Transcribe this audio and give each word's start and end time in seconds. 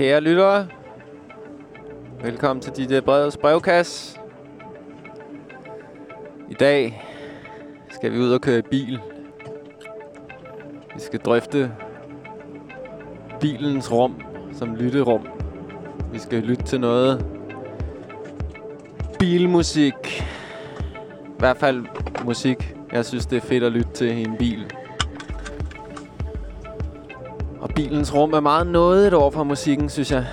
Kære 0.00 0.20
lyttere, 0.20 0.68
velkommen 2.22 2.62
til 2.62 2.72
dit 2.72 2.90
øh, 2.90 3.02
brevets 3.02 3.36
brevkasse. 3.36 4.18
I 6.50 6.54
dag 6.54 7.02
skal 7.90 8.12
vi 8.12 8.18
ud 8.18 8.32
og 8.32 8.40
køre 8.40 8.58
i 8.58 8.62
bil. 8.62 9.00
Vi 10.94 11.00
skal 11.00 11.20
drøfte 11.20 11.72
bilens 13.40 13.92
rum 13.92 14.22
som 14.52 14.74
lytterum. 14.74 15.26
Vi 16.12 16.18
skal 16.18 16.42
lytte 16.42 16.64
til 16.64 16.80
noget 16.80 17.26
bilmusik. 19.18 20.22
I 21.26 21.38
hvert 21.38 21.56
fald 21.56 21.84
musik, 22.24 22.74
jeg 22.92 23.04
synes 23.04 23.26
det 23.26 23.36
er 23.36 23.46
fedt 23.46 23.64
at 23.64 23.72
lytte 23.72 23.92
til 23.92 24.08
i 24.08 24.22
en 24.22 24.36
bil 24.38 24.72
bilens 27.80 28.14
rum 28.14 28.32
er 28.32 28.40
meget 28.40 28.66
noget 28.66 29.14
over 29.14 29.30
for 29.30 29.44
musikken, 29.44 29.88
synes 29.88 30.12
jeg. 30.12 30.26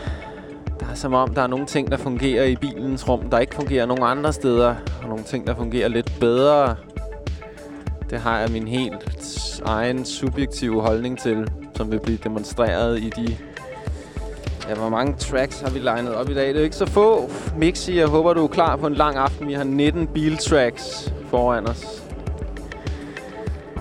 Der 0.79 0.85
er 0.91 0.95
som 0.95 1.13
om, 1.13 1.33
der 1.33 1.41
er 1.41 1.47
nogle 1.47 1.65
ting, 1.65 1.91
der 1.91 1.97
fungerer 1.97 2.43
i 2.43 2.55
bilens 2.55 3.09
rum, 3.09 3.29
der 3.29 3.39
ikke 3.39 3.55
fungerer 3.55 3.85
nogen 3.85 4.03
andre 4.03 4.33
steder. 4.33 4.75
Og 5.01 5.09
nogle 5.09 5.23
ting, 5.23 5.47
der 5.47 5.55
fungerer 5.55 5.87
lidt 5.87 6.11
bedre. 6.20 6.75
Det 8.09 8.20
har 8.20 8.39
jeg 8.39 8.51
min 8.51 8.67
helt 8.67 9.61
egen 9.65 10.05
subjektive 10.05 10.81
holdning 10.81 11.20
til, 11.20 11.47
som 11.75 11.91
vil 11.91 11.99
blive 11.99 12.17
demonstreret 12.23 12.99
i 12.99 13.09
de... 13.09 13.37
Ja, 14.70 14.75
hvor 14.75 14.89
mange 14.89 15.13
tracks 15.13 15.61
har 15.61 15.70
vi 15.70 15.79
legnet 15.79 16.15
op 16.15 16.29
i 16.29 16.34
dag? 16.34 16.48
Det 16.48 16.59
er 16.59 16.63
ikke 16.63 16.76
så 16.76 16.85
få. 16.85 17.29
Mixi, 17.57 17.99
jeg 17.99 18.07
håber, 18.07 18.34
du 18.34 18.43
er 18.43 18.48
klar 18.48 18.76
på 18.76 18.87
en 18.87 18.93
lang 18.93 19.17
aften. 19.17 19.48
Vi 19.48 19.54
har 19.54 19.63
19 19.63 20.07
biltracks 20.07 21.13
foran 21.29 21.67
os. 21.67 22.04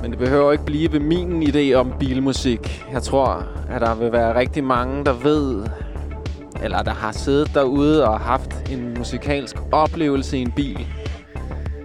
Men 0.02 0.10
det 0.10 0.18
behøver 0.18 0.52
ikke 0.52 0.64
blive 0.64 0.92
ved 0.92 1.00
min 1.00 1.42
idé 1.42 1.74
om 1.74 1.92
bilmusik. 1.98 2.86
Jeg 2.92 3.02
tror, 3.02 3.55
at 3.70 3.80
der 3.80 3.94
vil 3.94 4.12
være 4.12 4.38
rigtig 4.38 4.64
mange, 4.64 5.04
der 5.04 5.12
ved, 5.12 5.66
eller 6.62 6.82
der 6.82 6.94
har 6.94 7.12
siddet 7.12 7.54
derude 7.54 8.08
og 8.08 8.20
haft 8.20 8.70
en 8.70 8.94
musikalsk 8.98 9.56
oplevelse 9.72 10.38
i 10.38 10.40
en 10.40 10.52
bil. 10.52 10.86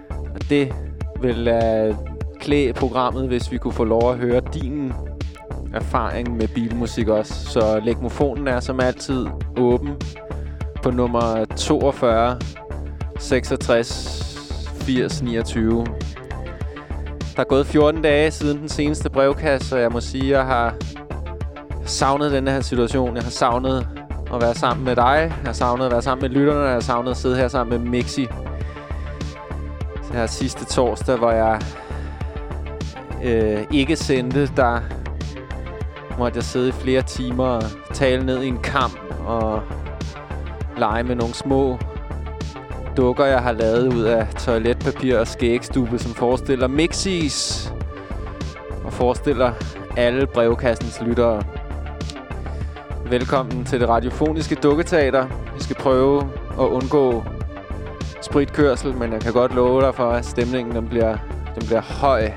Og 0.10 0.50
det 0.50 0.74
vil 1.22 1.48
uh, 1.48 1.96
klæde 2.40 2.74
programmet, 2.74 3.28
hvis 3.28 3.52
vi 3.52 3.58
kunne 3.58 3.74
få 3.74 3.84
lov 3.84 4.12
at 4.12 4.18
høre 4.18 4.42
din 4.54 4.94
erfaring 5.74 6.36
med 6.36 6.48
bilmusik 6.48 7.08
også. 7.08 7.34
Så 7.34 7.82
legmofonen 7.84 8.48
er 8.48 8.60
som 8.60 8.80
altid 8.80 9.28
åben 9.58 9.96
på 10.84 10.92
nummer 10.92 11.46
42 11.46 12.40
66 13.20 14.32
80 14.86 15.22
29. 15.22 15.86
Der 17.36 17.42
er 17.42 17.44
gået 17.44 17.66
14 17.66 18.02
dage 18.02 18.32
siden 18.32 18.60
den 18.60 18.70
seneste 18.70 19.10
brevkasse, 19.10 19.76
og 19.76 19.82
jeg 19.82 19.92
må 19.92 20.00
sige, 20.00 20.24
at 20.24 20.30
jeg 20.30 20.46
har 20.46 20.76
savnet 21.86 22.32
den 22.32 22.48
her 22.48 22.62
situation. 22.62 23.16
Jeg 23.16 23.24
har 23.24 23.32
savnet 23.32 23.88
at 24.34 24.42
være 24.42 24.56
sammen 24.56 24.86
med 24.86 24.96
dig. 24.96 25.34
Jeg 25.44 25.46
har 25.46 25.54
savnet 25.54 25.86
at 25.86 25.92
være 25.92 26.02
sammen 26.02 26.22
med 26.22 26.30
lytterne. 26.30 26.62
Jeg 26.62 26.74
har 26.74 26.80
savnet 26.80 27.12
at 27.12 27.18
sidde 27.18 27.36
her 27.36 27.48
sammen 27.48 27.82
med 27.82 27.90
Mixi. 27.90 28.28
Det 30.08 30.16
her 30.20 30.26
sidste 30.26 30.66
torsdag, 30.66 31.18
hvor 31.18 31.32
jeg 31.32 31.62
øh, 33.24 33.64
ikke 33.72 33.96
sendte, 33.96 34.48
der 34.56 34.80
måtte 36.18 36.38
jeg 36.38 36.44
sidde 36.44 36.70
i 36.70 36.72
flere 36.72 37.02
timer 37.02 37.46
og 37.46 37.64
tale 37.94 38.26
ned 38.26 38.42
i 38.42 38.48
en 38.48 38.58
kamp 38.58 39.00
og 39.26 39.62
lege 40.78 41.04
med 41.04 41.16
nogle 41.16 41.34
små 41.34 41.78
dukker, 42.98 43.26
jeg 43.26 43.42
har 43.42 43.52
lavet 43.52 43.94
ud 43.94 44.04
af 44.04 44.28
toiletpapir 44.28 45.18
og 45.18 45.28
skægstube, 45.28 46.00
som 46.00 46.14
forestiller 46.14 46.68
Mixis 46.68 47.72
og 48.84 48.94
forestiller 48.94 49.54
alle 49.98 50.28
brevkassens 50.28 51.02
lyttere. 51.02 51.44
Velkommen 53.10 53.66
til 53.66 53.80
det 53.80 53.90
radiofoniske 53.90 54.56
dukketeater. 54.56 55.28
Vi 55.56 55.64
skal 55.64 55.76
prøve 55.76 56.22
at 56.52 56.66
undgå 56.66 57.24
spritkørsel, 58.22 58.96
men 58.98 59.14
jeg 59.14 59.22
kan 59.22 59.34
godt 59.34 59.56
love 59.56 59.82
dig 59.82 59.96
for, 59.96 60.12
at 60.12 60.26
stemningen 60.26 60.76
den 60.76 60.88
bliver, 60.88 61.18
den 61.56 61.66
bliver 61.66 61.82
høj. 61.82 62.32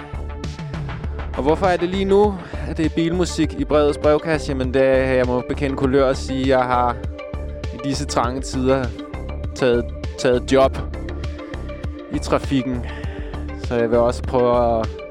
Og 1.36 1.42
hvorfor 1.42 1.66
er 1.66 1.76
det 1.76 1.88
lige 1.88 2.04
nu, 2.04 2.34
at 2.69 2.76
det 2.76 2.86
er 2.86 2.91
bilmusik 2.91 3.52
i 3.52 3.64
brevets 3.64 3.98
brevkasse? 3.98 4.52
Jamen, 4.52 4.75
det 4.75 4.82
er, 4.82 5.14
jeg 5.14 5.26
må 5.26 5.42
bekende 5.48 5.76
kulør 5.76 6.08
og 6.08 6.16
sige, 6.16 6.41
at 6.41 6.48
jeg 6.48 6.62
har 6.62 6.96
i 7.75 7.76
disse 7.84 8.04
trange 8.04 8.41
tider 8.41 8.84
taget 9.54 9.84
taget 10.19 10.52
job 10.52 10.78
i 12.12 12.19
trafikken. 12.19 12.86
Så 13.64 13.75
jeg 13.75 13.91
vil 13.91 13.98
også 13.98 14.22
prøve 14.22 14.78
at 14.81 15.03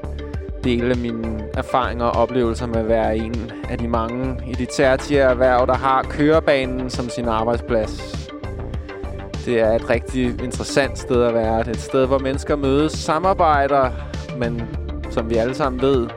dele 0.64 0.94
mine 0.94 1.44
erfaringer 1.54 2.04
og 2.04 2.22
oplevelser 2.22 2.66
med 2.66 2.76
at 2.76 2.88
være 2.88 3.16
en 3.16 3.52
af 3.68 3.78
de 3.78 3.88
mange 3.88 4.36
i 4.46 4.52
de 4.52 4.66
tertiære 4.66 5.30
erhverv, 5.30 5.66
der 5.66 5.74
har 5.74 6.02
kørebanen 6.02 6.90
som 6.90 7.08
sin 7.08 7.28
arbejdsplads. 7.28 8.30
Det 9.46 9.60
er 9.60 9.72
et 9.72 9.90
rigtig 9.90 10.24
interessant 10.44 10.98
sted 10.98 11.22
at 11.22 11.34
være. 11.34 11.58
Det 11.58 11.66
er 11.66 11.70
et 11.70 11.80
sted, 11.80 12.06
hvor 12.06 12.18
mennesker 12.18 12.56
mødes, 12.56 12.92
samarbejder, 12.92 13.90
men 14.38 14.62
som 15.10 15.30
vi 15.30 15.34
alle 15.34 15.54
sammen 15.54 15.82
ved, 15.82 16.08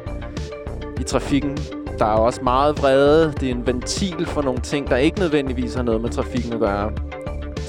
i 1.00 1.03
trafikken, 1.03 1.57
der 2.00 2.06
er 2.06 2.18
også 2.18 2.41
meget 2.44 2.81
vrede. 2.81 3.34
Det 3.40 3.50
er 3.50 3.53
en 3.53 3.68
ventil 3.68 4.25
for 4.25 4.41
nogle 4.41 4.59
ting, 4.59 4.90
der 4.90 4.97
ikke 4.97 5.19
nødvendigvis 5.19 5.75
har 5.75 5.84
noget 5.84 6.02
med 6.02 6.09
trafikken 6.09 6.53
at 6.53 6.59
gøre. 6.59 6.91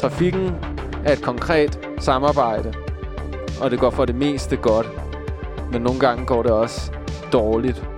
Trafikken 0.01 0.55
er 1.05 1.13
et 1.13 1.23
konkret 1.23 1.79
samarbejde, 1.99 2.75
og 3.61 3.71
det 3.71 3.79
går 3.81 3.91
for 3.91 4.05
det 4.05 4.15
meste 4.15 4.57
godt. 4.57 5.08
Men 5.73 5.83
nogle 5.83 6.01
gange 6.01 6.27
går 6.27 6.43
det 6.43 6.53
også 6.53 6.93
dårligt. 7.33 7.89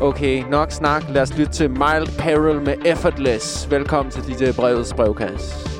Okay, 0.00 0.44
nok 0.50 0.70
snak. 0.70 1.04
Lad 1.08 1.22
os 1.22 1.38
lytte 1.38 1.52
til 1.52 1.70
Mild 1.70 2.18
Peril 2.18 2.60
med 2.60 2.74
Effortless. 2.84 3.70
Velkommen 3.70 4.12
til 4.12 4.22
DJ 4.22 4.52
Brevets 4.56 4.94
brevkasse. 4.94 5.75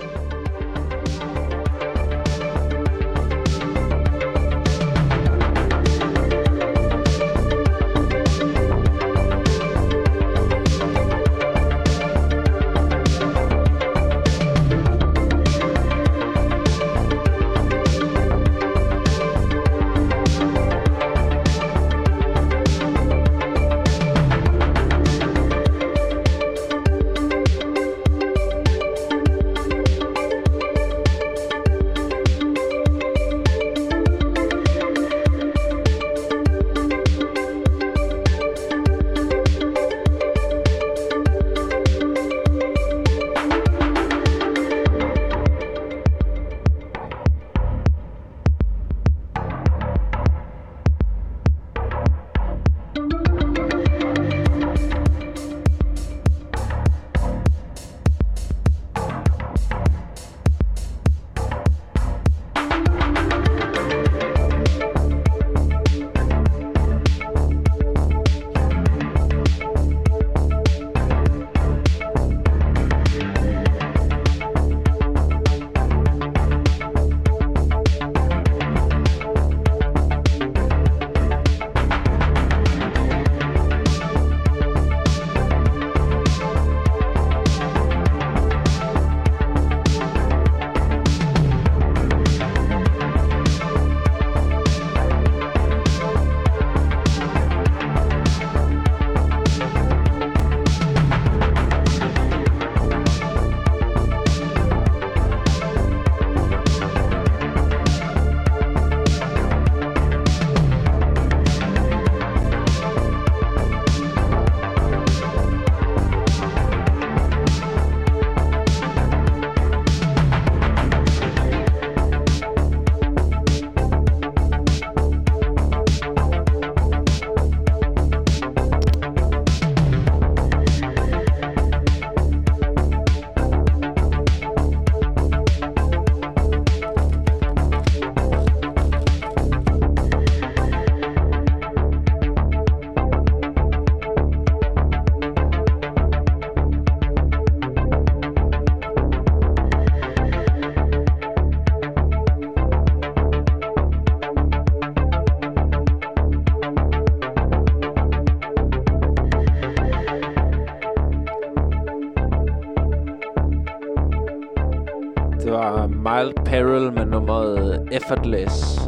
Effortless. 167.97 168.79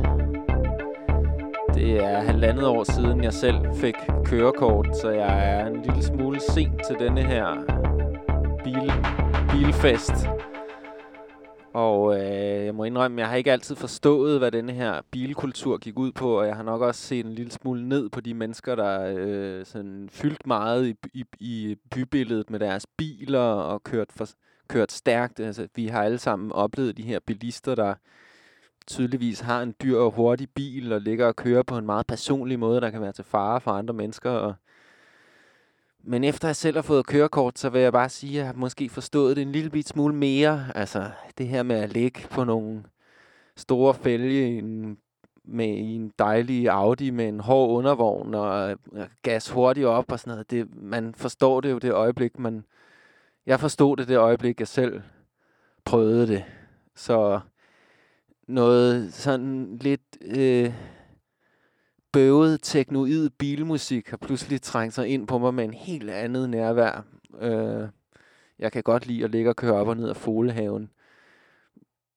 Det 1.74 2.04
er 2.04 2.20
halvandet 2.20 2.66
år 2.66 2.84
siden, 2.84 3.24
jeg 3.24 3.32
selv 3.32 3.56
fik 3.80 3.94
kørekort, 4.24 4.96
så 4.96 5.10
jeg 5.10 5.50
er 5.50 5.66
en 5.66 5.82
lille 5.82 6.02
smule 6.02 6.40
sent 6.40 6.80
til 6.86 6.96
denne 6.98 7.22
her 7.22 7.54
bil, 8.64 8.92
bilfest. 9.50 10.12
Og 11.74 12.14
øh, 12.14 12.64
jeg 12.64 12.74
må 12.74 12.84
indrømme, 12.84 13.20
jeg 13.20 13.28
har 13.28 13.36
ikke 13.36 13.52
altid 13.52 13.76
forstået, 13.76 14.38
hvad 14.38 14.50
denne 14.50 14.72
her 14.72 15.00
bilkultur 15.10 15.78
gik 15.78 15.98
ud 15.98 16.12
på, 16.12 16.38
og 16.40 16.46
jeg 16.46 16.56
har 16.56 16.62
nok 16.62 16.80
også 16.80 17.00
set 17.00 17.26
en 17.26 17.32
lille 17.32 17.52
smule 17.52 17.88
ned 17.88 18.08
på 18.08 18.20
de 18.20 18.34
mennesker, 18.34 18.74
der 18.74 19.14
øh, 19.16 19.66
sådan 19.66 20.08
fyldt 20.12 20.46
meget 20.46 20.86
i, 20.86 20.94
i, 21.14 21.24
i 21.40 21.76
bybilledet 21.94 22.50
med 22.50 22.60
deres 22.60 22.86
biler 22.98 23.40
og 23.40 23.82
kørt, 23.82 24.08
for, 24.10 24.26
kørt 24.68 24.92
stærkt. 24.92 25.40
Altså, 25.40 25.68
vi 25.74 25.86
har 25.86 26.02
alle 26.02 26.18
sammen 26.18 26.52
oplevet 26.52 26.96
de 26.96 27.02
her 27.02 27.18
bilister, 27.26 27.74
der 27.74 27.94
tydeligvis 28.88 29.40
har 29.40 29.62
en 29.62 29.74
dyr 29.82 29.96
og 29.96 30.10
hurtig 30.12 30.48
bil 30.50 30.92
og 30.92 31.00
ligger 31.00 31.26
og 31.26 31.36
kører 31.36 31.62
på 31.62 31.78
en 31.78 31.86
meget 31.86 32.06
personlig 32.06 32.58
måde, 32.58 32.80
der 32.80 32.90
kan 32.90 33.00
være 33.00 33.12
til 33.12 33.24
fare 33.24 33.60
for 33.60 33.70
andre 33.70 33.94
mennesker. 33.94 34.30
Og 34.30 34.54
men 36.04 36.24
efter 36.24 36.48
jeg 36.48 36.56
selv 36.56 36.76
har 36.76 36.82
fået 36.82 37.06
kørekort, 37.06 37.58
så 37.58 37.68
vil 37.70 37.80
jeg 37.80 37.92
bare 37.92 38.08
sige, 38.08 38.32
at 38.32 38.36
jeg 38.36 38.46
har 38.46 38.52
måske 38.52 38.88
forstået 38.88 39.36
det 39.36 39.42
en 39.42 39.52
lille 39.52 39.70
bit 39.70 39.88
smule 39.88 40.14
mere. 40.14 40.66
Altså, 40.74 41.10
det 41.38 41.48
her 41.48 41.62
med 41.62 41.76
at 41.76 41.92
ligge 41.92 42.20
på 42.30 42.44
nogle 42.44 42.82
store 43.56 43.94
fælge 43.94 44.48
i 44.48 44.58
en, 44.58 44.98
med 45.44 45.66
i 45.66 45.94
en 45.94 46.12
dejlig 46.18 46.68
Audi 46.68 47.10
med 47.10 47.28
en 47.28 47.40
hård 47.40 47.70
undervogn 47.70 48.34
og 48.34 48.70
øh, 48.92 49.06
gas 49.22 49.50
hurtigt 49.50 49.86
op 49.86 50.12
og 50.12 50.20
sådan 50.20 50.30
noget. 50.30 50.50
Det, 50.50 50.68
man 50.76 51.14
forstår 51.14 51.60
det 51.60 51.70
jo 51.70 51.78
det 51.78 51.92
øjeblik, 51.92 52.38
man... 52.38 52.64
Jeg 53.46 53.60
forstod 53.60 53.96
det 53.96 54.08
det 54.08 54.16
øjeblik, 54.16 54.60
jeg 54.60 54.68
selv 54.68 55.00
prøvede 55.84 56.26
det. 56.26 56.44
Så 56.96 57.40
noget 58.48 59.14
sådan 59.14 59.78
lidt... 59.80 60.18
Øh, 60.20 60.72
bøvet, 62.12 62.60
teknoid 62.62 63.30
bilmusik 63.30 64.08
har 64.08 64.16
pludselig 64.16 64.62
trængt 64.62 64.94
sig 64.94 65.08
ind 65.08 65.26
på 65.26 65.38
mig 65.38 65.54
med 65.54 65.64
en 65.64 65.74
helt 65.74 66.10
andet 66.10 66.50
nærvær. 66.50 67.04
Øh, 67.40 67.88
jeg 68.58 68.72
kan 68.72 68.82
godt 68.82 69.06
lide 69.06 69.24
at 69.24 69.30
ligge 69.30 69.50
og 69.50 69.56
køre 69.56 69.72
op 69.72 69.88
og 69.88 69.96
ned 69.96 70.08
af 70.08 70.16
Folehaven. 70.16 70.90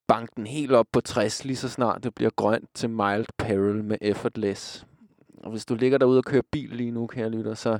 Bank 0.07 0.36
den 0.36 0.48
helt 0.48 0.72
op 0.72 0.86
på 0.92 1.01
60, 1.01 1.45
lige 1.45 1.56
så 1.56 1.69
snart 1.69 2.04
det 2.04 2.16
bliver 2.16 2.31
grønt 2.36 2.69
til 2.74 2.89
Mild 2.89 3.25
Peril 3.38 3.83
med 3.83 3.98
Effortless. 4.01 4.86
Og 5.38 5.51
hvis 5.51 5.66
du 5.66 5.75
ligger 5.75 5.98
derude 5.98 6.18
og 6.18 6.24
kører 6.24 6.44
bil 6.51 6.69
lige 6.69 6.92
nu, 6.92 7.07
kære 7.07 7.30
lytter, 7.30 7.54
så 7.54 7.80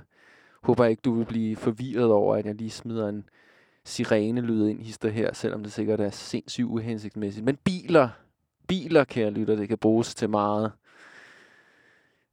håber 0.64 0.84
jeg 0.84 0.92
ikke, 0.92 1.02
du 1.02 1.14
vil 1.14 1.26
blive 1.26 1.56
forvirret 1.56 2.12
over, 2.12 2.36
at 2.36 2.46
jeg 2.46 2.56
lige 2.56 2.70
smider 2.70 3.10
en 3.10 3.30
sirene-lyd 3.86 4.68
ind 4.68 4.82
hister 4.82 5.10
her, 5.10 5.34
selvom 5.34 5.64
det 5.64 5.72
sikkert 5.72 6.02
er 6.02 6.10
sindssygt 6.10 6.66
uhensigtsmæssigt. 6.66 7.46
Men 7.46 7.56
biler, 7.56 8.10
biler, 8.72 9.04
kære 9.04 9.30
lytter, 9.30 9.56
det 9.56 9.68
kan 9.68 9.78
bruges 9.78 10.16
til 10.16 10.30
meget. 10.30 10.72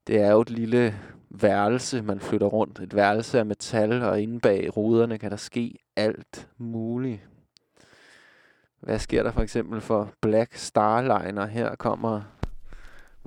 Det 0.07 0.21
er 0.21 0.31
jo 0.31 0.41
et 0.41 0.51
lille 0.51 0.95
værelse, 1.31 2.03
man 2.03 2.21
flytter 2.21 2.47
rundt. 2.47 2.81
Et 2.81 2.97
værelse 2.97 3.39
af 3.39 3.47
metal, 3.47 4.03
og 4.03 4.21
inde 4.21 4.41
bag 4.41 4.77
ruderne 4.77 5.19
kan 5.19 5.31
der 5.31 5.37
ske 5.37 5.79
alt 5.97 6.49
muligt. 6.59 7.21
Hvad 8.81 8.99
sker 8.99 9.23
der 9.23 9.33
for 9.33 9.41
eksempel 9.41 9.81
for 9.81 10.13
Black 10.21 10.55
Starliner? 10.55 11.47
Her 11.47 11.75
kommer 11.75 12.23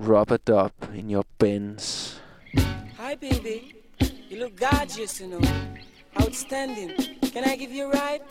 Rubber 0.00 0.36
Dub 0.36 0.72
in 0.94 1.14
your 1.14 1.24
Benz. 1.38 2.16
Hi 2.54 3.16
baby, 3.20 3.74
you 4.30 4.38
look 4.38 4.52
gorgeous, 4.58 5.18
you 5.18 5.28
know. 5.28 5.40
Outstanding. 6.16 6.90
Can 7.32 7.44
I 7.44 7.56
give 7.56 7.72
you 7.72 7.84
a 7.84 7.90
ride? 7.90 8.22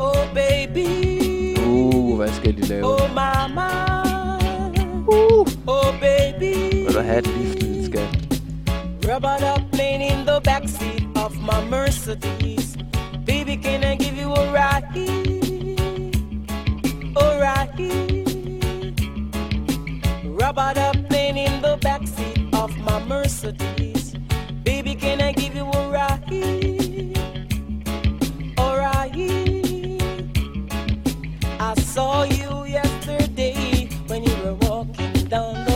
Oh 0.00 0.34
baby. 0.34 1.35
Uh, 1.66 2.16
hvad 2.16 2.28
skal 2.32 2.56
de 2.56 2.62
lave? 2.62 2.84
Oh 2.84 3.14
mama. 3.14 3.68
Uh. 5.08 5.46
Oh, 5.68 5.92
baby. 6.00 6.84
Vil 6.84 6.94
du 6.94 7.00
have 7.00 7.18
et 7.18 7.26
lift, 7.26 7.62
lille 7.62 7.86
skat? 7.86 8.08
Rubber 9.04 9.36
up 9.54 9.62
playing 9.72 10.02
in 10.02 10.26
the 10.26 10.40
backseat 10.48 11.04
of 11.24 11.32
my 11.40 11.60
Mercedes. 11.70 12.76
Baby, 13.26 13.56
can 13.56 13.84
I 13.84 13.96
give 13.96 14.16
you 14.22 14.32
a 14.32 14.52
ride? 14.52 14.84
A 17.16 17.38
ride. 17.44 17.80
Rubber 20.40 20.80
up 20.88 20.96
playing 21.08 21.36
in 21.36 21.62
the 21.62 21.76
backseat 21.86 22.54
of 22.62 22.70
my 22.78 22.98
Mercedes. 23.08 24.14
Baby, 24.64 24.94
can 24.94 25.20
I 25.20 25.32
give 25.32 25.54
you 25.56 25.64
a 25.64 25.90
ride? 25.90 26.85
I 31.66 31.74
saw 31.74 32.22
you 32.22 32.64
yesterday 32.66 33.88
when 34.06 34.22
you 34.22 34.36
were 34.44 34.54
walking 34.54 35.12
down 35.26 35.64
the 35.64 35.75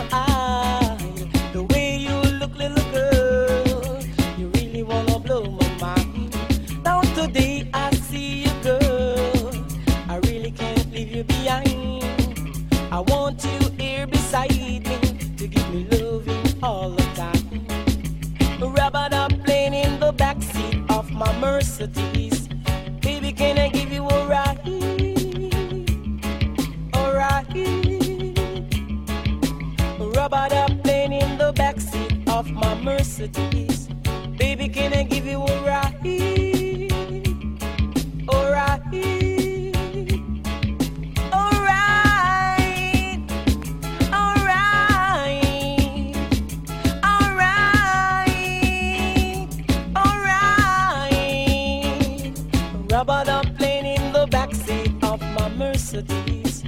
Rubber 53.11 53.33
up 53.33 53.57
playing 53.57 53.87
in 53.87 54.13
the 54.13 54.25
backseat 54.27 55.03
of 55.03 55.21
my 55.35 55.49
Mercedes. 55.49 56.63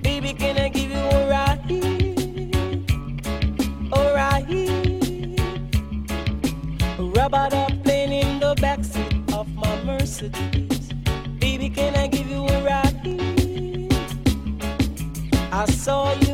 Baby, 0.00 0.32
can 0.32 0.56
I 0.56 0.68
give 0.68 0.92
you 0.92 1.04
a 1.18 1.28
ride? 1.28 1.58
Alright. 3.92 4.46
Rubber 7.16 7.48
up 7.52 7.82
playing 7.82 8.12
in 8.12 8.38
the 8.38 8.54
backseat 8.54 9.34
of 9.34 9.52
my 9.56 9.82
Mercedes. 9.82 10.92
Baby, 11.40 11.68
can 11.68 11.96
I 11.96 12.06
give 12.06 12.30
you 12.30 12.46
a 12.46 12.62
ride? 12.62 12.94
I 15.50 15.66
saw 15.66 16.12
you 16.20 16.27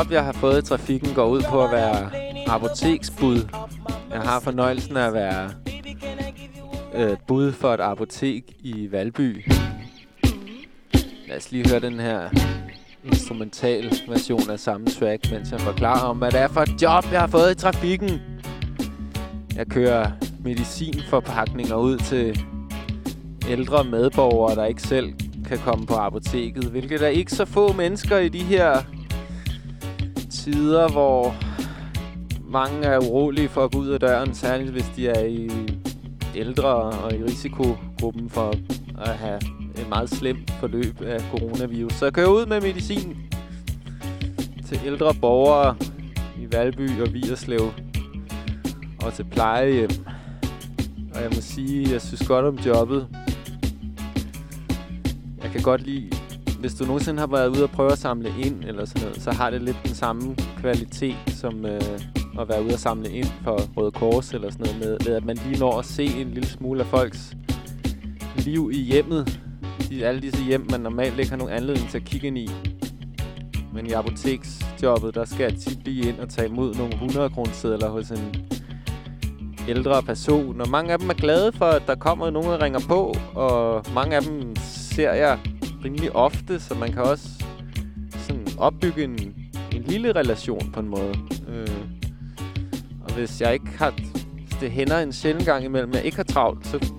job, 0.00 0.12
jeg 0.12 0.24
har 0.24 0.32
fået 0.32 0.62
i 0.62 0.68
trafikken, 0.68 1.14
går 1.14 1.26
ud 1.26 1.42
på 1.42 1.64
at 1.64 1.72
være 1.72 2.10
apoteksbud. 2.46 3.48
Jeg 4.10 4.20
har 4.20 4.40
fornøjelsen 4.40 4.96
af 4.96 5.06
at 5.06 5.14
være 5.14 5.50
øh, 6.94 7.16
bud 7.26 7.52
for 7.52 7.74
et 7.74 7.80
apotek 7.80 8.44
i 8.60 8.88
Valby. 8.92 9.44
Lad 11.28 11.36
os 11.36 11.52
lige 11.52 11.68
høre 11.70 11.80
den 11.80 12.00
her 12.00 12.28
instrumental 13.04 13.92
version 14.08 14.50
af 14.50 14.60
samme 14.60 14.86
track, 14.86 15.30
mens 15.30 15.50
jeg 15.50 15.60
forklarer 15.60 16.00
om, 16.00 16.18
hvad 16.18 16.30
det 16.30 16.40
er 16.40 16.48
for 16.48 16.60
et 16.60 16.82
job, 16.82 17.04
jeg 17.12 17.20
har 17.20 17.26
fået 17.26 17.50
i 17.50 17.54
trafikken. 17.54 18.20
Jeg 19.56 19.66
kører 19.66 20.10
medicinforpakninger 20.44 21.76
ud 21.76 21.98
til 21.98 22.44
ældre 23.48 23.84
medborgere, 23.84 24.54
der 24.54 24.64
ikke 24.64 24.82
selv 24.82 25.12
kan 25.48 25.58
komme 25.58 25.86
på 25.86 25.94
apoteket. 25.94 26.64
Hvilket 26.64 27.02
er 27.02 27.08
ikke 27.08 27.32
så 27.32 27.44
få 27.44 27.72
mennesker 27.72 28.18
i 28.18 28.28
de 28.28 28.42
her 28.42 28.82
tider, 30.44 30.88
hvor 30.88 31.34
mange 32.48 32.86
er 32.86 32.98
urolige 32.98 33.48
for 33.48 33.64
at 33.64 33.72
gå 33.72 33.78
ud 33.78 33.88
af 33.88 34.00
døren, 34.00 34.34
særligt 34.34 34.70
hvis 34.70 34.92
de 34.96 35.08
er 35.08 35.24
i 35.24 35.50
ældre 36.34 36.74
og 36.74 37.14
i 37.14 37.24
risikogruppen 37.24 38.30
for 38.30 38.54
at 38.98 39.08
have 39.08 39.40
et 39.76 39.88
meget 39.88 40.10
slemt 40.10 40.50
forløb 40.50 41.02
af 41.02 41.20
coronavirus. 41.30 41.92
Så 41.92 42.04
kør 42.04 42.10
kører 42.10 42.28
ud 42.28 42.46
med 42.46 42.60
medicin 42.60 43.16
til 44.66 44.80
ældre 44.84 45.14
borgere 45.20 45.76
i 46.38 46.52
Valby 46.52 47.00
og 47.00 47.14
Vierslev 47.14 47.72
og 49.02 49.14
til 49.14 49.24
plejehjem. 49.24 49.90
Og 51.14 51.22
jeg 51.22 51.30
må 51.34 51.40
sige, 51.40 51.92
jeg 51.92 52.02
synes 52.02 52.28
godt 52.28 52.46
om 52.46 52.58
jobbet. 52.58 53.06
Jeg 55.42 55.50
kan 55.50 55.62
godt 55.62 55.82
lide, 55.82 56.10
hvis 56.60 56.74
du 56.74 56.84
nogensinde 56.84 57.20
har 57.20 57.26
været 57.26 57.48
ude 57.48 57.62
og 57.62 57.70
prøve 57.70 57.92
at 57.92 57.98
samle 57.98 58.34
ind 58.44 58.64
eller 58.64 58.84
sådan 58.84 59.02
noget, 59.02 59.22
så 59.22 59.30
har 59.30 59.50
det 59.50 59.62
lidt 59.62 59.76
den 59.84 59.94
samme 59.94 60.36
kvalitet 60.60 61.16
som 61.26 61.66
øh, 61.66 61.80
at 62.40 62.48
være 62.48 62.64
ude 62.64 62.74
og 62.74 62.78
samle 62.78 63.10
ind 63.10 63.26
for 63.44 63.60
Røde 63.76 63.90
Kors 63.90 64.32
eller 64.32 64.50
sådan 64.50 64.66
noget 64.66 64.80
med, 64.80 64.98
med, 65.06 65.16
at 65.16 65.24
man 65.24 65.38
lige 65.46 65.60
når 65.60 65.78
at 65.78 65.84
se 65.84 66.04
en 66.04 66.30
lille 66.30 66.48
smule 66.48 66.80
af 66.80 66.86
folks 66.86 67.36
liv 68.36 68.70
i 68.72 68.80
hjemmet. 68.80 69.40
I 69.90 70.02
alle 70.02 70.20
disse 70.20 70.44
hjem, 70.44 70.66
man 70.70 70.80
normalt 70.80 71.18
ikke 71.18 71.30
har 71.30 71.36
nogen 71.36 71.52
anledning 71.52 71.90
til 71.90 71.98
at 71.98 72.04
kigge 72.04 72.26
ind 72.26 72.38
i. 72.38 72.50
Men 73.74 73.86
i 73.86 73.92
apoteksjobbet, 73.92 75.14
der 75.14 75.24
skal 75.24 75.42
jeg 75.42 75.54
tit 75.54 75.84
lige 75.84 76.08
ind 76.08 76.18
og 76.18 76.28
tage 76.28 76.48
imod 76.48 76.74
nogle 76.74 76.92
100 76.92 77.30
kroner 77.30 77.88
hos 77.88 78.10
en 78.10 78.34
ældre 79.68 80.02
person. 80.02 80.60
Og 80.60 80.68
mange 80.68 80.92
af 80.92 80.98
dem 80.98 81.10
er 81.10 81.14
glade 81.14 81.52
for, 81.52 81.64
at 81.64 81.82
der 81.86 81.94
kommer 81.94 82.30
nogen, 82.30 82.48
der 82.48 82.62
ringer 82.62 82.80
på. 82.88 83.16
Og 83.34 83.84
mange 83.94 84.16
af 84.16 84.22
dem 84.22 84.56
ser 84.56 85.12
jeg 85.12 85.38
rimelig 85.84 86.16
ofte, 86.16 86.60
så 86.60 86.74
man 86.74 86.92
kan 86.92 87.02
også 87.02 87.28
sådan 88.12 88.46
opbygge 88.58 89.04
en, 89.04 89.34
en 89.72 89.82
lille 89.82 90.12
relation 90.12 90.70
på 90.72 90.80
en 90.80 90.88
måde. 90.88 91.14
Øh. 91.48 91.68
Og 93.04 93.14
hvis 93.14 93.40
jeg 93.40 93.52
ikke 93.52 93.78
har... 93.78 93.94
Det 94.60 94.70
hænder 94.70 94.98
en 94.98 95.12
sjældent 95.12 95.46
gang 95.46 95.64
imellem, 95.64 95.92
jeg 95.92 96.04
ikke 96.04 96.16
har 96.16 96.24
travlt, 96.24 96.66
så, 96.66 96.92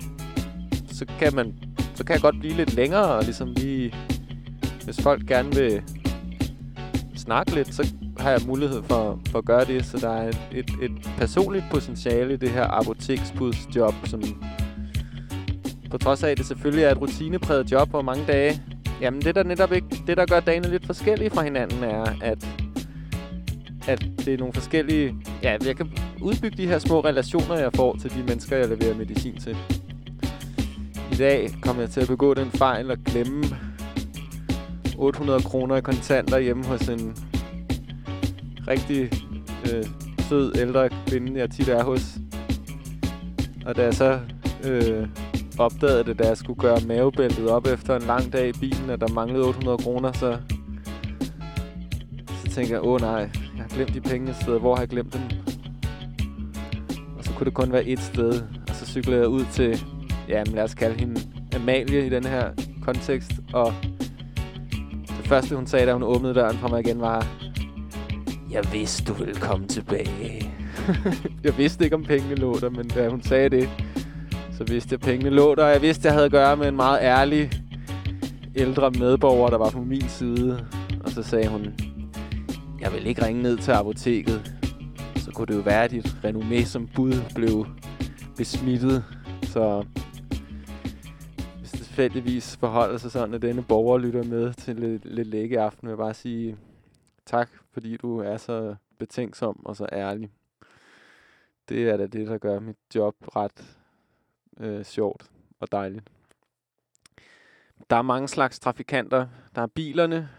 så 0.91 1.05
kan 1.19 1.35
man 1.35 1.53
så 2.01 2.05
kan 2.05 2.13
jeg 2.13 2.21
godt 2.21 2.39
blive 2.39 2.53
lidt 2.53 2.73
længere 2.73 3.05
og 3.05 3.23
ligesom 3.23 3.47
lige... 3.47 3.93
Hvis 4.83 5.01
folk 5.01 5.27
gerne 5.27 5.55
vil 5.55 5.81
snakke 7.15 7.55
lidt, 7.55 7.75
så 7.75 7.93
har 8.19 8.31
jeg 8.31 8.41
mulighed 8.47 8.83
for, 8.83 9.19
for 9.29 9.39
at 9.39 9.45
gøre 9.45 9.65
det. 9.65 9.85
Så 9.85 9.97
der 9.97 10.09
er 10.09 10.29
et, 10.29 10.39
et, 10.51 10.69
et 10.81 11.09
personligt 11.17 11.65
potentiale 11.71 12.33
i 12.33 12.37
det 12.37 12.49
her 12.49 12.67
apoteksbudsjob, 12.67 13.93
som 14.05 14.21
på 15.91 15.97
trods 15.97 16.23
af, 16.23 16.29
at 16.29 16.37
det 16.37 16.45
selvfølgelig 16.45 16.83
er 16.83 16.91
et 16.91 17.01
rutinepræget 17.01 17.71
job 17.71 17.89
hvor 17.89 18.01
mange 18.01 18.23
dage. 18.27 18.61
Jamen 19.01 19.21
det 19.21 19.35
der 19.35 19.43
netop 19.43 19.71
ikke, 19.73 19.87
det 20.07 20.17
der 20.17 20.25
gør 20.25 20.39
dagene 20.39 20.69
lidt 20.69 20.85
forskellige 20.85 21.29
fra 21.29 21.43
hinanden 21.43 21.83
er, 21.83 22.05
at, 22.21 22.47
at 23.87 24.05
det 24.25 24.33
er 24.33 24.37
nogle 24.37 24.53
forskellige... 24.53 25.15
Ja, 25.43 25.57
jeg 25.65 25.75
kan 25.75 25.91
udbygge 26.21 26.57
de 26.57 26.67
her 26.67 26.79
små 26.79 26.99
relationer, 26.99 27.57
jeg 27.57 27.71
får 27.75 27.97
til 28.01 28.13
de 28.13 28.23
mennesker, 28.23 28.57
jeg 28.57 28.67
leverer 28.67 28.95
medicin 28.95 29.37
til. 29.37 29.57
I 31.11 31.15
dag 31.15 31.49
kom 31.61 31.79
jeg 31.79 31.89
til 31.89 32.01
at 32.01 32.07
begå 32.07 32.33
den 32.33 32.51
fejl 32.51 32.91
at 32.91 32.99
glemme 33.05 33.43
800 34.97 35.41
kroner 35.41 35.75
i 35.75 35.81
kontanter 35.81 36.39
hjemme 36.39 36.65
hos 36.65 36.81
en 36.89 37.15
rigtig 38.67 39.11
øh, 39.73 39.85
sød 40.29 40.55
ældre 40.57 40.89
kvinde, 41.07 41.39
jeg 41.39 41.49
tit 41.49 41.69
er 41.69 41.83
hos. 41.83 42.01
Og 43.65 43.75
da 43.75 43.83
jeg 43.83 43.93
så 43.93 44.19
øh, 44.63 45.07
opdagede 45.59 46.03
det, 46.03 46.19
da 46.19 46.27
jeg 46.27 46.37
skulle 46.37 46.59
gøre 46.59 46.77
mavebæltet 46.87 47.49
op 47.49 47.67
efter 47.67 47.95
en 47.95 48.01
lang 48.01 48.33
dag 48.33 48.49
i 48.49 48.51
bilen, 48.51 48.89
at 48.89 49.01
der 49.01 49.07
manglede 49.07 49.43
800 49.45 49.77
kroner, 49.77 50.11
så, 50.11 50.37
så 52.43 52.51
tænkte 52.51 52.73
jeg, 52.73 52.83
åh 52.83 53.01
nej, 53.01 53.11
jeg 53.11 53.29
har 53.57 53.67
glemt 53.67 53.93
de 53.93 54.01
penge 54.01 54.29
et 54.29 54.35
sted. 54.41 54.59
Hvor 54.59 54.75
har 54.75 54.81
jeg 54.81 54.89
glemt 54.89 55.13
dem? 55.13 55.21
Og 57.17 57.23
så 57.23 57.31
kunne 57.33 57.45
det 57.45 57.53
kun 57.53 57.71
være 57.71 57.85
et 57.85 57.99
sted. 57.99 58.41
Og 58.69 58.75
så 58.75 58.85
cyklede 58.85 59.19
jeg 59.19 59.27
ud 59.27 59.45
til, 59.51 59.83
ja, 60.29 60.43
men 60.45 60.55
lad 60.55 60.63
os 60.63 60.73
kalde 60.73 60.99
hende 60.99 61.21
Amalie 61.55 62.05
i 62.05 62.09
den 62.09 62.25
her 62.25 62.49
kontekst. 62.81 63.31
Og 63.53 63.73
det 65.07 65.27
første, 65.27 65.55
hun 65.55 65.67
sagde, 65.67 65.85
da 65.85 65.93
hun 65.93 66.03
åbnede 66.03 66.33
døren 66.33 66.57
for 66.57 66.67
mig 66.67 66.79
igen, 66.79 67.01
var, 67.01 67.27
jeg 68.51 68.63
vidste, 68.73 69.13
du 69.13 69.13
ville 69.13 69.35
komme 69.35 69.67
tilbage. 69.67 70.53
jeg 71.43 71.57
vidste 71.57 71.83
ikke, 71.83 71.95
om 71.95 72.03
pengene 72.03 72.35
lå 72.35 72.59
der, 72.59 72.69
men 72.69 72.87
da 72.87 73.09
hun 73.09 73.21
sagde 73.21 73.49
det, 73.49 73.69
så 74.61 74.73
vidste 74.73 74.93
jeg, 74.93 74.97
at 74.97 75.05
pengene 75.05 75.29
lå 75.29 75.55
der. 75.55 75.67
Jeg 75.67 75.81
vidste, 75.81 76.01
at 76.01 76.05
jeg 76.05 76.13
havde 76.13 76.25
at 76.25 76.31
gøre 76.31 76.57
med 76.57 76.67
en 76.67 76.75
meget 76.75 76.99
ærlig 77.01 77.51
ældre 78.55 78.91
medborger, 78.91 79.49
der 79.49 79.57
var 79.57 79.69
på 79.69 79.81
min 79.81 80.09
side. 80.09 80.67
Og 81.03 81.09
så 81.09 81.23
sagde 81.23 81.47
hun, 81.47 81.65
jeg 82.81 82.93
vil 82.93 83.07
ikke 83.07 83.25
ringe 83.25 83.41
ned 83.41 83.57
til 83.57 83.71
apoteket. 83.71 84.51
Så 85.15 85.31
kunne 85.31 85.47
det 85.47 85.55
jo 85.55 85.59
være, 85.59 85.83
at 85.83 85.91
dit 85.91 86.05
renommé 86.05 86.65
som 86.65 86.87
bud 86.95 87.13
blev 87.35 87.65
besmittet. 88.37 89.03
Så 89.43 89.85
hvis 91.59 91.71
det 91.71 91.79
tilfældigvis 91.79 92.57
forholder 92.57 92.97
sig 92.97 93.11
sådan, 93.11 93.33
at 93.33 93.41
denne 93.41 93.63
borger 93.63 93.97
lytter 93.97 94.23
med 94.23 94.53
til 94.53 94.75
lidt, 94.75 95.05
lidt 95.05 95.27
læge 95.27 95.59
aften, 95.59 95.87
vil 95.87 95.91
jeg 95.91 95.97
bare 95.97 96.13
sige 96.13 96.57
tak, 97.25 97.49
fordi 97.73 97.97
du 97.97 98.19
er 98.19 98.37
så 98.37 98.75
betænksom 98.99 99.65
og 99.65 99.75
så 99.75 99.85
ærlig. 99.91 100.29
Det 101.69 101.89
er 101.89 101.97
da 101.97 102.07
det, 102.07 102.27
der 102.27 102.37
gør 102.37 102.59
mit 102.59 102.77
job 102.95 103.15
ret 103.35 103.77
øh, 104.61 104.85
sjovt 104.85 105.31
og 105.59 105.71
dejligt. 105.71 106.09
Der 107.89 107.95
er 107.95 108.01
mange 108.01 108.27
slags 108.27 108.59
trafikanter. 108.59 109.27
Der 109.55 109.61
er 109.61 109.67
bilerne, 109.67 110.29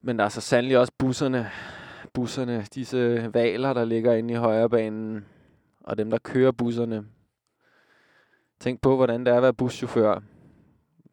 men 0.00 0.18
der 0.18 0.24
er 0.24 0.28
så 0.28 0.40
sandelig 0.40 0.78
også 0.78 0.92
busserne. 0.98 1.50
Busserne, 2.12 2.66
disse 2.74 3.30
valer, 3.34 3.72
der 3.72 3.84
ligger 3.84 4.12
inde 4.12 4.34
i 4.34 4.36
højrebanen, 4.36 5.26
og 5.80 5.98
dem, 5.98 6.10
der 6.10 6.18
kører 6.18 6.52
busserne. 6.52 7.06
Tænk 8.60 8.80
på, 8.80 8.96
hvordan 8.96 9.26
det 9.26 9.32
er 9.32 9.36
at 9.36 9.42
være 9.42 9.54
buschauffør. 9.54 10.14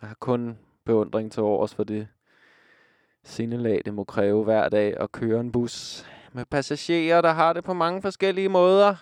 Jeg 0.02 0.10
har 0.10 0.16
kun 0.20 0.58
beundring 0.86 1.32
til 1.32 1.44
overs 1.44 1.76
for 1.76 1.84
det 1.84 2.08
sindelag, 3.24 3.82
det 3.86 3.94
må 3.94 4.04
kræve 4.04 4.44
hver 4.44 4.70
dag 4.70 5.00
at 5.00 5.12
køre 5.12 5.40
en 5.40 5.52
bus 5.52 6.06
med 6.34 6.46
passagerer, 6.46 7.22
der 7.22 7.32
har 7.32 7.54
det 7.54 7.64
på 7.64 7.74
mange 7.74 8.02
forskellige 8.02 8.50
måder. 8.50 8.96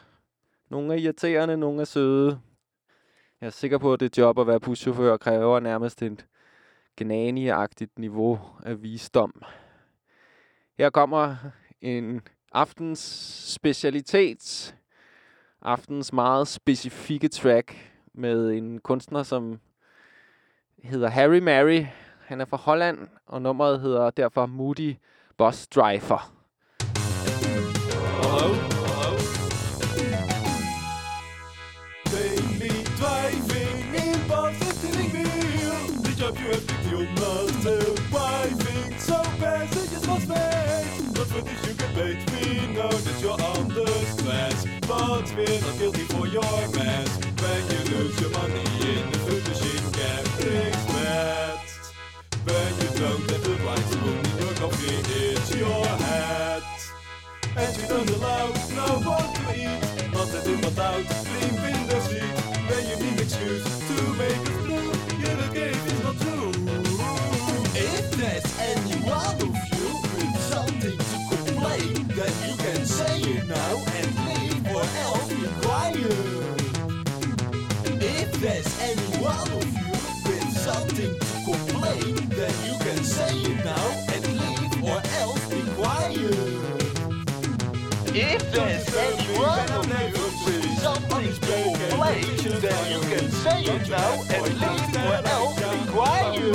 Nogle 0.74 0.94
er 0.94 0.98
irriterende, 0.98 1.58
nogle 1.58 1.82
er 1.82 1.86
søde. 1.86 2.40
Jeg 3.42 3.48
er 3.48 3.52
sikker 3.52 3.78
på, 3.78 3.94
at 3.94 4.00
det 4.00 4.18
job 4.18 4.40
at 4.40 4.48
være 4.48 4.60
buschauffør 4.60 5.18
kræver 5.18 5.60
nærmest 5.60 6.02
et 6.02 6.26
gnaniagtigt 6.98 8.00
niveau 8.00 8.40
af 8.64 8.84
visdom. 8.84 9.42
Her 10.78 10.90
kommer 10.90 11.36
en 11.82 12.22
aftens 12.52 13.00
specialitet. 13.54 14.76
Aftens 15.62 16.14
meget 16.14 16.48
specifikke 16.48 17.28
track 17.28 17.94
med 18.14 18.52
en 18.52 18.80
kunstner, 18.80 19.24
som 19.24 19.60
hedder 20.84 21.08
Harry 21.08 21.40
Mary. 21.40 21.86
Han 22.26 22.42
er 22.42 22.46
fra 22.46 22.58
Holland, 22.58 23.08
og 23.26 23.42
nummeret 23.42 23.82
hedder 23.82 24.10
derfor 24.10 24.46
Moody 24.46 24.96
Bus 25.38 25.68
Driver. 25.68 26.43
But 45.14 45.32
we're 45.38 45.62
not 45.62 45.78
guilty 45.78 46.06
for 46.10 46.26
your 46.26 46.42
mess 46.74 47.10
When 47.38 47.62
you 47.70 47.82
lose 47.94 48.20
your 48.20 48.32
money 48.32 48.66
in 48.82 49.12
the 49.12 49.20
food 49.20 49.48
machine 49.48 49.92
Get 49.92 50.24
brings 50.40 50.88
mad 50.88 51.60
When 52.48 52.72
you 52.82 52.90
don't 52.98 53.30
have 53.30 53.44
the 53.44 53.56
right 53.64 53.86
spoon 53.94 54.26
in 54.26 54.38
your 54.44 54.54
coffee 54.56 54.96
It's 55.14 55.56
your 55.56 55.86
hat 55.86 56.64
And 57.56 57.78
you 57.78 57.88
don't 57.88 58.10
allow 58.10 58.48
no 58.74 58.88
one 59.08 59.34
to 59.36 59.52
eat 59.54 60.14
Not 60.14 60.28
that 60.30 60.48
it 60.48 60.66
was 60.66 60.80
out, 60.80 61.83
there's 88.54 88.96
any 88.96 89.38
one 89.38 89.72
of 89.72 89.86
you 89.88 90.24
with 90.46 90.80
something 90.80 91.34
to 91.34 91.40
complain, 91.90 92.26
then 92.62 92.92
you 92.92 93.00
can 93.02 93.32
say 93.32 93.64
it 93.64 93.90
now 93.90 94.22
and 94.30 94.44
leave 94.62 94.96
or 94.96 95.28
else 95.28 95.58
be 95.60 95.92
quiet. 95.92 96.54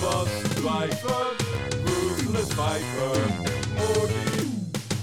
Bus 0.00 0.30
driver, 0.56 1.22
ruthless 1.84 2.52
viper, 2.52 3.16
Morty. 3.78 4.26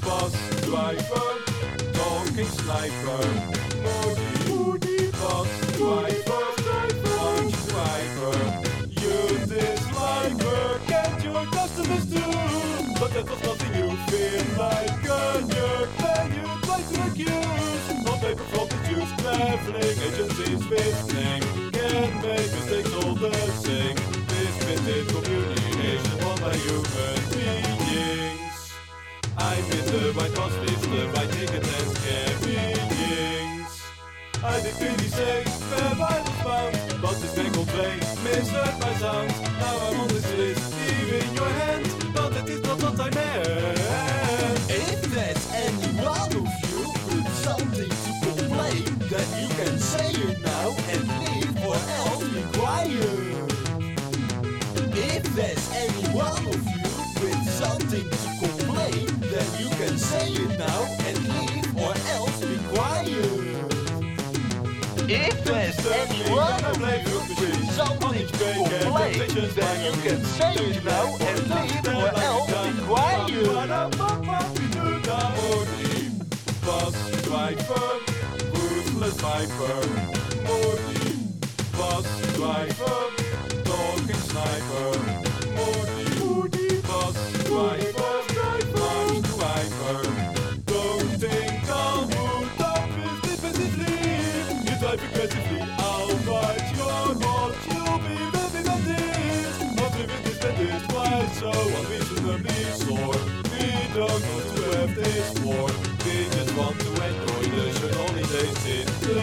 Bus 0.01 0.33
driver, 0.61 1.29
talking 1.93 2.49
sniper, 2.59 3.23
Morty. 3.81 5.11
Bus 5.11 5.49
driver, 5.77 6.45
lunch 7.09 7.57
driver. 7.67 8.37
You 9.01 9.17
dislike 9.47 10.35
work 10.43 10.91
and 10.91 11.23
your 11.23 11.45
customers 11.47 12.05
too, 12.05 12.31
but 12.99 13.09
that 13.13 13.62
like 14.57 15.03
a 15.03 15.41
jerk. 15.51 15.89
Then 15.97 16.27
you 16.33 16.45
try 16.65 16.81
to 16.81 16.95
accuse 17.07 17.87
of 18.07 18.19
paper 18.21 18.45
from 18.53 18.67
the 18.69 18.77
juice 18.87 19.13
traveling 19.21 19.97
agencies 20.07 20.61
with 20.69 21.09
can 21.71 22.09
make 22.21 22.51
mistakes 22.55 22.93
all 22.93 23.15
the 23.15 23.31
same. 23.65 23.95
This 24.27 24.53
vintage 24.63 25.07
communication 25.13 26.15
won 26.25 26.37
by 26.39 26.55
human 26.65 27.19
beings. 27.33 28.57
I 29.37 29.55
bid 29.69 29.85
the 29.91 30.13
right 30.17 30.33
cost, 30.33 30.57
it's 30.63 30.85
the 30.87 31.07
right 31.09 31.29
ticket 31.31 31.63
and 31.63 31.91
carryings. 32.03 33.73
I 34.43 34.61
did 34.61 34.75
really 34.81 35.09
say 35.09 35.43
where 35.69 35.95
I 35.95 36.21
was 36.21 36.39
bound, 36.43 37.01
but 37.01 37.15
this 37.21 37.33
on 37.37 37.65
play 37.65 37.95
misheard 38.23 38.75
my 38.79 38.93
sound. 38.95 39.29
Now 39.59 39.75
I'm 39.87 39.99
on 40.01 40.07
If 65.09 65.43
there's 65.43 65.85
any 65.85 66.31
one 66.31 66.63
of 66.63 66.77
you 66.79 67.19
with 67.39 67.71
something 67.71 68.25
to 68.25 68.53
complain, 68.53 69.27
then 69.53 69.85
you 69.85 69.91
can 70.01 70.23
say 70.23 70.53
it 70.53 70.83
now 70.85 71.15
and 71.19 71.39
leave 71.49 71.87
or 71.87 72.07
else 72.19 72.47
be 72.47 72.71
quiet. 72.85 73.93
Bus 76.65 76.95
driver, 77.23 77.99
ruthless 78.53 79.17
viper, 79.19 79.79
Morty. 80.47 81.13
Bus 81.73 82.07
driver, 82.35 82.97
talking 83.65 84.21
sniper, 84.29 84.91
Morty. 85.57 86.81
Bus 86.81 87.17
driver, 87.43 88.22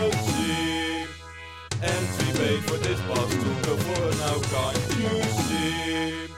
sea. 0.08 1.04
And 1.82 2.04
we 2.18 2.26
pay 2.38 2.56
for 2.60 2.78
this 2.78 3.00
bus 3.02 3.30
to 3.30 3.50
go 3.66 3.76
for 3.76 4.16
now, 4.22 4.38
can't 4.48 4.76
you 4.96 5.22
see? 5.44 6.28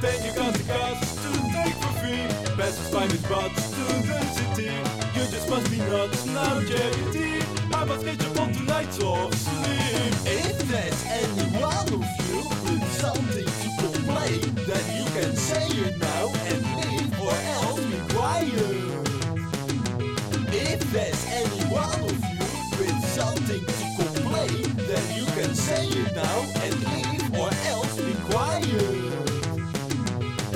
Then 0.00 0.24
you 0.24 0.32
got 0.34 0.52
the 0.52 0.62
gas 0.64 1.16
to 1.22 1.30
take 1.56 1.74
for 1.74 1.92
free. 2.00 2.26
Passes 2.56 2.90
by 2.92 3.06
with 3.06 3.28
butts 3.28 3.70
to 3.70 3.84
the 4.06 4.20
city. 4.36 4.72
You 5.14 5.24
just 5.32 5.48
must 5.48 5.70
be 5.70 5.78
nuts, 5.78 6.26
now 6.26 6.60
charity. 6.62 7.42
I 7.72 7.84
must 7.84 8.04
get 8.04 8.22
you 8.22 8.40
on 8.40 8.52
tonight's 8.52 9.00
off 9.00 9.34
sleep. 9.34 9.87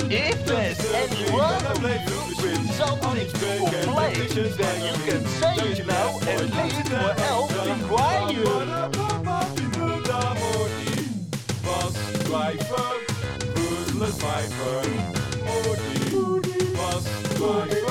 If 0.09 0.45
there's 0.45 0.81
any 0.93 1.31
one 1.31 1.65
of 1.65 1.81
you 1.81 1.89
with 2.43 2.71
something 2.75 3.27
to 3.27 3.57
complain, 3.71 4.29
then 4.57 4.77
you 4.85 4.95
can 5.03 5.21
say 5.25 5.55
it 5.71 5.79
now 5.87 6.19
and 6.27 6.41
leave 6.55 6.93
or 6.93 7.11
else 7.21 7.53
be 7.65 7.73
quiet. 7.87 8.45
Bus 11.63 11.95
driver, 12.25 12.89
ruthless 13.55 14.17
viper, 14.21 14.81
Morty. 15.45 15.93
Bus 16.75 17.05
driver, 17.35 17.82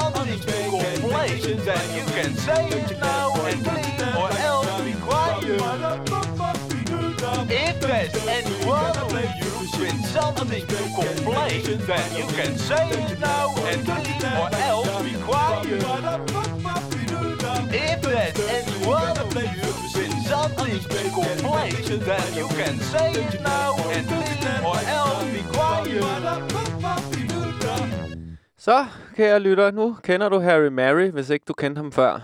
to 0.00 0.70
complain, 0.70 1.58
then 1.64 1.86
you 1.96 2.04
can 2.12 2.34
say 2.36 2.68
now 3.00 3.34
and 3.44 3.66
leave 3.66 4.16
or 4.16 4.30
else 4.38 4.82
be 4.82 4.92
quiet. 5.00 5.60
If 7.50 7.80
there's 7.80 8.14
any 8.26 8.56
one 8.66 8.96
of 8.96 9.12
you 9.12 9.50
with 9.80 10.04
something 10.06 10.66
to 10.66 10.76
complain, 10.76 11.78
then 11.86 12.16
you 12.16 12.26
can 12.34 12.56
say 12.56 12.88
it 12.90 13.20
now 13.20 13.54
and 13.56 13.86
leave 13.88 14.24
or 14.24 14.48
else 14.54 15.02
be 15.02 15.14
quiet. 15.22 15.82
If 17.72 18.02
there's 18.02 18.36
something 20.28 20.80
to 20.80 21.10
complain, 21.10 22.00
then 22.00 22.34
you 22.34 22.48
can 22.48 22.78
say 22.78 23.12
it 23.12 23.40
now 23.42 23.76
and 23.90 24.06
leave 24.10 24.64
or 24.64 24.78
else 24.78 25.24
be 25.32 25.42
quiet. 25.52 27.29
Så, 28.60 28.86
kære 29.14 29.40
lytter, 29.40 29.70
nu 29.70 29.96
kender 30.02 30.28
du 30.28 30.38
Harry 30.38 30.66
Mary, 30.66 31.10
hvis 31.10 31.30
ikke 31.30 31.44
du 31.44 31.52
kendte 31.52 31.78
ham 31.78 31.92
før. 31.92 32.14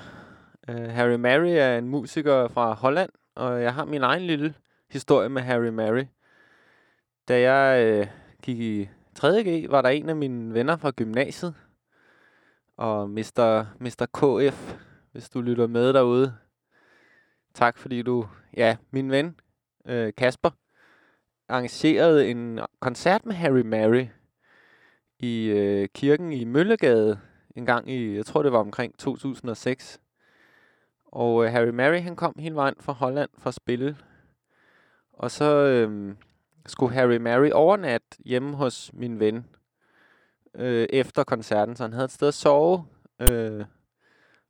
Uh, 0.68 0.74
Harry 0.74 1.14
Mary 1.14 1.48
er 1.48 1.78
en 1.78 1.88
musiker 1.88 2.48
fra 2.48 2.74
Holland, 2.74 3.10
og 3.34 3.62
jeg 3.62 3.74
har 3.74 3.84
min 3.84 4.02
egen 4.02 4.22
lille 4.22 4.54
historie 4.90 5.28
med 5.28 5.42
Harry 5.42 5.68
Mary. 5.68 6.04
Da 7.28 7.40
jeg 7.52 8.00
uh, 8.00 8.06
gik 8.42 8.58
i 8.58 8.88
3.G, 9.18 9.70
var 9.70 9.82
der 9.82 9.88
en 9.88 10.08
af 10.08 10.16
mine 10.16 10.54
venner 10.54 10.76
fra 10.76 10.90
gymnasiet, 10.90 11.54
og 12.76 13.10
Mr. 13.10 13.64
Mr. 13.80 14.06
KF, 14.14 14.74
hvis 15.12 15.28
du 15.28 15.40
lytter 15.40 15.66
med 15.66 15.92
derude. 15.92 16.34
Tak 17.54 17.78
fordi 17.78 18.02
du, 18.02 18.26
ja, 18.56 18.76
min 18.90 19.10
ven, 19.10 19.40
uh, 19.84 20.08
Kasper, 20.16 20.50
arrangerede 21.48 22.30
en 22.30 22.60
koncert 22.80 23.26
med 23.26 23.34
Harry 23.34 23.62
Mary 23.64 24.06
i 25.26 25.46
øh, 25.46 25.88
kirken 25.94 26.32
i 26.32 26.44
Møllegade 26.44 27.18
en 27.56 27.66
gang 27.66 27.90
i, 27.90 28.16
jeg 28.16 28.26
tror 28.26 28.42
det 28.42 28.52
var 28.52 28.58
omkring 28.58 28.98
2006. 28.98 30.00
Og 31.06 31.44
øh, 31.44 31.52
Harry 31.52 31.68
Mary, 31.68 32.00
han 32.00 32.16
kom 32.16 32.34
hele 32.38 32.54
vejen 32.54 32.74
fra 32.80 32.92
Holland 32.92 33.30
for 33.38 33.48
at 33.48 33.54
spille. 33.54 33.96
Og 35.12 35.30
så 35.30 35.44
øh, 35.44 36.14
skulle 36.66 36.94
Harry 36.94 37.16
Mary 37.16 37.50
overnatte 37.52 38.06
hjemme 38.24 38.56
hos 38.56 38.90
min 38.92 39.20
ven. 39.20 39.46
øh, 40.54 40.86
efter 40.90 41.24
koncerten, 41.24 41.76
så 41.76 41.82
han 41.82 41.92
havde 41.92 42.04
et 42.04 42.10
sted 42.10 42.28
at 42.28 42.34
sove. 42.34 42.84
Øh, 43.30 43.64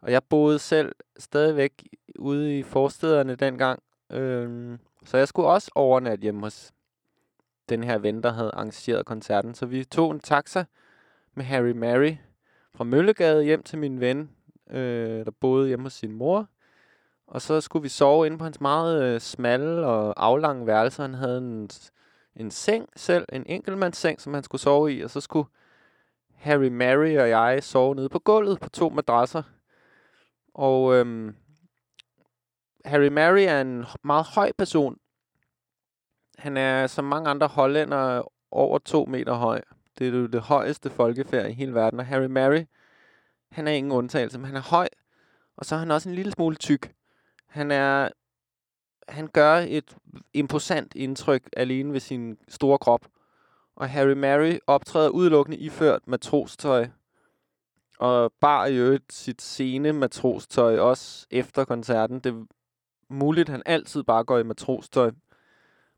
og 0.02 0.12
jeg 0.12 0.22
boede 0.24 0.58
selv 0.58 0.92
stadigvæk 1.18 1.82
ude 2.18 2.58
i 2.58 2.62
forstederne 2.62 3.34
dengang. 3.34 3.82
Øh, 4.12 4.78
så 5.04 5.16
jeg 5.16 5.28
skulle 5.28 5.48
også 5.48 5.70
overnatte 5.74 6.22
hjemme 6.22 6.40
hos 6.40 6.72
den 7.68 7.84
her 7.84 7.98
ven, 7.98 8.22
der 8.22 8.32
havde 8.32 8.50
arrangeret 8.54 9.06
koncerten. 9.06 9.54
Så 9.54 9.66
vi 9.66 9.84
tog 9.84 10.10
en 10.10 10.20
taxa 10.20 10.64
med 11.34 11.44
Harry 11.44 11.70
Mary 11.70 12.14
fra 12.74 12.84
Møllegade 12.84 13.44
hjem 13.44 13.62
til 13.62 13.78
min 13.78 14.00
ven, 14.00 14.30
øh, 14.70 15.24
der 15.24 15.30
boede 15.40 15.68
hjemme 15.68 15.84
hos 15.84 15.92
sin 15.92 16.12
mor. 16.12 16.48
Og 17.26 17.42
så 17.42 17.60
skulle 17.60 17.82
vi 17.82 17.88
sove 17.88 18.26
inde 18.26 18.38
på 18.38 18.44
hans 18.44 18.60
meget 18.60 19.02
øh, 19.02 19.20
smalle 19.20 19.86
og 19.86 20.24
aflange 20.24 20.66
værelse. 20.66 21.02
Han 21.02 21.14
havde 21.14 21.38
en, 21.38 21.70
en 22.36 22.50
seng 22.50 22.88
selv, 22.96 23.26
en 23.32 23.44
enkeltmandsseng, 23.46 24.20
som 24.20 24.34
han 24.34 24.42
skulle 24.42 24.62
sove 24.62 24.92
i. 24.92 25.00
Og 25.00 25.10
så 25.10 25.20
skulle 25.20 25.48
Harry, 26.34 26.68
Mary 26.68 27.16
og 27.16 27.28
jeg 27.28 27.58
sove 27.62 27.94
nede 27.94 28.08
på 28.08 28.18
gulvet 28.18 28.60
på 28.60 28.68
to 28.68 28.88
madrasser. 28.88 29.42
Og 30.54 30.94
øhm, 30.94 31.34
Harry 32.84 33.08
Mary 33.08 33.40
er 33.40 33.60
en 33.60 33.84
meget 34.04 34.26
høj 34.26 34.52
person. 34.58 34.98
Han 36.38 36.56
er 36.56 36.86
som 36.86 37.04
mange 37.04 37.30
andre 37.30 37.46
hollændere 37.46 38.24
over 38.50 38.78
to 38.78 39.04
meter 39.04 39.34
høj. 39.34 39.60
Det 39.98 40.08
er 40.08 40.12
jo 40.12 40.26
det 40.26 40.40
højeste 40.40 40.90
folkefærd 40.90 41.50
i 41.50 41.52
hele 41.52 41.74
verden. 41.74 42.00
Og 42.00 42.06
Harry 42.06 42.26
Mary, 42.26 42.64
han 43.50 43.68
er 43.68 43.72
ingen 43.72 43.92
undtagelse, 43.92 44.38
men 44.38 44.46
han 44.46 44.56
er 44.56 44.60
høj. 44.60 44.88
Og 45.56 45.64
så 45.64 45.74
er 45.74 45.78
han 45.78 45.90
også 45.90 46.08
en 46.08 46.14
lille 46.14 46.32
smule 46.32 46.56
tyk. 46.56 46.92
Han 47.46 47.70
er... 47.70 48.08
Han 49.08 49.26
gør 49.26 49.54
et 49.68 49.96
imposant 50.34 50.94
indtryk 50.94 51.48
alene 51.56 51.92
ved 51.92 52.00
sin 52.00 52.38
store 52.48 52.78
krop. 52.78 53.06
Og 53.76 53.90
Harry 53.90 54.12
Mary 54.12 54.58
optræder 54.66 55.08
udelukkende 55.08 55.58
iført 55.58 56.06
matrostøj. 56.06 56.88
Og 57.98 58.32
bar 58.40 58.66
i 58.66 58.76
øvrigt 58.76 59.12
sit 59.12 59.42
scene 59.42 59.92
matrostøj 59.92 60.78
også 60.78 61.26
efter 61.30 61.64
koncerten. 61.64 62.20
Det 62.20 62.32
er 62.32 62.44
muligt, 63.08 63.48
at 63.48 63.52
han 63.52 63.62
altid 63.66 64.02
bare 64.02 64.24
går 64.24 64.38
i 64.38 64.42
matrostøj. 64.42 65.10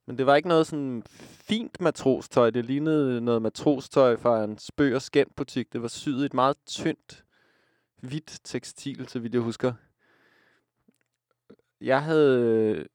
Men 0.08 0.18
det 0.18 0.26
var 0.26 0.36
ikke 0.36 0.48
noget 0.48 0.66
sådan 0.66 1.02
fint 1.20 1.80
matrostøj. 1.80 2.50
Det 2.50 2.64
lignede 2.64 3.20
noget 3.20 3.42
matrostøj 3.42 4.16
fra 4.16 4.44
en 4.44 4.58
spøg- 4.58 4.94
og 4.94 5.02
skændbutik. 5.02 5.72
Det 5.72 5.82
var 5.82 5.88
syet 5.88 6.22
i 6.22 6.26
et 6.26 6.34
meget 6.34 6.56
tyndt, 6.66 7.24
hvidt 8.02 8.40
tekstil, 8.44 9.08
så 9.08 9.18
vidt 9.18 9.34
jeg 9.34 9.42
husker. 9.42 9.72
Jeg 11.80 12.02
havde... 12.02 12.86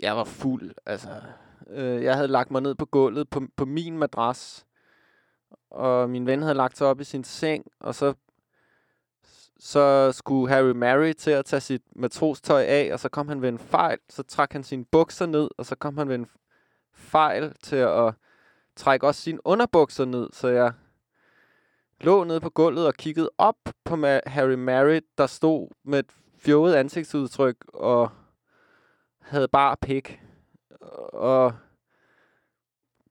Jeg 0.00 0.16
var 0.16 0.24
fuld, 0.24 0.74
altså. 0.86 1.08
Øh, 1.70 2.02
jeg 2.02 2.14
havde 2.14 2.28
lagt 2.28 2.50
mig 2.50 2.62
ned 2.62 2.74
på 2.74 2.86
gulvet 2.86 3.30
på, 3.30 3.42
på 3.56 3.64
min 3.64 3.98
madras. 3.98 4.66
Og 5.70 6.10
min 6.10 6.26
ven 6.26 6.42
havde 6.42 6.54
lagt 6.54 6.78
sig 6.78 6.86
op 6.86 7.00
i 7.00 7.04
sin 7.04 7.24
seng, 7.24 7.64
og 7.80 7.94
så 7.94 8.14
så 9.58 10.12
skulle 10.12 10.54
Harry 10.54 10.70
Mary 10.70 11.12
til 11.12 11.30
at 11.30 11.44
tage 11.44 11.60
sit 11.60 11.82
matrostøj 11.96 12.62
af, 12.62 12.90
og 12.92 13.00
så 13.00 13.08
kom 13.08 13.28
han 13.28 13.42
ved 13.42 13.48
en 13.48 13.58
fejl. 13.58 13.98
Så 14.08 14.22
trak 14.22 14.52
han 14.52 14.64
sine 14.64 14.84
bukser 14.84 15.26
ned, 15.26 15.48
og 15.58 15.66
så 15.66 15.76
kom 15.76 15.98
han 15.98 16.08
ved 16.08 16.14
en 16.14 16.26
fejl 17.14 17.54
til 17.62 17.76
at 17.76 18.14
trække 18.76 19.06
også 19.06 19.20
sine 19.20 19.46
underbukser 19.46 20.04
ned. 20.04 20.28
Så 20.32 20.48
jeg 20.48 20.72
lå 22.00 22.24
nede 22.24 22.40
på 22.40 22.50
gulvet 22.50 22.86
og 22.86 22.94
kiggede 22.94 23.30
op 23.38 23.58
på 23.84 23.94
Ma- 23.94 24.28
Harry 24.28 24.54
Mary, 24.54 25.00
der 25.18 25.26
stod 25.26 25.68
med 25.84 25.98
et 25.98 26.10
fjollet 26.38 26.74
ansigtsudtryk 26.74 27.56
og 27.68 28.10
havde 29.20 29.48
bare 29.48 29.76
pik. 29.76 30.20
Og 31.12 31.52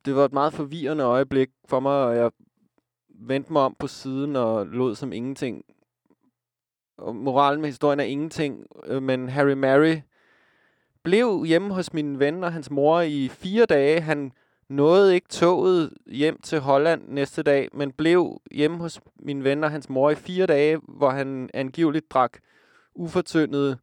det 0.06 0.16
var 0.16 0.26
et 0.26 0.34
meget 0.34 0.54
forvirrende 0.54 1.04
øjeblik 1.04 1.50
for 1.66 1.80
mig, 1.80 2.04
og 2.06 2.16
jeg 2.16 2.32
vendte 3.10 3.54
mig 3.54 3.62
om 3.62 3.76
på 3.80 3.88
siden 3.88 4.36
og 4.36 4.66
lod 4.66 4.96
som 4.96 5.14
ingenting. 5.14 5.66
Og 6.98 7.16
moralen 7.16 7.62
med 7.62 7.70
historien 7.70 8.00
er 8.00 8.04
ingenting, 8.04 8.66
øh, 8.86 9.04
men 9.04 9.30
Harry 9.30 9.54
Mary 9.54 9.96
blev 11.04 11.44
hjemme 11.46 11.74
hos 11.74 11.94
min 11.94 12.20
ven 12.20 12.44
og 12.44 12.54
hans 12.54 12.72
mor 12.72 13.02
i 13.02 13.28
fire 13.28 13.66
dage. 13.66 14.02
Han 14.02 14.32
nåede 14.70 15.16
ikke 15.16 15.28
toget 15.28 15.94
hjem 16.06 16.42
til 16.42 16.60
Holland 16.60 17.02
næste 17.08 17.44
dag, 17.44 17.70
men 17.74 17.92
blev 17.92 18.42
hjemme 18.52 18.78
hos 18.78 19.02
min 19.20 19.44
ven 19.44 19.64
og 19.64 19.72
hans 19.72 19.90
mor 19.90 20.10
i 20.10 20.16
fire 20.16 20.46
dage, 20.46 20.80
hvor 20.88 21.10
han 21.10 21.50
angiveligt 21.54 22.12
drak 22.12 22.38
ufortyndet 22.96 23.80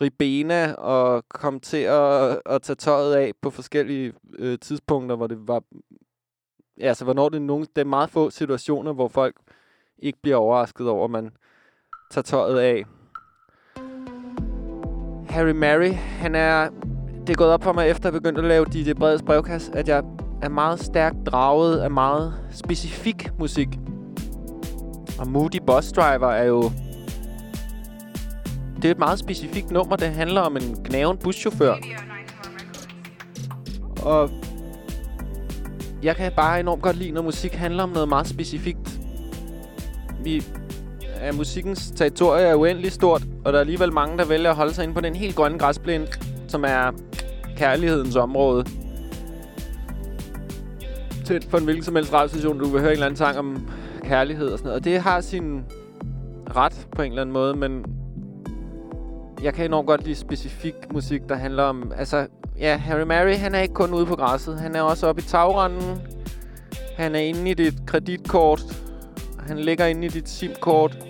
ribena 0.00 0.72
og 0.72 1.28
kom 1.28 1.60
til 1.60 1.76
at, 1.76 2.40
at 2.46 2.62
tage 2.62 2.76
tøjet 2.76 3.14
af 3.14 3.32
på 3.42 3.50
forskellige 3.50 4.12
øh, 4.38 4.58
tidspunkter, 4.58 5.16
hvor 5.16 5.26
det 5.26 5.48
var... 5.48 5.62
Ja, 6.78 6.86
altså, 6.86 7.04
hvornår 7.04 7.28
det 7.28 7.36
er 7.36 7.40
nogle... 7.40 7.66
Det 7.76 7.80
er 7.80 7.84
meget 7.84 8.10
få 8.10 8.30
situationer, 8.30 8.92
hvor 8.92 9.08
folk 9.08 9.36
ikke 9.98 10.18
bliver 10.22 10.36
overrasket 10.36 10.88
over, 10.88 11.04
at 11.04 11.10
man 11.10 11.30
tager 12.10 12.22
tøjet 12.22 12.58
af. 12.58 12.84
Harry 15.30 15.52
Mary, 15.52 15.92
han 15.92 16.34
er... 16.34 16.68
Det 17.20 17.30
er 17.30 17.34
gået 17.34 17.50
op 17.50 17.62
for 17.62 17.72
mig, 17.72 17.88
efter 17.88 18.08
jeg 18.08 18.12
begyndte 18.12 18.40
at 18.40 18.48
lave 18.48 18.64
DJ 18.64 18.92
Breds 18.92 19.22
brevkasse, 19.22 19.72
at 19.74 19.88
jeg 19.88 20.02
er 20.42 20.48
meget 20.48 20.80
stærkt 20.80 21.16
draget 21.26 21.80
af 21.80 21.90
meget 21.90 22.34
specifik 22.50 23.30
musik. 23.38 23.68
Og 25.18 25.28
Moody 25.28 25.60
Bus 25.66 25.92
Driver 25.92 26.30
er 26.30 26.44
jo... 26.44 26.70
Det 28.76 28.84
er 28.84 28.90
et 28.90 28.98
meget 28.98 29.18
specifikt 29.18 29.70
nummer. 29.70 29.96
Det 29.96 30.08
handler 30.08 30.40
om 30.40 30.56
en 30.56 30.76
gnaven 30.84 31.16
buschauffør. 31.16 31.74
Og 34.02 34.30
jeg 36.02 36.16
kan 36.16 36.32
bare 36.36 36.60
enormt 36.60 36.82
godt 36.82 36.96
lide, 36.96 37.10
når 37.10 37.22
musik 37.22 37.54
handler 37.54 37.82
om 37.82 37.88
noget 37.88 38.08
meget 38.08 38.26
specifikt. 38.26 39.00
Vi 40.24 40.44
at 41.20 41.34
musikkens 41.34 41.92
territorie 41.96 42.44
er 42.44 42.54
uendelig 42.54 42.92
stort, 42.92 43.22
og 43.44 43.52
der 43.52 43.58
er 43.58 43.60
alligevel 43.60 43.92
mange, 43.92 44.18
der 44.18 44.24
vælger 44.24 44.50
at 44.50 44.56
holde 44.56 44.74
sig 44.74 44.82
inde 44.82 44.94
på 44.94 45.00
den 45.00 45.14
helt 45.14 45.36
grønne 45.36 45.58
græsplæne, 45.58 46.06
som 46.48 46.64
er 46.64 46.92
kærlighedens 47.56 48.16
område. 48.16 48.64
Tæt 51.24 51.44
for 51.44 51.58
en 51.58 51.64
hvilken 51.64 51.84
som 51.84 51.96
helst 51.96 52.12
radiostation, 52.12 52.58
du 52.58 52.64
vil 52.64 52.80
høre 52.80 52.90
en 52.90 52.92
eller 52.92 53.06
anden 53.06 53.16
sang 53.16 53.38
om 53.38 53.68
kærlighed 54.04 54.48
og 54.48 54.58
sådan 54.58 54.68
noget. 54.68 54.80
Og 54.80 54.84
det 54.84 55.00
har 55.00 55.20
sin 55.20 55.64
ret 56.56 56.86
på 56.96 57.02
en 57.02 57.12
eller 57.12 57.22
anden 57.22 57.32
måde, 57.32 57.54
men 57.54 57.84
jeg 59.42 59.54
kan 59.54 59.64
enormt 59.64 59.86
godt 59.86 60.04
lide 60.04 60.16
specifik 60.16 60.74
musik, 60.92 61.20
der 61.28 61.34
handler 61.34 61.62
om... 61.62 61.92
Altså, 61.96 62.26
ja, 62.58 62.76
Harry 62.76 63.02
Mary, 63.02 63.34
han 63.34 63.54
er 63.54 63.60
ikke 63.60 63.74
kun 63.74 63.94
ude 63.94 64.06
på 64.06 64.16
græsset. 64.16 64.60
Han 64.60 64.76
er 64.76 64.82
også 64.82 65.06
oppe 65.06 65.22
i 65.22 65.24
tagranden. 65.24 66.00
Han 66.96 67.14
er 67.14 67.20
inde 67.20 67.50
i 67.50 67.54
dit 67.54 67.74
kreditkort. 67.86 68.62
Han 69.38 69.58
ligger 69.58 69.86
inde 69.86 70.06
i 70.06 70.08
dit 70.08 70.28
SIM-kort. 70.28 71.09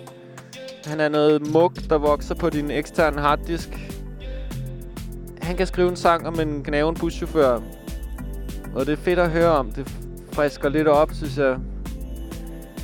Han 0.85 0.99
er 0.99 1.09
noget 1.09 1.47
mug, 1.53 1.71
der 1.89 1.97
vokser 1.97 2.35
på 2.35 2.49
din 2.49 2.71
eksterne 2.71 3.21
harddisk. 3.21 3.69
Han 5.41 5.57
kan 5.57 5.67
skrive 5.67 5.89
en 5.89 5.95
sang 5.95 6.27
om 6.27 6.39
en 6.39 6.63
gnaven 6.63 6.95
buschauffør. 6.95 7.59
Og 8.75 8.85
det 8.85 8.91
er 8.91 8.97
fedt 8.97 9.19
at 9.19 9.31
høre 9.31 9.49
om. 9.49 9.71
Det 9.71 9.95
frisker 10.31 10.69
lidt 10.69 10.87
op, 10.87 11.11
synes 11.13 11.37
jeg. 11.37 11.57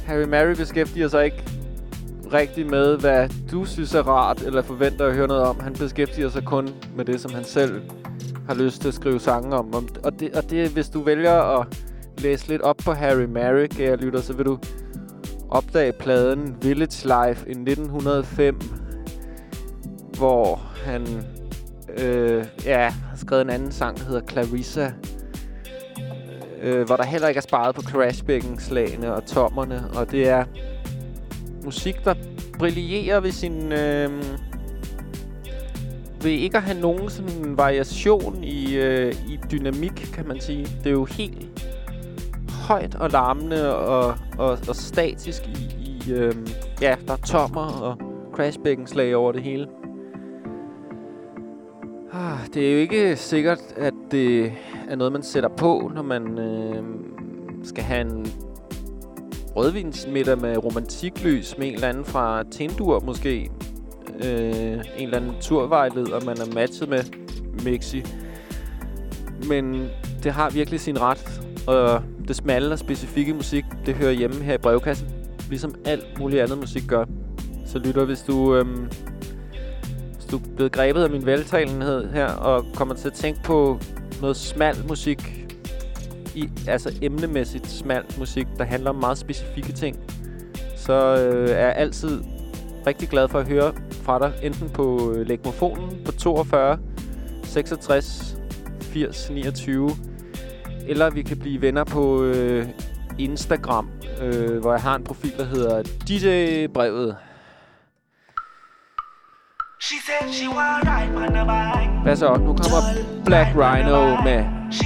Harry 0.06 0.24
Mary 0.24 0.56
beskæftiger 0.56 1.08
sig 1.08 1.26
ikke 1.26 1.44
rigtig 2.34 2.70
med, 2.70 2.98
hvad 2.98 3.30
du 3.52 3.66
synes 3.66 3.94
er 3.94 4.08
rart, 4.08 4.42
eller 4.42 4.62
forventer 4.62 5.06
at 5.06 5.14
høre 5.16 5.28
noget 5.28 5.44
om. 5.44 5.60
Han 5.60 5.74
beskæftiger 5.74 6.30
sig 6.30 6.44
kun 6.44 6.70
med 6.96 7.06
det, 7.06 7.22
som 7.22 7.34
han 7.34 7.44
selv 7.44 7.82
har 8.48 8.56
lyst 8.56 8.82
til 8.82 8.88
at 8.88 8.94
skrive 8.94 9.20
sange 9.20 9.56
om. 9.56 9.74
Og 10.04 10.20
det, 10.20 10.36
og 10.36 10.50
det 10.50 10.70
hvis 10.70 10.90
du 10.90 11.02
vælger 11.02 11.60
at 11.60 11.68
læse 12.18 12.48
lidt 12.48 12.62
op 12.62 12.78
på 12.78 12.92
Harry 12.92 13.26
Mary, 13.26 13.68
kære 13.68 13.96
lytter, 13.96 14.22
så 14.22 14.34
vil 14.34 14.46
du 14.46 14.60
opdage 15.50 15.92
pladen 15.92 16.56
Village 16.62 17.04
Life 17.04 17.48
i 17.48 17.52
1905, 17.52 18.60
hvor 20.18 20.56
han 20.86 21.08
øh, 21.98 22.46
ja, 22.66 22.90
har 22.90 23.18
skrevet 23.18 23.42
en 23.42 23.50
anden 23.50 23.72
sang, 23.72 23.98
der 23.98 24.04
hedder 24.04 24.22
Clarissa, 24.30 24.92
øh, 26.62 26.86
hvor 26.86 26.96
der 26.96 27.04
heller 27.04 27.28
ikke 27.28 27.38
er 27.38 27.42
sparet 27.42 27.76
på 27.76 27.82
crashbækkenslagene 27.82 29.14
og 29.14 29.26
tommerne, 29.26 29.84
og 29.96 30.12
det 30.12 30.28
er 30.28 30.46
musik, 31.64 31.96
der 32.06 32.14
brillerer 32.60 33.20
ved 33.20 33.32
sin... 33.32 33.72
Øh, 33.72 34.24
ved 36.22 36.32
ikke 36.32 36.58
at 36.58 36.64
have 36.64 36.80
nogen 36.80 37.10
sådan 37.10 37.58
variation 37.58 38.44
i, 38.44 38.76
øh, 38.76 39.16
i 39.28 39.40
dynamik, 39.52 40.10
kan 40.14 40.28
man 40.28 40.42
sige. 40.42 40.66
Det 40.66 40.88
er 40.88 40.92
jo 40.92 41.06
helt 41.06 41.48
højt 42.68 42.96
og 42.96 43.10
larmende 43.10 43.76
og, 43.76 44.16
og, 44.38 44.58
og 44.68 44.76
statisk 44.76 45.48
i, 45.48 45.76
i 45.80 46.12
øhm, 46.12 46.48
ja, 46.82 46.96
der 47.08 47.14
er 47.14 47.18
tommer 47.18 47.82
og 47.82 47.98
crashbækkenslag 48.34 49.16
over 49.16 49.32
det 49.32 49.44
hele. 49.44 49.68
Ah, 52.14 52.40
det 52.54 52.68
er 52.68 52.72
jo 52.72 52.78
ikke 52.78 53.16
sikkert, 53.16 53.60
at 53.78 53.94
det 54.12 54.54
er 54.90 54.96
noget, 54.96 55.14
man 55.14 55.24
sætter 55.24 55.50
på, 55.50 55.92
når 55.96 56.02
man 56.02 56.40
øh, 56.40 56.84
skal 57.64 57.84
have 57.84 58.02
en 58.02 58.28
rødvinsmiddag 59.56 60.38
med 60.38 60.58
romantiklys 60.64 61.58
med 61.58 61.68
en 61.68 61.74
eller 61.74 61.88
anden 61.88 62.06
fra 62.06 62.44
Tindur 62.52 63.00
måske. 63.00 63.50
Øh, 64.26 64.74
en 64.74 64.80
eller 64.98 65.18
anden 65.18 65.34
turvejleder, 65.42 66.26
man 66.26 66.38
er 66.38 66.54
matchet 66.54 66.90
med 66.90 67.04
Mexi. 67.66 68.04
Men 69.50 69.90
det 70.24 70.32
har 70.32 70.50
virkelig 70.50 70.80
sin 70.80 71.02
ret, 71.02 71.42
og 71.68 72.02
det 72.28 72.36
smalle 72.36 72.74
og 72.74 72.80
specifikke 72.80 73.34
musik, 73.34 73.66
det 73.86 73.96
hører 73.96 74.12
hjemme 74.12 74.44
her 74.44 74.54
i 74.54 74.58
brevkassen. 74.58 75.08
ligesom 75.50 75.76
alt 75.86 76.20
muligt 76.20 76.42
andet 76.42 76.58
musik 76.58 76.84
gør. 76.88 77.06
Så 77.66 77.80
lytter, 77.80 78.06
hvis 78.06 78.22
du, 78.22 78.56
øhm, 78.56 78.90
hvis 80.14 80.26
du 80.32 80.38
er 80.38 80.42
blevet 80.56 80.72
grebet 80.72 81.04
af 81.04 81.10
min 81.10 81.26
veltalenhed 81.26 82.10
her, 82.12 82.28
og 82.28 82.66
kommer 82.76 82.96
til 82.96 83.08
at 83.08 83.14
tænke 83.14 83.44
på 83.44 83.80
noget 84.22 84.38
smal 84.38 84.76
musik, 84.88 85.48
i, 86.36 86.50
altså 86.68 87.00
emnemæssigt 87.02 87.68
smal 87.68 88.04
musik, 88.18 88.48
der 88.58 88.64
handler 88.64 88.90
om 88.90 88.96
meget 88.96 89.18
specifikke 89.18 89.72
ting, 89.72 90.00
så 90.76 91.18
øh, 91.18 91.50
er 91.50 91.66
jeg 91.66 91.76
altid 91.76 92.22
rigtig 92.88 93.10
glad 93.10 93.28
for 93.28 93.40
at 93.40 93.48
høre 93.48 93.74
fra 93.92 94.20
dig, 94.20 94.34
enten 94.44 94.70
på 94.70 95.12
øh, 95.12 95.28
Legmofonen 95.28 95.98
på 96.06 96.12
42 96.12 96.80
66 97.44 98.38
80 98.82 99.30
29, 99.30 99.90
eller 100.88 101.10
vi 101.10 101.22
kan 101.22 101.40
blive 101.40 101.62
venner 101.62 101.84
på 101.84 102.24
øh, 102.24 102.66
Instagram, 103.18 103.90
øh, 104.22 104.60
hvor 104.60 104.72
jeg 104.72 104.82
har 104.82 104.96
en 104.96 105.04
profil, 105.04 105.34
der 105.38 105.46
hedder 105.46 105.84
DJ-brevet. 105.84 107.16
Hvad 112.04 112.16
så? 112.16 112.38
Nu 112.38 112.48
kommer 112.48 112.82
Black 113.26 113.50
Rhino 113.56 114.22
med 114.24 114.46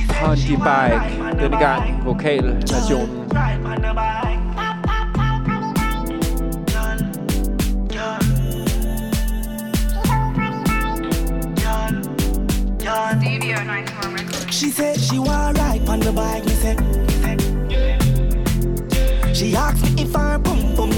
Pondy 0.09 0.47
Bike. 0.47 1.43
Denne 1.43 1.57
gang 1.57 2.05
vokalversionen. 2.05 3.21
Ride 12.83 13.40
She 14.51 14.69
said 14.69 14.99
she 14.99 15.17
want 15.17 15.57
ride 15.57 15.87
on 15.87 16.01
the 16.01 16.11
bike. 16.11 16.43
Me 16.45 16.51
say. 16.51 16.75
She 19.33 19.55
asked 19.55 19.81
me 19.83 20.03
if 20.03 20.13
her 20.13 20.37
boom 20.39 20.75
boom 20.75 20.90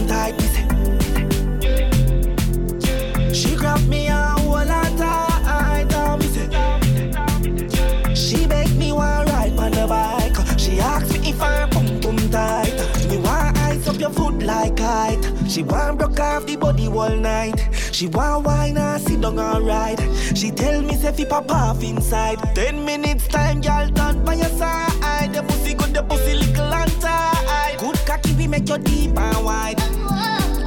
kite. 14.93 15.23
She 15.49 15.63
want 15.63 15.97
broke 15.99 16.19
off 16.19 16.45
the 16.45 16.55
body 16.55 16.87
all 16.87 17.15
night. 17.15 17.57
She 17.91 18.07
want 18.07 18.45
wine 18.45 18.77
and 18.77 19.01
sit 19.01 19.21
down 19.21 19.39
and 19.39 19.65
ride. 19.65 20.01
She 20.37 20.51
tell 20.51 20.81
me 20.81 20.95
say 20.95 21.11
fi 21.17 21.25
pop 21.25 21.51
off 21.51 21.83
inside. 21.83 22.39
Ten 22.55 22.85
minutes 22.85 23.27
time, 23.27 23.61
girl 23.61 23.87
done 23.89 24.23
by 24.25 24.35
your 24.35 24.53
side. 24.61 25.33
The 25.33 25.41
pussy 25.43 25.73
good, 25.73 25.93
the 25.93 26.03
pussy 26.03 26.33
little 26.35 26.73
and 26.81 26.91
tight. 27.01 27.77
Good 27.79 27.97
cocky 28.07 28.33
we 28.33 28.47
make 28.47 28.69
you 28.69 28.77
deep 28.77 29.17
and 29.17 29.45
wide. 29.45 29.79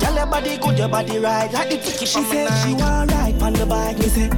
Girl 0.01 0.15
your 0.15 0.27
body 0.27 0.57
good, 0.59 0.79
your 0.79 0.89
body 0.89 1.19
right. 1.19 1.53
Like 1.53 1.71
the 1.71 1.79
ticket 1.79 2.09
she 2.09 2.23
said 2.31 2.49
she 2.63 2.75
want 2.75 3.13
ride 3.13 3.43
on 3.43 3.53
the 3.53 3.67
bike. 3.67 3.99
Me 3.99 4.09
say. 4.17 4.29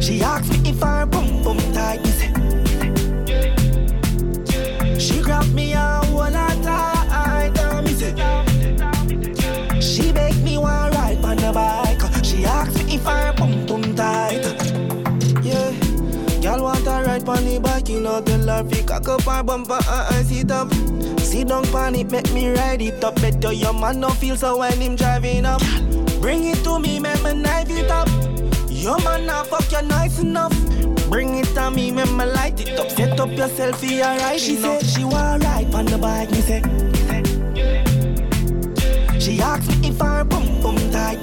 She 0.00 0.22
asked 0.22 0.50
me 0.52 0.70
if 0.70 0.80
her 0.80 1.06
boom 1.06 1.42
boom 1.42 1.58
tight. 1.72 2.00
Me 2.04 2.10
say. 2.18 2.30
She 4.98 5.22
grabbed 5.22 5.54
me 5.54 5.72
and 5.72 6.04
hold 6.06 6.34
on 6.34 6.62
tight. 6.62 6.99
Tight. 14.00 14.40
Yeah, 15.44 15.70
girl 16.40 16.62
want 16.64 16.86
a 16.86 17.04
ride 17.04 17.28
on 17.28 17.44
the 17.44 17.60
bike, 17.62 17.88
you 17.88 18.00
know 18.00 18.22
tell 18.22 18.48
her 18.48 18.64
fi 18.64 18.82
cock 18.82 19.08
up 19.08 19.22
her 19.22 19.42
bumper 19.42 19.74
and 19.74 20.14
I 20.14 20.22
sit 20.22 20.50
up. 20.50 20.72
Sit 21.20 21.48
down 21.48 21.64
pon 21.64 21.94
it, 21.94 22.10
make 22.10 22.32
me 22.32 22.48
ride 22.48 22.80
it 22.80 23.04
up. 23.04 23.16
Better 23.20 23.52
your 23.52 23.74
man 23.74 24.00
no 24.00 24.08
feel 24.08 24.36
so 24.36 24.58
when 24.58 24.80
him 24.80 24.96
driving 24.96 25.44
up. 25.44 25.60
Bring 26.20 26.44
it 26.44 26.64
to 26.64 26.78
me, 26.78 26.98
make 26.98 27.22
me 27.22 27.34
knife 27.34 27.70
it 27.70 27.90
up. 27.90 28.08
Your 28.68 28.98
man 29.04 29.26
not 29.26 29.46
fuck 29.48 29.70
you 29.70 29.86
nice 29.86 30.18
enough. 30.18 30.54
Bring 31.10 31.36
it 31.38 31.48
to 31.54 31.70
me, 31.70 31.90
make 31.90 32.10
me 32.12 32.24
light 32.24 32.58
it 32.60 32.78
up. 32.80 32.90
Set 32.90 33.20
up 33.20 33.30
yourself 33.30 33.80
for 33.80 33.86
alright. 33.86 34.40
She 34.40 34.56
said 34.56 34.84
she 34.86 35.04
want 35.04 35.44
ride 35.44 35.74
on 35.74 35.84
the 35.84 35.98
bike, 35.98 36.30
me 36.30 36.40
say. 36.40 36.62
She 39.20 39.40
asked 39.42 39.68
me 39.68 39.88
if 39.88 39.98
her 40.00 40.24
boom 40.24 40.62
boom 40.62 40.78
tight, 40.90 41.22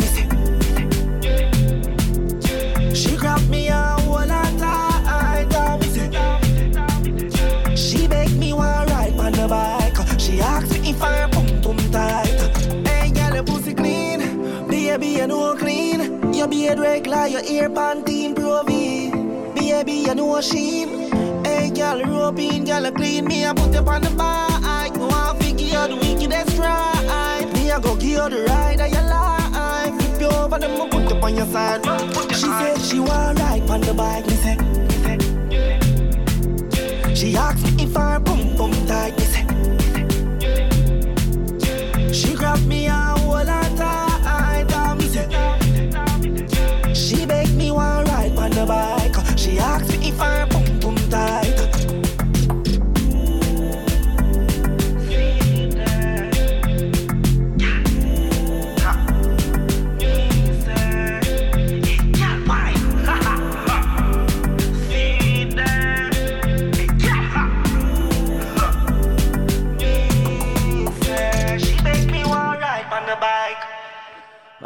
beard 16.68 16.80
regular, 16.80 17.28
your 17.28 17.44
ear 17.46 17.70
panteen 17.70 18.34
provy. 18.36 19.12
Baby, 19.56 19.94
you 19.94 20.16
know 20.16 20.42
sheen. 20.42 21.10
Hey, 21.44 21.70
girl, 21.70 22.04
rope 22.04 22.40
in, 22.40 22.66
girl, 22.66 22.92
clean 22.92 23.26
me 23.26 23.44
and 23.44 23.58
put 23.58 23.74
you 23.74 23.80
on 23.80 24.02
the 24.02 24.10
bike. 24.12 24.96
No 24.96 25.08
one 25.08 25.40
figure 25.40 25.66
you 25.66 25.88
the 25.88 25.96
wickedest 25.96 26.58
right. 26.58 27.46
Me, 27.54 27.72
I 27.72 27.80
go 27.80 27.96
give 27.96 28.10
you 28.10 28.30
the 28.30 28.44
ride 28.50 28.82
of 28.82 28.92
your 28.92 29.04
life. 29.04 29.96
Flip 29.98 30.22
you 30.22 30.28
over, 30.28 30.60
then 30.60 30.82
I 30.82 30.88
put 30.90 31.10
you 31.10 31.18
on 31.18 31.36
your 31.36 31.48
side. 31.48 31.86
She 32.34 32.48
said 32.60 32.82
she 32.82 33.00
want 33.00 33.40
ride 33.40 33.70
on 33.70 33.82
the 33.82 33.94
bike. 33.94 34.26
Me 34.28 34.36
say, 34.36 34.58
she 37.16 37.38
asked 37.38 37.64
me 37.64 37.84
if 37.84 37.96
her 37.96 38.20
boom 38.20 38.56
boom 38.58 38.74
tight. 38.88 39.16
Me 39.18 39.26
say, 39.34 39.46
she 42.12 42.36
grabbed 42.36 42.66
me 42.68 42.88
and 42.88 43.17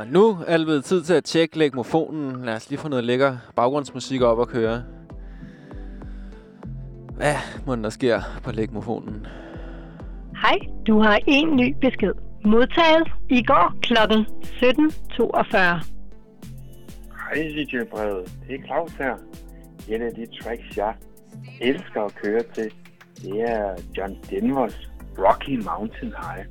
Og 0.01 0.07
nu 0.07 0.37
er 0.47 0.57
det 0.57 0.65
blevet 0.65 0.85
tid 0.85 1.03
til 1.03 1.13
at 1.13 1.23
tjekke 1.23 1.57
legmofonen. 1.57 2.45
Lad 2.45 2.55
os 2.55 2.69
lige 2.69 2.79
få 2.79 2.87
noget 2.87 3.03
lækker 3.03 3.37
baggrundsmusik 3.55 4.21
op 4.21 4.41
at 4.41 4.47
køre. 4.47 4.83
Hvad 7.15 7.35
må 7.65 7.75
der 7.75 7.89
sker 7.89 8.21
på 8.43 8.51
legmofonen? 8.51 9.27
Hej, 10.41 10.57
du 10.87 11.01
har 11.01 11.19
en 11.27 11.55
ny 11.55 11.75
besked. 11.81 12.11
Modtaget 12.45 13.07
i 13.29 13.43
går 13.43 13.73
kl. 13.81 13.93
17.42. 13.93 15.57
Hej 17.23 17.53
DJ-brevet, 17.55 18.31
det 18.47 18.55
er 18.55 18.65
Claus 18.65 18.91
her. 18.91 19.15
En 19.89 20.01
af 20.01 20.13
de 20.15 20.27
tracks, 20.41 20.77
jeg 20.77 20.93
elsker 21.61 22.01
at 22.01 22.15
køre 22.15 22.43
til, 22.53 22.73
det 23.21 23.41
er 23.41 23.75
John 23.97 24.17
Denvers 24.29 24.89
Rocky 25.17 25.63
Mountain 25.65 26.13
High. 26.21 26.45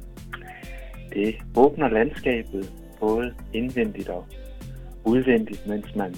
Det 1.13 1.35
åbner 1.57 1.89
landskabet 1.89 2.73
både 3.01 3.35
indvendigt 3.53 4.09
og 4.09 4.27
udvendigt, 5.05 5.67
mens 5.67 5.95
man 5.97 6.15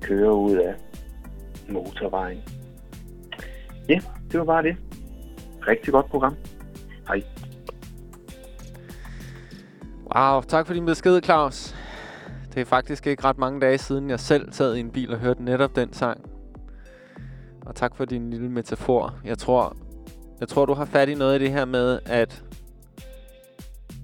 kører 0.00 0.32
ud 0.32 0.56
af 0.56 0.74
motorvejen. 1.68 2.38
Ja, 3.88 4.00
det 4.32 4.38
var 4.40 4.44
bare 4.44 4.62
det. 4.62 4.76
Rigtig 5.68 5.92
godt 5.92 6.06
program. 6.06 6.36
Hej. 7.08 7.22
Wow, 10.16 10.40
tak 10.40 10.66
for 10.66 10.74
din 10.74 10.86
besked, 10.86 11.22
Claus. 11.22 11.74
Det 12.54 12.60
er 12.60 12.64
faktisk 12.64 13.06
ikke 13.06 13.24
ret 13.24 13.38
mange 13.38 13.60
dage 13.60 13.78
siden, 13.78 14.10
jeg 14.10 14.20
selv 14.20 14.52
sad 14.52 14.74
i 14.74 14.80
en 14.80 14.90
bil 14.90 15.12
og 15.12 15.18
hørte 15.18 15.44
netop 15.44 15.76
den 15.76 15.92
sang. 15.92 16.20
Og 17.66 17.74
tak 17.74 17.96
for 17.96 18.04
din 18.04 18.30
lille 18.30 18.48
metafor. 18.48 19.14
Jeg 19.24 19.38
tror, 19.38 19.76
jeg 20.40 20.48
tror, 20.48 20.66
du 20.66 20.74
har 20.74 20.84
fat 20.84 21.08
i 21.08 21.14
noget 21.14 21.32
af 21.32 21.38
det 21.38 21.50
her 21.50 21.64
med, 21.64 21.98
at 22.06 22.44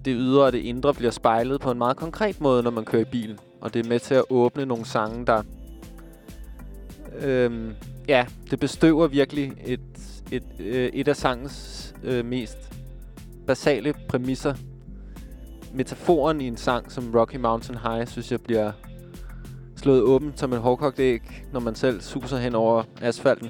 det 0.05 0.15
ydre 0.17 0.45
og 0.45 0.53
det 0.53 0.59
indre 0.59 0.95
bliver 0.95 1.11
spejlet 1.11 1.61
på 1.61 1.71
en 1.71 1.79
meget 1.79 1.97
konkret 1.97 2.41
måde, 2.41 2.63
når 2.63 2.71
man 2.71 2.85
kører 2.85 3.03
i 3.03 3.11
bil. 3.11 3.39
Og 3.61 3.75
det 3.75 3.85
er 3.85 3.89
med 3.89 4.01
til 4.01 4.15
at 4.15 4.25
åbne 4.31 4.67
nogle 4.67 4.85
sange, 4.85 5.27
der... 5.27 5.43
Øhm, 7.21 7.73
ja, 8.09 8.27
det 8.51 8.61
bestøver 8.61 9.07
virkelig 9.07 9.53
et, 9.65 9.81
et, 10.31 10.45
øh, 10.59 10.91
et 10.93 11.09
af 11.09 11.17
sangens 11.17 11.95
øh, 12.05 12.25
mest 12.25 12.59
basale 13.47 13.95
præmisser. 14.09 14.55
Metaforen 15.75 16.41
i 16.41 16.47
en 16.47 16.57
sang 16.57 16.93
som 16.93 17.15
Rocky 17.15 17.37
Mountain 17.37 17.79
High, 17.79 18.09
synes 18.09 18.33
jeg 18.33 18.41
bliver 18.41 18.73
slået 19.77 20.03
åbent 20.03 20.39
som 20.39 20.53
en 20.53 20.59
hårdkogt 20.59 21.01
æg, 21.01 21.23
når 21.53 21.61
man 21.61 21.75
selv 21.75 22.01
suser 22.01 22.39
hen 22.39 22.55
over 22.55 22.83
asfalten. 23.01 23.49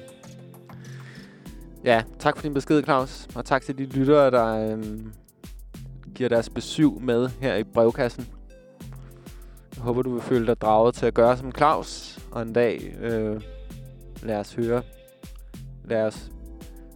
Ja, 1.84 2.02
tak 2.18 2.36
for 2.36 2.42
din 2.42 2.54
besked, 2.54 2.82
Claus. 2.82 3.28
Og 3.34 3.44
tak 3.44 3.62
til 3.62 3.78
de 3.78 3.84
lyttere, 3.84 4.30
der 4.30 4.76
Øh, 4.76 4.84
giver 6.14 6.28
deres 6.28 6.50
besøg 6.50 6.90
med 7.00 7.28
her 7.40 7.54
i 7.54 7.64
brevkassen. 7.64 8.28
Jeg 9.76 9.82
håber, 9.82 10.02
du 10.02 10.12
vil 10.12 10.22
føle 10.22 10.46
dig 10.46 10.60
draget 10.60 10.94
til 10.94 11.06
at 11.06 11.14
gøre 11.14 11.36
som 11.36 11.52
Claus. 11.52 12.18
Og 12.32 12.42
en 12.42 12.52
dag 12.52 12.96
øh, 13.00 13.40
lad 14.22 14.36
os 14.36 14.54
høre. 14.54 14.82
Lad 15.84 16.02
os 16.02 16.30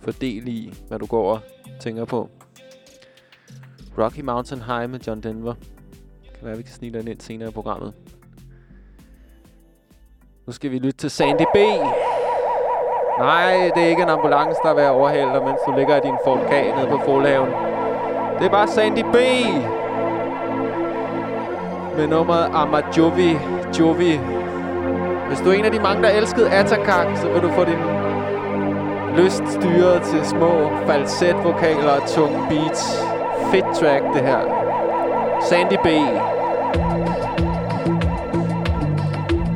fordele 0.02 0.50
i, 0.50 0.74
hvad 0.88 0.98
du 0.98 1.06
går 1.06 1.32
og 1.32 1.40
tænker 1.80 2.04
på. 2.04 2.30
Rocky 3.98 4.20
Mountain 4.20 4.62
High 4.62 4.90
med 4.90 5.00
John 5.00 5.20
Denver. 5.20 5.54
Kan 6.34 6.46
være, 6.48 6.56
vi 6.56 6.62
kan 6.62 6.72
snige 6.72 6.98
den 6.98 7.08
ind 7.08 7.20
senere 7.20 7.48
i 7.48 7.52
programmet. 7.52 7.94
Nu 10.46 10.52
skal 10.52 10.70
vi 10.70 10.78
lytte 10.78 10.98
til 10.98 11.10
Sandy 11.10 11.44
B. 11.54 11.56
Nej, 13.18 13.70
det 13.74 13.82
er 13.82 13.88
ikke 13.88 14.02
en 14.02 14.08
ambulance, 14.08 14.60
der 14.62 14.70
er 14.70 14.74
ved 14.74 14.82
at 14.82 14.90
overhale 14.90 15.30
dig, 15.30 15.44
mens 15.44 15.60
du 15.66 15.72
ligger 15.76 15.96
i 15.96 16.00
din 16.00 16.16
Ford 16.24 16.46
K 16.46 16.50
nede 16.50 16.88
på 16.90 16.98
forlaven. 17.04 17.75
Det 18.38 18.46
er 18.46 18.50
bare 18.50 18.68
Sandy 18.68 19.02
B. 19.12 19.16
Med 21.96 22.06
nummeret 22.06 22.50
Amajovi 22.54 23.38
Jovi. 23.78 24.20
Hvis 25.28 25.38
du 25.44 25.50
er 25.50 25.52
en 25.52 25.64
af 25.64 25.72
de 25.72 25.80
mange, 25.80 26.02
der 26.02 26.08
elskede 26.08 26.50
Atakak, 26.50 27.16
så 27.16 27.28
vil 27.32 27.42
du 27.42 27.50
få 27.52 27.64
din 27.64 27.78
lyst 29.24 29.42
styret 29.48 30.02
til 30.02 30.24
små 30.24 30.70
falsetvokaler 30.86 31.90
og 31.90 32.08
tunge 32.08 32.38
beats. 32.48 32.98
Fedt 33.50 33.64
track, 33.80 34.04
det 34.14 34.22
her. 34.22 34.40
Sandy 35.48 35.76
B. 35.84 35.88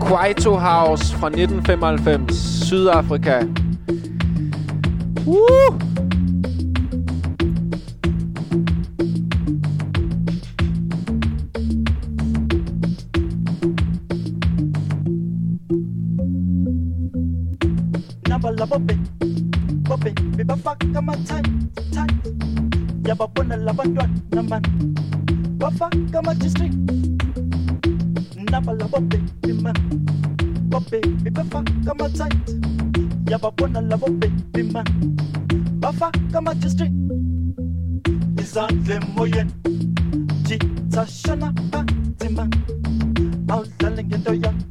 Kwaito 0.01 0.55
House 0.55 1.17
fra 1.17 1.27
1995, 1.27 2.35
Sydafrika. 2.69 3.41
Woo! 5.27 5.79
bafaka 20.71 20.99
amathanithani 20.99 22.15
yababona 23.09 23.57
labantwana 23.57 24.43
mani 24.43 24.69
bafaka 25.59 26.19
ama-district 26.19 26.75
naba 28.51 28.73
labobhebi 28.73 29.53
mani 29.63 29.81
bobhebi 30.69 31.31
bafaka 31.31 31.91
amathanith 31.91 32.51
yababona 33.31 33.81
labobhebi 33.81 34.63
mani 34.63 35.17
bafaka 35.81 36.39
ama-district 36.39 36.95
izandla 38.41 38.95
emoyeni 38.95 39.53
jithashana 40.43 41.53
phansi 41.71 42.29
mani 42.37 42.57
awudlale 43.49 44.05
ngento 44.05 44.35
yakho 44.35 44.65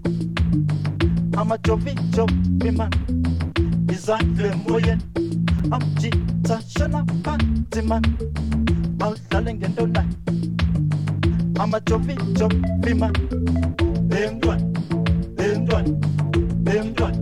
amajovijovi 1.38 2.72
mani 2.72 2.98
izandla 3.94 4.48
emoyeni 4.54 5.04
amjita 5.72 6.62
shona 6.68 7.06
phansi 7.24 7.82
man. 7.82 8.04
Awudlale 9.00 9.54
ngento 9.54 9.88
nayo 9.88 10.14
amajovijovi 11.60 12.94
man 13.00 13.14
emntwana 14.20 14.66
emntwana 15.46 15.90
emntwana 16.76 17.20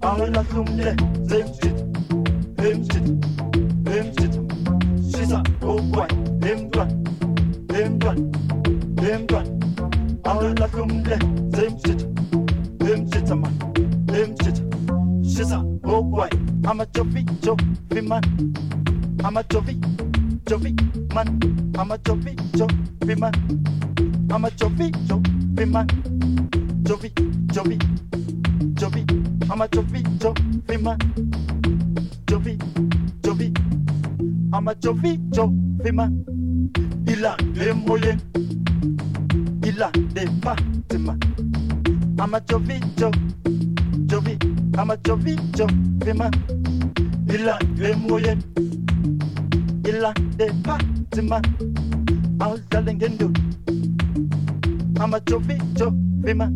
awulahlumle 0.00 0.96
zemjita 1.28 1.84
emjita 2.66 3.12
emjita 3.96 4.40
shisa 5.10 5.42
ogwayi 5.62 6.14
emntwana 6.50 6.94
emntwana 7.78 8.22
emntwana 9.10 9.50
awulahlumle 10.24 11.16
zemjita 11.56 12.06
emjita 12.92 13.36
man. 13.36 13.54
Emjita 14.18 14.62
shisa 15.22 15.58
ogwayi 15.84 16.38
Jovi 17.48 18.02
man. 18.06 18.22
I'm 19.24 19.38
a 19.38 19.42
Jovi, 19.44 19.80
Jovi 20.44 20.70
man. 21.14 21.28
I'm 21.78 21.90
a 21.90 21.96
Jovi, 21.96 22.34
Jovi 22.52 23.18
man. 23.18 23.32
I'm 24.30 24.44
a 24.44 24.50
Jovi, 24.50 24.90
Jovi 25.06 25.66
man. 25.66 25.86
Jovi, 26.82 27.10
Jovi, 27.46 27.78
Jovi. 28.74 29.50
I'm 29.50 29.62
a 29.62 29.68
Jovi, 29.68 30.02
Jovi 30.18 30.82
man. 30.82 30.98
Jovi, 32.26 32.58
Jovi. 33.22 33.48
I'm 34.52 34.68
a 34.68 34.74
Jovi, 34.74 35.16
Jovi 35.30 35.92
man. 35.94 36.24
Il 37.06 37.24
a 37.24 37.34
des 37.54 37.72
moyens. 37.72 38.20
Il 39.64 39.82
a 39.82 39.90
des 40.12 40.26
bâtiments. 40.42 41.16
I'm 42.20 42.34
a 42.34 42.40
Jovi. 42.40 42.78
Jovi. 44.06 44.36
I'm 44.76 44.90
a 44.90 44.96
Jovi, 44.98 45.36
Jovi 45.56 46.12
man. 46.14 46.57
Il 47.30 47.48
a 47.48 47.58
des 47.76 47.94
moyens. 47.94 48.42
Il 49.86 50.04
a 50.04 50.12
des 50.36 50.50
I'm 51.20 51.32
a 51.32 51.40
Ama 55.00 55.20
Chofi 55.28 55.58
Chofima. 55.76 56.50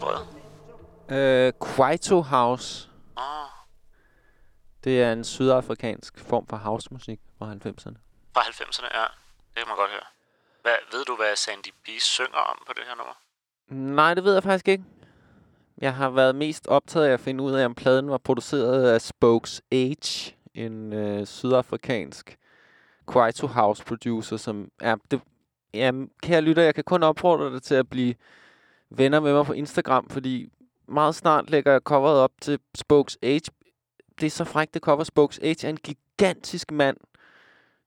Brød? 0.00 0.18
Øh, 1.18 1.52
Kwaito 1.60 2.20
House. 2.20 2.88
Åh, 3.18 3.24
Det 4.84 5.02
er 5.02 5.12
en 5.12 5.24
sydafrikansk 5.24 6.18
form 6.18 6.46
for 6.46 6.56
housemusik 6.56 7.20
fra 7.38 7.46
90'erne. 7.52 7.96
fra 8.34 8.40
90'erne, 8.40 8.98
ja. 8.98 9.02
Det 9.54 9.56
kan 9.56 9.64
man 9.68 9.76
godt 9.76 9.90
høre. 9.90 10.06
Hvad, 10.62 10.74
ved 10.92 11.04
du, 11.04 11.16
hvad 11.16 11.36
Sandy 11.36 11.68
B 11.84 11.88
synger 12.00 12.38
om 12.38 12.58
på 12.66 12.72
det 12.76 12.82
her 12.88 12.94
nummer? 12.96 13.14
Nej, 13.94 14.14
det 14.14 14.24
ved 14.24 14.34
jeg 14.34 14.42
faktisk 14.42 14.68
ikke. 14.68 14.84
Jeg 15.78 15.94
har 15.94 16.10
været 16.10 16.34
mest 16.34 16.66
optaget 16.66 17.06
af 17.06 17.12
at 17.12 17.20
finde 17.20 17.44
ud 17.44 17.52
af, 17.52 17.64
om 17.64 17.74
pladen 17.74 18.10
var 18.10 18.18
produceret 18.18 18.90
af 18.92 19.00
Spokes 19.00 19.62
Age, 19.72 20.36
en 20.54 20.92
øh, 20.92 21.26
sydafrikansk 21.26 22.38
Kwaito 23.06 23.46
House 23.46 23.84
producer, 23.84 24.36
som 24.36 24.70
er... 24.80 24.96
Det, 25.10 25.20
ja, 25.74 25.92
kære 26.22 26.40
lytter, 26.40 26.62
jeg 26.62 26.74
kan 26.74 26.84
kun 26.84 27.02
opfordre 27.02 27.52
dig 27.52 27.62
til 27.62 27.74
at 27.74 27.88
blive 27.88 28.14
venner 28.90 29.20
med 29.20 29.32
mig 29.32 29.46
på 29.46 29.52
Instagram, 29.52 30.08
fordi 30.08 30.48
meget 30.88 31.14
snart 31.14 31.50
lægger 31.50 31.72
jeg 31.72 31.80
coveret 31.84 32.18
op 32.18 32.32
til 32.40 32.58
Spokes 32.74 33.18
Age. 33.22 33.50
Det 34.20 34.26
er 34.26 34.30
så 34.30 34.44
frækt, 34.44 34.74
det 34.74 34.82
cover. 34.82 35.04
Spokes 35.04 35.38
Age 35.38 35.66
er 35.66 35.70
en 35.70 35.76
gigantisk 35.76 36.72
mand, 36.72 36.96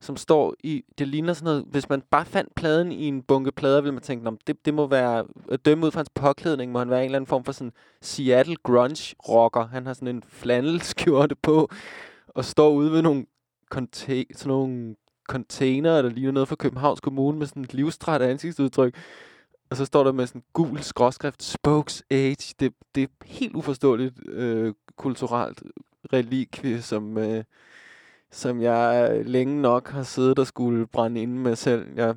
som 0.02 0.18
står 0.18 0.56
i... 0.64 0.84
Det 0.98 1.08
ligner 1.08 1.34
sådan 1.34 1.46
noget... 1.46 1.66
Hvis 1.68 1.90
man 1.90 2.02
bare 2.12 2.26
fandt 2.26 2.56
pladen 2.56 2.92
i 2.92 3.06
en 3.06 3.24
bunke 3.24 3.52
plader, 3.52 3.82
ville 3.82 3.94
man 3.94 4.02
tænke, 4.02 4.28
om 4.28 4.38
det, 4.48 4.66
det 4.66 4.74
må 4.74 4.88
være... 4.88 5.26
At 5.52 5.66
dømme 5.66 5.86
ud 5.86 5.92
fra 5.92 6.00
hans 6.00 6.10
påklædning, 6.16 6.72
må 6.72 6.80
han 6.80 6.90
være 6.90 7.00
en 7.00 7.06
eller 7.06 7.16
anden 7.16 7.28
form 7.28 7.44
for 7.44 7.52
sådan 7.52 7.74
Seattle 8.02 8.56
grunge 8.56 9.16
rocker. 9.30 9.68
Han 9.68 9.86
har 9.86 9.94
sådan 9.94 10.08
en 10.08 10.24
flannelskjorte 10.28 11.36
på, 11.36 11.70
og 12.28 12.46
står 12.46 12.70
ude 12.70 12.92
ved 12.92 13.02
nogle, 13.02 13.26
sådan 13.72 14.26
nogle 14.46 14.96
container, 15.30 16.02
der 16.02 16.10
ligner 16.10 16.32
noget 16.32 16.48
fra 16.48 16.56
Københavns 16.56 17.02
Kommune, 17.02 17.38
med 17.38 17.48
sådan 17.48 17.64
et 17.64 17.74
livstræt 17.74 18.22
ansigtsudtryk. 18.22 18.96
Og 19.72 19.78
så 19.78 19.86
står 19.86 20.04
der 20.04 20.12
med 20.12 20.28
sådan 20.28 20.44
gul 20.54 20.80
skråskrift, 20.80 21.44
Spokes 21.44 22.04
Age. 22.10 22.56
Det, 22.60 22.74
det 22.96 23.04
er 23.04 23.08
helt 23.26 23.56
uforståeligt 23.56 24.30
øh, 24.30 24.74
kulturelt 24.96 25.64
relikvie, 26.14 26.82
som, 26.82 27.18
øh, 27.18 27.44
som 28.32 28.62
jeg 28.62 29.12
længe 29.26 29.62
nok 29.62 29.90
har 29.90 30.04
siddet 30.04 30.40
og 30.40 30.48
skulle 30.48 30.88
brænde 30.88 31.22
inde 31.22 31.38
med 31.38 31.56
selv. 31.56 31.88
Jeg, 31.96 32.16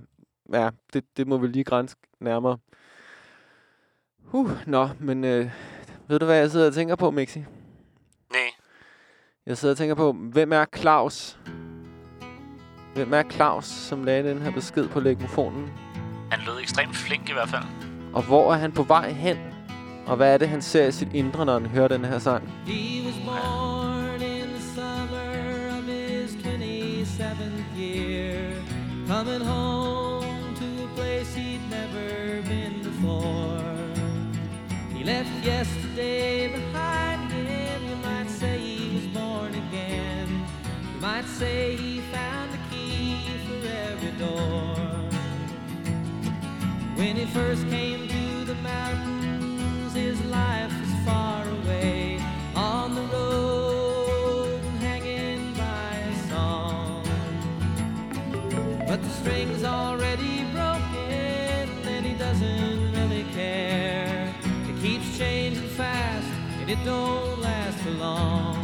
ja, 0.53 0.71
det, 0.93 1.05
det 1.17 1.27
må 1.27 1.39
vi 1.39 1.47
lige 1.47 1.65
grænse 1.65 1.97
nærmere. 2.21 2.59
Uh, 4.33 4.51
nå, 4.67 4.89
men 5.01 5.25
øh, 5.25 5.51
ved 6.09 6.19
du, 6.19 6.25
hvad 6.25 6.37
jeg 6.37 6.51
sidder 6.51 6.67
og 6.67 6.75
tænker 6.75 6.97
på, 6.97 7.11
Mixi? 7.11 7.39
Nej. 7.39 8.51
Jeg 9.47 9.59
sidder 9.59 9.75
og 9.75 9.79
tænker 9.79 9.95
på, 9.95 10.13
hvem 10.13 10.53
er 10.53 10.65
Claus? 10.77 11.39
Hvem 12.95 13.13
er 13.13 13.23
Claus, 13.31 13.65
som 13.65 14.05
lagde 14.05 14.29
den 14.29 14.43
her 14.43 14.53
besked 14.53 14.89
på 14.89 15.01
legmofonen? 15.01 15.84
Han 16.35 16.43
lød 16.47 16.61
ekstremt 16.61 16.97
flink 16.97 17.29
i 17.29 17.33
hvert 17.33 17.49
fald. 17.49 17.63
Og 18.13 18.23
hvor 18.23 18.55
er 18.55 18.59
han 18.59 18.73
på 18.73 18.83
vej 18.83 19.11
hen? 19.13 19.37
Og 20.07 20.17
hvad 20.17 20.35
er 20.35 20.39
det, 20.39 20.49
han 20.49 20.63
ser 20.63 20.87
i 20.87 20.93
sit 20.93 21.09
indre, 21.15 21.47
når 21.47 21.53
han 21.53 21.67
hører 21.67 21.89
den 21.89 22.05
her 22.05 22.19
sang? 22.19 22.49
He 22.67 23.07
was 23.07 23.15
born 23.27 24.23
in 24.23 24.47
the 24.57 24.63
summer 24.75 25.31
of 25.79 25.85
his 25.85 26.31
27th 26.35 27.79
year, 27.79 28.53
coming 29.07 29.45
home 29.45 30.55
to 30.61 30.69
a 30.87 30.89
place 30.97 31.35
he'd 31.35 31.65
never 31.71 32.43
been 32.53 32.77
before. 32.91 33.61
He 34.97 35.05
left 35.05 35.35
yesterday 35.47 36.49
behind 36.59 37.33
him. 37.33 37.79
You 37.91 37.97
might 38.09 38.31
say 38.41 38.59
he 38.59 38.97
was 38.97 39.07
born 39.19 39.53
again. 39.65 40.29
You 40.95 41.01
might 41.01 41.29
say 41.41 41.77
When 47.05 47.17
he 47.17 47.27
first 47.27 47.69
came 47.69 48.09
to 48.09 48.45
the 48.47 48.55
mountains, 48.63 49.93
his 49.93 50.19
life 50.25 50.73
was 50.81 51.05
far 51.05 51.47
away 51.47 52.19
on 52.57 52.95
the 52.95 53.03
road, 53.03 54.63
hanging 54.81 55.53
by 55.53 55.97
a 55.97 56.29
song. 56.31 57.05
But 58.89 59.03
the 59.03 59.11
string's 59.11 59.65
already 59.65 60.45
broken, 60.45 61.69
and 61.93 62.07
he 62.07 62.15
doesn't 62.15 62.93
really 62.93 63.25
care. 63.35 64.35
It 64.71 64.81
keeps 64.81 65.19
changing 65.19 65.69
fast, 65.77 66.27
and 66.61 66.71
it 66.71 66.83
don't 66.87 67.39
last 67.39 67.77
for 67.81 67.91
long. 67.91 68.64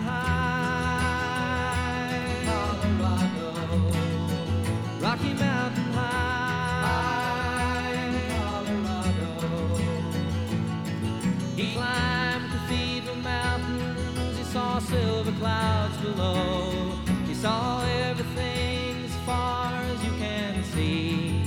saw 17.41 17.83
everything 18.07 19.03
as 19.03 19.15
far 19.25 19.73
as 19.73 20.03
you 20.03 20.11
can 20.19 20.63
see. 20.75 21.43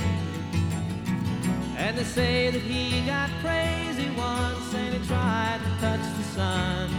And 1.77 1.97
they 1.97 2.03
say 2.03 2.51
that 2.51 2.63
he 2.63 3.07
got 3.07 3.31
crazy 3.41 4.11
once 4.11 4.75
and 4.75 4.93
he 4.93 5.07
tried 5.07 5.61
to 5.63 5.71
touch 5.81 6.05
the 6.19 6.25
sun. 6.37 6.91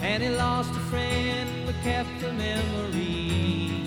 And 0.00 0.22
he 0.22 0.30
lost 0.30 0.70
a 0.70 0.80
friend 0.90 1.66
but 1.66 1.74
kept 1.82 2.20
the 2.20 2.32
memory. 2.32 3.86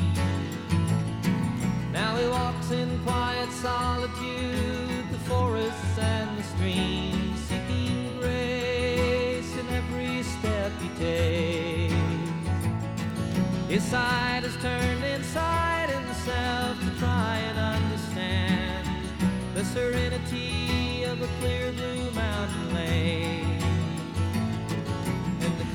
Now 1.91 2.16
he 2.16 2.28
walks 2.28 2.70
in 2.70 3.00
quiet 3.04 3.52
solitude, 3.52 5.06
the 5.12 5.22
forests 5.28 5.98
and 5.98 6.38
the 6.38 6.43
streams, 6.43 7.14
His 13.68 13.84
side 13.84 14.43
is 14.43 14.55
turned 14.57 15.03
inside 15.03 15.89
himself 15.89 16.80
to 16.82 16.99
try 16.99 17.38
and 17.38 17.57
understand 17.57 18.88
the 19.55 19.66
serenity 19.66 21.03
of 21.03 21.20
a 21.20 21.28
clear 21.39 21.72
blue 21.72 22.11
mountain 22.11 22.74
lake. 22.76 23.63
And 25.41 25.57
the 25.59 25.66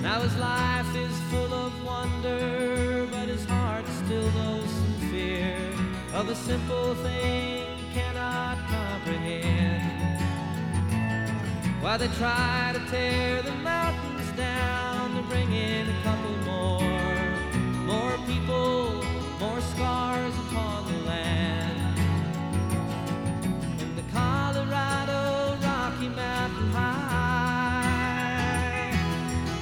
Now 0.03 0.21
his 0.21 0.37
life 0.37 0.95
is 0.97 1.19
full 1.31 1.55
of 1.55 1.73
wonder, 1.83 3.09
but 3.11 3.27
his 3.27 3.47
heart 3.47 3.87
still 4.05 4.31
knows 4.33 4.69
some 4.69 5.01
fear 5.11 5.57
of 6.13 6.29
a 6.29 6.35
simple 6.35 6.95
thing 6.97 7.65
cannot 7.95 8.59
comprehend. 8.69 10.21
Why 11.81 11.97
they 11.97 12.09
try 12.19 12.73
to 12.75 12.81
tear 12.91 13.41
the 13.41 13.55
mountains 13.55 14.31
down 14.37 15.17
to 15.17 15.23
bring 15.23 15.51
in 15.55 15.89
a 15.89 16.03
couple 16.03 16.48
more 17.89 18.17
people, 18.27 19.03
more 19.41 19.61
scars 19.73 20.35
upon 20.45 20.85
the 20.93 20.99
land. 21.09 21.99
In 23.81 23.97
the 23.97 24.03
Colorado 24.13 25.57
Rocky 25.63 26.09
Mountain 26.11 26.71
High, 26.73 27.73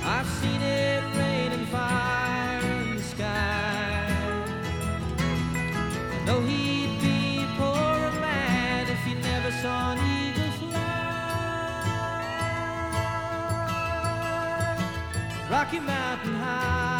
I've 0.05 0.29
seen 0.41 0.61
it 0.61 1.05
rain 1.17 1.53
and 1.53 1.69
fire 1.69 2.67
in 2.83 2.97
the 2.97 3.03
sky. 3.03 4.09
I 6.15 6.19
know 6.27 6.41
he'd 6.41 7.01
be 7.01 7.45
a 7.45 7.47
poorer 7.57 8.13
man 8.21 8.89
if 8.91 9.01
he 9.05 9.15
never 9.15 9.53
saw 9.63 9.93
an 9.93 9.99
eagle 10.19 10.51
fly. 10.59 10.97
Rocky 15.49 15.79
Mountain 15.79 16.35
High, 16.35 16.96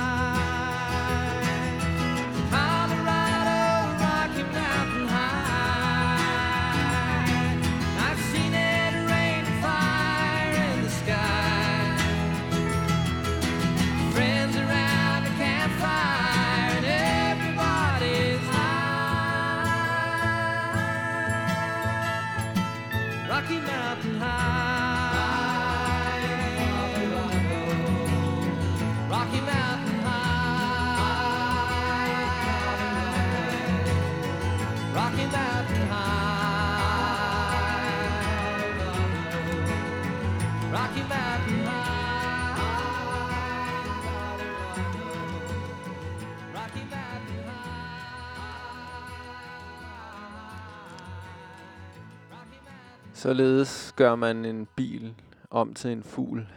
Således 53.17 53.93
gør 53.97 54.15
man 54.15 54.45
en 54.45 54.69
bil 54.77 55.15
om 55.51 55.75
til 55.75 55.91
en 55.91 56.03
fugl. 56.03 56.49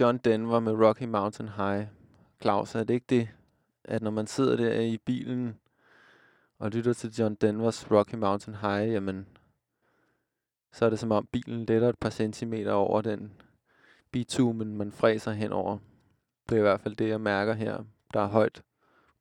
John 0.00 0.18
Denver 0.18 0.60
med 0.60 0.72
Rocky 0.72 1.02
Mountain 1.02 1.48
High. 1.48 1.86
Claus, 2.40 2.74
er 2.74 2.84
det 2.84 2.94
ikke 2.94 3.06
det, 3.08 3.28
at 3.84 4.02
når 4.02 4.10
man 4.10 4.26
sidder 4.26 4.56
der 4.56 4.80
i 4.80 4.98
bilen 4.98 5.58
og 6.58 6.70
lytter 6.70 6.92
til 6.92 7.10
John 7.10 7.34
Denvers 7.34 7.90
Rocky 7.90 8.14
Mountain 8.14 8.56
High, 8.56 8.92
jamen, 8.92 9.26
så 10.72 10.84
er 10.86 10.90
det 10.90 10.98
som 10.98 11.12
om 11.12 11.28
bilen 11.32 11.64
letter 11.64 11.88
et 11.88 11.98
par 11.98 12.10
centimeter 12.10 12.72
over 12.72 13.02
den 13.02 13.32
bitumen, 14.10 14.76
man 14.76 14.92
fræser 14.92 15.32
henover. 15.32 15.78
Det 16.48 16.54
er 16.54 16.58
i 16.58 16.62
hvert 16.62 16.80
fald 16.80 16.96
det, 16.96 17.08
jeg 17.08 17.20
mærker 17.20 17.52
her. 17.52 17.84
Der 18.14 18.20
er 18.20 18.28
højt, 18.28 18.62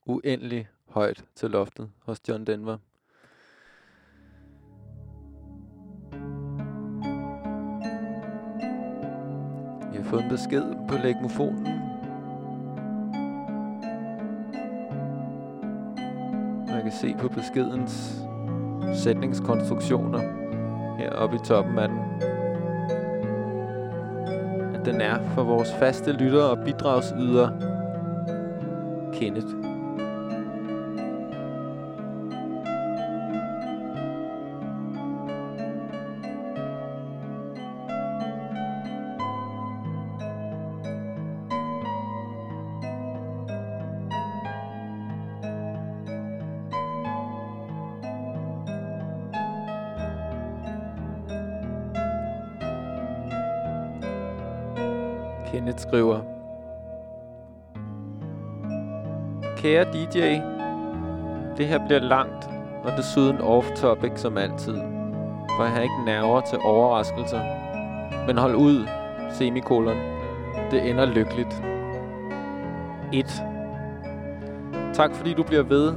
uendelig 0.05 0.69
højt 0.85 1.25
til 1.35 1.51
loftet 1.51 1.91
hos 1.99 2.21
John 2.27 2.45
Denver. 2.45 2.77
Fået 10.11 10.23
en 10.23 10.29
besked 10.29 10.63
på 10.87 10.95
legmofonen. 11.03 11.63
Man 16.67 16.81
kan 16.83 16.91
se 16.91 17.15
på 17.19 17.27
beskedens 17.27 18.21
sætningskonstruktioner 18.93 20.19
heroppe 20.97 21.35
i 21.35 21.39
toppen 21.39 21.79
af 21.79 21.89
den, 21.89 21.99
at 24.75 24.85
den 24.85 25.01
er 25.01 25.23
for 25.23 25.43
vores 25.43 25.73
faste 25.73 26.11
lyttere 26.11 26.49
og 26.49 26.57
bidragsyder 26.65 27.49
Kenneth 29.13 29.60
Kære 59.61 59.85
DJ 59.93 60.19
Det 61.57 61.67
her 61.67 61.85
bliver 61.85 61.99
langt 61.99 62.49
Og 62.83 62.91
desuden 62.97 63.37
off-topic 63.37 64.11
som 64.15 64.37
altid. 64.37 64.75
For 65.57 65.63
jeg 65.63 65.71
har 65.71 65.81
ikke 65.81 66.05
nerver 66.05 66.41
til 66.41 66.57
overraskelser. 66.63 67.41
Men 68.27 68.37
hold 68.37 68.55
ud 68.55 68.87
Semikolon. 69.31 69.97
Det 70.71 70.89
ender 70.89 71.05
lykkeligt. 71.05 71.63
1 73.13 73.25
Tak 74.93 75.15
fordi 75.15 75.33
du 75.33 75.43
bliver 75.43 75.63
ved 75.63 75.93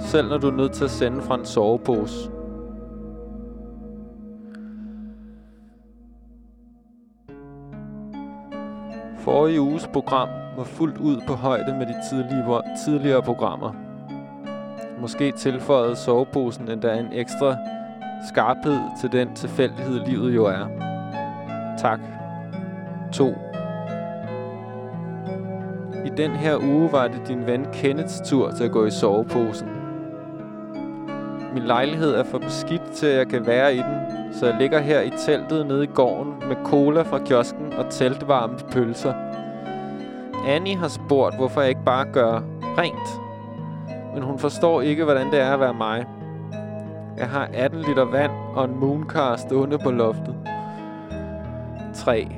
Selv 0.00 0.28
når 0.28 0.38
du 0.38 0.46
er 0.48 0.56
nødt 0.56 0.72
til 0.72 0.84
at 0.84 0.90
sende 0.90 1.22
fra 1.22 1.34
en 1.34 1.44
sovepose. 1.44 2.31
Forrige 9.32 9.60
uges 9.60 9.88
program 9.92 10.28
var 10.56 10.64
fuldt 10.64 10.98
ud 10.98 11.20
på 11.26 11.32
højde 11.32 11.74
med 11.78 11.86
de 11.86 11.94
tidligere, 12.10 12.62
tidligere 12.84 13.22
programmer. 13.22 13.72
Måske 15.00 15.32
tilføjede 15.32 15.96
soveposen 15.96 16.70
endda 16.70 16.94
en 16.94 17.08
ekstra 17.12 17.56
skarphed 18.28 18.78
til 19.00 19.12
den 19.12 19.34
tilfældighed, 19.34 20.00
livet 20.06 20.34
jo 20.34 20.44
er. 20.44 20.66
Tak. 21.78 22.00
2. 23.12 23.34
I 26.06 26.08
den 26.16 26.30
her 26.30 26.56
uge 26.56 26.92
var 26.92 27.08
det 27.08 27.28
din 27.28 27.46
ven 27.46 27.66
Kenneths 27.72 28.20
tur 28.24 28.50
til 28.50 28.64
at 28.64 28.72
gå 28.72 28.86
i 28.86 28.90
soveposen. 28.90 29.68
Min 31.54 31.62
lejlighed 31.62 32.14
er 32.14 32.24
for 32.24 32.38
beskidt 32.38 32.90
til, 32.94 33.06
at 33.06 33.18
jeg 33.18 33.28
kan 33.28 33.46
være 33.46 33.74
i 33.74 33.78
den, 33.78 34.21
så 34.42 34.48
jeg 34.48 34.56
ligger 34.58 34.78
her 34.78 35.00
i 35.00 35.10
teltet 35.10 35.66
nede 35.66 35.84
i 35.84 35.90
gården 35.94 36.34
med 36.48 36.56
cola 36.64 37.02
fra 37.02 37.18
kiosken 37.18 37.72
og 37.72 37.90
teltvarme 37.90 38.58
pølser. 38.72 39.14
Annie 40.46 40.76
har 40.76 40.88
spurgt, 40.88 41.36
hvorfor 41.36 41.60
jeg 41.60 41.68
ikke 41.68 41.84
bare 41.84 42.06
gør 42.12 42.40
rent. 42.78 43.20
Men 44.14 44.22
hun 44.22 44.38
forstår 44.38 44.80
ikke, 44.80 45.04
hvordan 45.04 45.30
det 45.30 45.40
er 45.40 45.54
at 45.54 45.60
være 45.60 45.74
mig. 45.74 46.06
Jeg 47.16 47.28
har 47.28 47.48
18 47.54 47.80
liter 47.80 48.04
vand 48.04 48.30
og 48.54 48.64
en 48.64 48.80
mooncar 48.80 49.36
stående 49.36 49.78
på 49.78 49.90
loftet. 49.90 50.34
3. 51.94 52.28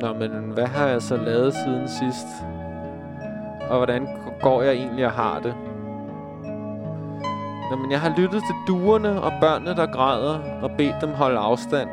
Nå, 0.00 0.12
men 0.12 0.30
hvad 0.30 0.66
har 0.66 0.88
jeg 0.88 1.02
så 1.02 1.16
lavet 1.16 1.54
siden 1.54 1.88
sidst? 1.88 2.26
Og 3.72 3.78
hvordan 3.78 4.08
går 4.42 4.62
jeg 4.62 4.74
egentlig 4.74 5.06
og 5.06 5.12
har 5.12 5.40
det? 5.40 5.54
Nå, 7.70 7.76
men 7.76 7.90
jeg 7.90 8.00
har 8.00 8.14
lyttet 8.16 8.42
til 8.46 8.54
duerne 8.66 9.22
og 9.22 9.32
børnene, 9.40 9.76
der 9.76 9.86
græder, 9.86 10.38
og 10.62 10.70
bedt 10.78 10.94
dem 11.00 11.10
holde 11.10 11.38
afstand. 11.38 11.88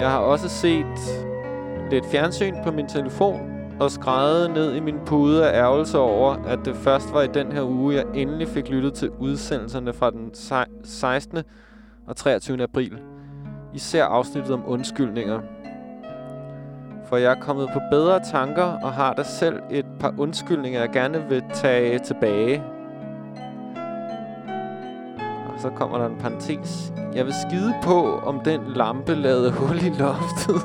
Jeg 0.00 0.10
har 0.10 0.18
også 0.18 0.48
set 0.48 1.26
lidt 1.90 2.06
fjernsyn 2.06 2.54
på 2.64 2.70
min 2.70 2.88
telefon, 2.88 3.40
og 3.80 3.90
skrædede 3.90 4.52
ned 4.52 4.74
i 4.74 4.80
min 4.80 4.98
pude 5.06 5.50
af 5.50 5.62
ærgelse 5.62 5.98
over, 5.98 6.34
at 6.46 6.58
det 6.64 6.76
først 6.76 7.12
var 7.12 7.22
i 7.22 7.28
den 7.34 7.52
her 7.52 7.62
uge, 7.62 7.94
jeg 7.94 8.04
endelig 8.14 8.48
fik 8.48 8.68
lyttet 8.68 8.94
til 8.94 9.10
udsendelserne 9.10 9.92
fra 9.92 10.10
den 10.10 10.30
16. 10.84 11.38
og 12.06 12.16
23. 12.16 12.62
april. 12.62 12.98
Især 13.74 14.04
afsnittet 14.04 14.54
om 14.54 14.62
undskyldninger. 14.66 15.40
For 17.12 17.16
jeg 17.16 17.30
er 17.30 17.40
kommet 17.40 17.68
på 17.72 17.80
bedre 17.90 18.20
tanker 18.20 18.62
og 18.62 18.92
har 18.92 19.12
der 19.12 19.22
selv 19.22 19.60
et 19.70 19.86
par 20.00 20.14
undskyldninger, 20.18 20.80
jeg 20.80 20.90
gerne 20.90 21.28
vil 21.28 21.42
tage 21.54 21.98
tilbage. 21.98 22.62
Og 25.54 25.60
så 25.60 25.70
kommer 25.70 25.98
der 25.98 26.06
en 26.06 26.16
parentes. 26.20 26.92
Jeg 27.14 27.24
vil 27.24 27.34
skide 27.48 27.74
på, 27.82 28.18
om 28.18 28.40
den 28.40 28.60
lampe 28.66 29.14
lavede 29.14 29.52
hul 29.52 29.76
i 29.76 29.88
loftet. 29.88 30.56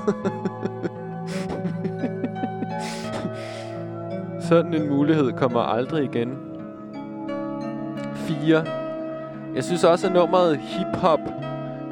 Sådan 4.49 4.73
en 4.73 4.89
mulighed 4.89 5.31
kommer 5.31 5.59
aldrig 5.59 6.03
igen. 6.03 6.37
4. 8.15 8.65
Jeg 9.55 9.63
synes 9.63 9.83
også, 9.83 10.07
at 10.07 10.13
nummeret 10.13 10.57
Hip 10.57 10.95
Hop 10.95 11.19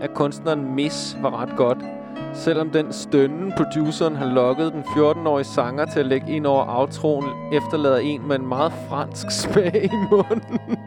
af 0.02 0.14
kunstneren 0.14 0.76
Miss 0.76 1.18
var 1.22 1.42
ret 1.42 1.56
godt. 1.58 1.95
Selvom 2.36 2.70
den 2.70 2.94
stønnen, 2.94 3.54
produceren 3.58 4.16
har 4.16 4.26
lokket 4.26 4.74
den 4.74 4.82
14-årige 4.82 5.46
sanger 5.46 5.86
til 5.86 6.00
at 6.00 6.06
lægge 6.06 6.32
ind 6.32 6.46
over 6.46 6.80
outroen, 6.80 7.26
efterlader 7.54 7.98
en 7.98 8.28
med 8.28 8.36
en 8.36 8.48
meget 8.48 8.74
fransk 8.90 9.32
smag 9.32 9.84
i 9.84 9.90
munden. 10.12 10.60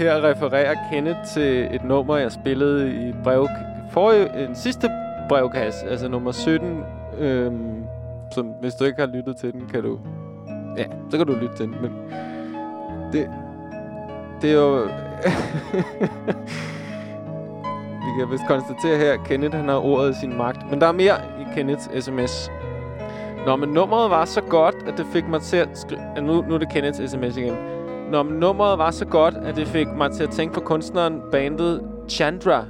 Her 0.00 0.24
refererer 0.24 0.74
Kenneth 0.92 1.18
til 1.34 1.68
et 1.74 1.84
nummer, 1.84 2.16
jeg 2.16 2.32
spillede 2.32 3.08
i 3.08 3.12
brev... 3.24 3.48
Forrige, 3.90 4.48
en 4.48 4.56
sidste 4.56 4.90
brevkasse, 5.28 5.86
altså 5.86 6.08
nummer 6.08 6.32
17, 6.32 6.84
øhm, 7.18 7.84
som 8.32 8.46
hvis 8.46 8.74
du 8.74 8.84
ikke 8.84 9.00
har 9.00 9.06
lyttet 9.06 9.36
til 9.36 9.52
den, 9.52 9.68
kan 9.72 9.82
du... 9.82 9.98
Ja, 10.76 10.84
så 11.10 11.16
kan 11.16 11.26
du 11.26 11.32
lytte 11.32 11.56
til 11.56 11.66
den, 11.66 11.74
men... 11.82 11.92
Det, 13.12 13.30
det 14.42 14.50
er 14.50 14.54
jo... 14.54 14.88
Vi 18.06 18.10
kan 18.18 18.30
vist 18.30 18.46
konstatere 18.48 18.98
her, 18.98 19.12
at 19.12 19.24
Kenneth 19.24 19.56
han 19.56 19.68
har 19.68 19.78
ordet 19.78 20.16
i 20.16 20.20
sin 20.20 20.36
magt. 20.36 20.70
Men 20.70 20.80
der 20.80 20.86
er 20.86 20.92
mere 20.92 21.16
i 21.40 21.44
Kenneths 21.54 22.04
sms. 22.04 22.50
Nå, 23.46 23.56
men 23.56 23.68
nummeret 23.68 24.10
var 24.10 24.24
så 24.24 24.40
godt, 24.40 24.74
at 24.86 24.98
det 24.98 25.06
fik 25.12 25.28
mig 25.28 25.40
til 25.40 25.56
at 25.56 25.68
skrive... 25.74 26.00
Nu, 26.22 26.44
nu 26.48 26.54
er 26.54 26.58
det 26.58 26.68
Kenneths 26.68 27.10
sms 27.10 27.36
igen. 27.36 27.54
Nå, 28.10 28.22
men 28.22 28.34
nummeret 28.34 28.78
var 28.78 28.90
så 28.90 29.04
godt, 29.04 29.34
at 29.34 29.56
det 29.56 29.66
fik 29.66 29.88
mig 29.96 30.10
til 30.12 30.24
at 30.24 30.30
tænke 30.30 30.54
på 30.54 30.60
kunstneren 30.60 31.20
bandet 31.32 31.82
Chandra. 32.08 32.64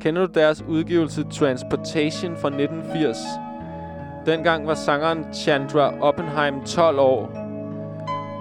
Kender 0.00 0.26
du 0.26 0.32
deres 0.34 0.62
udgivelse 0.68 1.24
Transportation 1.30 2.36
fra 2.36 2.48
1980? 2.48 3.16
Dengang 4.26 4.66
var 4.66 4.74
sangeren 4.74 5.24
Chandra 5.34 6.00
Oppenheim 6.00 6.64
12 6.64 6.98
år. 6.98 7.30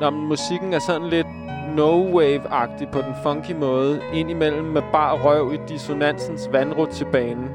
Nå, 0.01 0.09
men 0.09 0.27
musikken 0.27 0.73
er 0.73 0.79
sådan 0.79 1.07
lidt 1.07 1.27
no-wave-agtig 1.75 2.87
på 2.91 3.01
den 3.01 3.13
funky 3.23 3.51
måde, 3.51 4.01
indimellem 4.13 4.65
med 4.65 4.81
bar 4.91 5.17
røv 5.23 5.53
i 5.53 5.57
dissonansens 5.67 6.49
vandrutsjebane. 6.51 7.49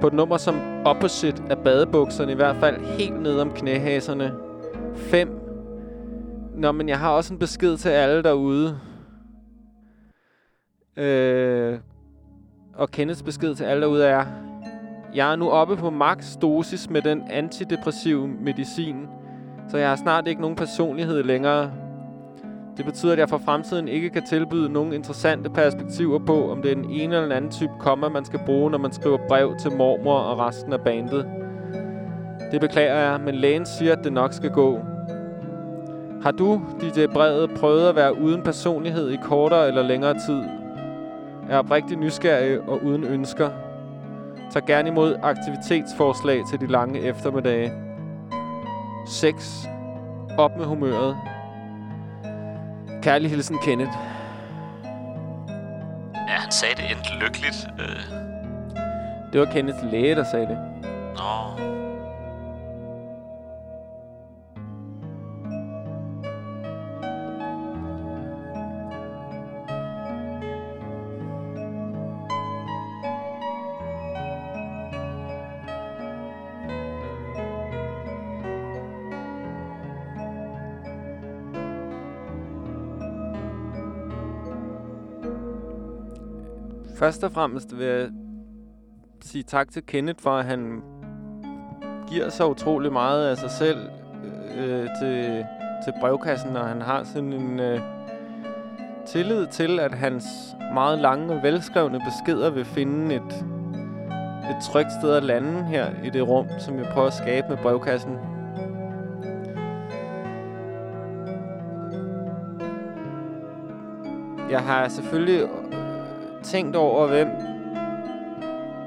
På 0.00 0.06
et 0.06 0.12
nummer 0.12 0.36
som 0.36 0.60
Opposite 0.84 1.42
af 1.50 1.58
badebukserne, 1.58 2.32
i 2.32 2.34
hvert 2.34 2.56
fald 2.56 2.84
helt 2.98 3.22
ned 3.22 3.40
om 3.40 3.50
knæhaserne. 3.50 4.32
5. 4.96 5.40
Nå, 6.56 6.72
men 6.72 6.88
jeg 6.88 6.98
har 6.98 7.10
også 7.10 7.34
en 7.34 7.38
besked 7.38 7.76
til 7.76 7.88
alle 7.88 8.22
derude. 8.22 8.78
Øh, 10.96 11.78
og 12.74 12.90
Kenneths 12.90 13.22
besked 13.22 13.54
til 13.54 13.64
alle 13.64 13.82
derude 13.82 14.06
er, 14.06 14.24
jeg 15.14 15.32
er 15.32 15.36
nu 15.36 15.50
oppe 15.50 15.76
på 15.76 15.90
max 15.90 16.36
dosis 16.42 16.90
med 16.90 17.02
den 17.02 17.22
antidepressive 17.30 18.28
medicin, 18.28 19.06
så 19.68 19.78
jeg 19.78 19.88
har 19.88 19.96
snart 19.96 20.28
ikke 20.28 20.40
nogen 20.40 20.56
personlighed 20.56 21.22
længere. 21.22 21.81
Det 22.76 22.84
betyder, 22.84 23.12
at 23.12 23.18
jeg 23.18 23.28
for 23.28 23.38
fremtiden 23.38 23.88
ikke 23.88 24.10
kan 24.10 24.22
tilbyde 24.26 24.72
nogen 24.72 24.92
interessante 24.92 25.50
perspektiver 25.50 26.18
på, 26.18 26.50
om 26.50 26.62
det 26.62 26.70
er 26.70 26.74
den 26.74 26.90
ene 26.90 27.02
eller 27.02 27.20
den 27.20 27.32
anden 27.32 27.50
type 27.50 27.72
komma, 27.80 28.08
man 28.08 28.24
skal 28.24 28.40
bruge, 28.46 28.70
når 28.70 28.78
man 28.78 28.92
skriver 28.92 29.18
brev 29.28 29.56
til 29.56 29.72
mormor 29.72 30.18
og 30.18 30.38
resten 30.38 30.72
af 30.72 30.80
bandet. 30.80 31.26
Det 32.52 32.60
beklager 32.60 32.94
jeg, 32.94 33.20
men 33.20 33.34
lægen 33.34 33.66
siger, 33.66 33.92
at 33.92 34.04
det 34.04 34.12
nok 34.12 34.32
skal 34.32 34.50
gå. 34.50 34.78
Har 36.22 36.30
du, 36.30 36.60
DJ 36.80 37.06
Brevet, 37.06 37.50
prøvet 37.50 37.88
at 37.88 37.96
være 37.96 38.18
uden 38.20 38.42
personlighed 38.42 39.10
i 39.10 39.16
kortere 39.22 39.68
eller 39.68 39.82
længere 39.82 40.14
tid? 40.14 40.42
Er 41.50 41.58
oprigtig 41.58 41.96
nysgerrig 41.96 42.60
og 42.60 42.84
uden 42.84 43.04
ønsker. 43.04 43.50
Tag 44.52 44.62
gerne 44.66 44.88
imod 44.88 45.16
aktivitetsforslag 45.22 46.42
til 46.50 46.60
de 46.60 46.66
lange 46.66 47.00
eftermiddage. 47.00 47.72
6. 49.06 49.68
Op 50.38 50.56
med 50.56 50.64
humøret. 50.64 51.31
Kærlig 53.02 53.30
hilsen, 53.30 53.58
Kenneth. 53.58 53.92
Ja, 56.28 56.34
han 56.38 56.50
sagde 56.50 56.74
det 56.76 56.90
endte 56.90 57.10
lykkeligt. 57.20 57.66
Øh, 57.80 58.16
Det 59.32 59.40
var 59.40 59.46
Kenneths 59.46 59.82
læge, 59.92 60.14
der 60.14 60.24
sagde 60.30 60.46
det. 60.46 60.58
nå, 61.16 61.62
Først 87.02 87.24
og 87.24 87.32
fremmest 87.32 87.78
vil 87.78 87.86
jeg 87.86 88.08
sige 89.22 89.42
tak 89.42 89.70
til 89.70 89.86
Kenneth 89.86 90.22
for, 90.22 90.30
at 90.30 90.44
han 90.44 90.82
giver 92.08 92.28
så 92.28 92.48
utrolig 92.48 92.92
meget 92.92 93.28
af 93.28 93.36
sig 93.36 93.50
selv 93.50 93.78
øh, 94.56 94.80
øh 94.80 94.88
til, 95.00 95.44
til 95.84 95.92
brevkassen, 96.00 96.56
og 96.56 96.68
han 96.68 96.80
har 96.80 97.04
sådan 97.04 97.32
en 97.32 97.60
øh, 97.60 97.80
tillid 99.06 99.46
til, 99.46 99.80
at 99.80 99.94
hans 99.94 100.24
meget 100.74 100.98
lange 100.98 101.34
og 101.34 101.42
velskrevne 101.42 102.00
beskeder 102.00 102.50
vil 102.50 102.64
finde 102.64 103.14
et, 103.14 103.46
et 104.50 104.56
trygt 104.62 104.92
sted 105.00 105.14
at 105.14 105.22
lande 105.22 105.64
her 105.64 105.90
i 106.04 106.10
det 106.10 106.28
rum, 106.28 106.46
som 106.58 106.78
jeg 106.78 106.86
prøver 106.92 107.06
at 107.06 107.14
skabe 107.14 107.48
med 107.48 107.56
brevkassen. 107.56 108.12
Jeg 114.50 114.60
har 114.60 114.88
selvfølgelig 114.88 115.48
tænkt 116.42 116.76
over, 116.76 117.06
hvem, 117.06 117.28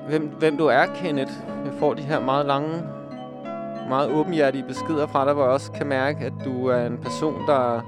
hvem, 0.07 0.35
hvem 0.39 0.57
du 0.57 0.65
er, 0.65 0.85
Kenneth. 0.95 1.33
Jeg 1.65 1.73
får 1.79 1.93
de 1.93 2.01
her 2.01 2.19
meget 2.19 2.45
lange, 2.45 2.83
meget 3.89 4.11
åbenhjertige 4.11 4.63
beskeder 4.63 5.07
fra 5.07 5.25
dig, 5.25 5.33
hvor 5.33 5.43
jeg 5.43 5.51
også 5.51 5.71
kan 5.71 5.87
mærke, 5.87 6.25
at 6.25 6.33
du 6.45 6.67
er 6.67 6.85
en 6.85 6.97
person, 6.97 7.47
der, 7.47 7.81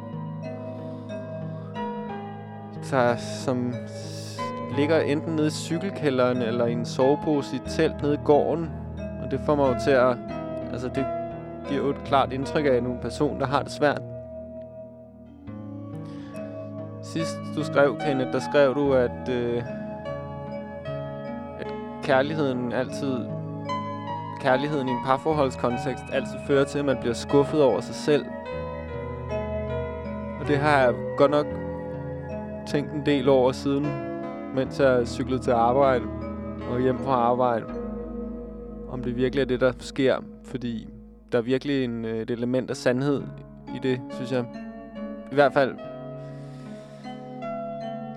der 2.91 3.15
som 3.17 3.73
ligger 4.77 4.99
enten 4.99 5.35
nede 5.35 5.47
i 5.47 5.51
cykelkælderen 5.51 6.41
eller 6.41 6.65
i 6.65 6.71
en 6.71 6.85
sovepose 6.85 7.55
i 7.55 7.59
et 7.65 7.71
telt 7.71 8.01
nede 8.01 8.13
i 8.13 8.19
gården. 8.25 8.69
Og 9.23 9.31
det 9.31 9.39
får 9.45 9.55
mig 9.55 9.73
jo 9.73 9.79
til 9.83 9.91
at... 9.91 10.17
Altså, 10.71 10.87
det 10.87 11.05
giver 11.69 11.83
jo 11.83 11.89
et 11.89 12.03
klart 12.05 12.33
indtryk 12.33 12.65
af, 12.65 12.69
at 12.69 12.83
du 12.83 12.89
er 12.89 12.93
en 12.93 13.01
person, 13.01 13.39
der 13.39 13.45
har 13.45 13.63
det 13.63 13.71
svært. 13.71 14.01
Sidst 17.13 17.37
du 17.55 17.63
skrev, 17.63 17.97
Kenneth, 17.99 18.31
der 18.31 18.39
skrev 18.39 18.75
du, 18.75 18.93
at, 18.93 19.29
øh, 19.29 19.63
at 21.59 21.67
kærligheden 22.03 22.71
altid 22.71 23.17
kærligheden 24.41 24.87
i 24.87 24.91
en 24.91 25.03
parforholdskontekst 25.05 26.03
altid 26.11 26.35
fører 26.47 26.63
til, 26.63 26.79
at 26.79 26.85
man 26.85 26.97
bliver 26.97 27.13
skuffet 27.13 27.63
over 27.63 27.81
sig 27.81 27.95
selv. 27.95 28.25
Og 30.39 30.47
det 30.47 30.57
har 30.57 30.81
jeg 30.81 30.93
godt 31.17 31.31
nok 31.31 31.45
tænkt 32.67 32.93
en 32.93 33.05
del 33.05 33.29
over 33.29 33.51
siden, 33.51 33.87
mens 34.55 34.79
jeg 34.79 35.07
cyklede 35.07 35.41
til 35.41 35.51
arbejde 35.51 36.05
og 36.71 36.81
hjem 36.81 36.99
fra 36.99 37.11
arbejde. 37.11 37.65
Om 38.89 39.03
det 39.03 39.15
virkelig 39.15 39.41
er 39.41 39.45
det, 39.45 39.59
der 39.59 39.71
sker. 39.79 40.17
Fordi 40.43 40.89
der 41.31 41.37
er 41.37 41.41
virkelig 41.41 41.83
en, 41.83 42.05
øh, 42.05 42.21
et 42.21 42.31
element 42.31 42.69
af 42.69 42.75
sandhed 42.75 43.23
i 43.75 43.79
det, 43.83 44.01
synes 44.09 44.31
jeg. 44.31 44.45
I 45.31 45.35
hvert 45.35 45.53
fald 45.53 45.75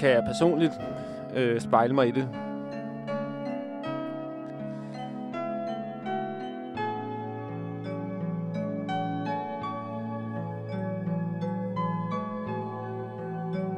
kan 0.00 0.10
jeg 0.10 0.24
personligt 0.24 0.72
øh, 1.36 1.60
spejle 1.60 1.94
mig 1.94 2.08
i 2.08 2.10
det. 2.10 2.28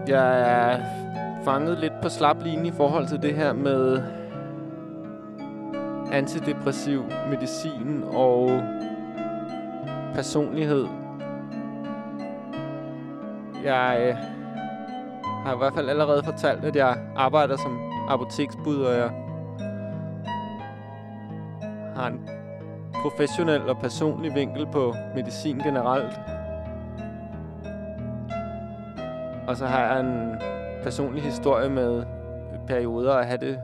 Jeg 0.09 0.41
er 0.41 0.81
fanget 1.45 1.79
lidt 1.79 1.93
på 2.03 2.09
slap 2.09 2.43
linje 2.43 2.69
i 2.69 2.73
forhold 2.77 3.07
til 3.07 3.23
det 3.23 3.35
her 3.35 3.53
med 3.53 4.03
antidepressiv 6.13 7.05
medicin 7.31 8.05
og 8.15 8.63
personlighed. 10.15 10.87
Jeg 13.65 14.07
øh, 14.09 14.42
har 15.45 15.55
i 15.55 15.57
hvert 15.57 15.75
fald 15.75 15.89
allerede 15.89 16.23
fortalt, 16.25 16.65
at 16.65 16.77
jeg 16.77 16.99
arbejder 17.17 17.57
som 17.57 17.91
apoteksbud, 18.09 18.83
og 18.83 18.95
jeg 18.95 19.11
har 21.97 22.07
en 22.07 22.29
professionel 23.03 23.69
og 23.69 23.77
personlig 23.79 24.35
vinkel 24.35 24.67
på 24.67 24.95
medicin 25.15 25.59
generelt. 25.59 26.21
Og 29.49 29.57
så 29.57 29.67
har 29.67 29.81
jeg 29.81 30.01
en 30.01 30.37
personlig 30.83 31.23
historie 31.23 31.69
med 31.69 32.05
perioder 32.67 33.15
at 33.15 33.27
have 33.27 33.39
det 33.39 33.59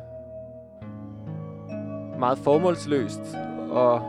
meget 2.18 2.38
formålsløst 2.38 3.36
og 3.70 4.02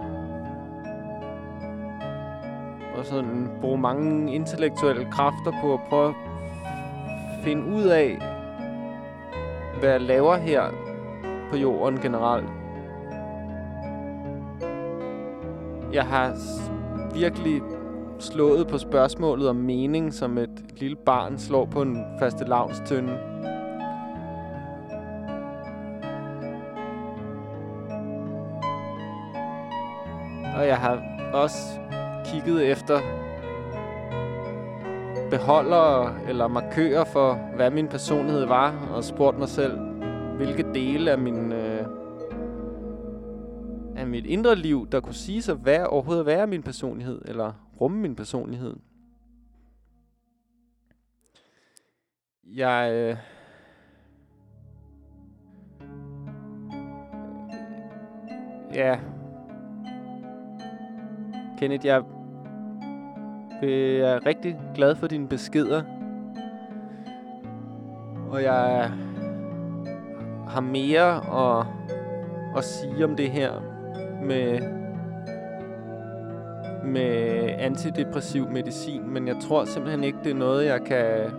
og 2.97 3.05
sådan 3.05 3.49
bruge 3.61 3.77
mange 3.77 4.33
intellektuelle 4.33 5.05
kræfter 5.11 5.51
på 5.61 5.73
at 5.73 5.79
prøve 5.89 6.09
at 6.09 6.28
finde 7.43 7.65
ud 7.65 7.83
af, 7.83 8.17
hvad 9.79 9.89
jeg 9.89 10.01
laver 10.01 10.35
her 10.35 10.63
på 11.49 11.57
jorden 11.57 11.99
generelt. 11.99 12.49
Jeg 15.93 16.03
har 16.03 16.33
virkelig 17.13 17.61
slået 18.19 18.67
på 18.67 18.77
spørgsmålet 18.77 19.49
om 19.49 19.55
mening, 19.55 20.13
som 20.13 20.37
et 20.37 20.63
lille 20.77 20.95
barn 20.95 21.37
slår 21.37 21.65
på 21.65 21.81
en 21.81 22.05
faste 22.19 22.45
lavnstønde. 22.45 23.19
Og 30.57 30.67
jeg 30.67 30.77
har 30.77 31.01
også 31.33 31.57
kigget 32.25 32.71
efter 32.71 32.99
beholdere 35.29 36.29
eller 36.29 36.47
markører 36.47 37.05
for, 37.05 37.33
hvad 37.55 37.71
min 37.71 37.87
personlighed 37.87 38.45
var, 38.45 38.89
og 38.93 39.03
spurgt 39.03 39.39
mig 39.39 39.49
selv, 39.49 39.79
hvilke 40.37 40.63
dele 40.73 41.11
af 41.11 41.17
min 41.17 41.51
øh, 41.51 41.85
af 43.95 44.07
mit 44.07 44.25
indre 44.25 44.55
liv, 44.55 44.87
der 44.91 44.99
kunne 44.99 45.13
sige 45.13 45.41
sig 45.41 45.65
være, 45.65 45.87
overhovedet 45.87 46.25
være 46.25 46.47
min 46.47 46.63
personlighed, 46.63 47.21
eller 47.25 47.53
rumme 47.81 47.97
min 47.97 48.15
personlighed. 48.15 48.75
Jeg... 52.43 52.91
Øh, 52.93 53.17
ja. 58.73 58.99
Kenneth, 61.57 61.85
jeg 61.85 62.03
jeg 63.67 64.13
er 64.15 64.25
rigtig 64.25 64.59
glad 64.75 64.95
for 64.95 65.07
dine 65.07 65.27
beskeder. 65.27 65.83
Og 68.31 68.43
jeg 68.43 68.91
har 70.47 70.61
mere 70.61 71.15
at, 71.15 71.65
at 72.57 72.63
sige 72.63 73.05
om 73.05 73.15
det 73.15 73.29
her 73.29 73.51
med, 74.23 74.59
med 76.85 77.49
antidepressiv 77.59 78.49
medicin, 78.49 79.13
men 79.13 79.27
jeg 79.27 79.35
tror 79.41 79.65
simpelthen 79.65 80.03
ikke, 80.03 80.17
det 80.23 80.31
er 80.31 80.35
noget, 80.35 80.65
jeg 80.65 80.81
kan 80.81 81.31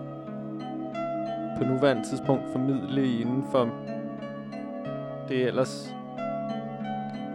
på 1.59 1.65
nuværende 1.65 2.09
tidspunkt 2.09 2.43
formidle 2.53 3.21
inden 3.21 3.45
for 3.53 3.69
det 5.29 5.47
ellers... 5.47 5.95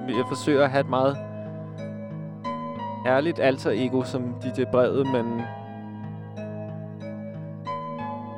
Jeg 0.08 0.26
forsøger 0.30 0.64
at 0.64 0.70
have 0.70 0.82
et 0.82 0.90
meget 0.90 1.18
ærligt 3.06 3.40
alter 3.40 3.72
ego 3.72 4.04
som 4.04 4.36
DJ 4.44 4.64
Brevet, 4.72 5.08
men 5.08 5.42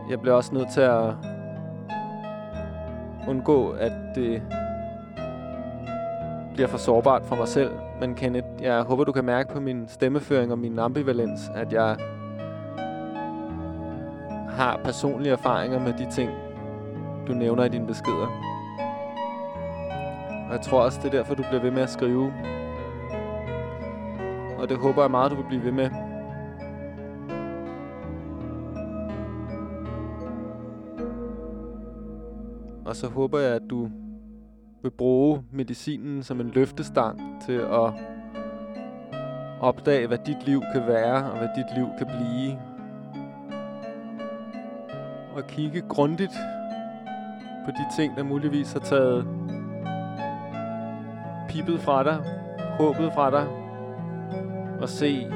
jeg 0.09 0.22
bliver 0.22 0.36
også 0.36 0.53
nødt 0.53 0.70
til 0.70 0.82
at 0.82 1.13
undgå, 3.28 3.70
at 3.70 3.91
det 4.15 4.41
bliver 6.53 6.68
for 6.68 6.78
sårbart 6.78 7.26
for 7.26 7.36
mig 7.36 7.47
selv. 7.47 7.72
Men 7.99 8.15
Kenneth, 8.15 8.47
jeg 8.61 8.82
håber, 8.82 9.03
du 9.03 9.11
kan 9.11 9.26
mærke 9.26 9.53
på 9.53 9.59
min 9.59 9.88
stemmeføring 9.88 10.51
og 10.51 10.59
min 10.59 10.80
ambivalens, 10.80 11.51
at 11.55 11.74
jeg 11.74 11.97
har 14.49 14.80
personlige 14.84 15.32
erfaringer 15.32 15.80
med 15.80 15.93
de 15.93 16.11
ting, 16.11 16.32
du 17.28 17.34
nævner 17.34 17.63
i 17.63 17.70
dine 17.70 17.88
beskeder. 17.88 18.28
Og 20.47 20.53
jeg 20.53 20.61
tror 20.61 20.82
også, 20.82 20.99
det 21.03 21.07
er 21.07 21.18
derfor, 21.18 21.36
du 21.36 21.43
bliver 21.49 21.61
ved 21.61 21.72
med 21.72 21.82
at 21.82 21.89
skrive 21.89 22.34
og 24.68 24.72
det 24.72 24.80
håber 24.80 25.01
jeg 25.01 25.11
meget, 25.11 25.32
du 25.32 25.36
vil 25.36 25.47
blive 25.47 25.63
ved 25.63 25.72
med. 25.72 25.89
Og 32.86 32.95
så 32.95 33.07
håber 33.07 33.39
jeg, 33.39 33.55
at 33.55 33.61
du 33.70 33.89
vil 34.82 34.89
bruge 34.89 35.43
medicinen 35.51 36.24
som 36.24 36.41
en 36.41 36.47
løftestang 36.49 37.41
til 37.45 37.53
at 37.53 37.93
opdage, 39.61 40.07
hvad 40.07 40.18
dit 40.18 40.45
liv 40.45 40.61
kan 40.74 40.88
være, 40.88 41.32
og 41.32 41.38
hvad 41.38 41.49
dit 41.57 41.78
liv 41.78 41.88
kan 41.97 42.07
blive. 42.07 42.59
Og 45.36 45.47
kigge 45.47 45.82
grundigt 45.82 46.34
på 47.65 47.72
de 47.72 48.01
ting, 48.01 48.15
der 48.18 48.24
muligvis 48.24 48.74
har 48.74 48.80
taget 48.80 49.28
pippet 51.49 51.80
fra 51.80 52.03
dig, 52.03 52.24
håbet 52.80 53.13
fra 53.13 53.32
dig, 53.32 53.66
og 54.82 54.90
se, 54.90 55.28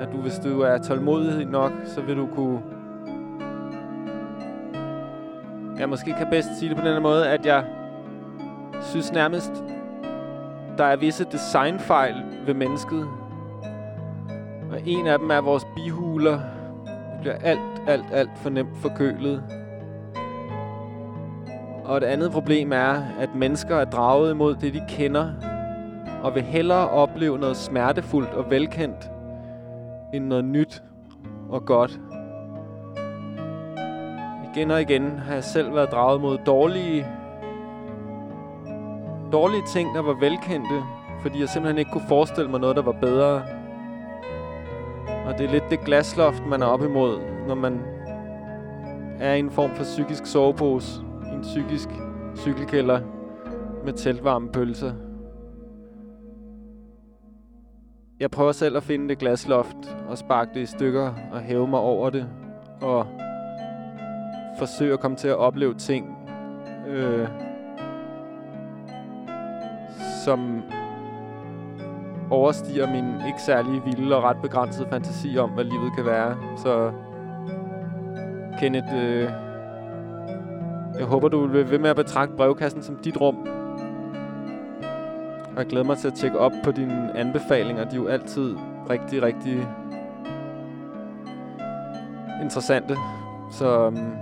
at 0.00 0.08
du, 0.12 0.16
hvis 0.16 0.38
du 0.38 0.60
er 0.60 0.78
tålmodig 0.78 1.46
nok, 1.46 1.72
så 1.84 2.00
vil 2.00 2.16
du 2.16 2.26
kunne... 2.26 2.60
Jeg 5.78 5.88
måske 5.88 6.14
kan 6.18 6.26
bedst 6.30 6.58
sige 6.58 6.68
det 6.68 6.78
på 6.78 6.88
den 6.88 7.02
måde, 7.02 7.28
at 7.28 7.46
jeg 7.46 7.64
synes 8.80 9.12
nærmest, 9.12 9.64
der 10.78 10.84
er 10.84 10.96
visse 10.96 11.24
designfejl 11.32 12.14
ved 12.46 12.54
mennesket. 12.54 13.08
Og 14.70 14.80
en 14.86 15.06
af 15.06 15.18
dem 15.18 15.30
er 15.30 15.40
vores 15.40 15.66
bihuler. 15.76 16.40
Det 16.84 17.20
bliver 17.20 17.34
alt, 17.34 17.60
alt, 17.86 18.04
alt 18.12 18.30
for 18.36 18.50
nemt 18.50 18.76
forkølet. 18.76 19.42
Og 21.84 21.96
et 21.96 22.04
andet 22.04 22.32
problem 22.32 22.72
er, 22.72 23.02
at 23.20 23.34
mennesker 23.34 23.76
er 23.76 23.84
draget 23.84 24.30
imod 24.30 24.54
det, 24.54 24.74
de 24.74 24.82
kender, 24.88 25.30
og 26.24 26.34
vil 26.34 26.42
hellere 26.42 26.88
opleve 26.90 27.38
noget 27.38 27.56
smertefuldt 27.56 28.30
og 28.30 28.50
velkendt, 28.50 29.10
end 30.14 30.24
noget 30.24 30.44
nyt 30.44 30.82
og 31.48 31.64
godt. 31.64 32.00
Igen 34.54 34.70
og 34.70 34.80
igen 34.80 35.18
har 35.18 35.34
jeg 35.34 35.44
selv 35.44 35.74
været 35.74 35.92
draget 35.92 36.20
mod 36.20 36.38
dårlige, 36.46 37.06
dårlige 39.32 39.62
ting, 39.66 39.94
der 39.94 40.02
var 40.02 40.20
velkendte, 40.20 40.82
fordi 41.22 41.40
jeg 41.40 41.48
simpelthen 41.48 41.78
ikke 41.78 41.90
kunne 41.90 42.08
forestille 42.08 42.50
mig 42.50 42.60
noget, 42.60 42.76
der 42.76 42.82
var 42.82 42.96
bedre. 43.00 43.42
Og 45.26 45.38
det 45.38 45.46
er 45.46 45.50
lidt 45.50 45.70
det 45.70 45.80
glasloft, 45.80 46.46
man 46.46 46.62
er 46.62 46.66
op 46.66 46.82
imod, 46.82 47.18
når 47.48 47.54
man 47.54 47.80
er 49.20 49.34
i 49.34 49.38
en 49.38 49.50
form 49.50 49.70
for 49.70 49.84
psykisk 49.84 50.26
sovepose, 50.26 51.00
i 51.32 51.34
en 51.34 51.42
psykisk 51.42 51.88
cykelkælder 52.36 53.00
med 53.84 53.92
teltvarme 53.92 54.48
pølser. 54.48 54.92
Jeg 58.24 58.30
prøver 58.30 58.52
selv 58.52 58.76
at 58.76 58.82
finde 58.82 59.08
det 59.08 59.18
glasloft 59.18 59.76
og 60.08 60.18
sparke 60.18 60.50
det 60.54 60.60
i 60.60 60.66
stykker 60.66 61.14
og 61.32 61.40
hæve 61.40 61.68
mig 61.68 61.80
over 61.80 62.10
det. 62.10 62.26
Og 62.80 63.06
forsøge 64.58 64.92
at 64.92 65.00
komme 65.00 65.16
til 65.16 65.28
at 65.28 65.36
opleve 65.36 65.74
ting, 65.74 66.18
øh, 66.88 67.28
som 70.24 70.62
overstiger 72.30 72.92
min 72.92 73.26
ikke 73.26 73.42
særlig 73.42 73.84
vilde 73.84 74.16
og 74.16 74.22
ret 74.22 74.36
begrænsede 74.42 74.88
fantasi 74.88 75.36
om, 75.38 75.50
hvad 75.50 75.64
livet 75.64 75.92
kan 75.96 76.06
være. 76.06 76.36
Så 76.56 76.92
Kenneth, 78.58 78.94
øh, 78.94 79.28
jeg 80.98 81.06
håber, 81.06 81.28
du 81.28 81.46
vil 81.46 81.70
ved 81.70 81.78
med 81.78 81.90
at 81.90 81.96
betragte 81.96 82.36
brevkassen 82.36 82.82
som 82.82 82.96
dit 82.96 83.20
rum. 83.20 83.48
Og 85.54 85.62
jeg 85.62 85.66
glæder 85.66 85.84
mig 85.86 85.98
til 85.98 86.08
at 86.08 86.14
tjekke 86.14 86.38
op 86.38 86.52
på 86.64 86.72
dine 86.72 87.16
anbefalinger. 87.16 87.84
De 87.84 87.96
er 87.96 88.00
jo 88.00 88.06
altid 88.06 88.56
rigtig, 88.90 89.22
rigtig 89.22 89.68
interessante. 92.42 92.96
Så 93.50 93.86
um, 93.86 94.14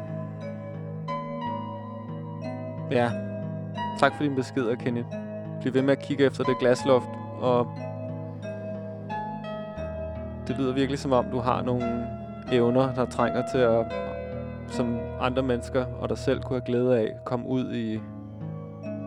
ja, 2.90 3.10
tak 3.98 4.16
for 4.16 4.22
din 4.22 4.34
besked, 4.34 4.76
Kenneth. 4.76 5.08
Bliv 5.60 5.74
ved 5.74 5.82
med 5.82 5.92
at 5.92 6.02
kigge 6.02 6.24
efter 6.24 6.44
det 6.44 6.58
glasloft, 6.58 7.08
og 7.40 7.66
det 10.48 10.58
lyder 10.58 10.72
virkelig 10.72 10.98
som 10.98 11.12
om, 11.12 11.24
du 11.32 11.38
har 11.38 11.62
nogle 11.62 12.06
evner, 12.52 12.94
der 12.94 13.04
trænger 13.04 13.42
til 13.52 13.58
at, 13.58 13.86
som 14.68 14.98
andre 15.20 15.42
mennesker 15.42 15.84
og 16.00 16.08
dig 16.08 16.18
selv 16.18 16.42
kunne 16.42 16.58
have 16.58 16.66
glæde 16.66 16.98
af, 16.98 17.12
komme 17.24 17.46
ud 17.46 17.74
i 17.74 18.00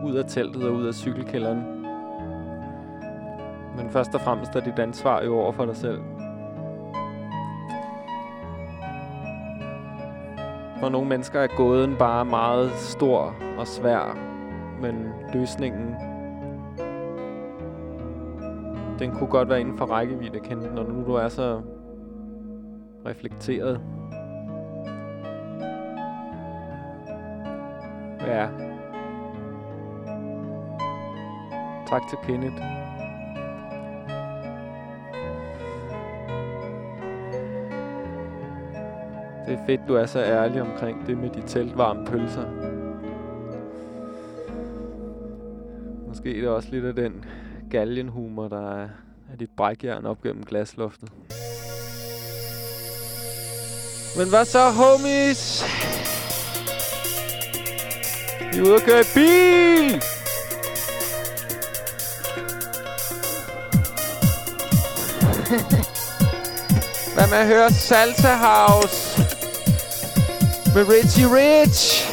ud 0.04 0.14
af 0.14 0.24
teltet 0.24 0.64
og 0.64 0.74
ud 0.74 0.86
af 0.86 0.94
cykelkælderen. 0.94 1.75
Men 3.76 3.90
først 3.90 4.14
og 4.14 4.20
fremmest 4.20 4.56
er 4.56 4.60
dit 4.60 4.78
ansvar 4.78 5.22
jo 5.22 5.38
over 5.38 5.52
for 5.52 5.64
dig 5.64 5.76
selv. 5.76 6.00
For 10.80 10.88
nogle 10.88 11.08
mennesker 11.08 11.40
er 11.40 11.56
gåden 11.56 11.96
bare 11.98 12.24
meget 12.24 12.70
stor 12.70 13.34
og 13.58 13.66
svær. 13.66 14.18
Men 14.80 15.08
løsningen... 15.32 15.94
Den 18.98 19.10
kunne 19.12 19.30
godt 19.30 19.48
være 19.48 19.60
inden 19.60 19.78
for 19.78 19.84
rækkevidde, 19.86 20.40
Kent, 20.40 20.74
når 20.74 20.82
nu 20.82 21.04
du 21.06 21.14
er 21.14 21.28
så 21.28 21.60
reflekteret. 23.06 23.80
Ja. 28.26 28.48
Tak 31.86 32.02
til 32.08 32.18
Kenneth. 32.22 32.85
Det 39.46 39.54
er 39.54 39.66
fedt, 39.66 39.80
du 39.88 39.94
er 39.94 40.06
så 40.06 40.20
ærlig 40.22 40.62
omkring 40.62 41.06
det 41.06 41.18
med 41.18 41.30
de 41.30 41.42
teltvarme 41.46 42.06
pølser. 42.06 42.46
Måske 46.08 46.36
er 46.36 46.40
det 46.40 46.48
også 46.48 46.68
lidt 46.70 46.84
af 46.84 46.94
den 46.94 47.24
galgenhumor, 47.70 48.48
der 48.48 48.72
er 48.72 48.88
af 49.32 49.38
dit 49.38 49.50
brækjern 49.56 50.06
op 50.06 50.22
gennem 50.22 50.44
glasloftet. 50.44 51.08
Men 54.16 54.28
hvad 54.28 54.44
så, 54.44 54.70
homies? 54.70 55.64
Vi 58.52 58.58
er 58.58 58.62
ude 58.62 58.74
at 58.74 58.82
køre 58.82 59.00
i 59.00 59.10
bil! 59.14 60.02
Hvad 67.14 67.28
med 67.30 67.38
at 67.38 67.46
høre 67.46 67.70
Salsa 67.70 68.36
House 68.36 69.25
med 70.76 70.88
Richie 70.88 71.26
Rich? 71.26 72.04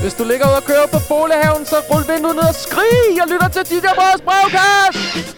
Hvis 0.00 0.14
du 0.14 0.24
ligger 0.24 0.46
ude 0.46 0.56
og 0.56 0.64
kører 0.64 0.86
på 0.86 0.98
bolighaven, 1.08 1.66
så 1.66 1.76
rul 1.90 2.14
vinduet 2.14 2.36
ned 2.36 2.48
og 2.48 2.54
skrig! 2.54 3.16
Jeg 3.16 3.24
lytter 3.32 3.48
til 3.48 3.62
DJ 3.70 3.86
Breds 3.98 4.20
brevkast! 4.20 5.37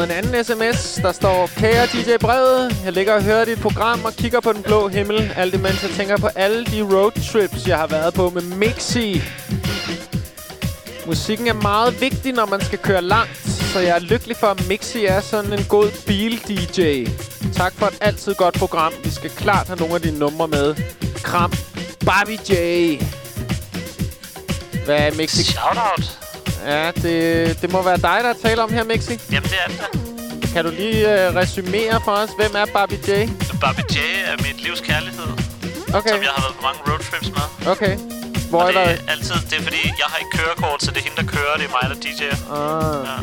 Fået 0.00 0.10
en 0.10 0.24
anden 0.24 0.44
sms, 0.44 0.94
der 1.02 1.12
står 1.12 1.50
Kære 1.56 1.86
DJ 1.86 2.16
Brevet, 2.20 2.76
jeg 2.84 2.92
ligger 2.92 3.14
og 3.14 3.22
hører 3.22 3.44
dit 3.44 3.60
program 3.60 4.04
og 4.04 4.12
kigger 4.12 4.40
på 4.40 4.52
den 4.52 4.62
blå 4.62 4.88
himmel, 4.88 5.32
alt 5.36 5.54
imens 5.54 5.82
jeg 5.82 5.90
tænker 5.90 6.16
på 6.16 6.26
alle 6.26 6.64
de 6.64 6.82
roadtrips, 6.82 7.66
jeg 7.66 7.78
har 7.78 7.86
været 7.86 8.14
på 8.14 8.30
med 8.30 8.42
Mixi. 8.42 9.22
Musikken 11.06 11.46
er 11.46 11.52
meget 11.52 12.00
vigtig, 12.00 12.32
når 12.32 12.46
man 12.46 12.60
skal 12.60 12.78
køre 12.78 13.02
langt, 13.02 13.48
så 13.72 13.78
jeg 13.78 13.96
er 13.96 13.98
lykkelig 13.98 14.36
for, 14.36 14.46
at 14.46 14.68
Mixi 14.68 15.04
er 15.04 15.20
sådan 15.20 15.52
en 15.52 15.64
god 15.64 15.90
bil-DJ. 16.06 17.10
Tak 17.52 17.72
for 17.72 17.86
et 17.86 17.98
altid 18.00 18.34
godt 18.34 18.54
program. 18.54 18.92
Vi 19.04 19.10
skal 19.10 19.30
klart 19.30 19.66
have 19.66 19.78
nogle 19.78 19.94
af 19.94 20.02
dine 20.02 20.18
numre 20.18 20.48
med. 20.48 20.74
Kram. 21.22 21.52
Barbie 22.06 22.38
J. 22.50 22.54
Hvad 24.84 24.98
er 24.98 25.16
Mixi? 25.16 25.42
Shoutout. 25.44 26.20
Ja, 26.66 26.90
det, 26.90 27.62
det 27.62 27.72
må 27.72 27.82
være 27.82 27.96
dig, 27.96 28.18
der 28.22 28.32
taler 28.48 28.62
om 28.62 28.72
her, 28.72 28.84
Mixi. 28.84 29.18
Jamen, 29.32 29.48
det 29.48 29.58
er 29.64 29.68
det. 29.68 29.89
Kan 30.52 30.64
du 30.64 30.70
lige 30.70 31.04
uh, 31.06 31.36
resumere 31.36 32.00
for 32.04 32.12
os, 32.12 32.30
hvem 32.38 32.52
er 32.56 32.66
Barbie 32.72 32.98
J? 33.08 33.10
Barbie 33.60 33.84
J 33.94 33.96
er 34.30 34.36
mit 34.46 34.60
livs 34.64 34.80
kærlighed, 34.80 35.30
Okay, 35.94 36.10
som 36.10 36.22
jeg 36.26 36.32
har 36.36 36.42
været 36.44 36.54
på 36.58 36.62
mange 36.68 36.80
roadtrips 36.88 37.28
med. 37.36 37.46
okay. 37.72 37.94
Hvor 38.50 38.62
Og 38.62 38.68
er 38.68 38.72
det 38.72 38.82
er 39.06 39.10
altid, 39.12 39.34
det 39.50 39.58
er 39.58 39.62
fordi, 39.62 39.82
jeg 39.86 40.06
har 40.12 40.18
ikke 40.18 40.30
kørekort, 40.38 40.82
så 40.82 40.90
det 40.90 40.98
er 40.98 41.02
hende, 41.02 41.16
der 41.16 41.26
kører, 41.36 41.54
det 41.56 41.64
er 41.64 41.74
mig, 41.78 41.84
der 41.92 41.98
DJ'er. 42.04 42.38
Ah, 42.54 43.06
Ja. 43.08 43.16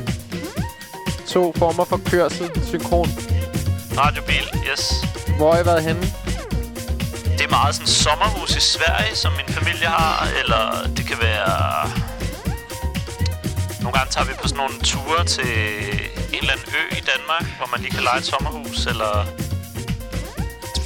to 1.34 1.54
former 1.58 1.86
for 1.86 2.00
kørsel, 2.12 2.50
synkron. 2.68 3.10
Radiobil, 3.98 4.46
yes. 4.72 4.94
Hvor 5.38 5.54
har 5.54 5.62
I 5.62 5.66
været 5.66 5.84
henne? 5.84 6.02
Det 7.38 7.42
er 7.46 7.50
meget 7.50 7.76
sådan 7.76 7.88
sommerhus 7.88 8.56
i 8.56 8.60
Sverige, 8.60 9.16
som 9.16 9.32
min 9.40 9.56
familie 9.56 9.88
har, 9.88 10.28
eller 10.44 10.88
det 10.98 11.06
kan 11.08 11.18
være... 11.22 11.90
Nogle 13.82 13.98
gange 13.98 14.12
tager 14.12 14.26
vi 14.26 14.34
på 14.42 14.48
sådan 14.48 14.58
nogle 14.58 14.74
ture 14.84 15.26
til 15.26 15.54
en 16.34 16.40
eller 16.40 16.54
anden 16.54 16.68
ø 16.82 16.96
i 17.00 17.04
Danmark, 17.14 17.46
hvor 17.58 17.68
man 17.72 17.80
lige 17.82 17.92
kan 17.92 18.04
lege 18.04 18.18
et 18.18 18.26
sommerhus, 18.26 18.86
eller 18.86 19.14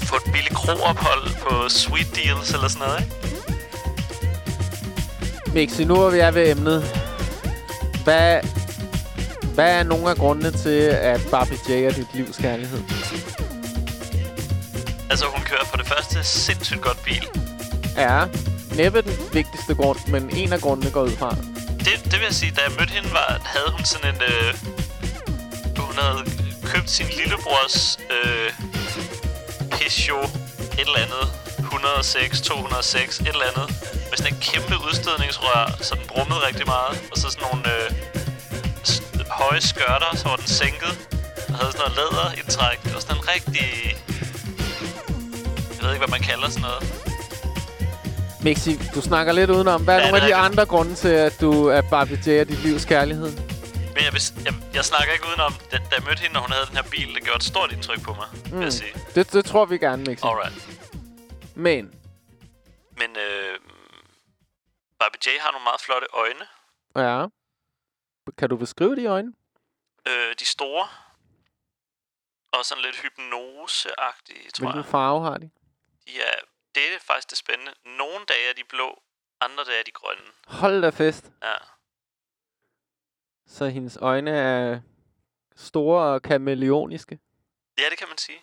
få 0.10 0.16
et 0.16 0.34
billigt 0.34 0.56
kroophold 0.56 1.24
på 1.44 1.70
Sweet 1.70 2.16
Deals 2.16 2.52
eller 2.52 2.68
sådan 2.68 2.88
noget, 2.88 3.02
ikke? 3.02 3.16
Mixi, 5.54 5.84
nu 5.84 5.96
er 5.96 6.10
vi 6.10 6.20
er 6.20 6.32
ved 6.32 6.52
emnet. 6.52 6.84
Hvad, 8.04 8.40
hvad 9.54 9.80
er 9.80 9.84
nogle 9.84 10.10
af 10.10 10.16
grundene 10.16 10.52
til, 10.52 10.80
at 11.12 11.22
Barbie 11.32 11.58
J 11.70 11.72
er 11.72 11.92
dit 11.92 12.08
livs 12.14 12.38
kærlighed? 12.38 12.80
Altså, 15.10 15.26
hun 15.26 15.44
kører 15.44 15.66
for 15.66 15.78
det 15.78 15.88
første 15.88 16.24
sindssygt 16.24 16.82
godt 16.82 17.04
bil. 17.04 17.28
Er 17.98 18.28
næppe 18.76 19.02
den 19.02 19.18
vigtigste 19.34 19.76
grund, 19.76 20.00
men 20.08 20.30
en 20.36 20.54
af 20.54 20.62
grundene 20.62 20.92
går 20.92 21.04
ud 21.04 21.12
fra. 21.12 21.36
Det, 21.80 22.04
det 22.04 22.14
vil 22.14 22.22
jeg 22.24 22.34
sige, 22.34 22.52
da 22.52 22.62
jeg 22.68 22.72
mødte 22.80 22.94
hende, 22.94 23.10
var, 23.12 23.42
havde 23.46 23.72
hun 23.72 23.86
sådan 23.86 24.16
en... 24.16 24.22
Øh, 24.22 24.54
hun 25.92 26.00
havde 26.06 26.22
købt 26.72 26.90
sin 26.98 27.08
lillebrors 27.20 28.00
øh, 28.16 28.50
Peugeot 29.76 30.32
et 30.80 30.88
eller 30.90 31.02
andet 31.06 31.26
106, 31.60 32.42
206, 32.42 33.20
et 33.20 33.28
eller 33.28 33.48
andet. 33.52 33.68
Med 34.10 34.18
sådan 34.18 34.34
et 34.34 34.40
kæmpe 34.50 34.76
udstødningsrør, 34.88 35.64
så 35.88 35.92
den 36.00 36.08
brummede 36.12 36.40
rigtig 36.48 36.66
meget. 36.76 36.94
Og 37.12 37.18
så 37.22 37.28
sådan 37.30 37.44
nogle 37.48 37.64
øh, 37.76 37.88
høje 39.40 39.62
skørter, 39.72 40.12
så 40.22 40.26
var 40.32 40.36
den 40.44 40.48
sænket. 40.62 40.94
Og 41.50 41.56
havde 41.60 41.72
sådan 41.72 41.82
noget 41.82 41.94
læderindtræk. 42.00 42.78
Var 42.94 43.00
sådan 43.00 43.18
en 43.22 43.24
rigtig... 43.34 43.68
Jeg 45.76 45.82
ved 45.84 45.90
ikke, 45.94 46.04
hvad 46.06 46.14
man 46.18 46.24
kalder 46.30 46.48
sådan 46.50 46.66
noget. 46.70 46.82
Mixi, 48.46 48.74
du 48.96 49.02
snakker 49.02 49.34
lidt 49.34 49.50
udenom. 49.50 49.82
Hvad 49.82 49.96
er 49.96 50.00
Ja, 50.00 50.06
nogle 50.06 50.22
af 50.22 50.28
de 50.28 50.36
andre 50.36 50.66
grunde 50.66 50.96
til, 50.96 51.14
at 51.28 51.34
du 51.42 51.52
er 51.68 51.82
Barbie 51.82 52.20
J 52.26 52.30
dit 52.50 52.60
livs 52.66 52.86
kærlighed? 52.86 53.51
Men 53.96 54.02
jeg, 54.08 54.14
jeg, 54.46 54.54
jeg 54.74 54.86
snakker 54.86 55.14
ikke 55.14 55.26
udenom, 55.30 55.54
da, 55.72 55.78
da 55.78 55.96
jeg 55.98 56.04
mødte 56.08 56.22
hende, 56.22 56.34
når 56.34 56.42
hun 56.42 56.52
havde 56.52 56.66
den 56.66 56.76
her 56.76 56.88
bil, 56.96 57.16
det 57.16 57.24
gjorde 57.24 57.38
et 57.38 57.44
stort 57.44 57.72
indtryk 57.72 58.02
på 58.04 58.14
mig, 58.14 58.28
mm. 58.34 58.52
vil 58.60 58.64
jeg 58.64 58.74
sige. 58.74 58.94
Det, 59.16 59.34
det 59.34 59.46
tror 59.46 59.66
vi 59.66 59.78
gerne, 59.78 60.04
Mixi. 60.04 60.26
Alright. 60.28 60.56
Men, 61.56 61.84
Men 62.98 63.18
øh, 63.18 63.60
Barbie 65.00 65.22
J 65.26 65.40
har 65.40 65.52
nogle 65.52 65.64
meget 65.64 65.82
flotte 65.82 66.08
øjne. 66.14 66.46
ja. 66.96 67.26
Kan 68.38 68.50
du 68.50 68.56
beskrive 68.58 68.96
de 68.96 69.06
øjne? 69.06 69.34
Øh, 70.08 70.36
de 70.40 70.46
store. 70.46 70.88
Og 72.54 72.66
sådan 72.66 72.82
lidt 72.84 72.96
hypnoseagtige, 73.02 74.52
tror 74.52 74.66
Hvilken 74.66 74.82
jeg. 74.84 74.92
farve 74.92 75.24
har 75.24 75.38
de? 75.38 75.50
De 76.08 76.22
er, 76.22 76.40
det 76.76 76.84
er 76.84 77.00
faktisk 77.08 77.30
det 77.30 77.38
spændende. 77.38 77.74
Nogle 77.86 78.26
dage 78.28 78.50
er 78.50 78.54
de 78.54 78.64
blå, 78.70 79.02
andre 79.42 79.64
dage 79.64 79.80
er 79.80 79.84
de 79.84 79.92
grønne. 79.92 80.24
Hold 80.48 80.82
da 80.82 80.90
fest. 80.90 81.26
Ja. 81.44 81.54
Så 83.52 83.68
hendes 83.68 83.98
øjne 84.02 84.32
er 84.32 84.80
store 85.56 86.04
og 86.04 86.22
kameleoniske. 86.22 87.20
ja, 87.78 87.84
det 87.90 87.98
kan 87.98 88.08
man 88.10 88.18
sige. 88.18 88.38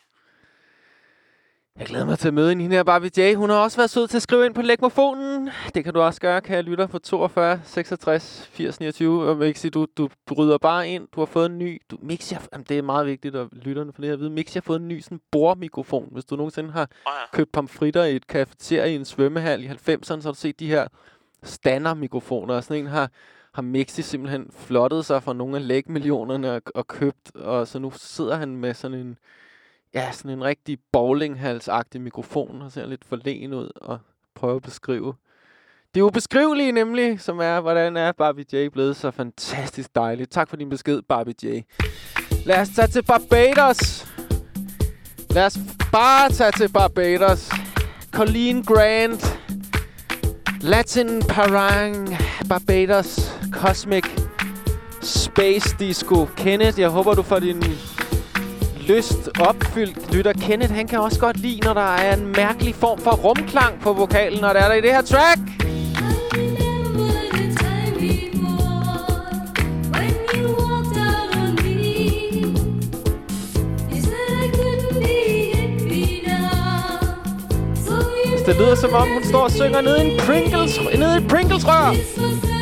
Jeg 1.78 1.86
glæder 1.86 2.04
mig 2.06 2.18
til 2.18 2.28
at 2.28 2.34
møde 2.34 2.48
hende 2.54 2.76
her, 2.76 2.82
Barbie 2.82 3.10
J. 3.16 3.34
Hun 3.34 3.50
har 3.50 3.56
også 3.56 3.76
været 3.76 3.90
sød 3.90 4.08
til 4.08 4.16
at 4.18 4.22
skrive 4.22 4.46
ind 4.46 4.54
på 4.54 4.62
lægmofonen. 4.62 5.50
Det 5.74 5.84
kan 5.84 5.94
du 5.94 6.00
også 6.00 6.20
gøre, 6.20 6.40
kan 6.40 6.56
jeg 6.56 6.64
lytte 6.64 6.88
på 6.88 6.98
42 6.98 7.60
66 7.64 8.48
80 8.52 8.80
29. 8.80 9.28
Og 9.28 9.36
Mixi, 9.36 9.68
du, 9.68 9.86
du 9.96 10.08
bryder 10.26 10.58
bare 10.58 10.88
ind. 10.88 11.08
Du 11.14 11.20
har 11.20 11.26
fået 11.26 11.46
en 11.46 11.58
ny... 11.58 11.82
Du, 11.90 11.98
Mixi, 12.02 12.36
jamen, 12.52 12.66
det 12.68 12.78
er 12.78 12.82
meget 12.82 13.06
vigtigt, 13.06 13.36
at 13.36 13.48
lytterne 13.52 13.92
for 13.92 14.00
det 14.00 14.08
her 14.08 14.14
at 14.14 14.20
vide. 14.20 14.30
Mixi 14.30 14.54
har 14.54 14.60
fået 14.60 14.80
en 14.80 14.88
ny 14.88 15.00
sådan 15.00 15.20
bordmikrofon. 15.30 16.08
Hvis 16.12 16.24
du 16.24 16.36
nogensinde 16.36 16.72
har 16.72 16.88
oh, 17.06 17.12
ja. 17.20 17.36
købt 17.36 17.52
pomfritter 17.52 18.04
i 18.04 18.16
et 18.16 18.26
kafeterie 18.26 18.92
i 18.92 18.96
en 18.96 19.04
svømmehal 19.04 19.64
i 19.64 19.68
90'erne, 19.68 20.04
så 20.04 20.20
har 20.22 20.30
du 20.32 20.38
set 20.38 20.60
de 20.60 20.66
her 20.66 20.88
standardmikrofoner. 21.42 22.54
Og 22.54 22.64
sådan 22.64 22.82
en 22.82 22.86
har, 22.90 23.10
har 23.52 23.62
Mixi 23.62 24.02
simpelthen 24.02 24.50
flottet 24.50 25.04
sig 25.04 25.22
for 25.22 25.32
nogle 25.32 25.56
af 25.56 25.68
lægmillionerne 25.68 26.52
og, 26.52 26.62
og 26.74 26.86
købt. 26.86 27.36
Og 27.36 27.68
så 27.68 27.78
nu 27.78 27.92
sidder 27.96 28.36
han 28.36 28.56
med 28.56 28.74
sådan 28.74 28.98
en, 28.98 29.18
ja, 29.94 30.12
sådan 30.12 30.30
en 30.30 30.44
rigtig 30.44 30.78
bowlinghalsagtig 30.92 32.00
mikrofon, 32.00 32.62
og 32.62 32.72
ser 32.72 32.86
lidt 32.86 33.04
forlegen 33.04 33.54
ud 33.54 33.70
og 33.76 33.98
prøver 34.34 34.56
at 34.56 34.62
beskrive. 34.62 35.14
Det 35.94 36.00
ubeskrivelige 36.00 36.72
nemlig, 36.72 37.20
som 37.20 37.38
er, 37.38 37.60
hvordan 37.60 37.96
er 37.96 38.12
Barbie 38.12 38.44
J 38.52 38.68
blevet 38.68 38.96
så 38.96 39.10
fantastisk 39.10 39.94
dejligt. 39.94 40.30
Tak 40.30 40.48
for 40.48 40.56
din 40.56 40.68
besked, 40.68 41.02
Barbie 41.02 41.34
J. 41.42 41.46
Lad 42.46 42.60
os 42.60 42.68
tage 42.68 42.88
til 42.88 43.02
Barbados. 43.02 44.06
Lad 45.30 45.46
os 45.46 45.58
bare 45.92 46.30
tage 46.30 46.52
til 46.52 46.72
Barbados. 46.72 47.50
Colleen 48.12 48.64
Grant. 48.64 49.38
Latin 50.60 51.22
Parang. 51.28 52.08
Barbados. 52.48 53.37
Cosmic. 53.52 54.04
Space 55.00 55.76
Disco. 55.78 56.28
Kenneth, 56.36 56.80
jeg 56.80 56.88
håber, 56.88 57.14
du 57.14 57.22
får 57.22 57.38
din 57.38 57.64
lyst 58.88 59.28
opfyldt. 59.40 60.14
Lytter 60.14 60.32
Kenneth, 60.32 60.74
han 60.74 60.86
kan 60.86 60.98
også 60.98 61.20
godt 61.20 61.36
lide, 61.36 61.60
når 61.60 61.74
der 61.74 61.94
er 61.94 62.16
en 62.16 62.26
mærkelig 62.36 62.74
form 62.74 62.98
for 62.98 63.10
rumklang 63.10 63.80
på 63.80 63.92
vokalen, 63.92 64.40
når 64.40 64.52
der 64.52 64.60
er 64.60 64.68
der 64.68 64.74
i 64.74 64.80
det 64.80 64.90
her 64.90 65.02
track. 65.02 65.40
Det 78.46 78.56
lyder 78.56 78.74
som 78.74 78.94
om, 78.94 79.08
hun 79.08 79.24
står 79.24 79.38
og 79.38 79.50
synger 79.50 79.80
nede 79.80 80.04
i 80.04 80.10
en 80.10 80.20
Pringles, 80.20 80.80
nede 80.98 81.16
i 81.18 81.28
Pringles-rør. 81.28 82.57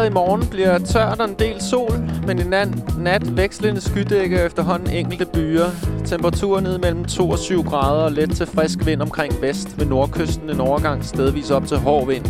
Vejret 0.00 0.10
i 0.10 0.14
morgen 0.14 0.46
bliver 0.46 0.78
tørt 0.78 1.20
og 1.20 1.28
en 1.28 1.34
del 1.38 1.60
sol, 1.62 1.92
men 2.26 2.38
i 2.38 2.42
nat, 2.42 2.98
nat 2.98 3.36
vekslende 3.36 3.80
skydække 3.80 4.40
og 4.40 4.46
efterhånden 4.46 4.90
enkelte 4.90 5.26
byer. 5.26 5.66
Temperaturen 6.04 6.64
ned 6.64 6.78
mellem 6.78 7.04
2 7.04 7.30
og 7.30 7.38
7 7.38 7.62
grader 7.62 8.02
og 8.02 8.12
let 8.12 8.30
til 8.30 8.46
frisk 8.46 8.86
vind 8.86 9.02
omkring 9.02 9.42
vest 9.42 9.78
ved 9.78 9.86
nordkysten 9.86 10.50
en 10.50 10.60
overgang 10.60 11.04
stedvis 11.04 11.50
op 11.50 11.66
til 11.66 11.76
hård 11.76 12.06
vind. 12.06 12.24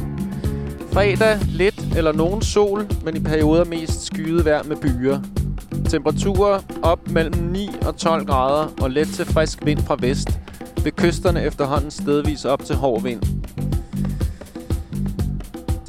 Fredag 0.92 1.38
lidt 1.48 1.96
eller 1.96 2.12
nogen 2.12 2.42
sol, 2.42 2.86
men 3.04 3.16
i 3.16 3.20
perioder 3.20 3.64
mest 3.64 4.06
skyet 4.06 4.44
vejr 4.44 4.62
med 4.62 4.76
byer. 4.76 5.18
Temperaturer 5.88 6.60
op 6.82 7.10
mellem 7.10 7.34
9 7.34 7.70
og 7.86 7.96
12 7.96 8.26
grader 8.26 8.68
og 8.82 8.90
let 8.90 9.08
til 9.08 9.24
frisk 9.24 9.58
vind 9.64 9.78
fra 9.78 9.96
vest. 10.00 10.28
Ved 10.84 10.92
kysterne 10.92 11.42
efterhånden 11.42 11.90
stedvis 11.90 12.44
op 12.44 12.64
til 12.64 12.76
hård 12.76 13.02
vind. 13.02 13.22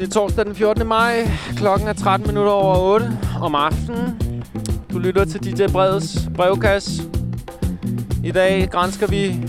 Det 0.01 0.07
er 0.07 0.11
torsdag 0.11 0.45
den 0.45 0.55
14. 0.55 0.87
maj. 0.87 1.27
Klokken 1.57 1.87
er 1.87 1.93
13 1.93 2.27
minutter 2.27 2.51
over 2.51 2.75
8 2.77 3.19
om 3.41 3.55
aftenen. 3.55 4.21
Du 4.93 4.99
lytter 4.99 5.25
til 5.25 5.43
DJ 5.43 5.67
Breds 5.71 6.29
brevkasse. 6.35 7.03
I 8.23 8.31
dag 8.31 8.69
grænsker 8.71 9.07
vi 9.07 9.39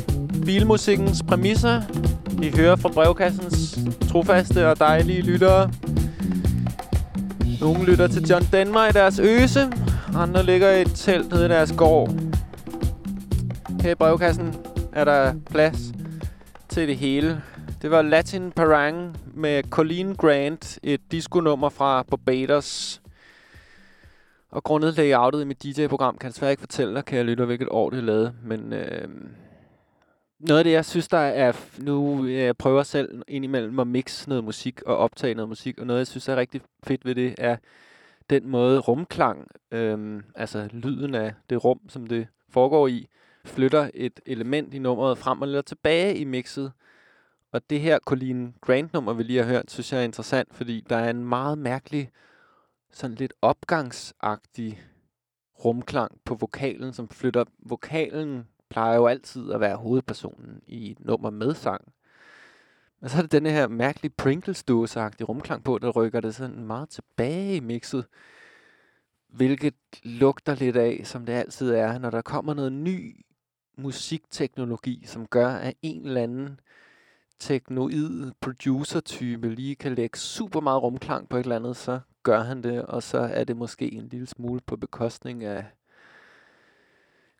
bilmusikkens 0.45 1.23
præmisser. 1.29 1.83
Vi 2.39 2.53
hører 2.57 2.77
fra 2.77 2.89
brevkassens 2.89 3.79
trofaste 4.11 4.69
og 4.69 4.79
dejlige 4.79 5.23
lyttere. 5.23 5.70
Nogle 7.61 7.85
lytter 7.85 8.07
til 8.07 8.23
John 8.23 8.45
Denver 8.53 8.89
i 8.89 8.93
deres 8.93 9.19
øse. 9.19 9.73
Andre 10.16 10.43
ligger 10.43 10.70
i 10.70 10.81
et 10.83 10.93
telt 10.95 11.31
nede 11.31 11.47
i 11.47 11.49
deres 11.49 11.74
gård. 11.77 12.11
Her 13.81 13.91
i 13.91 13.95
brevkassen 13.95 14.55
er 14.93 15.05
der 15.05 15.35
plads 15.51 15.79
til 16.69 16.89
det 16.89 16.97
hele. 16.97 17.43
Det 17.83 17.91
var 17.91 18.03
Latin 18.03 18.53
Parang 18.57 19.16
med 19.35 19.63
Colleen 19.63 20.17
Grant, 20.17 20.79
et 20.83 21.01
disco-nummer 21.11 21.69
fra 21.69 22.03
Barbados. 22.03 23.03
Og 24.51 24.65
grundet 24.65 24.97
layoutet 24.97 25.43
i 25.43 25.45
mit 25.45 25.63
DJ-program 25.63 26.19
kan 26.19 26.27
jeg 26.27 26.33
desværre 26.33 26.51
ikke 26.51 26.61
fortælle 26.61 26.95
dig, 26.95 27.05
kan 27.05 27.17
jeg 27.17 27.25
lytte, 27.25 27.45
hvilket 27.45 27.69
år 27.71 27.91
det 27.91 27.99
er 27.99 28.03
lavet. 28.03 28.35
Men 28.45 28.73
øh, 28.73 29.09
noget 30.39 30.59
af 30.59 30.65
det, 30.65 30.73
jeg 30.73 30.85
synes, 30.85 31.09
der 31.09 31.19
er... 31.19 31.53
Nu 31.79 32.25
øh, 32.25 32.35
jeg 32.35 32.57
prøver 32.57 32.83
selv 32.83 33.23
indimellem 33.29 33.81
at 33.81 33.87
mixe 33.87 34.29
noget 34.29 34.45
musik 34.45 34.83
og 34.83 34.97
optage 34.97 35.35
noget 35.35 35.49
musik. 35.49 35.79
Og 35.79 35.87
noget, 35.87 35.99
jeg 35.99 36.07
synes 36.07 36.29
er 36.29 36.37
rigtig 36.37 36.61
fedt 36.85 37.05
ved 37.05 37.15
det, 37.15 37.35
er 37.39 37.57
den 38.31 38.49
måde 38.49 38.79
rumklang, 38.79 39.49
øh, 39.71 40.23
altså 40.35 40.69
lyden 40.73 41.15
af 41.15 41.35
det 41.51 41.65
rum, 41.65 41.81
som 41.89 42.07
det 42.07 42.27
foregår 42.49 42.89
i, 42.89 43.09
flytter 43.45 43.91
et 43.95 44.21
element 44.27 44.75
i 44.75 44.79
nummeret 44.79 45.19
frem 45.19 45.43
og 45.43 45.49
lidt 45.49 45.67
tilbage 45.67 46.17
i 46.17 46.25
mixet. 46.25 46.73
Og 47.53 47.70
det 47.70 47.81
her 47.81 47.99
Colleen 47.99 48.55
Grant-nummer, 48.61 49.12
vi 49.12 49.23
lige 49.23 49.43
har 49.43 49.51
hørt, 49.51 49.70
synes 49.70 49.93
jeg 49.93 50.01
er 50.01 50.05
interessant, 50.05 50.55
fordi 50.55 50.85
der 50.89 50.97
er 50.97 51.11
en 51.11 51.24
meget 51.24 51.59
mærkelig, 51.59 52.11
sådan 52.91 53.16
lidt 53.16 53.33
opgangsagtig 53.43 54.83
rumklang 55.65 56.20
på 56.24 56.35
vokalen, 56.35 56.93
som 56.93 57.09
flytter... 57.09 57.45
Vokalen 57.59 58.49
plejer 58.69 58.97
jo 58.97 59.07
altid 59.07 59.53
at 59.53 59.61
være 59.61 59.77
hovedpersonen 59.77 60.62
i 60.66 60.91
et 60.91 61.01
nummer 61.01 61.31
med 61.31 61.55
sang. 61.55 61.93
Men 63.01 63.11
så 63.11 63.16
er 63.19 63.23
det 63.23 63.33
denne 63.33 63.51
her 63.51 63.69
mærkelige 63.69 64.12
pringles 64.16 64.65
agtige 64.97 65.24
rumklang 65.24 65.65
på, 65.65 65.79
der 65.79 65.91
rykker 65.91 66.20
det 66.20 66.35
sådan 66.35 66.65
meget 66.65 66.89
tilbage 66.89 67.57
i 67.57 67.61
mixet. 67.61 68.07
Hvilket 69.29 69.74
lugter 70.03 70.55
lidt 70.55 70.77
af, 70.77 71.01
som 71.05 71.27
det 71.27 71.33
altid 71.33 71.70
er, 71.70 71.99
når 71.99 72.11
der 72.11 72.23
kommer 72.23 72.55
noget 72.55 72.73
ny 72.73 73.24
musikteknologi, 73.79 75.03
som 75.07 75.27
gør, 75.27 75.49
at 75.49 75.74
en 75.83 76.07
eller 76.07 76.23
anden 76.23 76.61
teknoid 77.43 78.32
producer-type 78.40 79.55
lige 79.55 79.74
kan 79.74 79.94
lægge 79.94 80.19
super 80.19 80.60
meget 80.60 80.82
rumklang 80.82 81.28
på 81.28 81.36
et 81.36 81.43
eller 81.43 81.56
andet, 81.56 81.77
så 81.77 82.01
gør 82.23 82.40
han 82.40 82.62
det, 82.62 82.82
og 82.82 83.02
så 83.02 83.19
er 83.19 83.44
det 83.44 83.56
måske 83.56 83.93
en 83.93 84.09
lille 84.09 84.27
smule 84.27 84.60
på 84.66 84.77
bekostning 84.77 85.44
af 85.44 85.64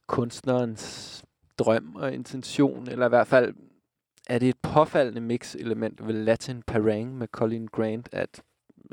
kunstnerens 0.06 1.24
drøm 1.58 1.96
og 1.96 2.12
intention, 2.12 2.88
eller 2.88 3.06
i 3.06 3.08
hvert 3.08 3.26
fald 3.26 3.54
er 4.28 4.38
det 4.38 4.48
et 4.48 4.58
påfaldende 4.62 5.20
mix-element 5.20 6.06
ved 6.06 6.14
Latin 6.14 6.62
Parang 6.62 7.18
med 7.18 7.28
Colin 7.28 7.66
Grant, 7.66 8.08
at 8.12 8.42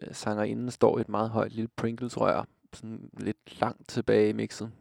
øh, 0.01 0.13
sangerinden 0.13 0.71
står 0.71 0.97
i 0.97 1.01
et 1.01 1.09
meget 1.09 1.29
højt 1.29 1.51
lille 1.51 1.69
Pringles-rør, 1.75 2.45
sådan 2.73 3.09
lidt 3.17 3.61
langt 3.61 3.89
tilbage 3.89 4.29
i 4.29 4.33
mixet. 4.33 4.71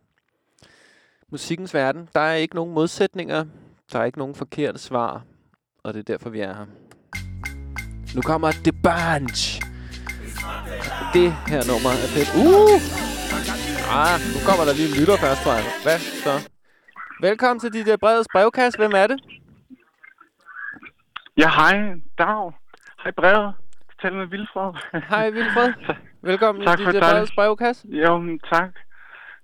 Musikkens 1.29 1.75
verden, 1.75 2.09
der 2.15 2.21
er 2.21 2.35
ikke 2.35 2.55
nogen 2.55 2.75
modsætninger, 2.75 3.45
der 3.93 3.99
er 3.99 4.05
ikke 4.05 4.19
nogen 4.19 4.35
forkerte 4.35 4.79
svar, 4.79 5.25
og 5.89 5.95
det 5.95 6.01
er 6.01 6.13
derfor, 6.13 6.31
vi 6.31 6.41
er 6.41 6.55
her. 6.55 6.67
Nu 8.17 8.23
kommer 8.23 8.51
The 8.67 8.73
Bunch. 8.87 9.43
Det 11.17 11.29
her 11.53 11.63
nummer 11.71 11.91
er 12.05 12.09
fedt. 12.17 12.31
Uh! 12.47 12.77
Ah, 14.01 14.15
nu 14.35 14.39
kommer 14.49 14.65
der 14.69 14.73
lige 14.79 14.89
en 14.93 14.97
lytter 15.01 15.17
først, 15.25 15.41
tror 15.45 15.53
jeg. 15.59 15.65
Hvad 15.87 15.99
så? 16.25 16.35
Velkommen 17.29 17.61
til 17.61 17.73
dit 17.73 18.01
brevets 18.01 18.29
brevkasse. 18.33 18.79
Hvem 18.79 18.93
er 19.03 19.07
det? 19.07 19.19
Ja, 21.43 21.49
hej. 21.59 21.75
Dag. 22.19 22.53
Hej, 23.03 23.13
brevet. 23.21 23.55
Tal 24.03 24.13
med 24.15 24.27
Vilfred. 24.27 24.71
Hej, 25.09 25.31
Vilfred. 25.31 25.73
Velkommen 26.31 26.65
Tak 26.65 26.77
til 26.79 26.87
dit 26.87 26.95
dejligt- 26.95 27.13
brevets 27.13 27.33
brevkasse. 27.39 27.89
Jo, 27.89 28.39
tak. 28.53 28.71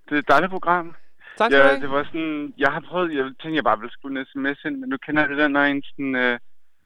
Det 0.09 0.15
er 0.15 0.19
et 0.19 0.29
dejligt 0.29 0.51
program. 0.51 0.95
Tak 1.39 1.51
skal 1.51 1.59
ja, 1.67 1.81
det 1.81 1.91
var 1.91 2.05
sådan, 2.05 2.55
jeg 2.59 2.69
har 2.73 2.81
prøvet, 2.81 3.15
jeg 3.15 3.25
tænkte, 3.25 3.55
jeg 3.55 3.65
bare 3.65 3.79
ville 3.79 3.93
skrive 3.93 4.19
en 4.21 4.27
sms 4.27 4.65
ind, 4.65 4.77
men 4.81 4.89
nu 4.89 4.97
kender 4.97 5.23
jeg 5.23 5.31
det 5.31 5.39
der, 5.39 5.49
når 5.49 5.61
en 5.63 5.83
sådan, 5.83 6.15
øh, 6.17 6.39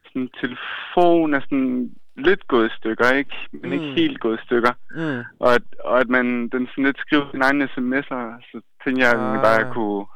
sådan 0.07 0.29
telefon 0.41 1.35
er 1.35 1.41
sådan 1.41 1.91
lidt 2.17 2.49
gået 2.49 2.67
i 2.71 2.77
stykker, 2.77 3.11
ikke? 3.13 3.37
Men 3.53 3.73
ikke 3.73 3.85
Mm. 3.87 3.95
helt 3.95 4.21
gået 4.21 4.39
i 4.41 4.45
stykker. 4.45 4.73
Mm. 4.91 5.25
Og 5.41 5.55
at, 5.55 5.63
og 5.85 6.01
at 6.01 6.09
man 6.09 6.49
den 6.49 6.67
sådan 6.67 6.85
lidt 6.85 6.99
skriver 6.99 7.31
sin 7.31 7.43
egen 7.43 7.63
sms'er, 7.63 8.51
så 8.51 8.61
tænkte 8.85 9.03
jeg, 9.05 9.13
at 9.13 9.21
Ah. 9.21 9.33
jeg 9.35 9.43
bare 9.43 9.73
kunne 9.75 10.07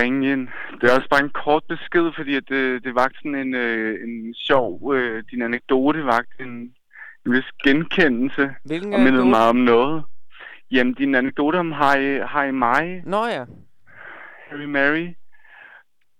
ringe 0.00 0.32
ind. 0.32 0.48
Det 0.80 0.90
er 0.90 0.96
også 0.96 1.08
bare 1.08 1.24
en 1.24 1.30
kort 1.44 1.62
besked, 1.68 2.12
fordi 2.16 2.34
at 2.36 2.44
det, 2.48 2.84
det 2.84 2.94
var 2.94 3.10
sådan 3.14 3.34
en, 3.34 3.54
øh, 3.54 3.94
en 4.08 4.34
sjov, 4.34 4.94
øh, 4.94 5.24
din 5.30 5.42
anekdote 5.42 6.04
var 6.04 6.24
en, 6.40 6.74
en 7.26 7.32
vis 7.32 7.50
genkendelse. 7.64 8.54
Hvilken 8.64 8.94
og 8.94 9.00
mindede 9.00 9.24
mig 9.24 9.48
om 9.48 9.56
noget. 9.56 10.04
Jamen, 10.72 10.94
din 10.94 11.14
anekdote 11.14 11.56
om 11.56 11.72
Harry, 11.72 12.20
Harry 12.20 12.50
Mai. 12.50 13.00
Nå 13.04 13.26
ja. 13.26 13.44
Harry 14.48 14.64
Mary. 14.64 15.08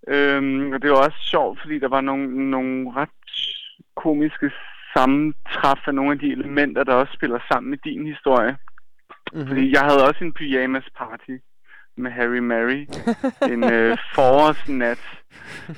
Øhm, 0.09 0.73
og 0.73 0.83
det 0.83 0.91
var 0.91 0.97
også 0.97 1.19
sjovt, 1.21 1.61
fordi 1.61 1.79
der 1.79 1.89
var 1.89 2.01
nogle, 2.01 2.51
nogle 2.51 2.93
ret 2.97 3.09
komiske 3.97 4.51
sammentræf 4.95 5.89
af 5.89 5.95
nogle 5.95 6.13
af 6.13 6.19
de 6.19 6.33
elementer, 6.33 6.85
der 6.85 6.95
også 6.95 7.13
spiller 7.13 7.39
sammen 7.53 7.71
med 7.71 7.79
din 7.85 8.07
historie. 8.07 8.57
Mhm. 9.33 9.47
Fordi 9.47 9.73
jeg 9.73 9.81
havde 9.81 10.09
også 10.09 10.25
en 10.25 10.33
pyjamas 10.33 10.85
party 10.97 11.37
med 11.97 12.11
Harry 12.11 12.39
Mary 12.39 12.87
en 13.53 13.65
øh, 13.73 13.99
forårsnat 14.15 15.23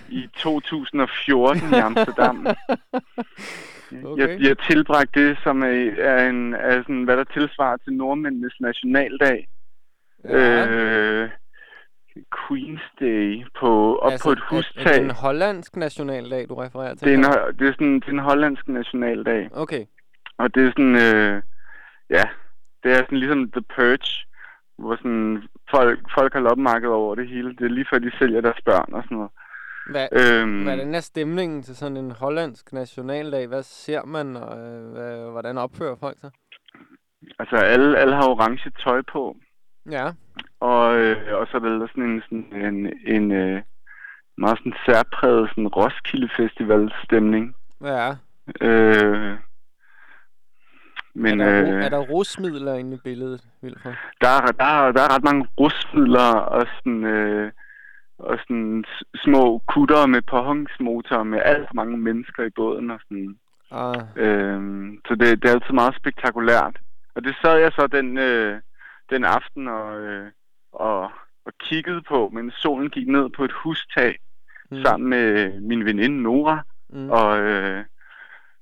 i 0.09 0.29
2014 0.37 1.63
i 1.71 1.75
Amsterdam. 1.75 2.47
Okay. 4.05 4.29
Jeg, 4.29 4.41
jeg 4.41 4.59
tilbragte 4.59 5.29
det, 5.29 5.39
som 5.43 5.63
er, 5.63 5.91
er, 5.99 6.29
en, 6.29 6.55
er 6.55 6.83
sådan, 6.83 7.05
hvad 7.05 7.17
der 7.17 7.25
tilsvarer 7.25 7.77
til 7.77 7.93
nordmændenes 7.93 8.61
nationaldag. 8.61 9.49
Ja. 10.25 10.67
Øh, 10.69 11.31
Queen's 12.37 12.95
Day 13.01 13.45
på, 13.61 13.97
op 13.97 14.13
altså, 14.13 14.25
på 14.25 14.33
et 14.33 14.39
Er, 14.39 14.43
er 14.43 14.57
hustag. 14.57 14.95
det 14.95 15.03
en 15.03 15.11
hollandsk 15.11 15.77
nationaldag, 15.77 16.49
du 16.49 16.55
refererer 16.55 16.95
til? 16.95 17.07
Det 17.07 17.15
er, 17.15 17.19
en, 17.19 17.25
her? 17.25 17.51
det 17.59 17.69
er 17.69 17.73
sådan 17.73 17.95
det 17.95 18.09
er 18.09 18.13
en 18.13 18.19
hollandsk 18.19 18.69
nationaldag. 18.69 19.49
Okay. 19.53 19.85
Og 20.39 20.55
det 20.55 20.67
er 20.67 20.71
sådan, 20.71 20.95
øh, 20.95 21.43
ja, 22.11 22.25
det 22.83 22.93
er 22.93 22.97
sådan 22.97 23.19
ligesom 23.19 23.51
The 23.51 23.63
Purge, 23.75 24.27
hvor 24.79 24.97
sådan 24.97 25.43
folk, 25.71 25.99
folk 26.15 26.33
har 26.33 26.41
loppemarked 26.41 26.89
over 26.89 27.15
det 27.15 27.29
hele. 27.29 27.49
Det 27.49 27.65
er 27.65 27.69
lige 27.69 27.87
før 27.91 27.99
de 27.99 28.19
sælger 28.19 28.41
deres 28.41 28.63
børn 28.65 28.95
og 28.95 29.03
sådan 29.03 29.17
noget. 29.17 29.31
Hvad, 29.91 30.09
Øhm. 30.13 30.63
hvad 30.63 30.79
er 30.79 31.01
stemningen 31.01 31.63
til 31.63 31.77
sådan 31.77 31.97
en 31.97 32.11
hollandsk 32.11 32.73
nationaldag? 32.73 33.47
Hvad 33.47 33.63
ser 33.63 34.05
man, 34.05 34.37
og 34.37 34.59
øh, 34.59 34.93
hvad, 34.93 35.31
hvordan 35.31 35.59
opfører 35.59 35.97
folk 36.01 36.19
sig? 36.21 36.31
Altså 37.39 37.57
alle, 37.57 37.99
alle 37.99 38.15
har 38.15 38.29
orange 38.29 38.71
tøj 38.85 39.03
på. 39.13 39.37
Ja. 39.91 40.11
Og, 40.61 40.97
øh, 40.97 41.39
og 41.41 41.47
så 41.47 41.57
er 41.57 41.61
der 41.61 41.87
sådan 41.87 42.05
en, 42.05 42.23
sådan 42.23 42.75
en, 42.75 42.93
en 43.07 43.33
øh, 43.33 43.63
meget 44.39 44.59
sådan 44.59 44.75
særpræget 44.87 45.49
sådan 45.51 45.69
Roskilde 45.69 46.29
Festival 46.37 46.93
stemning. 47.05 47.55
Ja. 47.85 48.11
Øh, 48.61 49.39
men 51.15 51.41
er, 51.41 51.63
der, 51.63 51.77
øh, 51.77 51.85
er 51.85 51.89
der 51.89 51.99
rusmidler 51.99 52.75
inde 52.75 52.95
i 52.97 53.01
billedet, 53.05 53.45
Vilfred? 53.63 53.93
der, 54.21 54.29
er, 54.29 54.53
der, 54.53 54.65
er, 54.65 54.93
der 54.93 55.03
er 55.03 55.15
ret 55.15 55.25
mange 55.25 55.47
rusmidler 55.61 56.33
og 56.35 56.67
sådan, 56.77 57.05
øh, 57.05 57.53
og 58.19 58.39
sådan 58.39 58.85
små 59.25 59.59
kutter 59.59 60.07
med 60.07 60.23
påhængsmotor 60.23 61.23
med 61.23 61.41
alt 61.45 61.69
for 61.69 61.75
mange 61.75 61.97
mennesker 61.99 62.45
i 62.45 62.51
båden 62.51 62.91
og 62.91 63.01
sådan. 63.09 63.37
Ah. 63.71 64.03
Øhm, 64.17 65.01
så 65.09 65.15
det, 65.15 65.43
det 65.43 65.49
er 65.51 65.55
altid 65.55 65.75
meget 65.75 65.97
spektakulært. 65.97 66.77
Og 67.15 67.25
det 67.25 67.37
sad 67.43 67.59
jeg 67.59 67.73
så 67.73 67.87
den, 67.87 68.19
øh, 68.19 68.61
den 69.11 69.25
aften 69.25 69.69
og, 69.69 70.01
øh, 70.01 70.27
og, 70.73 71.03
og 71.47 71.53
kiggede 71.61 72.03
på, 72.03 72.31
mens 72.33 72.55
solen 72.55 72.91
gik 72.91 73.09
ned 73.09 73.29
på 73.31 73.45
et 73.45 73.53
hustag 73.53 74.19
Mm. 74.71 74.83
sammen 74.85 75.11
med 75.11 75.61
min 75.61 75.85
veninde 75.85 76.23
Nora 76.23 76.63
Mm. 76.89 77.11
og, 77.11 77.39
øh, 77.41 77.85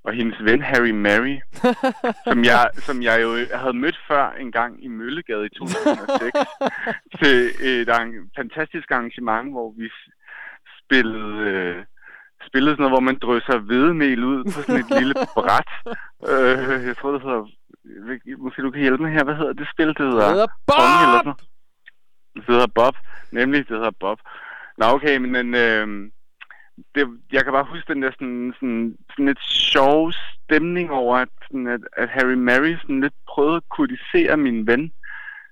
og 0.04 0.12
hendes 0.12 0.44
ven 0.44 0.62
Harry 0.62 0.90
Mary, 0.90 1.36
som, 2.26 2.44
jeg, 2.44 2.70
som 2.76 3.02
jeg 3.02 3.22
jo 3.22 3.30
havde 3.54 3.76
mødt 3.76 3.98
før 4.08 4.30
en 4.30 4.52
gang 4.52 4.84
i 4.84 4.88
Møllegade 4.88 5.46
i 5.46 5.54
2006, 5.58 6.38
til 7.22 7.36
et 7.60 7.88
arran- 7.88 8.30
fantastisk 8.36 8.90
arrangement, 8.90 9.50
hvor 9.52 9.74
vi 9.78 9.88
spillede, 10.80 11.34
øh, 11.50 11.84
spillede 12.48 12.72
sådan 12.72 12.82
noget, 12.82 12.92
hvor 12.92 13.08
man 13.10 13.18
drysser 13.18 13.58
hvedemel 13.58 14.24
ud 14.24 14.44
på 14.44 14.50
sådan 14.62 14.80
et 14.84 14.90
lille 14.98 15.14
bræt. 15.36 15.70
Øh, 16.30 16.86
jeg 16.86 16.96
tror, 16.96 17.12
det 17.12 17.22
hedder... 17.22 17.44
Måske 18.38 18.62
du 18.62 18.70
kan 18.70 18.80
hjælpe 18.80 19.02
mig 19.02 19.12
her. 19.12 19.24
Hvad 19.24 19.34
hedder 19.34 19.52
det 19.52 19.68
spil, 19.72 19.88
det 19.88 19.98
hedder? 19.98 20.26
Det 20.28 20.32
hedder 20.32 20.52
Pong 20.70 20.94
eller 21.04 21.18
sådan 21.18 21.34
Bob! 21.34 21.40
Det 22.34 22.44
hedder 22.48 22.66
Bob. 22.74 22.96
Nemlig, 23.32 23.68
det 23.68 23.76
hedder 23.76 23.90
Bob. 24.00 24.18
Nå, 24.78 24.86
okay, 24.86 25.16
men 25.16 25.54
øh, 25.54 25.86
det, 26.94 27.08
jeg 27.32 27.44
kan 27.44 27.52
bare 27.52 27.66
huske 27.72 27.92
den 27.92 28.02
der 28.02 28.10
sådan, 28.10 28.54
sådan, 28.54 28.96
sådan 29.10 29.26
lidt 29.26 29.42
sjov 29.42 30.12
stemning 30.12 30.90
over, 30.90 31.16
at, 31.16 31.28
sådan, 31.42 31.66
at, 31.66 31.80
at 31.96 32.08
Harry 32.08 32.34
Mary 32.34 32.76
sådan 32.76 33.00
lidt 33.00 33.14
prøvede 33.28 33.56
at 33.56 33.68
kritisere 33.70 34.36
min 34.36 34.66
ven. 34.66 34.92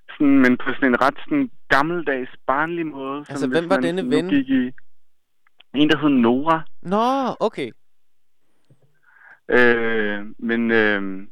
Sådan, 0.09 0.39
men 0.39 0.57
på 0.57 0.73
sådan 0.73 0.89
en 0.89 1.01
ret 1.01 1.17
sådan 1.23 1.51
gammeldags, 1.69 2.31
barnlig 2.47 2.85
måde. 2.85 3.19
Altså, 3.19 3.37
som 3.37 3.51
hvem 3.51 3.69
var 3.69 3.75
man 3.75 3.83
denne 3.83 4.15
ven? 4.15 4.29
Gik 4.29 4.49
i, 4.49 4.71
en, 5.73 5.89
der 5.89 5.97
hed 5.97 6.09
Nora. 6.09 6.61
Nå, 6.81 7.35
okay. 7.39 7.71
Øh, 9.49 10.25
men 10.39 10.71
øh, 10.71 11.27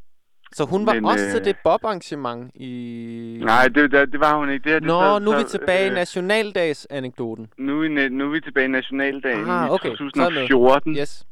Så 0.51 0.65
hun 0.65 0.85
var 0.85 0.93
Men, 0.93 1.05
også 1.05 1.25
øh, 1.25 1.31
til 1.31 1.45
det 1.45 1.55
Bob-arrangement 1.63 2.51
i... 2.55 3.41
nej, 3.45 3.67
det, 3.67 3.91
det, 3.91 4.11
det 4.11 4.19
var 4.19 4.37
hun 4.39 4.49
ikke. 4.49 4.63
Det, 4.63 4.71
her, 4.71 4.79
det 4.79 4.87
Nå, 4.87 5.01
sad- 5.01 5.19
nu 5.21 5.31
er 5.31 5.37
vi 5.37 5.43
tilbage 5.43 5.85
i 5.85 5.89
øh, 5.89 5.95
nationaldags-anekdoten. 5.95 7.47
Nu 7.57 7.83
er, 7.83 8.09
nu 8.09 8.25
er 8.25 8.29
vi 8.29 8.41
tilbage 8.41 8.65
i 8.65 8.67
Nationaldagen 8.67 9.49
Ah, 9.49 9.67
i 9.67 9.69
okay. 9.69 9.89
Sådan 9.95 10.11
2014. 10.11 10.95
Yes. 10.97 11.25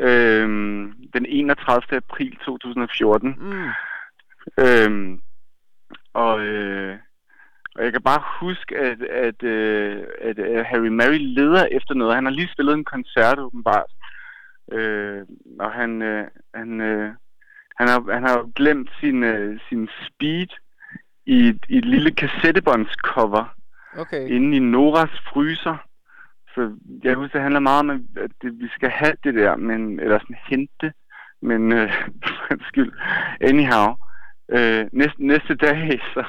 Øhm, 0.00 0.92
den 1.14 1.26
31. 1.28 1.96
april 1.96 2.36
2014. 2.44 3.36
Mm. 3.40 3.68
Øhm, 4.64 5.20
og, 6.14 6.40
øh, 6.40 6.96
og 7.76 7.84
jeg 7.84 7.92
kan 7.92 8.02
bare 8.02 8.22
huske, 8.40 8.76
at, 8.78 9.02
at, 9.02 9.42
øh, 9.42 10.02
at, 10.20 10.38
at 10.38 10.66
Harry 10.66 10.86
Mary 10.88 11.18
leder 11.20 11.64
efter 11.70 11.94
noget. 11.94 12.14
Han 12.14 12.24
har 12.24 12.32
lige 12.32 12.48
spillet 12.52 12.74
en 12.74 12.84
koncert, 12.84 13.38
åbenbart. 13.38 13.90
Øh, 14.72 15.22
og 15.60 15.72
han, 15.72 16.02
øh, 16.02 16.24
han, 16.54 16.80
øh, 16.80 17.10
han, 17.82 17.88
har, 17.88 18.12
han 18.14 18.22
har 18.22 18.50
glemt 18.56 18.90
sin, 19.00 19.22
øh, 19.24 19.60
sin 19.68 19.88
speed 20.06 20.46
i, 21.26 21.48
et- 21.48 21.66
i 21.68 21.78
et 21.78 21.84
lille 21.84 22.10
kassettebåndscover 22.10 23.54
Okay. 23.98 24.28
inde 24.28 24.56
i 24.56 24.60
Noras 24.60 25.10
fryser. 25.32 25.76
Så 26.54 26.76
jeg 27.04 27.14
husker, 27.14 27.38
det 27.38 27.42
handler 27.42 27.60
meget 27.60 27.80
om, 27.80 27.90
at 28.16 28.30
det, 28.42 28.58
vi 28.60 28.68
skal 28.74 28.90
have 28.90 29.12
det 29.24 29.34
der, 29.34 29.56
men, 29.56 30.00
eller 30.00 30.18
sådan 30.18 30.36
hente, 30.46 30.92
men 31.42 31.72
øh, 31.72 31.92
for 32.48 32.68
skyld. 32.68 32.92
Anyhow, 33.40 33.94
øh, 34.48 34.84
næste, 34.92 35.26
næste 35.26 35.54
dag, 35.54 36.00
så, 36.14 36.24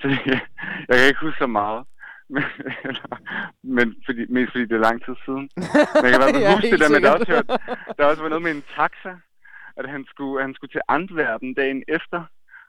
så 0.00 0.08
jeg, 0.08 0.40
jeg 0.88 0.96
kan 0.98 1.06
ikke 1.08 1.20
huske 1.20 1.38
så 1.38 1.46
meget. 1.46 1.84
Men, 2.34 2.42
eller, 2.84 3.18
men 3.64 3.94
fordi, 4.06 4.26
mest 4.28 4.52
fordi 4.52 4.64
det 4.64 4.72
er 4.76 4.86
lang 4.88 5.04
tid 5.04 5.14
siden. 5.24 5.50
Men 5.56 6.04
jeg 6.04 6.10
kan 6.12 6.18
i 6.18 6.22
hvert 6.22 6.34
fald 6.34 6.42
Ja, 6.42 6.54
huske 6.54 6.70
det 6.70 6.80
der 6.80 6.90
med, 6.94 7.00
der 7.00 7.10
også, 7.12 7.32
hørte, 7.32 7.48
der 7.98 8.04
også 8.04 8.22
var 8.22 8.28
noget 8.28 8.42
med 8.42 8.50
en 8.50 8.62
taxa, 8.76 9.12
at 9.78 9.90
han 9.90 10.04
skulle, 10.10 10.42
han 10.42 10.54
skulle 10.54 10.72
til 10.72 10.80
Antwerpen 10.88 11.54
dagen 11.54 11.82
efter, 11.88 12.20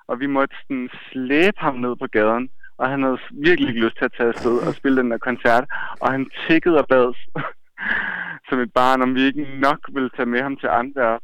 og 0.07 0.19
vi 0.19 0.26
måtte 0.26 0.56
sådan 0.61 0.90
slæbe 1.11 1.60
ham 1.60 1.76
ned 1.76 1.95
på 1.95 2.07
gaden, 2.07 2.49
og 2.77 2.90
han 2.90 3.03
havde 3.03 3.19
virkelig 3.31 3.69
ikke 3.69 3.86
lyst 3.86 3.98
til 3.98 4.06
at 4.06 4.14
tage 4.18 4.30
afsted 4.30 4.57
og 4.68 4.73
spille 4.73 5.02
den 5.02 5.11
der 5.11 5.18
koncert, 5.18 5.65
og 5.99 6.11
han 6.11 6.30
tikkede 6.48 6.77
og 6.77 6.88
bad 6.88 7.14
som 8.49 8.60
et 8.60 8.73
barn, 8.73 9.02
om 9.02 9.15
vi 9.15 9.22
ikke 9.22 9.48
nok 9.60 9.80
ville 9.94 10.10
tage 10.10 10.26
med 10.34 10.41
ham 10.41 10.57
til 10.57 10.68
Antwerp, 10.68 11.22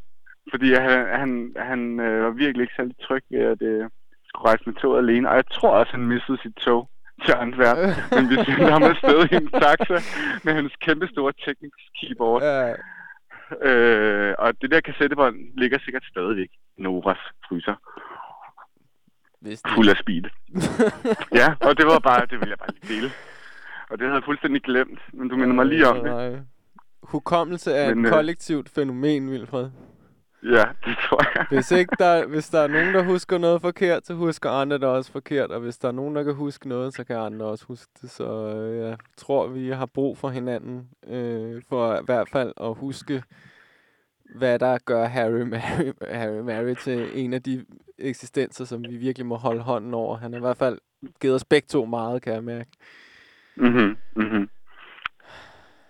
fordi 0.52 0.74
han, 0.74 1.08
han, 1.20 1.54
han 1.58 2.00
øh, 2.00 2.24
var 2.24 2.30
virkelig 2.30 2.64
ikke 2.64 2.74
særlig 2.78 2.96
tryg 3.08 3.24
ved 3.32 3.40
at 3.40 3.62
øh, 3.62 3.90
skulle 4.28 4.50
rejse 4.50 4.64
med 4.66 4.74
toget 4.74 5.00
alene, 5.04 5.30
og 5.30 5.36
jeg 5.36 5.48
tror 5.52 5.70
også, 5.70 5.92
han 5.92 6.08
mistede 6.08 6.38
sit 6.42 6.56
tog 6.56 6.90
til 7.26 7.34
Antwerp, 7.46 7.78
men 8.16 8.30
vi 8.30 8.36
sendte 8.36 8.72
ham 8.76 8.84
afsted 8.84 9.20
i 9.32 9.36
en 9.36 9.50
taxa 9.64 9.98
med 10.44 10.54
hans 10.54 10.74
kæmpe 10.86 11.08
store 11.08 11.34
Technics 11.44 11.84
keyboard. 12.00 12.42
Ja. 12.44 12.74
Øh, 13.62 14.36
og 14.38 14.62
det 14.62 14.72
der 14.72 14.82
kassettebånd 14.82 15.36
ligger 15.58 15.80
sikkert 15.80 16.04
stadigvæk 16.12 16.50
i 16.78 16.82
Noras 16.82 17.18
fryser. 17.48 17.76
Hvis 19.40 19.62
Fuld 19.76 19.90
af 19.90 19.98
speed. 19.98 20.24
ja, 21.40 21.48
og 21.62 21.78
det 21.78 21.86
var 21.86 22.00
bare, 22.00 22.22
det 22.22 22.40
ville 22.40 22.50
jeg 22.50 22.58
bare 22.58 22.70
lige 22.82 22.96
dele. 22.96 23.12
Og 23.90 23.98
det 23.98 24.08
havde 24.08 24.16
jeg 24.16 24.24
fuldstændig 24.26 24.62
glemt, 24.62 25.00
men 25.14 25.30
du 25.30 25.36
minder 25.38 25.56
mig 25.56 25.66
lige 25.66 25.88
om 25.88 26.04
det. 26.04 26.46
Hukommelse 27.04 27.72
er 27.72 27.96
Men, 27.96 28.06
et 28.06 28.10
øh, 28.10 28.14
kollektivt 28.14 28.70
fænomen, 28.70 29.32
Vilfred. 29.32 29.70
Ja, 30.44 30.64
det 30.86 30.98
tror 31.10 31.38
jeg. 31.38 31.46
Hvis, 31.50 31.72
ikke 31.72 31.96
der, 32.00 32.26
hvis 32.26 32.50
der 32.50 32.60
er 32.60 32.68
nogen, 32.68 32.94
der 32.94 33.04
husker 33.04 33.38
noget 33.38 33.62
forkert, 33.62 34.06
så 34.06 34.14
husker 34.14 34.50
andre 34.50 34.78
det 34.78 34.84
også 34.84 35.12
forkert. 35.12 35.52
Og 35.52 35.60
hvis 35.60 35.78
der 35.78 35.88
er 35.88 35.92
nogen, 35.92 36.16
der 36.16 36.24
kan 36.24 36.34
huske 36.34 36.70
noget, 36.70 36.94
så 36.94 37.04
kan 37.04 37.16
andre 37.16 37.46
også 37.46 37.66
huske 37.66 37.92
det. 38.02 38.10
Så 38.10 38.56
øh, 38.56 38.78
jeg 38.78 38.98
tror, 39.18 39.48
vi 39.48 39.70
har 39.70 39.86
brug 39.86 40.18
for 40.18 40.30
hinanden. 40.30 40.90
Øh, 41.08 41.62
for 41.70 41.96
i 41.96 42.04
hvert 42.06 42.30
fald 42.30 42.54
at 42.62 42.76
huske, 42.76 43.24
hvad 44.36 44.60
der 44.60 44.78
gør 44.86 45.06
Harry 45.06 45.42
Mary, 45.42 45.92
Harry 46.22 46.40
Mary 46.40 46.74
til 46.74 47.10
en 47.14 47.34
af 47.34 47.44
de 47.44 47.66
eksistenser, 47.98 48.66
som 48.66 48.84
vi 48.84 48.98
virkelig 48.98 49.26
må 49.26 49.36
holde 49.36 49.62
hånden 49.62 49.94
over. 49.94 50.18
Han 50.18 50.34
har 50.34 50.40
i 50.40 50.42
hvert 50.42 50.58
fald 50.58 50.78
givet 51.22 51.36
os 51.36 51.46
begge 51.46 51.68
to 51.68 51.86
meget, 51.86 52.22
kan 52.22 52.34
jeg 52.34 52.44
mærke. 52.44 52.70
Mhm, 53.56 53.98
mhm. 54.16 54.50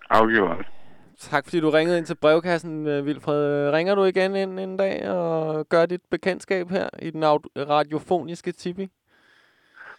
Afgjort. 0.09 0.74
Tak 1.19 1.45
fordi 1.45 1.59
du 1.59 1.69
ringede 1.69 1.97
ind 1.97 2.05
til 2.05 2.15
brevkassen, 2.15 2.87
øh, 2.87 3.05
Vilfred. 3.05 3.71
Ringer 3.71 3.95
du 3.95 4.03
igen 4.03 4.35
en, 4.35 4.59
en 4.59 4.77
dag 4.77 5.09
og 5.09 5.69
gør 5.69 5.85
dit 5.85 6.01
bekendtskab 6.11 6.69
her 6.69 6.89
i 7.01 7.09
den 7.09 7.23
radiofoniske 7.69 8.51
tipi? 8.51 8.89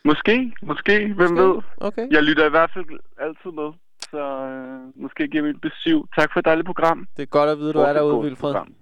Måske, 0.05 0.53
måske, 0.63 1.13
hvem 1.15 1.31
Måske. 1.31 1.43
ved. 1.49 1.63
Okay. 1.77 2.09
Jeg 2.11 2.23
lytter 2.23 2.47
i 2.47 2.51
hvert 2.51 2.71
fald 2.75 2.85
altid 3.21 3.51
med, 3.51 3.73
så 4.11 4.19
øh, 4.47 5.03
måske 5.03 5.29
giver 5.29 5.43
vi 5.43 5.51
et 5.51 5.61
besøg. 5.61 6.01
Tak 6.19 6.33
for 6.33 6.39
et 6.41 6.45
dejligt 6.45 6.67
program. 6.67 7.07
Det 7.17 7.23
er 7.23 7.27
godt 7.27 7.51
at 7.51 7.59
vide, 7.59 7.73
du 7.73 7.79
er 7.79 7.83
Fortsat 7.85 7.97
derude, 7.97 8.23
Vilfred. 8.25 8.53
program. 8.53 8.75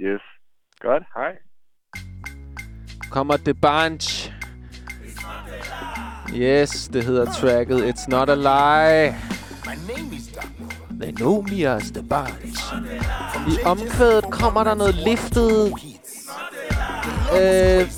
Yes. 0.00 0.20
Godt, 0.80 1.02
hej. 1.14 1.36
Kommer 3.10 3.36
The 3.36 3.54
Bunch. 3.54 4.32
Yes, 6.36 6.88
det 6.92 7.04
hedder 7.04 7.24
tracket 7.24 7.78
It's 7.78 8.08
Not 8.08 8.28
a 8.30 8.34
Lie. 8.34 9.14
They 9.64 9.76
know 9.86 10.87
me 10.98 11.64
as 11.64 11.90
The 11.90 12.02
Bunch. 12.02 12.58
I 13.48 13.58
omkvædet 13.64 14.24
kommer 14.30 14.64
der 14.64 14.74
noget 14.74 14.94
liftet 14.94 15.72
øh, 17.40 17.90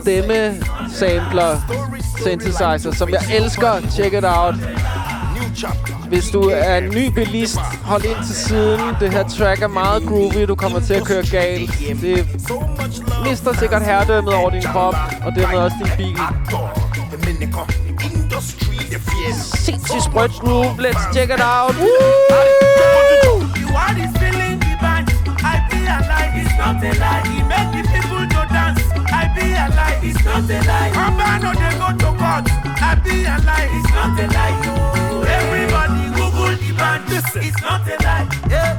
stemme 0.00 0.54
sampler 0.90 1.60
synthesizer, 2.20 2.92
som 2.92 3.08
jeg 3.08 3.20
elsker. 3.34 3.80
Check 3.90 4.14
it 4.14 4.24
out. 4.24 4.54
Hvis 6.08 6.28
du 6.30 6.42
er 6.42 6.76
en 6.76 6.90
ny 6.90 7.06
bilist, 7.14 7.58
hold 7.84 8.04
ind 8.04 8.26
til 8.26 8.34
siden. 8.34 8.80
Det 9.00 9.10
her 9.10 9.28
track 9.28 9.62
er 9.62 9.68
meget 9.68 10.02
groovy. 10.02 10.42
Du 10.48 10.54
kommer 10.54 10.80
til 10.80 10.94
at 10.94 11.04
køre 11.04 11.26
galt. 11.30 11.70
Det 12.00 12.26
mister 13.24 13.52
sikkert 13.52 13.84
herredømmet 13.84 14.34
over 14.34 14.50
din 14.50 14.62
krop, 14.62 14.94
og 15.26 15.32
dermed 15.34 15.58
også 15.58 15.76
din 15.84 15.90
bil. 15.96 16.16
Sindssygt 19.64 20.02
sprødt 20.02 20.32
groove. 20.40 20.74
Let's 20.78 21.04
check 21.14 21.30
it 21.30 21.40
out. 21.40 21.74
Woo! 21.76 21.86
You 23.60 23.68
are 23.82 23.94
this 23.98 24.12
feeling 24.20 24.58
the 24.60 24.72
band. 24.82 25.06
I 25.42 25.56
be 25.70 25.78
alive, 25.96 26.34
it's 26.40 26.54
not 26.60 26.82
a 26.88 26.92
lie. 27.02 27.22
He 27.30 27.38
make 27.52 27.70
the 27.74 27.82
people 27.92 28.24
to 28.32 28.40
dance. 28.54 28.82
I 29.20 29.22
be 29.34 29.46
alive, 29.64 30.00
it's 30.08 30.22
not 30.24 30.50
a 30.56 30.58
lie. 30.70 30.90
Urban 31.02 31.42
or 31.48 31.54
they 31.60 31.74
go 31.80 31.88
to 32.02 32.10
court. 32.20 32.44
I 32.88 32.94
be 33.04 33.14
alive, 33.34 33.70
it's 33.78 33.90
not 33.96 34.18
a 34.20 34.26
lie. 34.36 34.56
Everybody 35.36 36.04
Google 36.16 36.54
the 36.62 36.70
band. 36.78 37.02
It's 37.46 37.60
not 37.62 37.86
a 37.88 37.96
lie. 38.06 38.26
Yeah, 38.50 38.72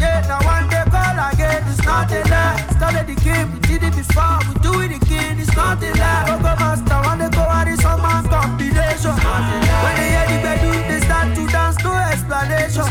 yeah, 0.00 0.28
now 0.28 0.40
one 0.54 0.66
day 0.72 0.84
call 0.92 1.18
again, 1.28 1.62
it's 1.70 1.84
not 1.84 2.10
a 2.12 2.20
lie. 2.32 2.58
Started 2.76 3.06
the 3.10 3.16
game, 3.26 3.48
we 3.52 3.58
did 3.68 3.82
it 3.82 3.94
before, 3.94 4.38
we 4.48 4.54
do 4.66 4.72
it 4.84 4.92
again, 5.02 5.38
it's 5.38 5.54
not 5.56 5.82
a 5.82 5.90
lie. 6.02 6.24
Go 6.28 6.34
go 6.44 6.52
master, 6.62 6.98
one 7.08 7.18
day 7.18 7.30
combination. 9.10 9.82
When 9.82 9.94
they 9.96 10.08
hear 10.14 10.26
the 10.30 10.38
bedroom, 10.42 10.82
they 10.88 11.00
start 11.00 11.34
to 11.34 11.46
dance, 11.46 11.78
no 11.82 11.92
explanation. 11.96 12.86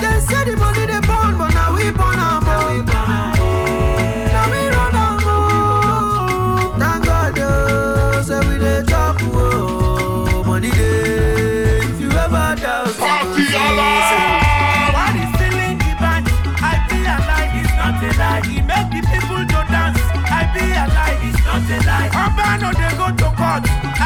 They 0.00 0.20
say 0.20 0.44
the 0.44 0.56
money 0.56 0.86
they 0.86 1.00
born, 1.06 1.38
but 1.38 1.50
now 1.54 1.74
we 1.76 1.90
born 1.90 2.18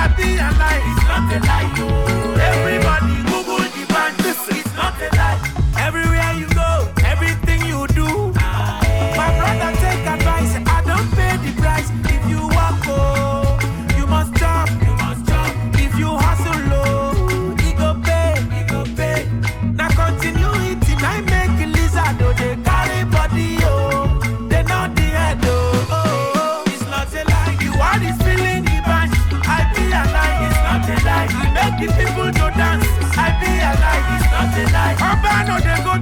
I 0.09 0.17
be 0.17 0.29
alive, 0.39 0.83
it's 0.87 1.05
not 1.05 1.33
a 1.33 1.39
lie. 1.45 2.41
Everybody 2.41 2.88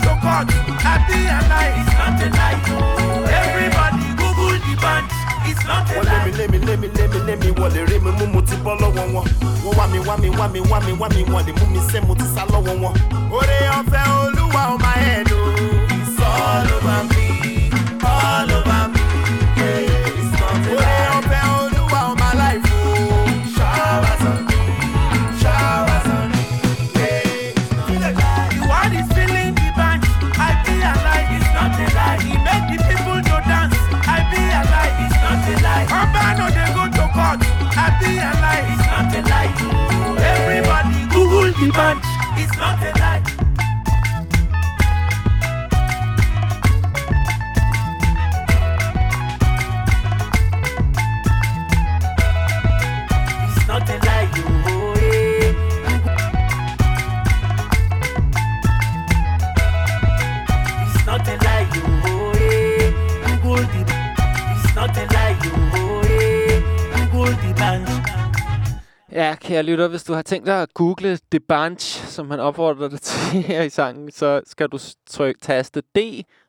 court. 0.00 0.48
I 0.84 0.98
be 1.08 1.18
a 1.26 1.38
lie. 1.48 1.74
It's 1.80 1.92
not 1.96 2.20
a 2.20 2.28
lie. 2.36 2.60
Everybody 3.30 4.06
Google 4.16 4.58
the 4.60 4.74
bunch. 4.80 5.12
It's 5.48 5.62
not 5.66 5.88
a 5.90 5.94
wọ́n 5.94 6.04
lé 6.06 6.16
mi 6.24 6.30
lie. 6.32 6.38
lé 6.38 6.48
mi 6.48 6.58
lé 6.58 6.76
mi 6.76 6.88
lé 6.88 7.06
mi 7.08 7.18
lé 7.26 7.34
mi 7.36 7.50
wọ́n 7.58 7.70
lè 7.74 7.80
rí 7.86 7.96
mi 8.04 8.10
mú 8.18 8.26
mo 8.34 8.40
ti 8.42 8.54
bọ́ 8.64 8.74
lọ́wọ́ 8.80 9.04
wọn. 9.14 9.24
wọ́n 9.64 9.76
wá 9.78 9.86
mi 9.92 9.98
wá 9.98 10.16
mi 10.18 10.28
wá 10.30 10.48
mi 10.48 10.60
wá 10.60 10.78
mi 10.80 10.92
wá 11.00 11.08
mi 11.14 11.22
wọ́n 11.24 11.44
lè 11.46 11.52
mú 11.58 11.66
mi 11.72 11.80
sẹ́ 11.90 12.00
mo 12.06 12.14
ti 12.14 12.24
sá 12.34 12.42
lọ́wọ́ 12.52 12.74
wọn. 12.82 12.94
oore 13.32 13.58
ọ̀fẹ́ 13.78 14.02
olúwa 14.22 14.62
on 14.72 14.78
lytter, 69.66 69.88
hvis 69.88 70.04
du 70.04 70.12
har 70.12 70.22
tænkt 70.22 70.46
dig 70.46 70.62
at 70.62 70.74
google 70.74 71.18
The 71.30 71.40
Bunch, 71.40 72.06
som 72.06 72.30
han 72.30 72.40
opfordrer 72.40 72.88
dig 72.88 73.00
til 73.00 73.42
her 73.52 73.62
i 73.62 73.68
sangen, 73.68 74.10
så 74.10 74.40
skal 74.44 74.68
du 74.68 74.78
trykke 75.06 75.40
taste 75.40 75.80
D, 75.80 75.98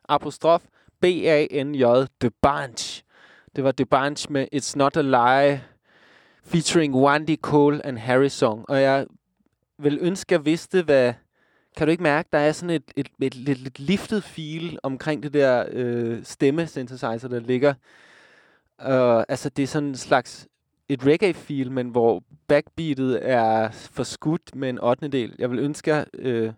apostrof, 0.08 0.62
B-A-N-J, 1.00 1.84
The 2.20 2.30
Bunch. 2.42 3.02
Det 3.56 3.64
var 3.64 3.72
The 3.72 3.86
Bunch 3.86 4.30
med 4.30 4.46
It's 4.54 4.72
Not 4.76 4.96
a 4.96 5.02
Lie, 5.02 5.64
featuring 6.44 6.94
Wandy 6.96 7.36
Cole 7.36 7.86
and 7.86 7.98
Harry 7.98 8.28
Song. 8.28 8.70
Og 8.70 8.82
jeg 8.82 9.06
vil 9.78 9.98
ønske, 10.00 10.34
at 10.34 10.38
jeg 10.38 10.44
vidste, 10.44 10.82
hvad... 10.82 11.14
Kan 11.76 11.86
du 11.86 11.90
ikke 11.90 12.02
mærke, 12.02 12.28
der 12.32 12.38
er 12.38 12.52
sådan 12.52 12.70
et, 12.70 12.82
et, 12.96 13.08
et, 13.20 13.34
lidt, 13.34 13.58
lidt 13.58 13.78
liftet 13.78 14.24
feel 14.24 14.78
omkring 14.82 15.22
det 15.22 15.32
der 15.32 15.64
øh, 15.70 16.24
stemme-synthesizer, 16.24 17.28
der 17.28 17.40
ligger. 17.40 17.74
Uh, 18.78 19.22
altså, 19.28 19.48
det 19.48 19.62
er 19.62 19.66
sådan 19.66 19.88
en 19.88 19.96
slags 19.96 20.48
et 20.88 21.06
reggae-feel, 21.06 21.72
men 21.72 21.88
hvor 21.88 22.22
backbeatet 22.48 23.30
er 23.30 23.70
forskudt 23.70 24.54
med 24.54 24.68
en 24.68 24.80
8. 24.80 25.08
del. 25.08 25.34
Jeg 25.38 25.50
vil 25.50 25.58
ønske, 25.58 25.92
at 25.92 26.08
jeg 26.14 26.26
øh, 26.26 26.52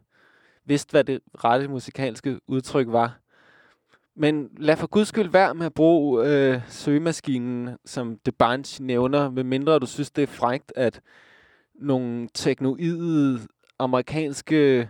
vidste, 0.64 0.90
hvad 0.90 1.04
det 1.04 1.20
rette 1.44 1.68
musikalske 1.68 2.40
udtryk 2.46 2.86
var. 2.88 3.20
Men 4.16 4.48
lad 4.56 4.76
for 4.76 4.86
guds 4.86 5.08
skyld 5.08 5.28
være 5.28 5.54
med 5.54 5.66
at 5.66 5.74
bruge 5.74 6.26
øh, 6.26 6.60
søgemaskinen, 6.68 7.76
som 7.84 8.18
The 8.24 8.32
Bunch 8.32 8.82
nævner, 8.82 9.30
medmindre 9.30 9.78
du 9.78 9.86
synes, 9.86 10.10
det 10.10 10.22
er 10.22 10.26
frægt, 10.26 10.72
at 10.76 11.00
nogle 11.74 12.28
teknoide 12.34 13.40
amerikanske 13.78 14.88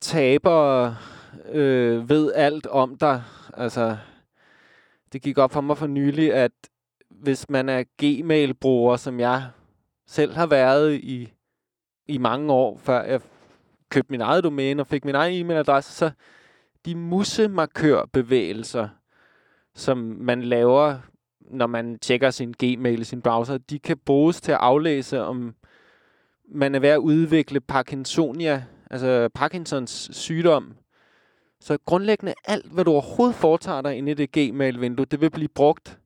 tabere 0.00 0.96
øh, 1.52 2.08
ved 2.08 2.32
alt 2.34 2.66
om 2.66 2.96
dig. 2.96 3.22
Altså, 3.54 3.96
det 5.12 5.22
gik 5.22 5.38
op 5.38 5.52
for 5.52 5.60
mig 5.60 5.78
for 5.78 5.86
nylig, 5.86 6.34
at 6.34 6.52
hvis 7.22 7.50
man 7.50 7.68
er 7.68 7.84
Gmail-bruger, 7.98 8.96
som 8.96 9.20
jeg 9.20 9.42
selv 10.06 10.34
har 10.34 10.46
været 10.46 10.94
i, 10.94 11.32
i 12.06 12.18
mange 12.18 12.52
år, 12.52 12.78
før 12.78 13.02
jeg 13.02 13.20
købte 13.90 14.10
min 14.12 14.20
eget 14.20 14.44
domæne 14.44 14.82
og 14.82 14.86
fik 14.86 15.04
min 15.04 15.14
egen 15.14 15.46
e-mailadresse, 15.46 15.92
så 15.92 16.10
de 16.84 16.94
musemarkørbevægelser, 16.94 18.88
som 19.74 19.98
man 19.98 20.42
laver, 20.42 20.98
når 21.40 21.66
man 21.66 21.98
tjekker 21.98 22.30
sin 22.30 22.54
Gmail 22.58 23.00
i 23.00 23.04
sin 23.04 23.22
browser, 23.22 23.58
de 23.58 23.78
kan 23.78 23.98
bruges 23.98 24.40
til 24.40 24.52
at 24.52 24.58
aflæse, 24.60 25.22
om 25.22 25.54
man 26.48 26.74
er 26.74 26.78
ved 26.78 26.88
at 26.88 26.98
udvikle 26.98 27.60
Parkinsonia, 27.60 28.64
altså 28.90 29.28
Parkinsons 29.34 30.08
sygdom. 30.12 30.74
Så 31.60 31.78
grundlæggende 31.84 32.34
alt, 32.44 32.72
hvad 32.72 32.84
du 32.84 32.90
overhovedet 32.90 33.36
foretager 33.36 33.80
dig 33.80 33.96
inde 33.96 34.10
i 34.10 34.14
det 34.14 34.32
Gmail-vindue, 34.32 35.04
det 35.04 35.20
vil 35.20 35.30
blive 35.30 35.48
brugt 35.48 35.97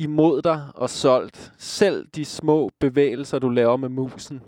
imod 0.00 0.42
dig 0.42 0.66
og 0.74 0.90
solgt. 0.90 1.52
Selv 1.58 2.06
de 2.06 2.24
små 2.24 2.70
bevægelser, 2.78 3.38
du 3.38 3.48
laver 3.48 3.76
med 3.76 3.88
musen. 3.88 4.40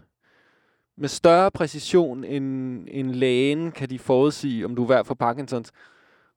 Med 0.97 1.09
større 1.09 1.51
præcision 1.51 2.25
end, 2.25 2.87
end 2.91 3.11
lægen 3.11 3.73
kan 3.73 3.91
de 3.91 3.99
forudsige, 3.99 4.65
om 4.65 4.77
du 4.77 4.83
er 4.83 4.89
værd 4.89 5.05
for 5.05 5.15
Parkinsons. 5.15 5.73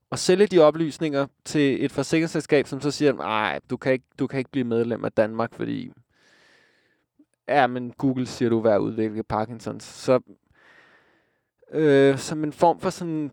Og 0.09 0.19
sælge 0.19 0.47
de 0.47 0.59
oplysninger 0.59 1.27
til 1.45 1.85
et 1.85 1.91
forsikringsselskab, 1.91 2.67
som 2.67 2.81
så 2.81 2.91
siger, 2.91 3.13
nej, 3.13 3.59
du 3.69 3.77
kan 3.77 3.93
ikke, 3.93 4.05
du 4.19 4.27
kan 4.27 4.37
ikke 4.37 4.51
blive 4.51 4.63
medlem 4.63 5.05
af 5.05 5.11
Danmark, 5.11 5.53
fordi 5.53 5.91
ja, 7.47 7.67
men 7.67 7.91
Google 7.91 8.25
siger, 8.25 8.49
du 8.49 8.57
er 8.57 8.63
værd 8.63 8.75
at 8.75 8.79
udvikle 8.79 9.23
Parkinsons. 9.23 9.83
Så 9.83 10.19
øh, 11.71 12.17
som 12.17 12.43
en 12.43 12.53
form 12.53 12.79
for 12.79 12.89
sådan 12.89 13.31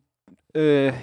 øh, 0.54 0.94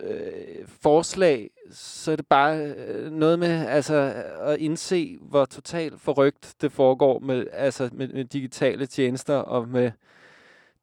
øh, 0.00 0.66
forslag, 0.66 1.50
så 1.70 2.12
er 2.12 2.16
det 2.16 2.26
bare 2.26 2.58
øh, 2.58 3.12
noget 3.12 3.38
med 3.38 3.66
altså, 3.66 4.12
at 4.40 4.58
indse, 4.58 5.18
hvor 5.20 5.44
totalt 5.44 6.00
forrygt 6.00 6.54
det 6.60 6.72
foregår 6.72 7.18
med, 7.18 7.46
altså, 7.52 7.90
med, 7.92 8.08
med 8.08 8.24
digitale 8.24 8.86
tjenester 8.86 9.36
og 9.36 9.68
med 9.68 9.90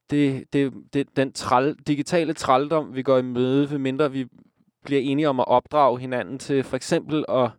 det, 0.10 0.54
det, 0.54 0.74
det, 0.94 1.08
den 1.16 1.32
træl, 1.32 1.76
digitale 1.88 2.34
trældom, 2.34 2.96
vi 2.96 3.04
går 3.04 3.18
i 3.18 3.22
møde, 3.22 3.72
ved 3.72 3.78
mindre 3.78 4.12
vi 4.12 4.28
bliver 4.84 5.02
enige 5.02 5.30
om 5.30 5.40
at 5.40 5.48
opdrage 5.48 6.00
hinanden 6.00 6.40
til 6.40 6.64
for 6.64 6.76
eksempel 6.76 7.26
at 7.30 7.50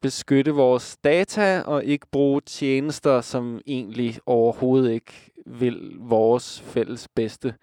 beskytte 0.00 0.50
vores 0.50 0.96
data 0.96 1.60
og 1.60 1.84
ikke 1.84 2.06
bruge 2.12 2.40
tjenester, 2.40 3.20
som 3.20 3.60
egentlig 3.66 4.18
overhovedet 4.26 4.92
ikke 4.92 5.32
vil 5.46 5.92
vores 5.98 6.60
fælles 6.60 7.08
bedste. 7.08 7.54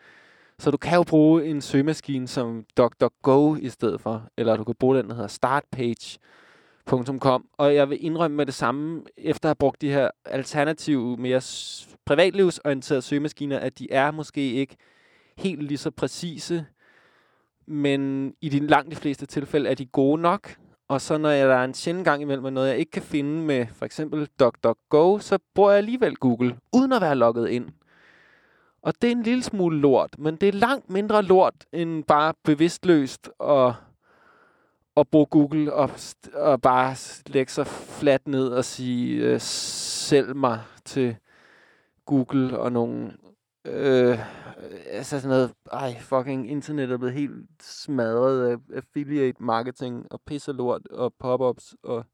Så 0.60 0.72
du 0.72 0.78
kan 0.78 0.96
jo 0.96 1.04
bruge 1.04 1.46
en 1.46 1.62
søgemaskine 1.62 2.28
som 2.28 2.66
DuckDuckGo 2.78 3.56
i 3.56 3.70
stedet 3.70 4.02
for, 4.02 4.28
eller 4.38 4.58
du 4.58 4.64
kan 4.64 4.76
bruge 4.80 4.98
den, 4.98 5.10
der 5.10 5.16
hedder 5.16 5.28
startpage.com. 5.28 7.46
Og 7.58 7.76
jeg 7.76 7.90
vil 7.90 8.06
indrømme 8.06 8.38
med 8.38 8.46
det 8.46 8.54
samme, 8.54 9.04
efter 9.18 9.46
at 9.46 9.50
have 9.50 9.56
brugt 9.56 9.82
de 9.82 9.92
her 9.92 10.10
alternative, 10.26 11.18
mere 11.18 11.42
privatlivsorienterede 12.06 13.02
søgemaskiner, 13.02 13.60
at 13.60 13.80
de 13.80 13.92
er 13.92 14.12
måske 14.12 14.54
ikke 14.54 14.76
helt 15.38 15.64
lige 15.64 15.78
så 15.78 15.92
præcise, 15.92 16.66
men 17.68 18.34
i 18.42 18.50
de 18.50 18.68
langt 18.68 18.92
de 18.92 18.96
fleste 18.96 19.26
tilfælde 19.26 19.70
er 19.70 19.76
de 19.76 19.86
gode 19.86 20.22
nok. 20.22 20.56
Og 20.88 21.02
så 21.02 21.18
når 21.18 21.30
jeg, 21.30 21.48
der 21.48 21.56
er 21.56 21.64
en 21.64 21.74
sjældent 21.74 22.06
gang 22.06 22.22
imellem 22.22 22.44
med 22.44 22.52
noget, 22.52 22.70
jeg 22.70 22.78
ikke 22.78 22.92
kan 22.92 23.02
finde 23.02 23.42
med 23.42 23.66
for 23.74 23.86
eksempel 23.86 24.28
DuckDuckGo, 24.40 25.20
så 25.20 25.38
bruger 25.56 25.70
jeg 25.70 25.78
alligevel 25.78 26.16
Google, 26.16 26.58
uden 26.74 26.92
at 26.92 27.02
være 27.02 27.16
logget 27.16 27.50
ind. 27.50 27.70
Og 28.82 28.94
det 29.02 29.08
er 29.08 29.12
en 29.12 29.24
lille 29.24 29.44
smule 29.44 29.80
lort, 29.80 30.20
men 30.20 30.36
det 30.36 30.50
er 30.50 30.54
langt 30.54 30.90
mindre 30.90 31.24
lort, 31.24 31.66
end 31.74 32.04
bare 32.04 32.34
bevidstløst 32.44 33.30
at, 33.44 33.74
at 34.98 35.08
bruge 35.08 35.26
Google 35.26 35.74
og, 35.74 35.90
og 36.34 36.62
bare 36.62 36.96
lægge 37.28 37.52
sig 37.52 37.68
fladt 37.68 38.28
ned 38.28 38.48
og 38.48 38.66
sige, 38.66 39.24
øh, 39.24 39.40
sælg 39.40 40.36
mig 40.36 40.62
til 40.86 41.16
Google 42.06 42.60
og 42.60 42.72
nogle... 42.72 43.14
Øh, 43.66 44.20
altså 44.88 45.20
sådan 45.20 45.30
noget, 45.30 45.52
ej, 45.72 46.00
fucking 46.00 46.52
internet 46.52 46.92
er 46.92 46.98
blevet 46.98 47.14
helt 47.14 47.50
smadret 47.62 48.50
af 48.52 48.58
affiliate 48.76 49.44
marketing 49.44 50.08
og 50.12 50.22
pisse 50.26 50.52
lort 50.52 50.88
og 50.88 51.14
pop-ups 51.20 51.76
og... 51.84 52.06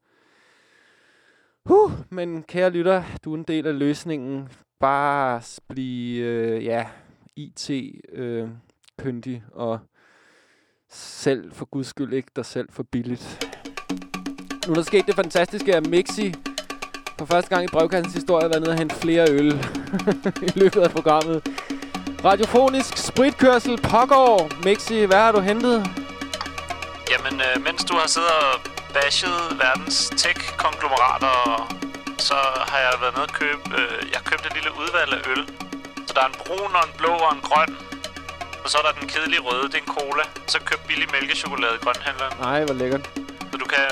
Huh, 1.64 1.92
men 2.10 2.42
kære 2.42 2.70
lytter, 2.70 3.02
du 3.24 3.32
er 3.32 3.36
en 3.36 3.44
del 3.44 3.66
af 3.66 3.78
løsningen. 3.78 4.48
Bare 4.80 5.42
blive, 5.68 6.24
øh, 6.24 6.64
ja, 6.64 6.86
IT-kyndig 7.36 9.34
øh, 9.46 9.58
og 9.58 9.80
selv 10.90 11.52
for 11.52 11.64
guds 11.64 11.86
skyld 11.86 12.12
ikke 12.12 12.30
dig 12.36 12.46
selv 12.46 12.68
for 12.72 12.82
billigt. 12.82 13.46
Nu 14.66 14.72
er 14.72 14.74
der 14.74 14.82
sket 14.82 15.06
det 15.06 15.14
fantastiske, 15.14 15.76
at 15.76 15.86
Mixi 15.86 16.34
for 17.18 17.26
første 17.26 17.50
gang 17.50 17.64
i 17.64 17.68
brevkassens 17.72 18.14
historie 18.14 18.42
har 18.42 18.48
været 18.48 18.62
nede 18.62 18.72
og 18.72 18.78
hente 18.78 18.94
flere 18.94 19.30
øl 19.30 19.52
i 20.48 20.58
løbet 20.58 20.80
af 20.80 20.90
programmet. 20.90 21.48
Radiofonisk 22.24 22.96
spritkørsel 22.96 23.76
pågår. 23.82 24.50
Mixi, 24.64 25.04
hvad 25.04 25.18
har 25.18 25.32
du 25.32 25.40
hentet? 25.40 25.86
Jamen, 27.10 27.40
øh, 27.40 27.64
mens 27.64 27.84
du 27.84 27.94
har 27.94 28.08
siddet 28.08 28.30
og 28.30 28.60
bashet 28.94 29.58
verdens 29.58 30.12
tech-konglomerater, 30.16 31.34
og 31.46 31.85
så 32.30 32.38
har 32.70 32.78
jeg 32.86 32.92
været 33.02 33.14
nede 33.16 33.26
og 33.30 33.34
købe... 33.42 33.62
Øh, 33.78 33.98
jeg 34.12 34.18
har 34.20 34.26
købt 34.30 34.44
et 34.48 34.54
lille 34.58 34.70
udvalg 34.82 35.10
af 35.18 35.20
øl. 35.32 35.42
Så 36.06 36.12
der 36.16 36.22
er 36.26 36.30
en 36.32 36.38
brun 36.42 36.72
og 36.78 36.84
en 36.88 36.94
blå 37.00 37.12
og 37.26 37.32
en 37.38 37.42
grøn. 37.48 37.70
Og 38.64 38.68
så 38.70 38.76
er 38.80 38.84
der 38.88 38.92
den 39.00 39.08
kedelige 39.08 39.42
røde, 39.48 39.66
det 39.72 39.76
er 39.80 39.84
en 39.86 39.92
cola. 39.98 40.24
Så 40.52 40.56
køb 40.68 40.80
billig 40.88 41.08
mælkechokolade 41.16 41.74
i 41.78 41.80
grønhandleren. 41.84 42.34
Nej, 42.48 42.64
hvor 42.64 42.74
lækkert. 42.74 43.04
Så 43.52 43.56
du 43.62 43.66
kan, 43.74 43.86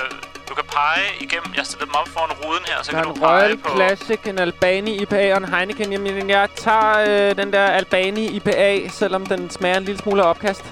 du 0.49 0.53
kan 0.59 0.65
pege 0.77 1.05
igennem... 1.25 1.49
Jeg 1.55 1.61
har 1.63 1.69
stillet 1.71 1.87
dem 1.89 1.95
op 2.01 2.07
foran 2.15 2.31
ruden 2.41 2.63
her, 2.69 2.77
så 2.83 2.91
Der 2.91 2.97
er 2.97 3.03
kan 3.03 3.13
du 3.13 3.19
pege 3.19 3.43
Royal 3.43 3.57
på... 3.57 3.69
Classic, 3.75 4.19
en 4.25 4.39
Albani 4.39 5.01
IPA 5.01 5.33
og 5.35 5.37
en 5.43 5.49
Heineken. 5.53 5.91
Jamen, 5.91 6.29
jeg 6.29 6.49
tager 6.55 6.91
øh, 7.09 7.37
den 7.41 7.53
der 7.53 7.65
Albani 7.79 8.25
IPA, 8.37 8.89
selvom 8.89 9.25
den 9.25 9.49
smager 9.49 9.77
en 9.77 9.83
lille 9.83 10.01
smule 10.01 10.23
af 10.23 10.29
opkast. 10.29 10.63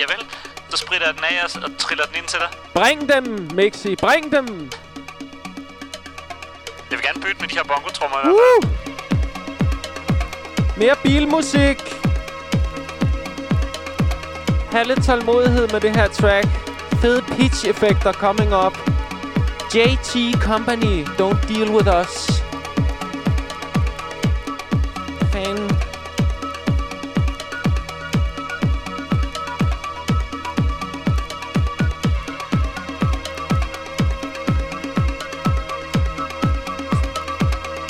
Javel, 0.00 0.22
så 0.70 0.76
spritter 0.76 1.06
jeg 1.06 1.14
den 1.16 1.24
af 1.24 1.36
og, 1.44 1.50
og 1.64 1.70
triller 1.78 2.04
den 2.04 2.16
ind 2.16 2.26
til 2.26 2.38
dig. 2.38 2.48
Bring 2.74 3.00
dem, 3.12 3.48
Mixi. 3.54 3.96
Bring 3.96 4.32
dem. 4.32 4.70
Bytte 7.24 7.40
med 7.40 7.48
de 7.48 7.54
her 7.54 7.64
bongotrummer 7.64 8.16
i 8.18 8.20
hvert 8.22 8.34
Woo! 8.34 8.60
fald. 8.62 8.78
Mere 10.76 10.96
bilmusik. 11.02 11.78
Ha' 14.72 14.82
lidt 14.82 15.04
tålmodighed 15.04 15.68
med 15.68 15.80
det 15.80 15.96
her 15.96 16.08
track. 16.08 16.46
Fede 17.00 17.22
pitch-effekter 17.22 18.12
coming 18.12 18.54
up. 18.66 18.78
JT 19.74 20.42
Company, 20.42 21.04
don't 21.20 21.54
deal 21.54 21.70
with 21.76 21.88
us. 22.00 22.43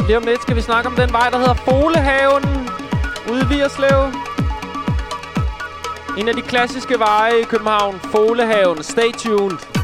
Lige 0.06 0.16
om 0.16 0.22
lidt 0.22 0.42
skal 0.42 0.56
vi 0.56 0.60
snakke 0.60 0.88
om 0.90 0.96
den 0.96 1.12
vej, 1.12 1.30
der 1.30 1.38
hedder 1.38 1.54
Folehaven. 1.54 2.44
Ude 3.30 3.40
i 3.40 3.46
Vierslev. 3.54 4.00
En 6.18 6.28
af 6.28 6.34
de 6.34 6.42
klassiske 6.42 6.98
veje 6.98 7.40
i 7.40 7.44
København. 7.44 8.00
Folehaven. 8.00 8.82
Stay 8.82 9.12
tuned. 9.12 9.83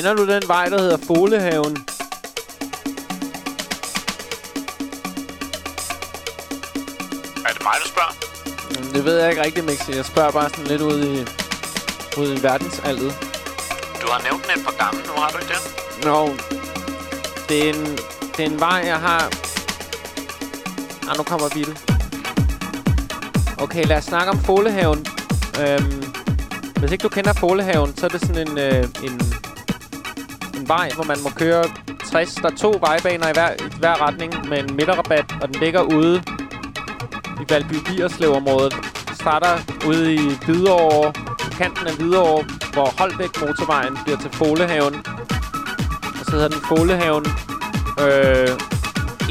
Kender 0.00 0.14
du 0.14 0.26
den 0.26 0.42
vej, 0.48 0.68
der 0.68 0.80
hedder 0.80 0.96
Folehaven? 0.96 1.76
Er 7.46 7.52
det 7.52 7.62
mig, 7.62 7.76
du 7.82 7.88
spørger? 7.88 8.14
Det 8.94 9.04
ved 9.04 9.18
jeg 9.20 9.30
ikke 9.30 9.42
rigtigt, 9.44 9.66
Mixi. 9.66 9.92
Jeg 9.92 10.04
spørger 10.04 10.30
bare 10.30 10.50
sådan 10.50 10.64
lidt 10.64 10.82
ud 10.82 11.04
i, 11.04 11.26
ud 12.20 12.38
i 12.38 12.42
verdensaldet. 12.42 13.14
Du 14.02 14.06
har 14.10 14.22
nævnt 14.22 14.42
den 14.46 14.60
et 14.60 14.64
par 14.64 14.84
gange 14.84 15.06
nu, 15.06 15.12
har 15.16 15.28
du 15.28 15.38
ikke 15.38 15.52
det? 15.54 16.04
Nå, 16.04 16.28
det 17.48 17.68
er 17.68 17.74
en, 17.74 17.98
det 18.36 18.40
er 18.40 18.50
en 18.50 18.60
vej, 18.60 18.82
jeg 18.84 18.98
har... 18.98 19.20
Ah, 21.10 21.16
nu 21.16 21.22
kommer 21.22 21.48
Bitte. 21.48 21.76
Okay, 23.58 23.86
lad 23.86 23.96
os 23.96 24.04
snakke 24.04 24.30
om 24.30 24.38
Folehaven. 24.38 25.06
Øhm, 25.60 26.04
hvis 26.76 26.92
ikke 26.92 27.02
du 27.02 27.08
kender 27.08 27.32
Folehaven, 27.32 27.96
så 27.96 28.06
er 28.06 28.10
det 28.10 28.20
sådan 28.20 28.48
en, 28.48 28.58
øh, 28.58 28.84
en 29.04 29.39
vej, 30.76 30.90
hvor 30.94 31.04
man 31.04 31.18
må 31.22 31.30
køre 31.30 31.64
60. 32.10 32.34
Der 32.34 32.50
er 32.50 32.56
to 32.56 32.70
vejbaner 32.80 33.28
i 33.28 33.32
hver, 33.32 33.50
i 33.52 33.78
hver 33.78 34.06
retning 34.06 34.48
med 34.48 34.58
en 34.58 34.76
midterrabat, 34.76 35.26
og 35.42 35.48
den 35.48 35.56
ligger 35.60 35.82
ude 35.82 36.22
i 37.42 37.44
Valby 37.50 37.76
Bierslev-området. 37.86 38.74
Starter 39.14 39.54
ude 39.88 40.14
i 40.14 40.20
Hvidovre, 40.44 41.12
kanten 41.58 41.86
af 41.86 41.94
Hvidovre, 41.94 42.44
hvor 42.72 42.88
Holbæk 42.98 43.40
motorvejen 43.40 43.98
bliver 44.04 44.18
til 44.18 44.30
Folehaven. 44.30 44.94
Og 46.18 46.24
så 46.26 46.30
hedder 46.30 46.48
den 46.48 46.62
Folehaven 46.68 47.26
øh, 48.04 48.48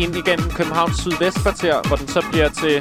ind 0.04 0.16
igennem 0.16 0.50
Københavns 0.50 0.98
sydvestkvarter, 0.98 1.88
hvor 1.88 1.96
den 1.96 2.08
så 2.08 2.22
bliver 2.32 2.50
til 2.50 2.76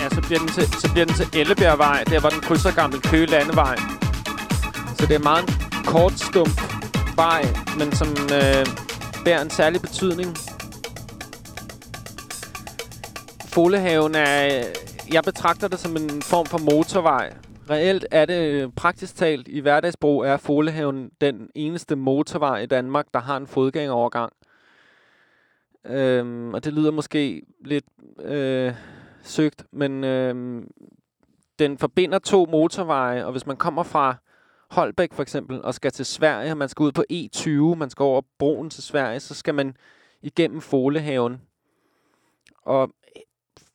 Ja, 0.00 0.08
så 0.08 0.20
bliver 0.26 0.38
den 0.38 0.48
til, 0.48 0.66
så 0.82 0.88
bliver 0.92 1.06
den 1.06 1.14
til 1.14 1.28
Ellebjergvej, 1.40 2.04
der 2.04 2.20
hvor 2.20 2.30
den 2.30 2.40
krydser 2.40 2.72
Gammel 2.74 3.00
Køge 3.00 3.26
Landevej. 3.26 3.97
Så 4.98 5.06
det 5.06 5.14
er 5.14 5.22
meget 5.22 5.42
en 5.48 5.54
kort 5.84 6.12
stump 6.12 6.60
vej, 7.16 7.42
men 7.78 7.92
som 7.92 8.08
øh, 8.08 8.66
bærer 9.24 9.42
en 9.42 9.50
særlig 9.50 9.80
betydning. 9.80 10.36
Folehaven 13.46 14.14
er... 14.14 14.64
Jeg 15.12 15.22
betragter 15.24 15.68
det 15.68 15.78
som 15.78 15.96
en 15.96 16.22
form 16.22 16.46
for 16.46 16.58
motorvej. 16.58 17.36
Reelt 17.70 18.06
er 18.10 18.24
det 18.24 18.52
øh, 18.52 18.68
praktisk 18.76 19.16
talt 19.16 19.48
i 19.48 19.60
hverdagsbrug 19.60 20.24
er 20.24 20.36
Folehaven 20.36 21.10
den 21.20 21.50
eneste 21.54 21.96
motorvej 21.96 22.58
i 22.58 22.66
Danmark, 22.66 23.06
der 23.14 23.20
har 23.20 23.36
en 23.36 23.46
fodgængerovergang. 23.46 24.32
Øhm, 25.86 26.54
og 26.54 26.64
det 26.64 26.72
lyder 26.72 26.90
måske 26.90 27.42
lidt 27.64 27.84
øh, 28.24 28.72
søgt, 29.22 29.64
men 29.72 30.04
øh, 30.04 30.62
den 31.58 31.78
forbinder 31.78 32.18
to 32.18 32.46
motorveje, 32.50 33.24
og 33.24 33.32
hvis 33.32 33.46
man 33.46 33.56
kommer 33.56 33.82
fra 33.82 34.16
Holbæk 34.70 35.12
for 35.12 35.22
eksempel, 35.22 35.62
og 35.62 35.74
skal 35.74 35.92
til 35.92 36.06
Sverige, 36.06 36.50
og 36.50 36.56
man 36.56 36.68
skal 36.68 36.82
ud 36.82 36.92
på 36.92 37.04
E20, 37.12 37.78
man 37.78 37.90
skal 37.90 38.02
over 38.02 38.22
broen 38.38 38.70
til 38.70 38.82
Sverige, 38.82 39.20
så 39.20 39.34
skal 39.34 39.54
man 39.54 39.76
igennem 40.22 40.60
Folehaven. 40.60 41.40
Og 42.62 42.90
øh, 43.16 43.22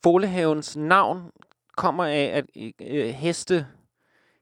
Folehavens 0.03 0.77
navn 0.77 1.31
kommer 1.77 2.05
af, 2.05 2.31
at 2.33 2.45
øh, 2.81 3.05
heste, 3.05 3.67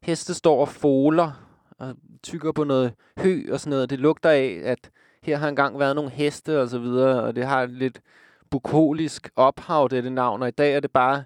heste 0.02 0.34
står 0.34 0.62
og 0.62 0.70
foler 0.70 1.32
og 1.78 1.96
tykker 2.24 2.52
på 2.52 2.64
noget 2.64 2.94
hø 3.18 3.44
og 3.52 3.60
sådan 3.60 3.70
noget. 3.70 3.90
Det 3.90 4.00
lugter 4.00 4.30
af, 4.30 4.62
at 4.64 4.92
her 5.24 5.38
har 5.38 5.50
engang 5.50 5.80
været 5.80 5.96
nogle 5.96 6.12
heste 6.12 6.62
og 6.62 6.70
så 6.70 6.80
videre, 6.80 7.24
og 7.24 7.36
det 7.36 7.46
har 7.46 7.64
et 7.64 7.70
lidt 7.70 8.02
bukolisk 8.50 9.30
ophav, 9.36 9.88
det, 9.92 10.04
det 10.04 10.12
navn. 10.12 10.42
Og 10.42 10.48
i 10.48 10.52
dag 10.52 10.76
er 10.76 10.80
det 10.80 10.92
bare 10.92 11.24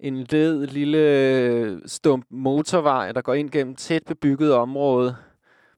en 0.00 0.22
led 0.30 0.66
lille 0.66 0.98
øh, 0.98 1.78
stump 1.86 2.26
motorvej, 2.30 3.12
der 3.12 3.20
går 3.20 3.34
ind 3.34 3.50
gennem 3.50 3.74
tæt 3.74 4.02
bebygget 4.06 4.52
område 4.52 5.16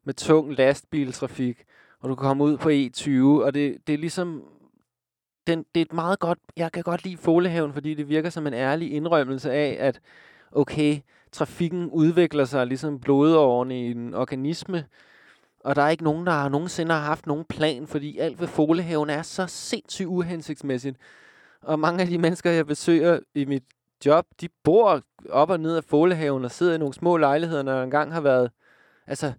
med 0.04 0.14
tung 0.14 0.52
lastbiltrafik, 0.52 1.64
og 2.00 2.08
du 2.08 2.14
kan 2.14 2.22
komme 2.22 2.44
ud 2.44 2.56
på 2.56 2.68
E20, 2.68 3.44
og 3.44 3.54
det, 3.54 3.76
det 3.86 3.92
er 3.92 3.98
ligesom 3.98 4.42
den, 5.46 5.64
det 5.74 5.80
er 5.80 5.84
et 5.84 5.92
meget 5.92 6.18
godt, 6.18 6.38
jeg 6.56 6.72
kan 6.72 6.82
godt 6.82 7.04
lide 7.04 7.16
Folehaven, 7.16 7.72
fordi 7.72 7.94
det 7.94 8.08
virker 8.08 8.30
som 8.30 8.46
en 8.46 8.54
ærlig 8.54 8.92
indrømmelse 8.92 9.52
af, 9.52 9.76
at 9.80 10.00
okay, 10.52 10.98
trafikken 11.32 11.90
udvikler 11.90 12.44
sig 12.44 12.66
ligesom 12.66 13.00
blodårene 13.00 13.80
i 13.80 13.90
en 13.90 14.14
organisme, 14.14 14.84
og 15.64 15.76
der 15.76 15.82
er 15.82 15.88
ikke 15.88 16.04
nogen, 16.04 16.26
der 16.26 16.32
har 16.32 16.48
nogensinde 16.48 16.92
har 16.92 17.00
haft 17.00 17.26
nogen 17.26 17.44
plan, 17.44 17.86
fordi 17.86 18.18
alt 18.18 18.40
ved 18.40 18.48
Folehaven 18.48 19.10
er 19.10 19.22
så 19.22 19.46
sindssygt 19.46 20.08
uhensigtsmæssigt. 20.08 20.96
Og 21.62 21.78
mange 21.78 22.02
af 22.02 22.08
de 22.08 22.18
mennesker, 22.18 22.50
jeg 22.50 22.66
besøger 22.66 23.20
i 23.34 23.44
mit 23.44 23.62
job, 24.06 24.26
de 24.40 24.48
bor 24.64 25.02
op 25.30 25.50
og 25.50 25.60
ned 25.60 25.76
af 25.76 25.84
Folehaven 25.84 26.44
og 26.44 26.50
sidder 26.50 26.74
i 26.74 26.78
nogle 26.78 26.94
små 26.94 27.16
lejligheder, 27.16 27.62
når 27.62 27.72
der 27.72 27.82
engang 27.82 28.12
har 28.12 28.20
været 28.20 28.50
altså, 29.06 29.32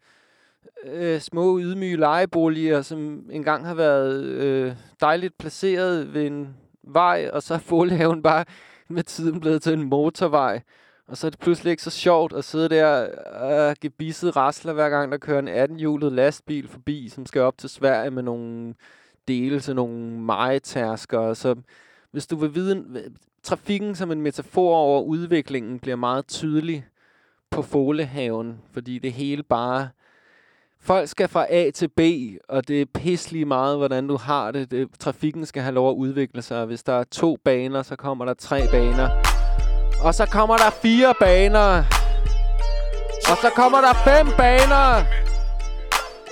øh, 0.86 1.20
små 1.20 1.60
ydmyge 1.60 1.98
lejeboliger, 1.98 2.82
som 2.82 3.30
engang 3.32 3.66
har 3.66 3.74
været 3.74 4.24
øh, 4.24 4.74
dejligt 5.02 5.38
placeret 5.38 6.14
ved 6.14 6.28
en 6.28 6.58
vej, 6.84 7.30
og 7.34 7.44
så 7.44 7.54
er 7.54 7.58
Folehaven 7.58 8.24
bare 8.24 8.46
med 8.88 9.04
tiden 9.04 9.40
blevet 9.40 9.62
til 9.62 9.74
en 9.74 9.84
motorvej. 9.84 10.62
Og 11.08 11.18
så 11.18 11.28
er 11.28 11.32
det 11.32 11.40
pludselig 11.40 11.72
ikke 11.72 11.84
så 11.84 11.90
sjovt 11.90 12.34
at 12.34 12.44
sidde 12.44 12.70
der 12.70 13.08
og 13.34 13.76
gebisset 13.82 14.36
rasler, 14.36 14.74
hver 14.74 14.90
gang 14.90 15.12
der 15.12 15.18
kører 15.18 15.40
en 15.40 15.48
18-hjulet 15.48 16.12
lastbil 16.12 16.68
forbi, 16.68 17.10
som 17.10 17.26
skal 17.26 17.42
op 17.42 17.58
til 17.58 17.70
Sverige 17.70 18.12
med 18.12 18.24
nogle 18.24 18.74
dele 19.28 19.60
til 19.60 19.76
nogle 19.76 20.20
majetærsker. 20.20 21.34
Så 21.34 21.56
hvis 22.12 22.28
du 22.28 22.36
vil 22.36 22.56
vide, 22.56 22.86
trafikken 23.44 23.96
som 23.96 24.12
en 24.12 24.22
metafor 24.22 24.76
over 24.76 25.02
udviklingen 25.02 25.80
bliver 25.80 25.96
meget 25.96 26.28
tydelig 26.28 26.86
på 27.52 27.62
Folehaven, 27.62 28.58
fordi 28.74 29.00
det 29.00 29.14
hele 29.14 29.44
bare... 29.44 29.90
Folk 30.82 31.10
skal 31.10 31.28
fra 31.28 31.46
A 31.50 31.72
til 31.72 31.88
B, 31.88 32.00
og 32.50 32.68
det 32.68 32.82
er 32.82 32.86
pisselig 32.94 33.48
meget, 33.48 33.78
hvordan 33.78 34.08
du 34.08 34.18
har 34.18 34.52
det. 34.52 34.72
det. 34.72 34.88
Trafikken 35.00 35.46
skal 35.46 35.62
have 35.62 35.74
lov 35.74 35.90
at 35.90 35.96
udvikle 35.96 36.42
sig. 36.42 36.66
Hvis 36.66 36.84
der 36.84 36.94
er 36.94 37.04
to 37.04 37.38
baner, 37.46 37.84
så 37.84 37.96
kommer 37.96 38.26
der 38.26 38.34
tre 38.34 38.62
baner. 38.72 39.10
Og 40.04 40.14
så 40.16 40.26
kommer 40.26 40.58
der 40.58 40.70
fire 40.70 41.14
baner. 41.20 41.84
Og 43.32 43.38
så 43.42 43.52
kommer 43.56 43.82
der 43.82 43.94
fem 43.94 44.28
baner. 44.38 45.04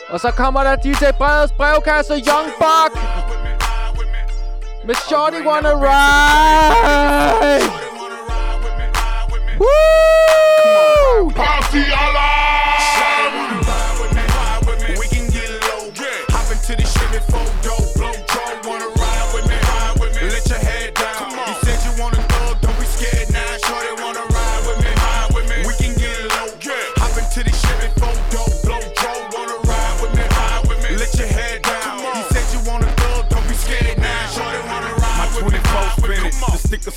Og 0.10 0.20
så 0.20 0.32
kommer 0.32 0.64
der 0.64 0.76
DJ 0.76 1.06
Breds 1.18 1.52
brevkasse 1.52 2.14
Young 2.14 2.50
Buck. 2.60 3.47
Med 4.88 4.96
Shorty 4.96 5.42
Wanna 5.44 5.76
Ride. 5.76 7.70
Woo! 9.60 10.17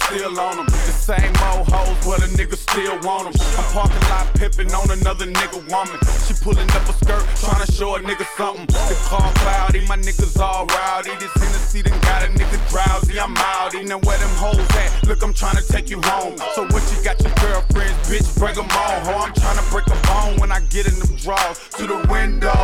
Still 0.02 0.40
on 0.40 0.56
them. 0.66 0.89
Same 1.10 1.34
old 1.50 1.66
hoes, 1.66 1.98
but 2.06 2.22
a 2.22 2.30
nigga 2.38 2.54
still 2.54 2.94
want 3.02 3.26
them. 3.26 3.34
I'm 3.58 3.66
parking 3.74 4.08
lot 4.14 4.30
pimping 4.38 4.70
on 4.70 4.94
another 4.94 5.26
nigga 5.26 5.58
woman. 5.66 5.98
She 6.22 6.38
pulling 6.38 6.70
up 6.70 6.86
a 6.86 6.94
skirt, 7.02 7.26
trying 7.42 7.66
to 7.66 7.72
show 7.72 7.96
a 7.96 7.98
nigga 7.98 8.22
something. 8.38 8.64
The 8.86 8.94
car 9.10 9.26
cloudy, 9.42 9.84
my 9.88 9.96
niggas 9.96 10.38
all 10.38 10.66
rowdy. 10.66 11.10
This 11.18 11.34
Hennessy 11.34 11.82
done 11.82 11.98
got 12.06 12.22
a 12.22 12.28
nigga 12.30 12.62
drowsy. 12.70 13.18
I'm 13.18 13.34
outy. 13.34 13.88
Now 13.88 13.98
where 14.06 14.18
them 14.18 14.30
hoes 14.38 14.62
at? 14.78 15.02
Look, 15.08 15.24
I'm 15.24 15.34
trying 15.34 15.56
to 15.56 15.66
take 15.66 15.90
you 15.90 16.00
home. 16.00 16.38
So 16.54 16.62
what 16.70 16.86
you 16.94 17.02
got 17.02 17.18
your 17.26 17.34
girlfriends, 17.42 17.98
bitch, 18.06 18.38
break 18.38 18.54
them 18.54 18.70
on. 18.70 19.02
Ho, 19.10 19.26
I'm 19.26 19.34
trying 19.34 19.58
to 19.58 19.66
break 19.74 19.90
a 19.90 19.98
bone 20.06 20.38
when 20.38 20.52
I 20.52 20.60
get 20.70 20.86
in 20.86 20.94
them 20.94 21.16
drawers. 21.16 21.58
To 21.74 21.88
the 21.88 22.06
window, 22.06 22.54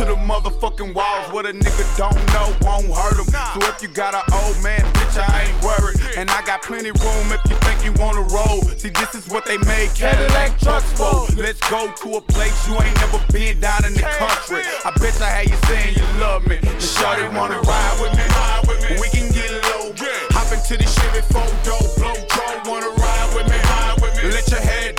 to 0.00 0.08
the 0.08 0.16
motherfucking 0.16 0.94
walls. 0.94 1.28
What 1.36 1.44
a 1.44 1.52
nigga 1.52 1.84
don't 2.00 2.16
know 2.32 2.48
won't 2.64 2.88
hurt 2.96 3.20
him. 3.20 3.28
So 3.28 3.60
if 3.68 3.82
you 3.82 3.88
got 3.88 4.14
an 4.14 4.24
old 4.32 4.56
man, 4.64 4.80
bitch, 4.96 5.20
I 5.20 5.52
ain't 5.52 5.60
worried. 5.62 6.00
And 6.16 6.30
I 6.30 6.40
got 6.46 6.62
plenty 6.62 6.92
room 6.96 7.26
if 7.28 7.44
you 7.50 7.56
think 7.60 7.84
you 7.84 7.89
wanna 7.98 8.22
roll. 8.22 8.62
See, 8.76 8.90
this 8.90 9.14
is 9.14 9.28
what 9.28 9.44
they 9.44 9.58
made 9.58 9.90
Cadillac 9.94 10.58
trucks 10.58 10.90
for. 10.92 11.26
Let's 11.36 11.60
go 11.70 11.92
to 12.02 12.16
a 12.16 12.20
place 12.20 12.56
you 12.68 12.74
ain't 12.74 12.96
never 12.96 13.20
been 13.32 13.60
down 13.60 13.84
in 13.84 13.94
the 13.94 14.02
country. 14.02 14.62
I 14.84 14.90
bet 14.98 15.20
I 15.20 15.28
had 15.28 15.50
you 15.50 15.56
saying 15.68 15.96
you 15.96 16.20
love 16.20 16.46
me. 16.46 16.56
The 16.62 16.80
shorty 16.80 17.28
wanna 17.36 17.60
ride 17.60 17.96
with 18.00 18.12
me. 18.16 19.00
We 19.00 19.08
can 19.08 19.30
get 19.32 19.50
low. 19.64 19.92
Hop 20.32 20.52
into 20.52 20.76
the 20.76 20.84
Chevy 20.84 21.22
four 21.32 21.46
door, 21.64 21.80
blow 21.96 22.14
draw. 22.28 22.70
Wanna 22.70 22.90
ride 22.90 23.30
with 23.34 23.48
me? 23.48 24.30
Let 24.30 24.48
your 24.50 24.60
head 24.60 24.89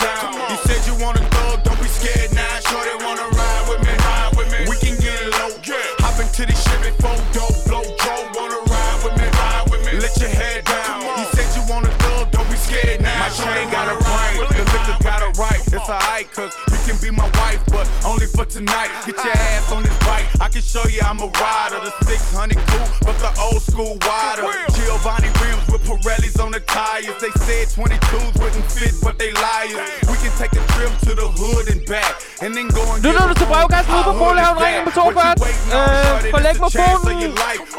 cause 16.00 16.56
you 16.72 16.94
can 16.94 17.02
be 17.02 17.12
my 17.12 17.30
wife, 17.40 17.62
but 17.68 17.90
only 18.06 18.26
for 18.26 18.46
tonight. 18.46 18.90
Get 19.06 19.16
your 19.16 19.34
ass 19.34 19.72
on 19.72 19.84
this. 19.84 20.01
I 20.40 20.48
can 20.50 20.62
show 20.62 20.86
you 20.88 21.02
I'm 21.02 21.20
a 21.20 21.28
rider. 21.28 21.80
The 21.84 21.94
600 22.06 22.58
coupe, 22.58 22.94
but 23.06 23.18
the 23.20 23.32
old 23.42 23.62
school 23.62 23.98
wider. 24.08 24.46
Giovanni 24.76 25.30
rims 25.42 25.66
with 25.72 25.84
Pirellis 25.88 26.40
on 26.44 26.52
the 26.52 26.62
tires. 26.62 27.18
They 27.22 27.34
said 27.46 27.68
22s 27.76 28.34
wouldn't 28.42 28.68
fit, 28.72 28.96
but 29.04 29.18
they 29.20 29.32
liars. 29.34 29.78
We 30.10 30.16
can 30.24 30.34
take 30.42 30.54
a 30.54 30.64
trip 30.74 30.92
to 31.08 31.12
the 31.16 31.28
hood 31.40 31.68
and 31.74 31.82
back, 31.86 32.14
and 32.42 32.56
then 32.56 32.68
go 32.70 32.84
and 32.94 33.04
Lytter 33.04 33.28
du 33.28 33.34
til 33.34 33.46
brevkassen 33.46 33.94
ude 33.96 34.04
på 34.04 34.14
Folehaven? 34.22 34.64
Ring 34.64 34.76
ind 34.78 34.86
på 34.86 34.92
42. 34.92 35.36
Øh, 35.78 36.32
forlæg 36.36 36.56
mig 36.64 36.72
fonen. 36.72 37.34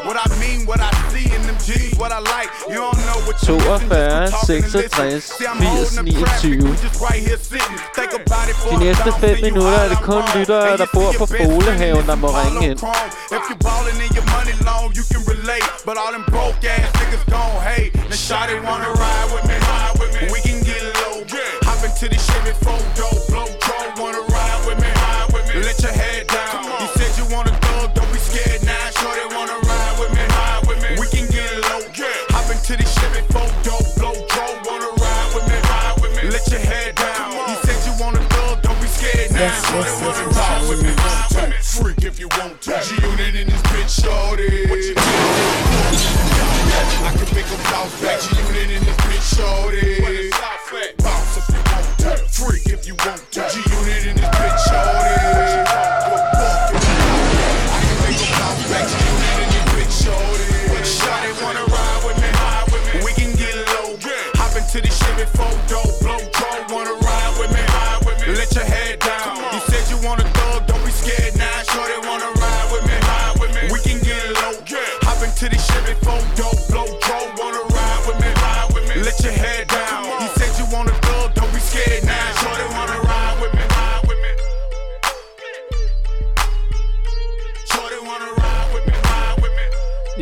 What 0.07 0.17
I 0.25 0.29
mean, 0.43 0.59
what 0.69 0.79
I 0.89 0.91
see 1.11 1.27
in 1.35 1.41
them 1.47 1.57
jeans, 1.67 1.93
what 2.01 2.11
I 2.11 2.21
like. 2.35 2.49
You 2.73 2.79
don't 2.87 3.01
know 3.07 3.19
what 3.27 3.37
you 3.47 3.55
42, 3.59 4.29
66, 4.45 5.31
80, 5.39 5.95
29. 5.95 6.75
De 8.71 8.77
næste 8.85 9.09
5 9.19 9.41
minutter 9.41 9.79
er 9.85 9.89
det 9.89 10.01
kun 10.09 10.23
lyttere, 10.35 10.77
der 10.77 10.85
bor 10.93 11.11
på 11.19 11.25
Folehaven, 11.25 12.05
der 12.11 12.15
må 12.15 12.27
ringe 12.27 12.59
ind. 12.69 12.79
If 13.37 13.43
you 13.49 13.55
ballin' 13.67 13.99
and 14.05 14.13
your 14.17 14.27
money 14.35 14.55
long, 14.69 14.87
you 14.97 15.03
can 15.11 15.21
relate. 15.33 15.67
But 15.87 15.95
all 16.03 16.11
them 16.15 16.25
broke 16.33 16.59
ass 16.75 16.89
niggas 16.99 17.25
gon' 17.33 17.57
hate. 17.69 17.91
Now 18.11 18.19
shawty 18.27 18.55
wanna 18.67 18.91
ride 19.03 19.29
with 19.33 19.45
me. 19.49 19.57
We 20.35 20.39
can 20.47 20.59
get 20.69 20.81
low. 21.01 21.15
Hop 21.67 21.81
into 21.87 22.05
the 22.13 22.19
Chevy 22.27 22.53
four 22.63 22.81
door, 22.99 23.17
blow 23.29 23.49
draw. 23.63 23.83
Wanna 24.01 24.23
ride 24.35 24.61
with 24.65 24.77
me. 24.83 24.89
Let 25.67 25.77
your 25.85 25.95
head 26.01 26.23
down. 26.35 26.82
If 39.35 39.73
you 40.83 40.93
want 40.95 41.31
to. 41.31 41.51
Freak 41.63 42.03
if 42.03 42.19
you 42.19 42.27
want 42.37 42.61
to. 42.61 42.79
G-Unit 42.83 43.35
in 43.35 43.47
this 43.47 43.61
bitch, 43.63 44.03
shorty. 44.03 44.69
What 44.69 44.77
you 44.77 44.93
I 47.05 47.11
can 47.17 47.35
make 47.35 47.45
them 47.47 47.63
bounce 47.71 47.99
back. 47.99 48.21
G-Unit 48.21 48.69
in 48.69 48.83
this 48.85 48.97
bitch, 48.97 49.35
shorty. 49.35 49.72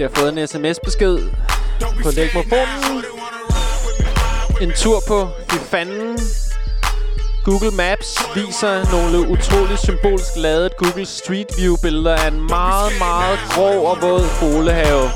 Jeg 0.02 0.10
har 0.10 0.22
fået 0.22 0.38
en 0.38 0.48
sms-besked 0.48 1.20
på 2.04 2.10
lægmofonen. 2.12 3.04
En 4.62 4.72
tur 4.76 5.00
på 5.08 5.28
i 5.56 5.60
fanden. 5.72 6.20
Google 7.46 7.72
Maps 7.72 8.10
viser 8.36 8.92
nogle 8.92 9.30
utroligt 9.30 9.80
symbolsk 9.80 10.32
lavet 10.36 10.78
Google 10.78 11.06
Street 11.06 11.48
View 11.58 11.76
billeder 11.82 12.16
af 12.16 12.28
en 12.28 12.48
meget, 12.48 12.92
meget 13.00 13.40
grov 13.50 13.86
og 13.86 14.02
våd 14.02 14.24
folehave. 14.24 15.10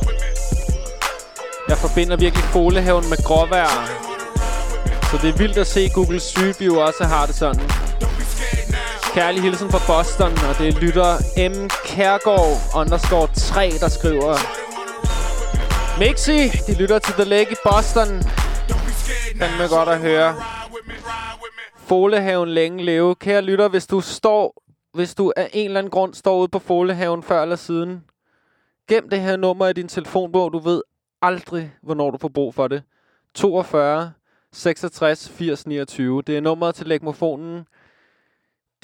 Jeg 1.70 1.78
forbinder 1.78 2.18
virkelig 2.18 2.44
folehaven 2.44 3.10
med 3.10 3.24
gråvejr. 3.24 3.90
Så 5.12 5.20
det 5.22 5.30
er 5.30 5.38
vildt 5.38 5.58
at 5.58 5.68
se 5.68 5.90
Google 5.90 6.20
Street 6.20 6.60
View 6.60 6.76
også 6.80 7.04
har 7.04 7.26
det 7.26 7.36
sådan. 7.36 7.70
Kærlig 9.14 9.42
hilsen 9.42 9.72
fra 9.72 9.82
Boston, 9.88 10.32
og 10.50 10.58
det 10.60 10.68
er 10.68 10.80
lytter 10.80 11.18
M. 11.50 11.70
Kærgaard 11.86 12.58
underscore 12.76 13.28
3, 13.36 13.72
der 13.80 13.90
skriver... 13.90 14.65
Mixi, 16.00 16.48
de 16.68 16.78
lytter 16.80 17.00
til 17.00 17.14
The 17.14 17.24
Lake 17.24 17.52
i 17.52 17.56
Boston. 17.64 18.08
Fandme 19.40 19.68
godt 19.70 19.90
at 19.90 20.00
høre. 20.00 20.36
Folehaven 21.78 22.50
længe 22.50 22.84
leve. 22.84 23.16
Kære 23.16 23.42
lytter, 23.42 23.68
hvis 23.68 23.88
du 23.88 24.02
står... 24.02 24.64
Hvis 24.94 25.16
du 25.16 25.34
af 25.36 25.50
en 25.54 25.66
eller 25.66 25.80
anden 25.80 25.92
grund 25.92 26.14
står 26.14 26.40
ude 26.40 26.48
på 26.48 26.60
Folehaven 26.60 27.24
før 27.24 27.42
eller 27.42 27.56
siden, 27.56 28.04
gem 28.88 29.10
det 29.10 29.22
her 29.22 29.36
nummer 29.36 29.68
i 29.68 29.74
din 29.74 29.88
telefonbog. 29.88 30.54
Du 30.54 30.60
ved 30.60 30.82
aldrig, 31.22 31.74
hvornår 31.84 32.12
du 32.12 32.18
får 32.18 32.30
brug 32.30 32.56
for 32.56 32.68
det. 32.68 32.84
42 33.34 34.12
66 34.54 35.30
80 35.30 35.68
29. 35.68 36.22
Det 36.22 36.38
er 36.38 36.42
nummeret 36.42 36.76
til 36.76 36.88
lægmofonen. 36.88 37.66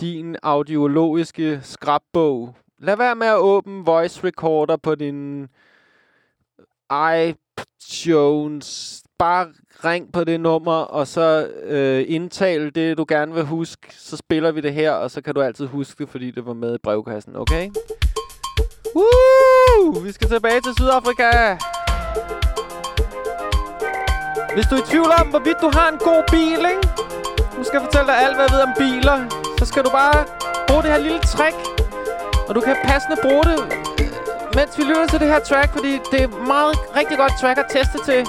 Din 0.02 0.36
audiologiske 0.44 1.60
skrabbog. 1.64 2.56
Lad 2.80 2.98
være 2.98 3.16
med 3.16 3.28
at 3.28 3.38
åbne 3.38 3.86
voice 3.86 4.24
recorder 4.24 4.78
på 4.78 4.96
din 4.96 5.48
iTunes. 6.92 9.02
Bare 9.20 9.48
ring 9.86 10.14
på 10.14 10.24
det 10.24 10.40
nummer, 10.40 10.78
og 10.78 11.08
så 11.08 11.48
øh, 11.64 12.06
indtal 12.08 12.76
det, 12.76 12.98
du 12.98 13.06
gerne 13.08 13.34
vil 13.34 13.44
huske. 13.44 13.88
Så 13.90 14.18
spiller 14.18 14.52
vi 14.52 14.62
det 14.62 14.74
her, 14.74 14.92
og 14.92 15.12
så 15.12 15.22
kan 15.22 15.36
du 15.36 15.42
altid 15.42 15.66
huske 15.66 16.04
det, 16.04 16.10
fordi 16.10 16.32
det 16.32 16.46
var 16.46 16.54
med 16.54 16.76
i 16.76 16.78
brevkassen, 16.84 17.36
okay? 17.36 17.70
Woo! 18.96 20.02
Vi 20.04 20.12
skal 20.12 20.30
tilbage 20.30 20.62
til 20.62 20.74
Sydafrika. 20.78 21.58
Hvis 24.56 24.66
du 24.70 24.76
er 24.76 24.80
i 24.80 24.86
tvivl 24.92 25.12
om, 25.22 25.28
hvorvidt 25.28 25.58
du 25.62 25.70
har 25.74 25.90
en 25.92 25.98
god 25.98 26.24
bil, 26.32 26.60
ikke? 26.72 26.88
Nu 27.58 27.64
skal 27.64 27.78
jeg 27.78 27.84
fortælle 27.88 28.08
dig 28.12 28.18
alt, 28.26 28.36
hvad 28.36 28.46
jeg 28.46 28.54
ved 28.56 28.62
om 28.70 28.74
biler. 28.84 29.18
Så 29.60 29.66
skal 29.66 29.84
du 29.86 29.90
bare 29.90 30.26
bruge 30.68 30.84
det 30.84 30.92
her 30.92 31.02
lille 31.08 31.20
trick. 31.34 31.58
Og 32.48 32.56
du 32.56 32.62
kan 32.62 32.76
passende 32.84 33.18
bruge 33.26 33.44
det, 33.50 33.58
mens 34.56 34.78
vi 34.78 34.84
lytter 34.84 35.08
til 35.08 35.20
det 35.20 35.28
her 35.28 35.40
track, 35.40 35.72
fordi 35.72 35.92
det 36.12 36.22
er 36.22 36.28
meget 36.28 36.76
rigtig 36.96 37.18
godt 37.18 37.34
track 37.42 37.58
at 37.60 37.66
teste 37.70 37.98
til. 38.06 38.22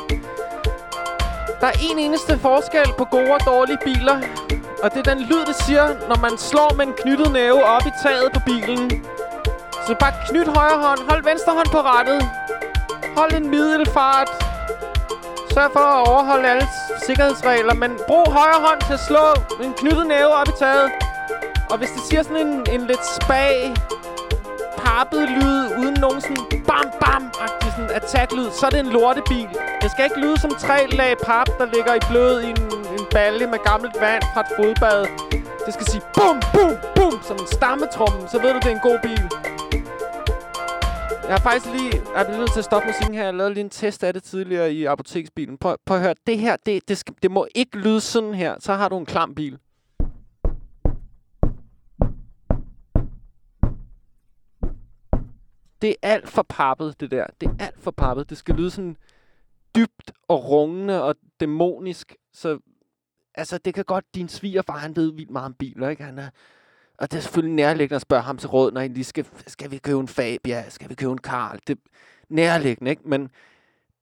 Der 1.61 1.67
er 1.67 1.79
en 1.91 1.99
eneste 1.99 2.39
forskel 2.39 2.89
på 2.99 3.05
gode 3.05 3.33
og 3.33 3.41
dårlige 3.47 3.79
biler. 3.85 4.21
Og 4.83 4.95
det 4.95 5.07
er 5.07 5.15
den 5.15 5.23
lyd, 5.23 5.45
det 5.47 5.57
siger, 5.67 5.87
når 6.09 6.19
man 6.27 6.39
slår 6.39 6.75
med 6.77 6.87
en 6.87 6.93
knyttet 6.93 7.33
næve 7.33 7.65
op 7.65 7.87
i 7.87 7.93
taget 8.03 8.33
på 8.33 8.41
bilen. 8.47 9.05
Så 9.87 9.95
bare 10.01 10.13
knyt 10.29 10.49
højre 10.49 10.79
hånd, 10.87 11.01
hold 11.11 11.25
venstre 11.25 11.53
hånd 11.53 11.71
på 11.77 11.81
rattet. 11.81 12.31
Hold 13.17 13.33
en 13.33 13.51
middelfart. 13.51 14.31
Sørg 15.55 15.71
for 15.73 15.81
at 15.81 16.09
overholde 16.09 16.49
alle 16.49 16.67
sikkerhedsregler, 17.07 17.75
men 17.75 17.91
brug 18.07 18.33
højre 18.33 18.61
hånd 18.67 18.81
til 18.81 18.93
at 18.93 19.01
slå 19.09 19.27
en 19.65 19.73
knyttet 19.73 20.07
næve 20.07 20.33
op 20.41 20.49
i 20.49 20.53
taget. 20.59 20.91
Og 21.71 21.79
hvis 21.79 21.91
det 21.91 22.03
siger 22.09 22.23
sådan 22.23 22.47
en, 22.47 22.67
en 22.75 22.87
lidt 22.87 23.05
spag, 23.23 23.75
harpet 24.87 25.25
lyd, 25.39 25.63
uden 25.81 25.97
nogen 26.05 26.21
sådan 26.21 26.45
bam 26.69 26.89
bam 27.03 27.23
agtig 27.47 27.71
sådan 27.77 27.91
attack-lyd, 27.99 28.49
så 28.59 28.63
er 28.67 28.71
det 28.71 28.81
en 28.81 28.91
lortebil. 28.97 29.49
Det 29.83 29.91
skal 29.91 30.05
ikke 30.09 30.21
lyde 30.25 30.37
som 30.45 30.51
tre 30.65 30.79
lag 31.01 31.13
pap, 31.27 31.49
der 31.59 31.67
ligger 31.75 31.95
i 32.01 32.03
blød 32.11 32.35
i 32.47 32.49
en, 32.55 32.63
en 32.99 33.07
balje 33.17 33.47
med 33.53 33.59
gammelt 33.69 33.97
vand 34.01 34.23
fra 34.35 34.41
et 34.47 34.51
fodbad. 34.59 35.01
Det 35.67 35.75
skal 35.75 35.87
sige 35.87 36.03
bum, 36.17 36.37
bum, 36.55 36.73
bum, 36.97 37.15
som 37.29 37.37
en 37.43 37.47
stammetrumme, 37.57 38.21
så 38.33 38.37
ved 38.43 38.51
du, 38.55 38.59
det 38.65 38.71
er 38.73 38.77
en 38.81 38.87
god 38.91 38.99
bil. 39.03 39.25
Jeg 41.29 41.41
har 41.41 41.51
faktisk 41.51 41.75
lige... 41.75 41.93
Jeg 42.15 42.23
er 42.23 42.39
nødt 42.39 42.53
til 42.53 42.59
at 42.59 42.65
stoppe 42.65 42.89
musikken 42.89 43.15
her. 43.15 43.25
Jeg 43.25 43.35
lavede 43.35 43.55
lige 43.55 43.65
en 43.65 43.71
test 43.71 44.05
af 44.05 44.13
det 44.15 44.23
tidligere 44.23 44.73
i 44.73 44.85
apoteksbilen. 44.85 45.59
Prøv, 45.59 45.77
prøv 45.87 45.97
at 45.97 46.03
høre. 46.03 46.15
Det 46.27 46.39
her, 46.39 46.57
det, 46.67 46.89
det, 46.89 46.99
skal, 46.99 47.15
det 47.23 47.31
må 47.31 47.47
ikke 47.55 47.79
lyde 47.79 48.01
sådan 48.01 48.35
her. 48.35 48.55
Så 48.61 48.75
har 48.75 48.89
du 48.89 48.99
en 48.99 49.07
klam 49.07 49.35
bil. 49.35 49.59
Det 55.83 55.91
er 55.91 55.95
alt 56.03 56.29
for 56.29 56.43
pappet, 56.49 57.01
det 57.01 57.11
der. 57.11 57.27
Det 57.41 57.49
er 57.49 57.65
alt 57.65 57.81
for 57.81 57.91
pappet. 57.91 58.31
Det 58.31 58.39
skal 58.39 58.55
lyde 58.55 58.71
sådan 58.71 58.97
dybt 59.77 60.13
og 60.29 60.49
rungende 60.49 61.03
og 61.03 61.15
dæmonisk. 61.41 62.17
Så 62.33 62.59
altså, 63.35 63.59
det 63.59 63.75
kan 63.75 63.85
godt... 63.85 64.05
Din 64.15 64.29
svigerfar, 64.29 64.79
han 64.79 64.97
ved 64.97 65.13
vildt 65.13 65.31
meget 65.31 65.47
om 65.47 65.55
biler, 65.55 65.89
ikke? 65.89 66.03
Han 66.03 66.19
er, 66.19 66.29
og 66.99 67.11
det 67.11 67.17
er 67.17 67.21
selvfølgelig 67.21 67.55
nærliggende 67.55 67.97
at 67.97 68.03
spørge 68.03 68.23
ham 68.23 68.39
til 68.39 68.49
råd, 68.49 68.73
når 68.73 68.81
han 68.81 68.93
lige 68.93 69.05
skal... 69.05 69.27
Skal 69.47 69.71
vi 69.71 69.79
købe 69.79 70.01
en 70.01 70.09
Fabia? 70.09 70.69
Skal 70.69 70.89
vi 70.89 70.95
købe 70.95 71.13
en 71.13 71.19
Karl? 71.19 71.59
Det 71.67 71.79
er 71.79 71.81
nærliggende, 72.29 72.91
ikke? 72.91 73.09
Men 73.09 73.31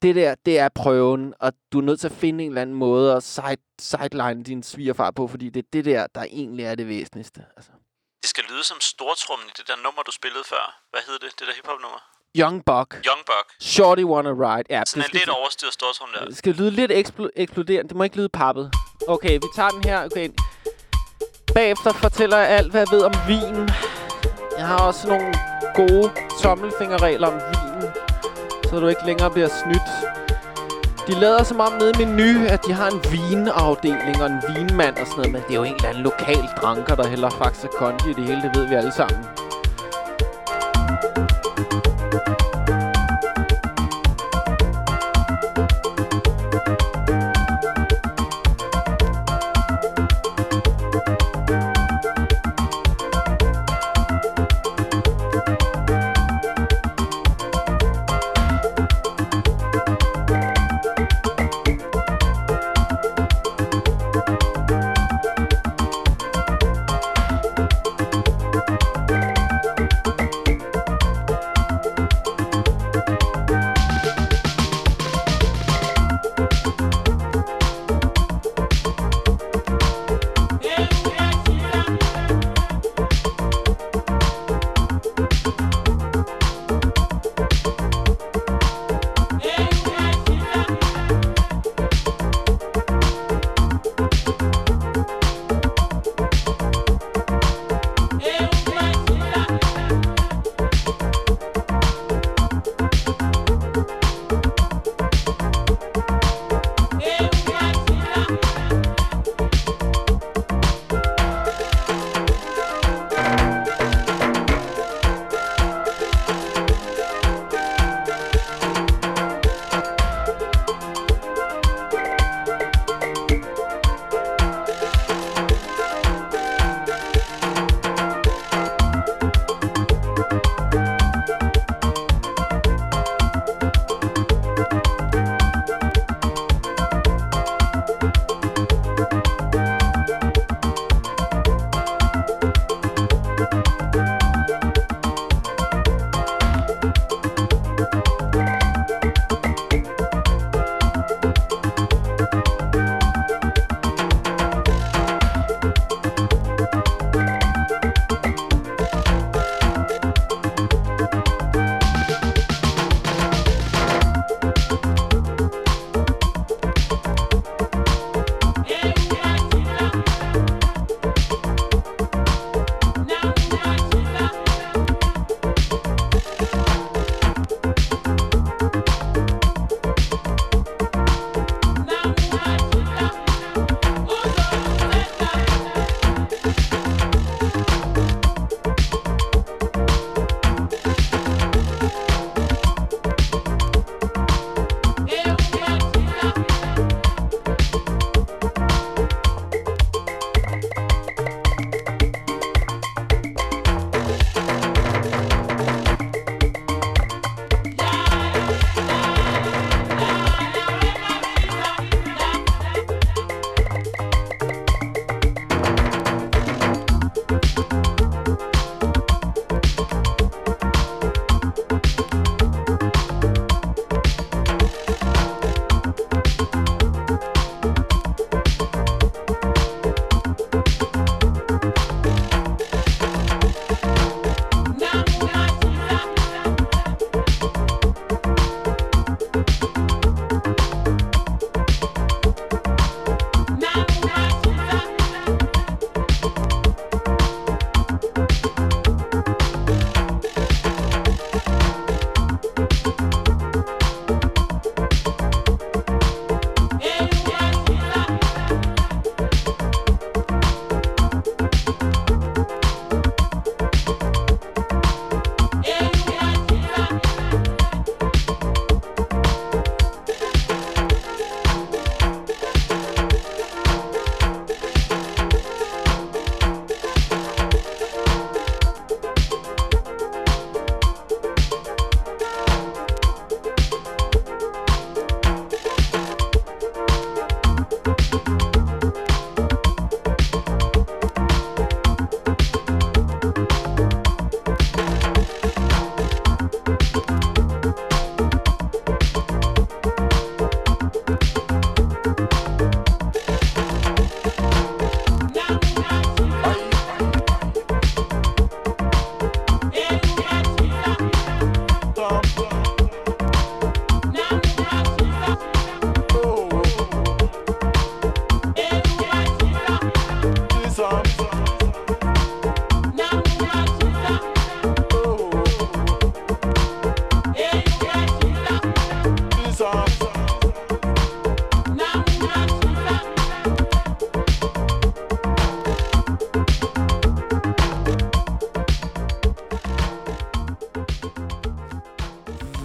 det 0.02 0.15
der, 0.15 0.35
det 0.47 0.59
er 0.59 0.69
prøven, 0.69 1.35
og 1.39 1.52
du 1.73 1.78
er 1.78 1.82
nødt 1.82 2.01
til 2.01 2.09
at 2.09 2.12
finde 2.12 2.44
en 2.44 2.51
eller 2.51 2.62
anden 2.62 2.77
måde 2.77 3.15
at 3.16 3.23
side, 3.23 3.57
sideline 3.78 4.43
din 4.43 4.62
svigerfar 4.62 5.11
på, 5.11 5.27
fordi 5.27 5.48
det 5.48 5.65
er 5.65 5.69
det 5.73 5.85
der, 5.85 6.07
der 6.15 6.23
egentlig 6.23 6.65
er 6.65 6.74
det 6.74 6.89
væsentligste. 6.89 7.44
Altså. 7.57 7.70
Det 8.22 8.28
skal 8.30 8.44
lyde 8.51 8.64
som 8.64 8.76
stortrummen 8.80 9.47
i 9.48 9.52
det 9.56 9.68
der 9.68 9.76
nummer, 9.84 10.02
du 10.02 10.12
spillede 10.12 10.44
før. 10.52 10.64
Hvad 10.90 11.01
hed 11.06 11.14
det? 11.14 11.30
Det 11.38 11.47
der 11.48 11.55
hiphop-nummer? 11.59 12.01
Young 12.40 12.64
Buck. 12.64 12.90
Young 13.09 13.22
Buck. 13.30 13.47
Shorty 13.60 14.02
Wanna 14.02 14.30
Ride. 14.44 14.64
Ja, 14.70 14.82
Sådan 14.86 15.05
en 15.05 15.10
lidt 15.12 15.28
overstyret 15.28 15.72
stortrum 15.72 16.09
der. 16.14 16.24
det 16.24 16.36
skal 16.38 16.52
lyde 16.55 16.70
lidt 16.70 16.92
eksplo- 16.92 17.32
eksploderende. 17.36 17.88
Det 17.88 17.97
må 17.97 18.02
ikke 18.05 18.16
lyde 18.16 18.28
pappet. 18.28 18.72
Okay, 19.09 19.34
vi 19.34 19.48
tager 19.56 19.68
den 19.68 19.84
her. 19.84 20.05
Okay. 20.05 20.28
Bagefter 21.55 21.92
fortæller 21.92 22.36
jeg 22.36 22.48
alt, 22.48 22.70
hvad 22.70 22.80
jeg 22.80 22.88
ved 22.97 23.02
om 23.10 23.14
vin. 23.28 23.68
Jeg 24.59 24.66
har 24.66 24.78
også 24.86 25.09
nogle 25.09 25.34
gode 25.74 26.12
tommelfingerregler 26.42 27.26
om 27.28 27.34
vin, 27.34 27.90
så 28.70 28.80
du 28.80 28.86
ikke 28.88 29.06
længere 29.06 29.30
bliver 29.30 29.48
snydt. 29.62 29.88
De 31.06 31.20
lader 31.20 31.43
som 31.43 31.60
om 31.60 31.72
nede 31.72 32.02
i 32.02 32.05
menu, 32.05 32.47
at 32.48 32.66
de 32.66 32.72
har 32.72 32.90
en 32.90 33.01
vinafdeling 33.12 34.22
og 34.22 34.27
en 34.27 34.43
vinmand 34.48 34.97
og 34.97 35.06
sådan 35.06 35.16
noget, 35.16 35.32
men 35.32 35.43
det 35.43 35.51
er 35.51 35.55
jo 35.55 35.64
en 35.64 35.74
eller 35.74 35.89
anden 35.89 36.02
lokal 36.02 36.44
dranker, 36.62 36.94
der 36.94 37.09
hælder 37.09 37.31
Faxe 37.31 37.68
Kondi 37.78 38.10
i 38.10 38.12
det 38.12 38.24
hele. 38.24 38.43
Det 38.43 38.56
ved 38.56 38.68
vi 38.68 38.74
alle 38.74 38.93
sammen. 38.93 39.24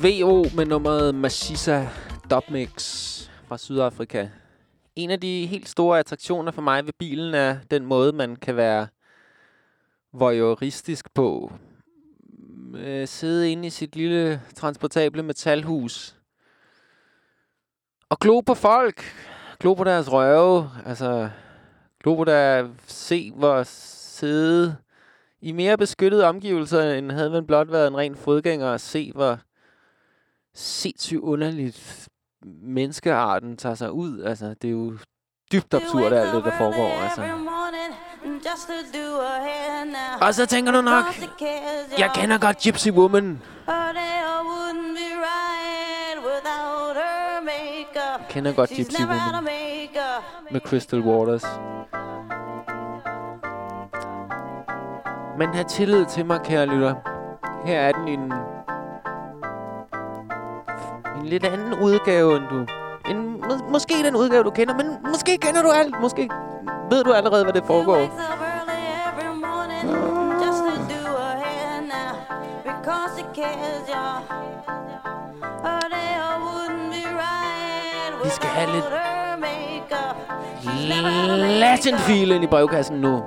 VO 0.06 0.46
med 0.56 0.66
nummeret 0.66 1.16
Mashisa 1.16 1.88
Dubmix 2.30 2.70
fra 3.48 3.58
Sydafrika. 3.58 4.28
En 4.96 5.10
af 5.10 5.22
de 5.22 5.46
helt 5.46 5.70
store 5.70 6.00
attraktioner 6.00 6.52
for 6.52 6.62
mig 6.62 6.86
ved 6.86 6.94
bilen 7.00 7.34
er 7.34 7.58
den 7.72 7.86
måde, 7.86 8.14
man 8.14 8.36
kan 8.36 8.56
være 8.56 8.88
voyeuristisk 10.14 11.14
på. 11.14 11.52
Øh, 12.78 13.08
sidde 13.08 13.52
inde 13.52 13.68
i 13.68 13.70
sit 13.70 13.96
lille 13.96 14.42
transportable 14.56 15.24
metalhus. 15.24 16.16
Og 18.10 18.20
glo 18.20 18.40
på 18.40 18.54
folk. 18.54 19.04
Glo 19.60 19.74
på 19.74 19.84
deres 19.84 20.12
røve. 20.12 20.70
Altså, 20.86 21.30
glo 22.04 22.16
på 22.16 22.24
der 22.24 22.70
se 22.88 23.32
hvor 23.32 23.64
sidde 23.64 24.76
i 25.42 25.52
mere 25.52 25.78
beskyttede 25.78 26.26
omgivelser, 26.26 26.94
end 26.94 27.12
havde 27.12 27.30
man 27.30 27.48
blot 27.48 27.72
været 27.72 27.88
en 27.88 27.98
ren 27.98 28.16
fodgænger, 28.16 28.68
og 28.68 28.80
se 28.80 29.12
hvor 29.12 29.40
sindssygt 30.56 31.20
underligt 31.22 32.08
menneskearten 32.46 33.58
tager 33.58 33.76
sig 33.76 33.92
ud. 33.92 34.22
Altså, 34.22 34.56
det 34.62 34.68
er 34.68 34.72
jo 34.72 34.98
dybt 35.52 35.74
absurd, 35.74 36.14
alt 36.14 36.34
det, 36.34 36.44
der 36.44 36.58
foregår. 36.58 36.90
Altså. 37.04 37.22
Og 40.22 40.34
så 40.34 40.46
tænker 40.46 40.72
du 40.72 40.82
nok, 40.82 41.06
jeg 41.98 42.12
kender 42.16 42.38
godt 42.38 42.58
Gypsy 42.64 42.90
Woman. 42.90 43.42
Jeg 47.98 48.26
kender 48.30 48.54
godt 48.54 48.70
Gypsy 48.70 49.02
Woman 49.02 49.44
med 50.52 50.62
Crystal 50.62 51.00
Waters. 51.00 51.44
Men 55.38 55.54
have 55.54 55.64
tillid 55.64 56.06
til 56.06 56.26
mig, 56.26 56.42
kære 56.44 56.66
lytter. 56.66 56.96
Her 57.66 57.80
er 57.80 57.92
den 57.92 58.08
en, 58.08 58.34
en 61.26 61.30
lidt 61.30 61.46
anden 61.46 61.74
udgave, 61.82 62.36
end 62.38 62.44
du... 62.50 62.66
En, 63.10 63.32
må, 63.32 63.72
måske 63.72 63.94
den 64.06 64.16
udgave, 64.16 64.44
du 64.44 64.50
kender, 64.50 64.74
men 64.76 64.86
måske 65.12 65.38
kender 65.38 65.62
du 65.62 65.70
alt. 65.70 65.96
Måske 66.02 66.30
ved 66.92 67.04
du 67.04 67.12
allerede, 67.14 67.44
hvad 67.44 67.54
det 67.54 67.64
foregår. 67.68 68.00
Vi 78.24 78.30
skal 78.30 78.50
have 78.50 78.72
lidt 78.72 78.84
without 78.84 79.02
her 79.02 79.38
makeup. 79.38 80.16
She's 80.62 80.90
never 80.90 81.10
had 81.10 81.30
a 81.30 81.38
makeup. 81.38 81.60
Latin 81.60 81.98
feel 81.98 82.32
ind 82.32 82.44
i 82.44 82.48
brevkassen 82.48 83.02
nu. 83.02 83.24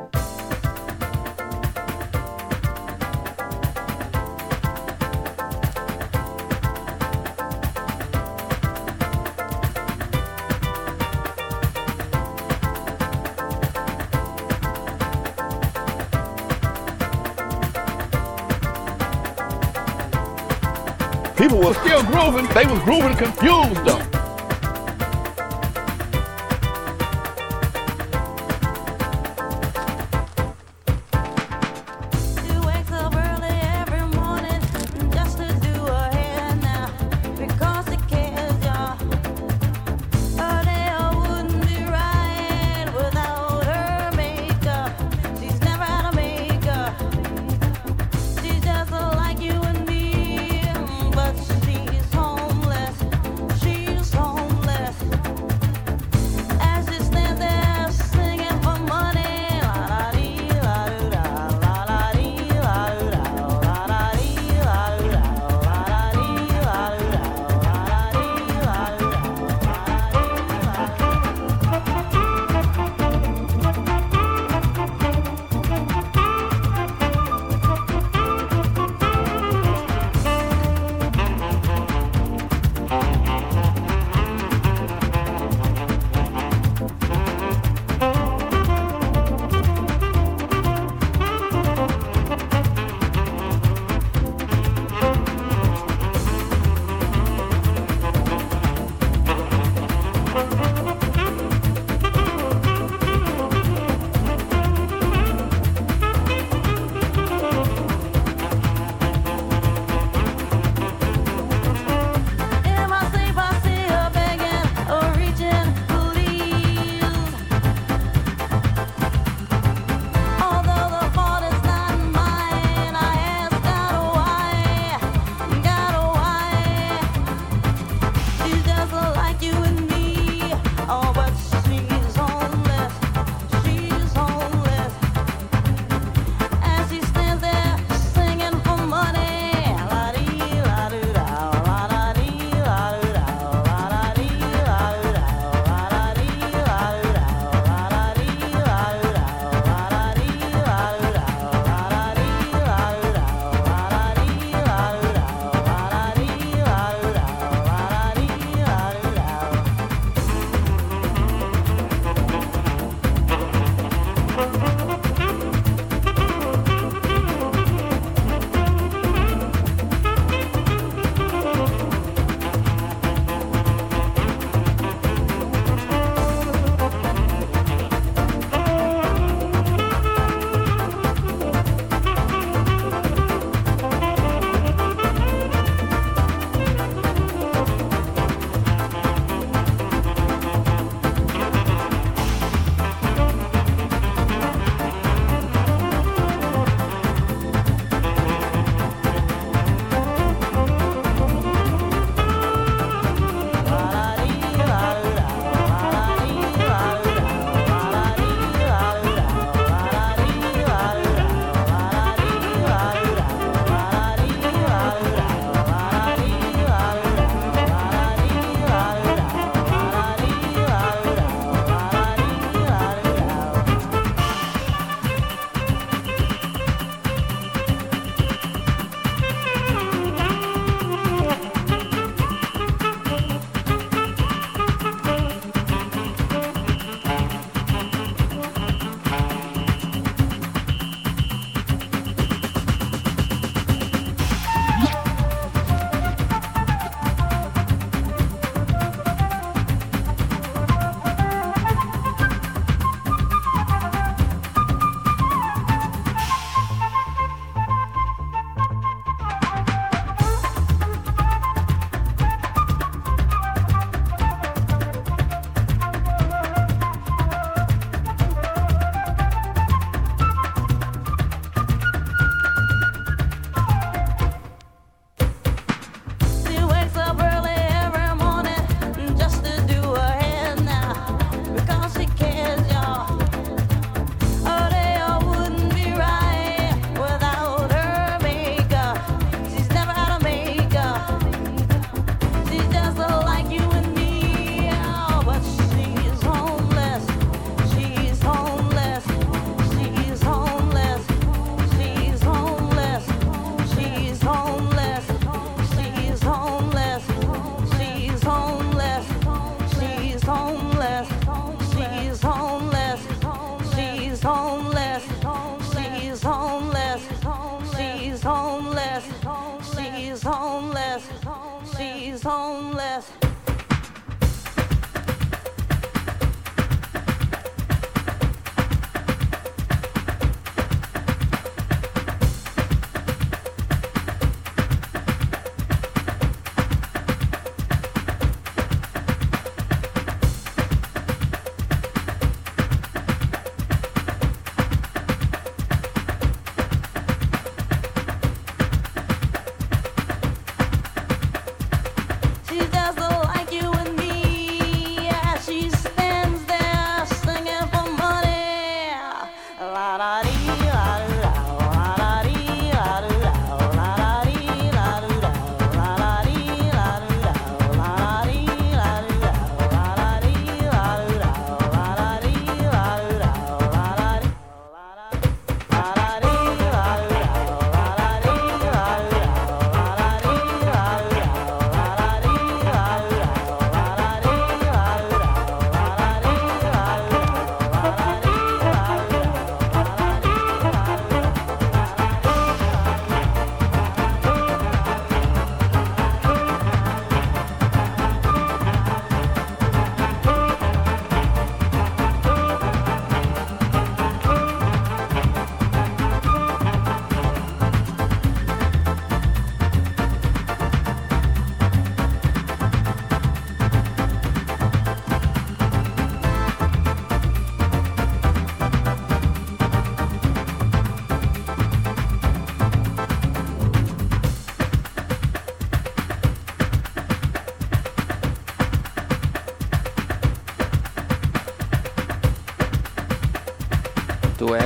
People 21.48 21.64
were 21.64 21.72
still 21.72 22.02
grooving. 22.04 22.46
They 22.48 22.66
was 22.66 22.78
grooving 22.80 23.16
confused 23.16 23.82
though. 23.86 24.07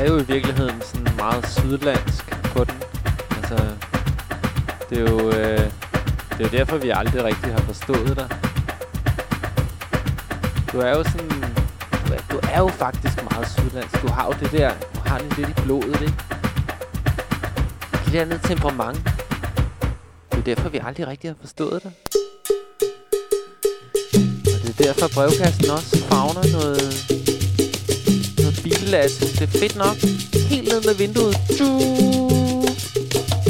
Er 0.03 0.07
jo 0.11 0.19
i 0.19 0.25
virkeligheden 0.25 0.83
sådan 0.83 1.17
meget 1.17 1.49
sydlandsk 1.49 2.31
på 2.43 2.65
den. 2.65 2.75
Altså, 3.37 3.59
det 4.91 4.99
er 4.99 5.11
jo, 5.11 5.31
øh, 5.31 5.71
det 6.31 6.41
er 6.41 6.45
jo 6.45 6.49
derfor, 6.59 6.77
vi 6.77 6.91
aldrig 6.91 7.25
rigtig 7.25 7.53
har 7.53 7.61
forstået 7.61 8.17
dig. 8.17 8.29
Du 10.73 10.79
er 10.79 10.91
jo 10.91 11.05
sådan... 11.05 11.31
Du 12.07 12.13
er, 12.13 12.19
du 12.31 12.41
er 12.53 12.59
jo 12.59 12.69
faktisk 12.69 13.31
meget 13.31 13.49
sydlandsk. 13.51 14.03
Du 14.03 14.09
har 14.09 14.27
jo 14.27 14.33
det 14.41 14.53
der... 14.53 14.73
Du 14.95 15.01
har 15.07 15.19
det 15.19 15.39
lidt 15.39 15.49
i 15.49 15.53
blodet, 15.65 16.01
ikke? 16.01 16.19
Det 18.05 18.13
der 18.13 18.25
noget 18.25 18.43
temperament. 18.43 19.01
Det 20.31 20.39
er 20.39 20.55
derfor, 20.55 20.69
vi 20.69 20.81
aldrig 20.85 21.07
rigtig 21.07 21.31
har 21.31 21.37
forstået 21.41 21.83
dig. 21.83 21.93
Og 24.45 24.67
det 24.67 24.81
er 24.81 24.85
derfor, 24.85 25.09
brevkassen 25.15 25.71
også 25.71 25.99
fagner 25.99 26.53
noget 26.59 27.12
noget. 28.93 29.21
Det 29.39 29.43
er 29.43 29.59
fedt 29.59 29.77
nok. 29.77 29.97
Helt 30.53 30.69
ned 30.69 30.81
med 30.89 30.95
vinduet. 30.95 31.37
Tju! 31.57 31.69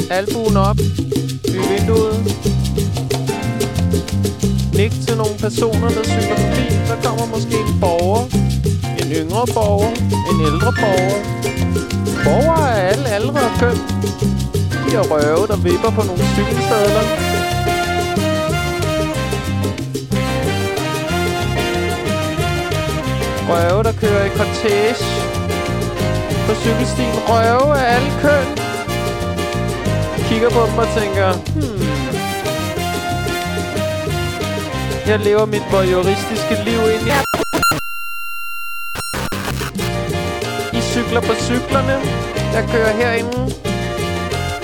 Albuen 0.09 0.57
op. 0.57 0.79
I 1.55 1.59
vinduet. 1.71 2.17
Nik 4.73 4.91
til 5.07 5.17
nogle 5.17 5.35
personer, 5.39 5.89
der 5.89 6.03
cykler 6.03 6.37
forbi. 6.43 6.65
Der 6.89 6.97
kommer 7.05 7.25
måske 7.25 7.55
en 7.67 7.79
borger. 7.79 8.23
En 9.01 9.11
yngre 9.21 9.45
borger. 9.53 9.91
En 10.31 10.37
ældre 10.49 10.71
borger. 10.81 11.19
Borgere 12.25 12.75
af 12.77 12.91
alle 12.91 13.09
aldre 13.09 13.41
og 13.49 13.53
køn. 13.59 13.77
De 14.85 14.95
er 14.95 15.05
røve, 15.11 15.47
der 15.47 15.57
vipper 15.57 15.91
på 15.97 16.03
nogle 16.09 16.23
cykelstadler. 16.33 17.05
Røve, 23.49 23.83
der 23.83 23.91
kører 23.91 24.25
i 24.25 24.29
cortege 24.29 25.22
på 26.47 26.53
cykelstien. 26.63 27.15
Røve 27.29 27.77
af 27.79 27.95
alle 27.95 28.11
køn. 28.21 28.47
Kigger 30.27 30.49
på 30.49 30.61
dem 30.67 30.77
og 30.77 30.87
tænker, 30.97 31.33
hmm. 31.55 31.83
Jeg 35.07 35.19
lever 35.19 35.45
mit 35.45 35.63
voyeuristiske 35.71 36.55
liv 36.65 36.79
ind 36.95 37.07
i... 37.07 37.11
I 40.77 40.81
cykler 40.81 41.21
på 41.21 41.33
cyklerne. 41.35 41.95
Jeg 42.53 42.63
kører 42.71 42.93
herinde. 42.93 43.53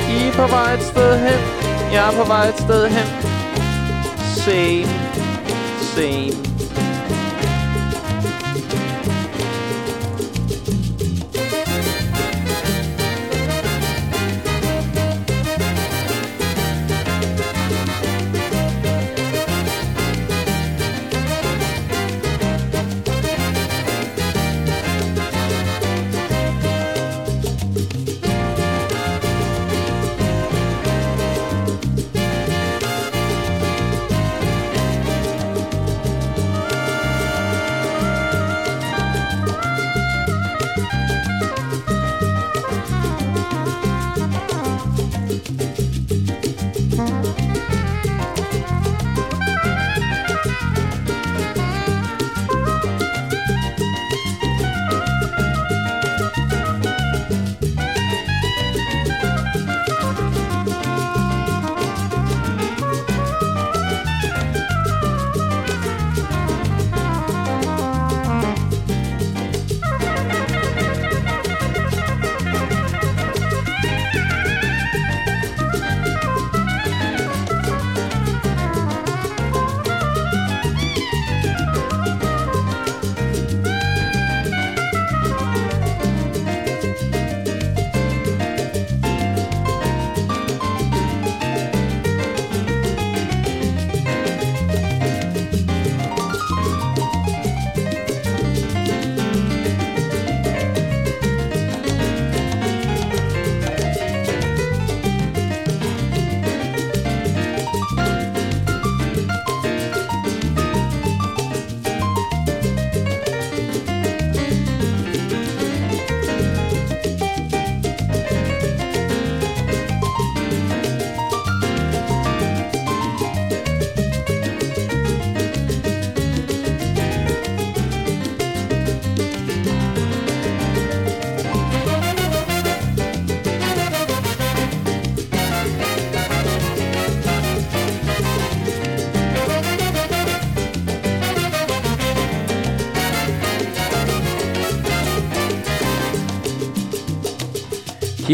I 0.10 0.28
er 0.28 0.34
på 0.34 0.48
vej 0.48 0.74
et 0.74 0.84
sted 0.84 1.20
hen. 1.20 1.40
Jeg 1.94 2.08
er 2.08 2.12
på 2.12 2.24
vej 2.28 2.48
et 2.48 2.60
sted 2.60 2.90
hen. 2.90 3.08
Same. 4.36 4.90
Same. 5.96 6.49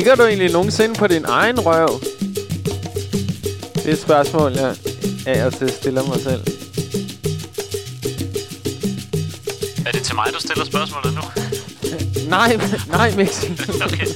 Kigger 0.05 0.23
du 0.23 0.27
egentlig 0.29 0.51
nogensinde 0.51 0.95
på 0.95 1.07
din 1.07 1.25
egen 1.27 1.59
røv? 1.59 1.99
Det 3.75 3.85
er 3.85 3.91
et 3.91 3.99
spørgsmål, 3.99 4.51
jeg 4.51 4.75
af 5.25 5.45
og 5.45 5.53
til 5.53 5.69
stiller 5.69 6.03
mig 6.03 6.19
selv. 6.19 6.41
Er 9.85 9.91
det 9.91 10.01
til 10.03 10.15
mig, 10.15 10.25
du 10.33 10.39
stiller 10.39 10.65
spørgsmålet 10.65 11.13
nu? 11.13 11.21
Nej, 12.35 12.59
nej, 12.87 13.15
Mixi. 13.15 13.47
okay. 13.85 14.07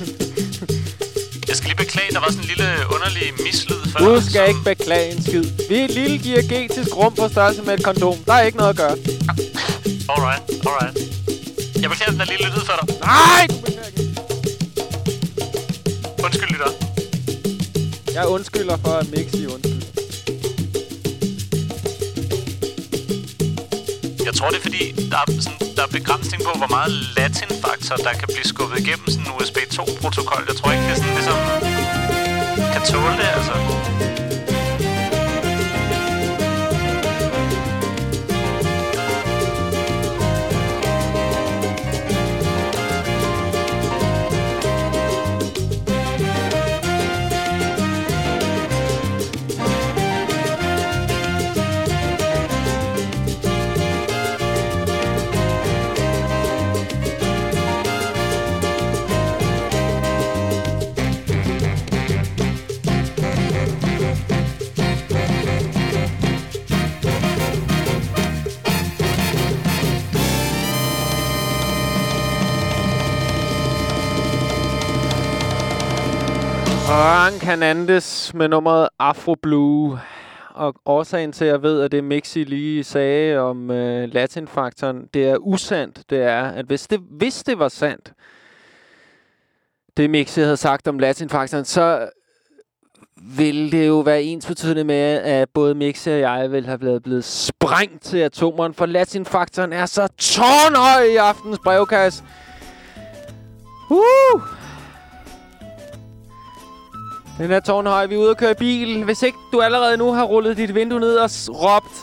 Jeg 1.47 1.55
skal 1.55 1.67
lige 1.69 1.77
beklage, 1.77 2.11
der 2.11 2.19
var 2.19 2.27
sådan 2.31 2.43
en 2.43 2.47
lille 2.47 2.69
underlig 2.95 3.33
mislyd 3.43 3.91
før. 3.91 4.05
Du 4.05 4.21
skal 4.29 4.47
ikke 4.47 4.63
beklage 4.65 5.11
en 5.11 5.23
skid. 5.23 5.43
Vi 5.69 5.75
er 5.75 5.85
et 5.85 5.91
lille 5.91 6.17
diagetisk 6.17 6.95
rum 6.97 7.15
på 7.15 7.27
størrelse 7.27 7.61
med 7.61 7.73
et 7.73 7.83
kondom. 7.83 8.17
Der 8.25 8.33
er 8.33 8.41
ikke 8.41 8.57
noget 8.57 8.69
at 8.69 8.77
gøre. 8.77 8.95
Alright, 10.09 10.43
alright. 10.69 10.97
Jeg 11.81 11.89
beklager 11.89 12.11
den 12.11 12.19
der 12.19 12.25
lille 12.25 12.45
lyd 12.45 12.65
for 12.65 12.73
dig. 12.81 12.95
Nej, 12.99 13.47
undskylder 18.29 18.77
for, 18.77 18.93
at 19.01 19.07
Mixi 19.11 19.45
undskylder. 19.45 19.87
Jeg 24.27 24.33
tror, 24.37 24.47
det 24.49 24.57
er 24.61 24.65
fordi, 24.69 24.83
der 25.11 25.17
er, 25.23 25.25
sådan, 25.45 25.59
der 25.75 25.83
er 25.87 25.91
begrænsning 25.97 26.43
på, 26.43 26.51
hvor 26.61 26.71
meget 26.77 26.91
latin-faktor, 27.17 27.95
der 27.95 28.13
kan 28.19 28.27
blive 28.33 28.47
skubbet 28.53 28.79
igennem 28.79 29.07
sådan 29.13 29.25
en 29.27 29.31
USB 29.37 29.57
2-protokol. 29.77 30.41
Jeg 30.49 30.55
tror 30.59 30.71
ikke, 30.71 30.83
det 30.83 30.91
er 30.91 30.99
sådan 31.03 31.15
ligesom... 31.19 31.37
Kan 32.73 32.81
tåle 32.91 33.15
det, 33.21 33.29
altså. 33.37 33.98
Hernandez 77.49 78.33
med 78.33 78.47
nummeret 78.47 78.89
Afro 78.99 79.35
Blue. 79.41 79.99
Og 80.49 80.75
årsagen 80.85 81.31
til, 81.31 81.45
at 81.45 81.51
jeg 81.51 81.61
ved, 81.61 81.81
at 81.81 81.91
det 81.91 82.03
Mixi 82.03 82.43
lige 82.43 82.83
sagde 82.83 83.37
om 83.37 83.71
øh, 83.71 84.13
latinfaktoren, 84.13 85.07
det 85.13 85.29
er 85.29 85.37
usandt. 85.37 86.09
Det 86.09 86.21
er, 86.21 86.43
at 86.43 86.65
hvis 86.65 86.87
det, 86.87 86.99
hvis 87.11 87.43
det 87.43 87.59
var 87.59 87.67
sandt, 87.67 88.13
det 89.97 90.09
Mixi 90.09 90.41
havde 90.41 90.57
sagt 90.57 90.87
om 90.87 90.99
latinfaktoren, 90.99 91.65
så 91.65 92.09
ville 93.37 93.71
det 93.71 93.87
jo 93.87 93.99
være 93.99 94.23
ens 94.23 94.45
betydende 94.45 94.83
med, 94.83 95.17
at 95.17 95.49
både 95.53 95.75
Mixi 95.75 96.09
og 96.09 96.19
jeg 96.19 96.51
ville 96.51 96.67
have 96.67 96.79
blevet, 96.79 97.03
blevet 97.03 97.23
sprængt 97.23 98.03
til 98.03 98.17
atomeren, 98.17 98.73
for 98.73 98.85
latinfaktoren 98.85 99.73
er 99.73 99.85
så 99.85 100.07
tårnhøj 100.07 101.03
i 101.03 101.15
aftens 101.15 101.59
brevkasse. 101.63 102.23
Uh! 103.89 104.58
Den 107.39 107.51
er 107.51 107.59
tårnhøj. 107.59 108.05
Vi 108.05 108.15
er 108.15 108.19
ude 108.19 108.29
og 108.29 108.37
køre 108.37 108.51
i 108.51 108.53
bil. 108.53 109.03
Hvis 109.03 109.23
ikke 109.23 109.37
du 109.51 109.61
allerede 109.61 109.97
nu 109.97 110.11
har 110.11 110.23
rullet 110.23 110.57
dit 110.57 110.75
vindue 110.75 110.99
ned 110.99 111.15
og 111.15 111.29
råbt, 111.49 111.93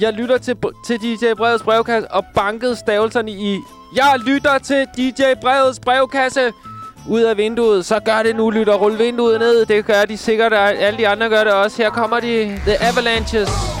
jeg 0.00 0.12
lytter 0.12 0.38
til, 0.38 0.56
til 0.86 1.00
DJ 1.00 1.34
Brevets 1.36 1.62
brevkasse 1.62 2.10
og 2.10 2.24
banket 2.34 2.78
stavelserne 2.78 3.30
i, 3.30 3.58
jeg 3.96 4.14
lytter 4.26 4.58
til 4.58 4.86
DJ 4.96 5.22
Brevets 5.40 5.80
brevkasse 5.80 6.52
ud 7.08 7.20
af 7.20 7.36
vinduet, 7.36 7.86
så 7.86 8.00
gør 8.00 8.22
det 8.22 8.36
nu, 8.36 8.50
lytter. 8.50 8.74
Rul 8.74 8.98
vinduet 8.98 9.40
ned. 9.40 9.66
Det 9.66 9.86
gør 9.86 10.04
de 10.04 10.16
sikkert, 10.16 10.52
og 10.52 10.58
alle 10.58 10.98
de 10.98 11.08
andre 11.08 11.28
gør 11.28 11.44
det 11.44 11.52
også. 11.52 11.82
Her 11.82 11.90
kommer 11.90 12.20
de, 12.20 12.60
The 12.66 12.82
Avalanches. 12.82 13.77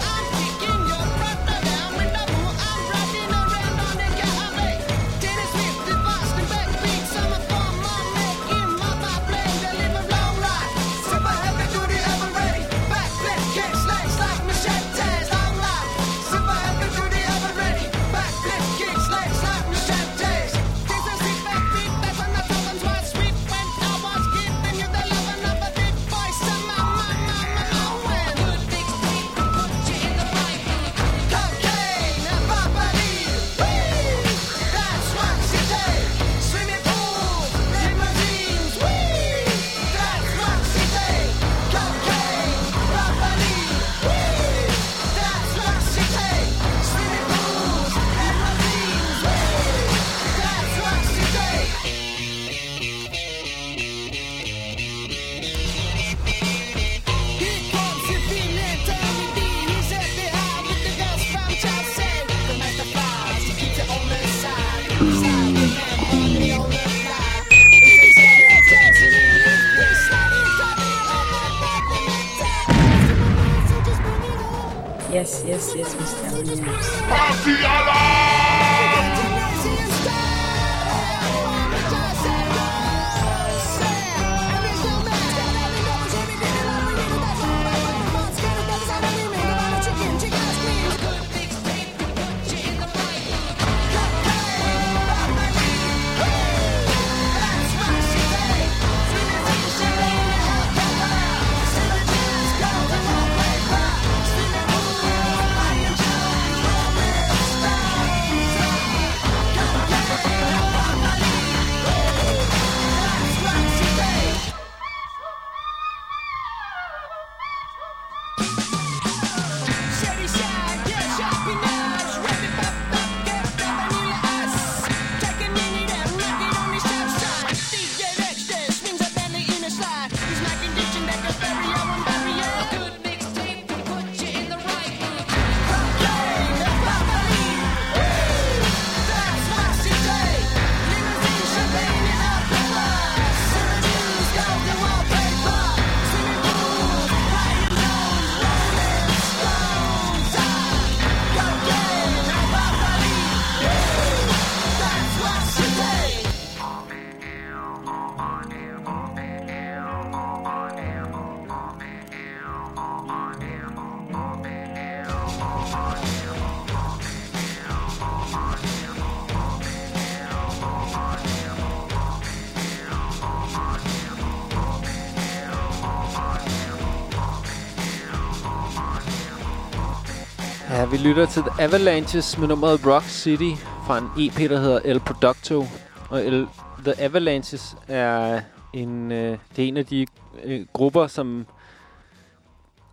Lytter 181.04 181.26
til 181.26 181.42
The 181.42 181.62
Avalanches 181.64 182.38
med 182.38 182.48
nummeret 182.48 182.86
Rock 182.86 183.04
City 183.04 183.62
fra 183.86 183.98
en 183.98 184.26
EP, 184.26 184.50
der 184.50 184.60
hedder 184.60 184.80
El 184.84 185.00
Producto. 185.00 185.64
Og 186.10 186.26
El, 186.26 186.46
The 186.84 187.00
Avalanches 187.00 187.76
er 187.88 188.40
en, 188.74 189.12
øh, 189.12 189.38
det 189.56 189.64
er 189.64 189.68
en 189.68 189.76
af 189.76 189.86
de 189.86 190.06
øh, 190.44 190.66
grupper, 190.72 191.06
som 191.06 191.46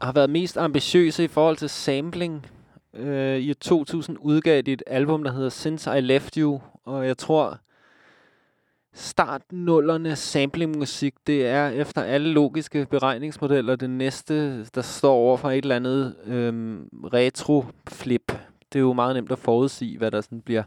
har 0.01 0.11
været 0.11 0.29
mest 0.29 0.57
ambitiøse 0.57 1.23
i 1.23 1.27
forhold 1.27 1.57
til 1.57 1.69
sampling. 1.69 2.45
Øh, 2.93 3.39
I 3.39 3.53
2000 3.53 4.17
udgav 4.19 4.61
de 4.61 4.71
et 4.71 4.83
album, 4.87 5.23
der 5.23 5.31
hedder 5.31 5.49
Since 5.49 5.97
I 5.97 6.01
Left 6.01 6.35
You, 6.35 6.61
og 6.85 7.07
jeg 7.07 7.17
tror, 7.17 7.57
start 8.95 9.41
nullerne 9.51 10.15
samplingmusik, 10.15 11.13
det 11.27 11.47
er 11.47 11.69
efter 11.69 12.03
alle 12.03 12.29
logiske 12.29 12.87
beregningsmodeller 12.89 13.75
det 13.75 13.89
næste, 13.89 14.63
der 14.65 14.81
står 14.81 15.13
over 15.13 15.37
for 15.37 15.49
et 15.49 15.57
eller 15.57 15.75
andet 15.75 16.15
øhm, 16.25 16.89
retro-flip. 17.13 18.31
Det 18.73 18.79
er 18.79 18.83
jo 18.83 18.93
meget 18.93 19.15
nemt 19.15 19.31
at 19.31 19.39
forudsige, 19.39 19.97
hvad 19.97 20.11
der 20.11 20.21
sådan 20.21 20.41
bliver 20.41 20.63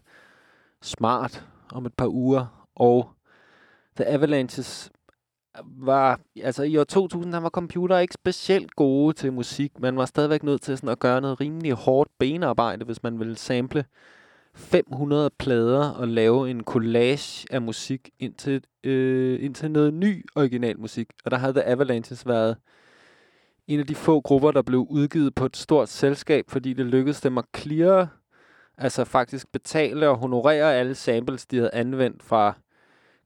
smart 0.82 1.46
om 1.72 1.86
et 1.86 1.94
par 1.94 2.06
uger. 2.06 2.68
Og 2.76 3.10
The 3.96 4.08
Avalanches 4.08 4.90
var, 5.64 6.20
altså 6.42 6.62
i 6.62 6.76
år 6.76 6.84
2000, 6.84 7.32
der 7.32 7.40
var 7.40 7.50
computer 7.50 7.98
ikke 7.98 8.14
specielt 8.14 8.76
gode 8.76 9.12
til 9.12 9.32
musik. 9.32 9.80
Man 9.80 9.96
var 9.96 10.04
stadigvæk 10.04 10.42
nødt 10.42 10.62
til 10.62 10.76
sådan 10.76 10.88
at 10.88 10.98
gøre 10.98 11.20
noget 11.20 11.40
rimelig 11.40 11.72
hårdt 11.72 12.10
benarbejde, 12.18 12.84
hvis 12.84 13.02
man 13.02 13.18
ville 13.18 13.36
sample 13.36 13.84
500 14.58 15.30
plader 15.38 15.90
og 15.90 16.08
lave 16.08 16.50
en 16.50 16.64
collage 16.64 17.46
af 17.50 17.62
musik 17.62 18.10
ind 18.18 18.34
til, 18.34 18.64
øh, 18.84 19.44
ind 19.44 19.54
til 19.54 19.70
noget 19.70 19.94
ny 19.94 20.26
original 20.36 20.80
musik. 20.80 21.08
Og 21.24 21.30
der 21.30 21.36
havde 21.36 21.52
The 21.52 21.66
Avalanches 21.66 22.26
været 22.26 22.56
en 23.66 23.80
af 23.80 23.86
de 23.86 23.94
få 23.94 24.20
grupper, 24.20 24.50
der 24.50 24.62
blev 24.62 24.86
udgivet 24.90 25.34
på 25.34 25.46
et 25.46 25.56
stort 25.56 25.88
selskab, 25.88 26.44
fordi 26.48 26.72
det 26.72 26.86
lykkedes 26.86 27.20
dem 27.20 27.38
at 27.38 27.44
clear, 27.56 28.16
altså 28.78 29.04
faktisk 29.04 29.52
betale 29.52 30.08
og 30.08 30.18
honorere 30.18 30.74
alle 30.74 30.94
samples, 30.94 31.46
de 31.46 31.56
havde 31.56 31.74
anvendt 31.74 32.22
fra 32.22 32.54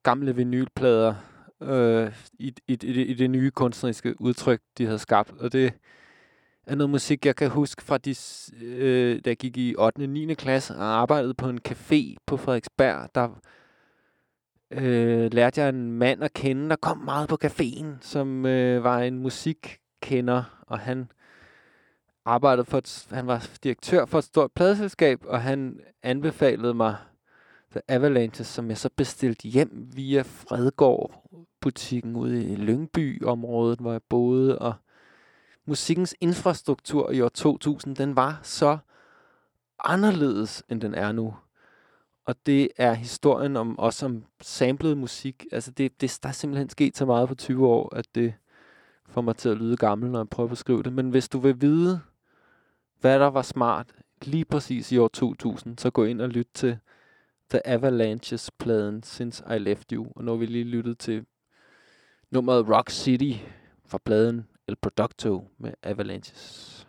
gamle 0.02 0.36
vinylplader 0.36 1.14
øh, 1.62 2.12
i, 2.38 2.54
i, 2.68 2.78
i, 2.82 3.02
i 3.02 3.14
det 3.14 3.30
nye 3.30 3.50
kunstneriske 3.50 4.20
udtryk, 4.20 4.60
de 4.78 4.84
havde 4.84 4.98
skabt. 4.98 5.32
Og 5.40 5.52
det 5.52 5.72
af 6.66 6.78
noget 6.78 6.90
musik, 6.90 7.26
jeg 7.26 7.36
kan 7.36 7.50
huske 7.50 7.82
fra, 7.82 7.98
de, 7.98 8.14
øh, 8.64 9.20
da 9.24 9.30
jeg 9.30 9.36
gik 9.36 9.56
i 9.56 9.74
8. 9.78 10.02
og 10.02 10.08
9. 10.08 10.34
klasse 10.34 10.74
og 10.74 10.84
arbejdede 10.84 11.34
på 11.34 11.48
en 11.48 11.60
café 11.68 12.16
på 12.26 12.36
Frederiksberg. 12.36 13.08
Der 13.14 13.28
øh, 14.70 15.32
lærte 15.32 15.60
jeg 15.60 15.68
en 15.68 15.92
mand 15.92 16.24
at 16.24 16.32
kende, 16.32 16.70
der 16.70 16.76
kom 16.76 16.98
meget 16.98 17.28
på 17.28 17.38
caféen, 17.44 17.86
som 18.00 18.46
øh, 18.46 18.84
var 18.84 18.98
en 18.98 19.18
musikkender, 19.18 20.64
og 20.66 20.78
han 20.78 21.10
arbejdede 22.24 22.64
for 22.64 22.78
et, 22.78 23.06
han 23.10 23.26
var 23.26 23.48
direktør 23.62 24.04
for 24.04 24.18
et 24.18 24.24
stort 24.24 24.52
pladeselskab, 24.52 25.20
og 25.26 25.42
han 25.42 25.80
anbefalede 26.02 26.74
mig 26.74 26.96
The 27.70 27.80
Avalanches, 27.88 28.46
som 28.46 28.68
jeg 28.68 28.78
så 28.78 28.90
bestilte 28.96 29.48
hjem 29.48 29.88
via 29.94 30.22
Fredgård 30.22 31.28
butikken 31.60 32.16
ude 32.16 32.44
i 32.44 32.56
Lyngby-området, 32.56 33.78
hvor 33.78 33.92
jeg 33.92 34.00
boede, 34.08 34.58
og 34.58 34.74
musikkens 35.66 36.14
infrastruktur 36.20 37.10
i 37.10 37.20
år 37.20 37.28
2000, 37.28 37.96
den 37.96 38.16
var 38.16 38.40
så 38.42 38.78
anderledes, 39.84 40.62
end 40.68 40.80
den 40.80 40.94
er 40.94 41.12
nu. 41.12 41.34
Og 42.24 42.34
det 42.46 42.68
er 42.76 42.94
historien 42.94 43.56
om 43.56 43.78
os 43.78 43.94
som 43.94 44.24
samlet 44.40 44.98
musik. 44.98 45.46
Altså 45.52 45.70
det, 45.70 46.00
det, 46.00 46.18
der 46.22 46.28
er 46.28 46.32
simpelthen 46.32 46.68
sket 46.68 46.96
så 46.96 47.06
meget 47.06 47.28
på 47.28 47.34
20 47.34 47.66
år, 47.66 47.94
at 47.94 48.06
det 48.14 48.34
får 49.06 49.20
mig 49.20 49.36
til 49.36 49.48
at 49.48 49.56
lyde 49.56 49.76
gammel, 49.76 50.10
når 50.10 50.18
jeg 50.18 50.28
prøver 50.28 50.46
at 50.46 50.50
beskrive 50.50 50.82
det. 50.82 50.92
Men 50.92 51.10
hvis 51.10 51.28
du 51.28 51.38
vil 51.38 51.60
vide, 51.60 52.00
hvad 53.00 53.20
der 53.20 53.26
var 53.26 53.42
smart 53.42 53.92
lige 54.22 54.44
præcis 54.44 54.92
i 54.92 54.98
år 54.98 55.08
2000, 55.08 55.78
så 55.78 55.90
gå 55.90 56.04
ind 56.04 56.20
og 56.20 56.28
lyt 56.28 56.48
til 56.54 56.78
The 57.50 57.66
Avalanches-pladen 57.66 59.02
Since 59.02 59.44
I 59.56 59.58
Left 59.58 59.90
You. 59.90 60.06
Og 60.16 60.24
nu 60.24 60.30
har 60.30 60.38
vi 60.38 60.46
lige 60.46 60.64
lyttet 60.64 60.98
til 60.98 61.26
nummeret 62.30 62.68
Rock 62.68 62.90
City 62.90 63.38
fra 63.86 63.98
pladen 64.04 64.46
El 64.68 64.76
Producto 64.76 65.44
med 65.58 65.72
Avalanches. 65.82 66.86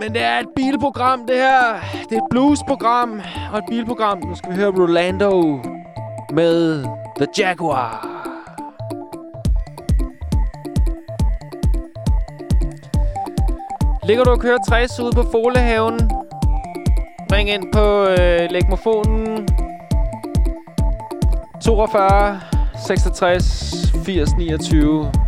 Men 0.00 0.14
det 0.14 0.22
er 0.22 0.38
et 0.38 0.48
bilprogram, 0.56 1.26
det 1.26 1.36
her. 1.36 1.80
Det 2.08 2.18
er 2.18 2.22
et 2.22 2.28
bluesprogram 2.30 3.20
og 3.52 3.58
et 3.58 3.64
bilprogram. 3.68 4.18
Nu 4.18 4.34
skal 4.34 4.50
vi 4.50 4.56
høre 4.56 4.70
Rolando 4.70 5.60
med 6.32 6.84
The 7.16 7.26
Jaguar. 7.38 8.10
Ligger 14.06 14.24
du 14.24 14.30
og 14.30 14.40
kører 14.40 14.58
60 14.68 15.00
ude 15.00 15.12
på 15.12 15.22
Folehaven? 15.32 16.10
Ring 17.32 17.50
ind 17.50 17.72
på 17.72 18.04
øh, 18.04 18.50
legmofonen 18.50 19.48
42 21.62 22.53
66 22.76 23.92
80 24.04 24.34
29. 24.36 25.23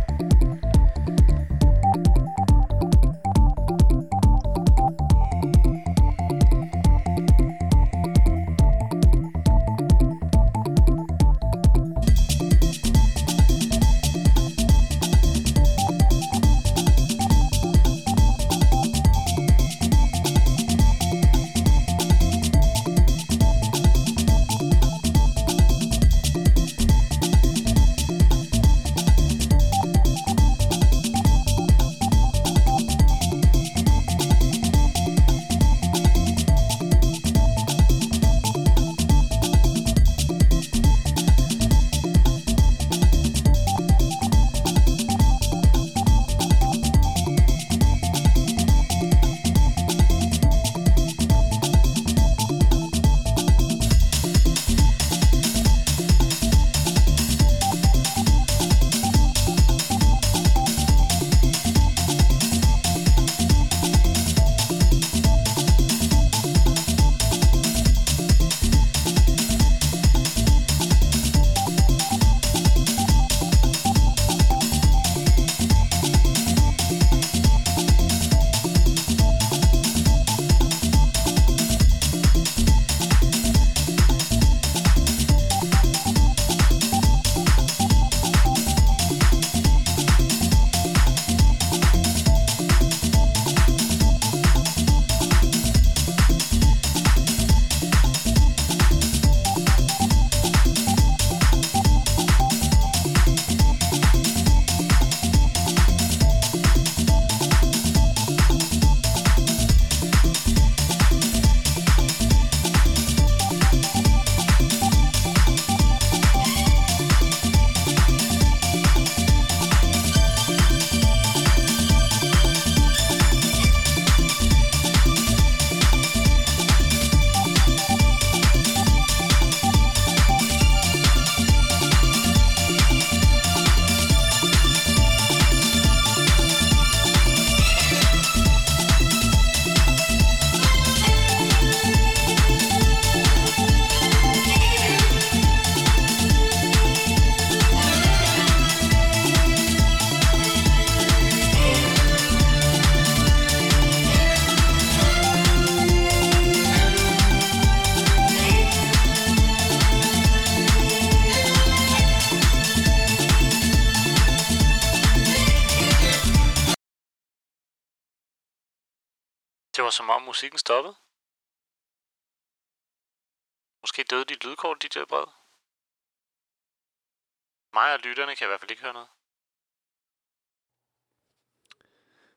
lytterne 178.17 178.35
kan 178.35 178.47
i 178.47 178.49
hvert 178.49 178.59
fald 178.59 178.71
ikke 178.71 178.83
høre 178.83 178.93
noget. 178.93 179.07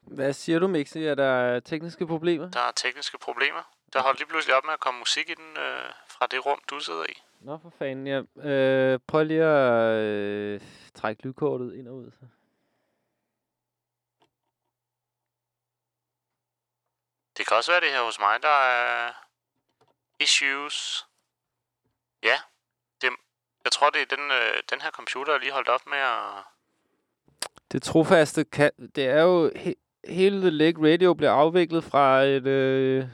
Hvad 0.00 0.32
siger 0.32 0.58
du, 0.58 0.68
Mixi? 0.68 1.04
Er 1.04 1.14
der 1.14 1.60
tekniske 1.60 2.06
problemer? 2.06 2.50
Der 2.50 2.60
er 2.60 2.72
tekniske 2.72 3.18
problemer. 3.18 3.62
Der 3.92 4.02
holdt 4.02 4.18
lige 4.18 4.28
pludselig 4.28 4.56
op 4.56 4.64
med 4.64 4.72
at 4.72 4.80
komme 4.80 4.98
musik 4.98 5.30
i 5.30 5.34
den, 5.34 5.56
øh, 5.56 5.92
fra 6.08 6.26
det 6.26 6.46
rum, 6.46 6.60
du 6.70 6.80
sidder 6.80 7.04
i. 7.08 7.22
Nå, 7.40 7.58
for 7.62 7.70
fanden. 7.78 8.06
Ja. 8.06 8.48
Øh, 8.48 9.00
prøv 9.06 9.24
lige 9.24 9.44
at 9.44 9.94
øh, 9.94 10.60
trække 10.94 11.22
lydkortet 11.22 11.74
ind 11.74 11.88
og 11.88 11.94
ud. 11.94 12.10
Så. 12.10 12.26
Det 17.36 17.46
kan 17.46 17.56
også 17.56 17.72
være 17.72 17.80
det 17.80 17.90
her 17.90 18.04
hos 18.04 18.20
mig, 18.20 18.42
der 18.42 18.58
er 18.58 19.12
issues. 20.20 21.06
Ja, 22.22 22.40
jeg 23.64 23.72
tror, 23.72 23.90
det 23.90 24.02
er 24.02 24.16
den, 24.16 24.24
øh, 24.30 24.62
den 24.70 24.80
her 24.80 24.90
computer, 24.90 25.32
der 25.32 25.40
lige 25.40 25.52
holdt 25.52 25.68
op 25.68 25.86
med 25.86 25.98
at... 25.98 26.44
Det 27.72 27.82
trofaste, 27.82 28.44
ka- 28.56 28.86
det 28.94 29.06
er 29.06 29.22
jo... 29.22 29.48
He- 29.48 30.02
hele 30.08 30.40
The 30.40 30.50
Leg 30.50 30.74
Radio 30.78 31.14
blev 31.14 31.28
afviklet 31.28 31.84
fra 31.84 32.22
et 32.22 32.46
øh, 32.46 33.04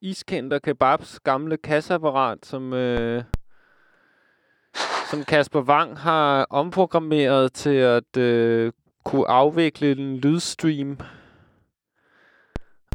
iskender 0.00 0.58
kebabs 0.58 1.20
gamle 1.20 1.56
kasseapparat, 1.56 2.46
som, 2.46 2.72
øh, 2.72 3.24
som 5.10 5.24
Kasper 5.24 5.60
Wang 5.62 5.98
har 5.98 6.46
omprogrammeret 6.50 7.52
til 7.52 7.74
at 7.74 8.16
øh, 8.16 8.72
kunne 9.04 9.28
afvikle 9.28 9.92
en 9.92 10.18
lydstream. 10.18 10.98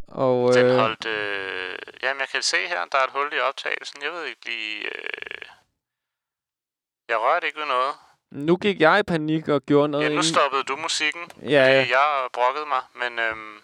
Og, 0.07 0.53
Den 0.53 0.65
øh, 0.65 0.75
holdt... 0.75 1.05
Øh, 1.05 1.77
jamen, 2.03 2.19
jeg 2.19 2.27
kan 2.31 2.41
se 2.41 2.57
her, 2.67 2.85
der 2.91 2.97
er 2.97 3.03
et 3.03 3.13
hul 3.13 3.33
i 3.33 3.39
optagelsen. 3.39 4.03
Jeg 4.03 4.11
ved 4.11 4.25
ikke 4.25 4.45
lige... 4.45 4.85
Øh, 4.85 5.41
jeg 7.09 7.17
rørte 7.19 7.47
ikke 7.47 7.59
ved 7.59 7.67
noget. 7.67 7.93
nu 8.31 8.55
gik 8.57 8.81
jeg 8.81 8.99
i 8.99 9.03
panik 9.03 9.47
og 9.47 9.61
gjorde 9.65 9.87
noget 9.89 10.09
Ja, 10.09 10.15
nu 10.15 10.21
stoppede 10.21 10.63
du 10.63 10.75
musikken. 10.75 11.21
Ja, 11.41 11.79
fordi 11.79 11.91
Jeg 11.91 12.27
brokkede 12.33 12.65
mig, 12.65 12.81
men 12.95 13.19
øhm, 13.19 13.57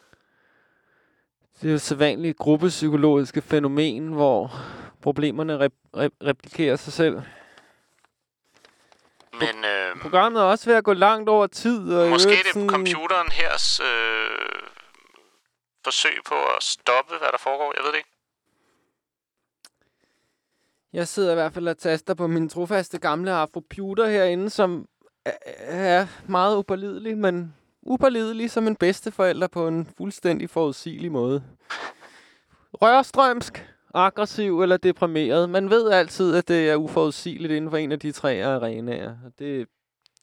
Det 1.61 1.68
er 1.68 1.72
jo 1.72 1.78
sædvanligt 1.80 2.38
gruppepsykologiske 2.38 3.41
fænomen, 3.41 4.07
hvor 4.14 4.52
problemerne 5.02 5.65
rep- 5.65 5.90
rep- 5.98 6.28
replikerer 6.28 6.76
sig 6.76 6.94
selv. 6.94 7.22
men 9.34 9.65
øhm, 9.65 9.99
Programmet 9.99 10.40
er 10.41 10.45
også 10.45 10.70
ved 10.70 10.76
at 10.78 10.84
gå 10.84 10.94
langt 10.94 11.30
over 11.30 11.48
tid. 11.48 11.94
Og 11.95 12.10
måske 12.10 12.30
det 12.30 12.45
sådan- 12.53 12.70
computeren 12.70 13.32
hers 13.32 13.80
øh, 13.80 14.60
forsøg 15.84 16.18
på 16.28 16.36
at 16.36 16.64
stoppe, 16.64 17.18
hvad 17.18 17.28
der 17.32 17.38
foregår. 17.38 17.74
Jeg 17.76 17.84
ved 17.84 17.91
det 17.91 17.98
ikke. 17.98 18.10
Jeg 20.94 21.07
sidder 21.07 21.32
i 21.32 21.36
hvert 21.36 21.53
fald 21.53 21.68
og 21.68 21.78
taster 21.78 22.14
på 22.14 22.28
min 22.28 22.49
trofaste 22.49 22.98
gamle 22.99 23.32
afroputer 23.32 24.07
herinde, 24.10 24.49
som 24.49 24.88
er- 25.60 26.07
meget 26.28 26.57
upålidelig, 26.57 27.18
men 27.18 27.53
upålidelig 27.82 28.52
som 28.52 28.68
en 28.68 28.76
bedsteforælder 28.76 29.48
på 29.48 29.68
en 29.68 29.88
fuldstændig 29.98 30.49
forudsigelig 30.49 31.11
måde. 31.11 31.44
Rørstrømsk, 32.74 33.70
aggressiv 33.94 34.61
eller 34.61 34.78
deprimeret. 34.78 35.49
Man 35.49 35.70
ved 35.70 35.91
altid, 35.91 36.36
at 36.36 36.48
det 36.48 36.70
er 36.70 36.76
uforudsigeligt 36.76 37.53
inden 37.53 37.70
for 37.72 37.78
en 37.78 37.91
af 37.91 37.99
de 37.99 38.11
tre 38.11 38.44
arenaer. 38.45 39.10
Og 39.26 39.32
det, 39.40 39.68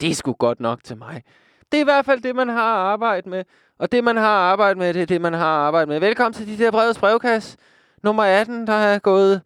det 0.01 0.09
er 0.09 0.15
sgu 0.15 0.33
godt 0.33 0.59
nok 0.59 0.83
til 0.83 0.97
mig. 0.97 1.23
Det 1.71 1.77
er 1.77 1.81
i 1.81 1.83
hvert 1.83 2.05
fald 2.05 2.21
det, 2.21 2.35
man 2.35 2.49
har 2.49 2.75
arbejdet 2.75 3.25
med. 3.25 3.43
Og 3.79 3.91
det, 3.91 4.03
man 4.03 4.17
har 4.17 4.37
arbejdet 4.37 4.77
med, 4.77 4.93
det 4.93 5.01
er 5.01 5.05
det, 5.05 5.21
man 5.21 5.33
har 5.33 5.57
arbejdet 5.57 5.87
med. 5.87 5.99
Velkommen 5.99 6.33
til 6.33 6.47
de 6.47 6.63
der 6.63 6.71
brevets 6.71 6.99
brevkasse. 6.99 7.57
Nummer 8.03 8.23
18, 8.23 8.67
der 8.67 8.73
er 8.73 8.99
gået 8.99 9.41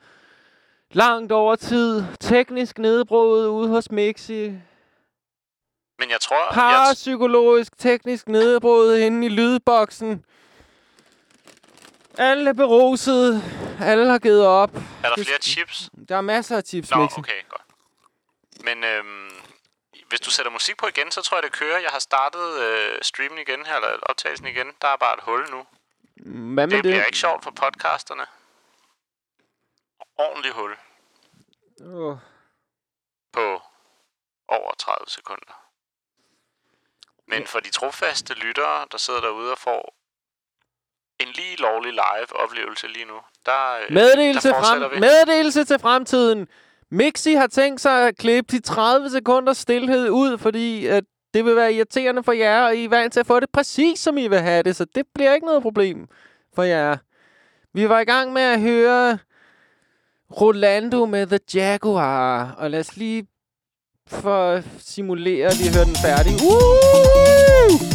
langt 0.96 1.32
over 1.32 1.56
tid. 1.56 2.04
Teknisk 2.20 2.78
nedbrud 2.78 3.48
ude 3.48 3.70
hos 3.70 3.92
Mixi. 3.92 4.52
Men 6.00 6.10
jeg 6.10 6.22
tror... 6.22 6.52
Parapsykologisk 6.54 7.78
teknisk 7.78 8.28
nedbrud 8.28 8.96
inde 8.98 9.26
i 9.26 9.30
lydboksen. 9.30 10.26
Alle 12.18 12.50
er 12.50 12.54
beruset. 12.54 13.44
Alle 13.82 14.12
har 14.12 14.20
givet 14.20 14.46
op. 14.46 14.76
er 14.76 15.10
der 15.16 15.24
flere 15.24 15.38
chips? 15.42 15.90
Der 16.10 16.16
er 16.18 16.22
masser 16.22 16.58
af 16.58 16.64
tips, 16.64 16.92
Nå, 16.92 17.02
Mixi. 17.02 17.20
okay, 17.20 17.42
godt. 17.50 17.62
Men 18.64 18.84
øhm, 18.84 19.30
hvis 20.10 20.20
du 20.20 20.32
sætter 20.32 20.52
musik 20.52 20.78
på 20.78 20.88
igen, 20.88 21.12
så 21.12 21.22
tror 21.22 21.38
jeg, 21.38 21.44
det 21.44 21.52
kører. 21.52 21.80
Jeg 21.80 21.90
har 21.90 22.00
startet 22.00 22.60
øh, 22.60 22.98
streamen 23.02 23.38
igen 23.38 23.66
her, 23.66 23.76
eller 23.76 23.98
optagelsen 24.02 24.48
igen. 24.48 24.68
Der 24.82 24.88
er 24.88 24.98
bare 24.98 25.14
et 25.14 25.24
hul 25.24 25.48
nu. 25.52 25.66
Hvad 26.56 26.68
med 26.68 26.78
det 26.78 26.84
det? 26.84 26.84
bliver 26.84 27.04
ikke 27.06 27.18
sjovt 27.18 27.44
for 27.44 27.52
podcasterne. 27.52 28.26
Ordentlig 30.18 30.52
hul 30.52 30.72
Åh. 31.82 32.18
på 33.34 33.62
over 34.48 34.72
30 34.80 35.06
sekunder. 35.08 35.62
Men 37.28 37.48
for 37.48 37.60
de 37.60 37.70
trofaste 37.70 38.34
lyttere, 38.34 38.86
der 38.92 38.98
sidder 38.98 39.22
derude 39.22 39.52
og 39.52 39.58
får 39.58 39.96
en 41.20 41.28
lige 41.28 41.56
lovlig 41.58 41.92
live 41.94 42.36
oplevelse 42.44 42.88
lige 42.88 43.06
nu, 43.06 43.20
der, 43.46 43.74
øh, 43.74 43.94
Meddelelse, 43.94 44.50
der 44.50 44.64
frem, 44.64 44.92
vi. 44.92 45.00
meddelelse 45.00 45.64
til 45.66 45.80
fremtiden. 45.80 46.48
Mixi 46.92 47.34
har 47.34 47.48
tænkt 47.48 47.82
sig 47.82 48.08
at 48.08 48.18
klippe 48.18 48.52
de 48.58 48.62
30 48.62 49.10
sekunders 49.10 49.58
stillhed 49.58 50.10
ud, 50.10 50.38
fordi 50.38 50.86
at 50.88 51.04
det 51.34 51.46
vil 51.46 51.56
være 51.56 51.74
irriterende 51.74 52.24
for 52.24 52.32
jer, 52.32 52.66
og 52.66 52.76
I 52.76 52.86
er 52.86 52.90
vant 52.90 53.14
til 53.14 53.20
at 53.20 53.28
få 53.28 53.40
det 53.40 53.50
præcis, 53.54 54.00
som 54.00 54.18
I 54.18 54.28
vil 54.28 54.40
have 54.40 54.64
det, 54.64 54.76
så 54.76 54.86
det 54.86 55.06
bliver 55.16 55.34
ikke 55.34 55.46
noget 55.46 55.62
problem 55.62 56.08
for 56.56 56.64
jer. 56.64 56.98
Vi 57.74 57.90
var 57.90 58.00
i 58.00 58.06
gang 58.06 58.34
med 58.34 58.42
at 58.42 58.62
høre 58.62 59.20
Rolando 60.32 61.06
med 61.06 61.28
The 61.28 61.40
Jaguar, 61.54 62.52
og 62.58 62.72
lad 62.72 62.80
os 62.80 62.98
lige 62.98 63.28
for 64.08 64.52
at 64.52 64.64
simulere 64.80 65.54
lige 65.54 65.74
høre 65.74 65.86
den 65.86 65.96
færdig. 65.96 66.34
Uh! 66.34 67.95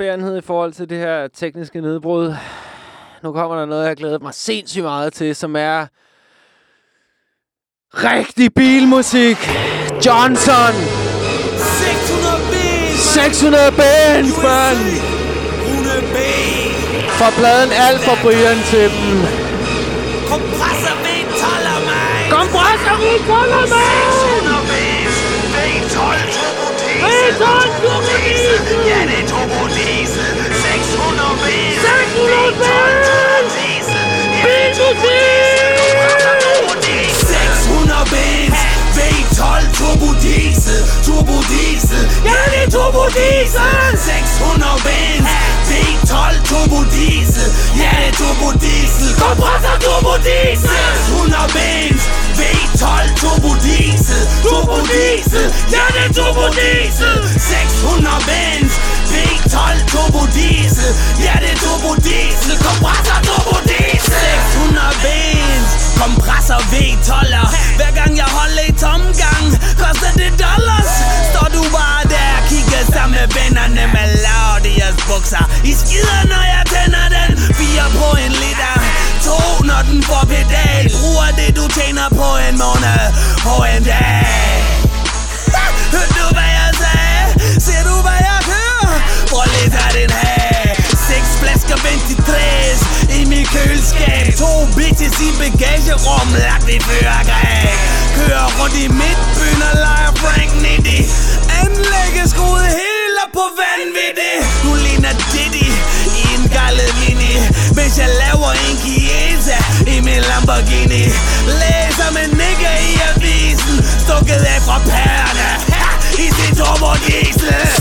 Overbærenhed 0.00 0.38
i 0.38 0.40
forhold 0.40 0.72
til 0.72 0.90
det 0.90 0.98
her 0.98 1.28
tekniske 1.28 1.80
nedbrud. 1.80 2.34
Nu 3.22 3.32
kommer 3.32 3.56
der 3.58 3.66
noget, 3.66 3.82
jeg 3.82 3.90
har 3.90 3.94
glædet 3.94 4.22
mig 4.22 4.34
sindssygt 4.34 4.84
meget 4.84 5.12
til, 5.12 5.36
som 5.36 5.56
er 5.56 5.86
rigtig 7.94 8.54
bilmusik. 8.54 9.38
Johnson. 10.06 10.74
600 11.80 12.36
ben, 12.52 12.96
600 12.96 13.72
bands, 13.80 14.36
mand. 14.46 14.78
100 15.66 16.00
ben. 16.14 16.70
For 17.20 17.30
pladen 17.38 17.70
alt 17.86 18.00
for 18.06 18.16
Brian 18.22 18.58
til 18.72 18.86
dem. 18.96 19.16
Kompressor 20.32 20.96
ved 21.04 21.22
toller 21.42 21.78
mig. 21.90 22.14
Kompressor 22.36 22.96
ved 23.02 23.18
toller 23.30 24.15
Tobodiesel! 27.76 28.58
Ja, 28.90 29.00
det 29.08 29.18
er 29.22 29.26
Tobodiesel! 29.32 30.32
600 30.64 31.36
Besen! 31.42 31.82
600 31.84 32.52
Besen! 32.62 33.96
Biltodiesel! 34.44 35.72
Du 35.78 35.84
brauchst 35.96 36.26
Tobodiesel! 36.44 37.48
600 37.66 38.04
Bens! 38.12 38.58
V12 38.96 39.40
Turbodiesel! 39.78 40.80
Turbodiesel! 41.06 42.04
Ja, 42.24 42.40
det 42.52 42.62
er 42.64 42.70
Turbodiesel! 42.76 43.90
600 44.08 44.76
Bens! 44.86 45.28
V12 45.70 46.14
Turbodiesel! 46.50 47.48
Ja, 47.82 47.90
det 47.98 48.08
er 48.08 48.14
Turbodiesel! 48.20 49.08
Kompressor 49.22 49.76
Turbodiesel! 49.86 50.70
600 50.70 51.46
Bens! 51.56 52.02
V12 52.38 52.55
diesel 55.36 55.52
Ja, 55.72 55.84
det 55.96 56.14
turbo 56.16 56.46
diesel 56.48 57.16
600 57.38 58.10
Benz. 58.28 58.72
V12 59.12 59.90
turbo 59.92 60.22
diesel 60.34 60.90
Ja, 61.24 61.34
det 61.44 61.54
turbo 61.62 61.94
diesel 61.94 62.56
Kompressor 62.66 63.20
turbo 63.28 63.56
diesel 63.70 64.14
600 64.52 64.82
Benz. 65.04 65.68
Kompressor 66.00 66.60
V12'er 66.72 67.48
Hver 67.78 67.92
gang 67.98 68.12
jeg 68.16 68.30
holder 68.38 68.64
i 68.68 68.72
tomgang 68.84 69.46
Koster 69.80 70.12
det 70.20 70.32
dollars. 70.44 70.92
Står 71.30 71.48
du 71.54 71.62
bare 71.76 72.02
der 72.14 72.36
Kigger 72.48 72.84
sammen 72.94 73.14
med 73.18 73.28
vennerne 73.36 73.84
Med 73.94 74.08
Laudias 74.24 74.96
bukser. 75.08 75.44
I 75.64 75.72
skider 75.80 76.22
når 76.32 76.44
jeg 76.54 76.62
tænder 76.72 77.06
den. 77.16 77.30
Fire 77.58 77.86
på 77.98 78.08
en 78.24 78.32
liter. 78.42 78.76
To 79.26 79.38
når 79.68 79.82
den 79.90 80.02
får 80.08 80.24
pedal. 80.32 80.84
Bruger 80.96 81.30
det 81.38 81.50
du 81.58 81.64
tjener 81.76 82.08
på 82.08 82.28
en 82.46 82.54
måned. 82.62 83.02
På 83.46 83.54
en 83.74 83.84
dag. 83.84 84.75
Ser 87.66 87.82
du 87.88 87.96
hvad 88.06 88.20
jeg 88.30 88.40
hører? 88.52 88.96
Hvor 89.30 89.44
lidt 89.54 89.74
er 89.84 89.90
den 89.98 90.10
her 90.22 90.74
Seks 91.08 91.30
flasker 91.40 91.76
23 91.76 93.16
i 93.18 93.20
mit 93.32 93.48
køleskab 93.54 94.26
To 94.42 94.50
bitches 94.76 95.16
i 95.26 95.30
bagagerum 95.40 96.28
Lagt 96.44 96.68
i 96.76 96.78
førergreb 96.86 97.78
Kører 98.16 98.48
rundt 98.58 98.76
i 98.84 98.86
midtbyen 99.00 99.62
og 99.68 99.74
leger 99.84 100.12
Frank 100.22 100.52
Nitty 100.64 101.00
Anlægget 101.62 102.26
skruet 102.34 102.68
helt 102.80 103.16
op 103.24 103.32
på 103.38 103.44
vanvittigt 103.60 104.42
Du 104.64 104.70
ligner 104.84 105.14
Diddy 105.32 105.68
i 106.20 106.22
en 106.34 106.44
gallet 106.56 106.92
mini 107.00 107.32
Mens 107.76 107.94
jeg 108.02 108.10
laver 108.22 108.50
en 108.66 108.76
Chiesa 108.82 109.58
i 109.94 110.00
min 110.00 110.22
Lamborghini. 110.30 111.04
Læser 111.60 112.10
med 112.16 112.26
nigga 112.40 112.72
i 112.90 112.92
avisen. 113.10 113.76
Stukket 114.04 114.42
af 114.54 114.60
fra 114.66 114.78
pærerne 114.90 115.65
i 116.18 116.28
sin 116.36 116.54
turbo 116.56 116.92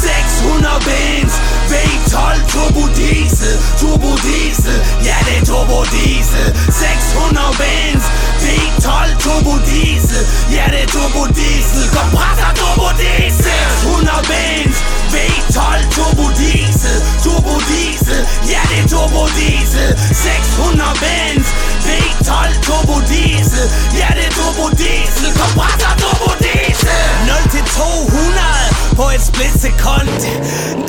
600 0.01 0.79
bens. 0.85 1.33
V12 1.71 2.51
turbo 2.51 2.87
diesel. 2.95 3.57
Turbo 3.79 4.15
diesel, 4.23 4.79
ja 5.03 5.15
det 5.25 5.37
er 5.39 5.45
turbo 5.45 5.83
diesel. 5.91 6.47
600 6.69 7.51
bens. 7.57 8.03
V12 8.45 9.17
turbo 9.23 9.53
diesel 9.69 10.23
Ja 10.55 10.65
det 10.73 10.81
er 10.85 10.89
turbo 10.95 11.23
diesel 11.37 11.83
Kompressor 11.97 12.51
turbo 12.59 12.87
diesel 13.01 13.59
100 13.81 14.21
bens. 14.31 14.77
V12 15.13 15.61
turbo 15.95 16.25
diesel 16.39 16.97
Turbo 17.25 17.55
diesel, 17.69 18.21
ja 18.51 18.61
det 18.69 18.79
er 18.83 18.87
turbo 18.93 19.23
diesel 19.39 19.89
600 20.13 20.93
bens. 21.03 21.47
V12 21.87 22.33
turbo 22.67 22.95
diesel 23.11 23.65
Ja 23.99 24.09
det 24.17 24.25
er 24.29 24.33
turbo 24.39 24.65
diesel 24.81 25.29
Kompressor 25.41 25.93
turbo 26.03 26.29
diesel 26.45 27.01
0 27.29 27.51
til 27.53 27.65
200 27.77 28.75
på 28.99 29.05
et 29.15 29.21
splitsekund 29.21 30.09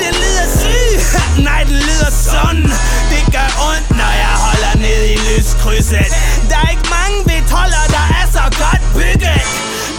Det 0.00 0.10
lyder 0.20 0.48
syg, 0.60 0.92
nej 1.48 1.60
det 1.64 1.72
lyder 1.88 2.10
sådan. 2.10 2.72
Det 3.12 3.22
gør 3.34 3.48
ondt 3.70 3.90
når 3.90 4.12
jeg 4.24 4.34
holder 4.44 4.74
ned 4.84 5.00
i 5.14 5.16
lyskrydset 5.26 6.06
Der 6.50 6.56
er 6.64 6.70
ikke 6.70 6.88
mange 6.98 7.18
V12'er 7.46 7.86
der 7.96 8.06
er 8.20 8.26
så 8.36 8.44
godt 8.62 8.82
bygget. 8.96 9.42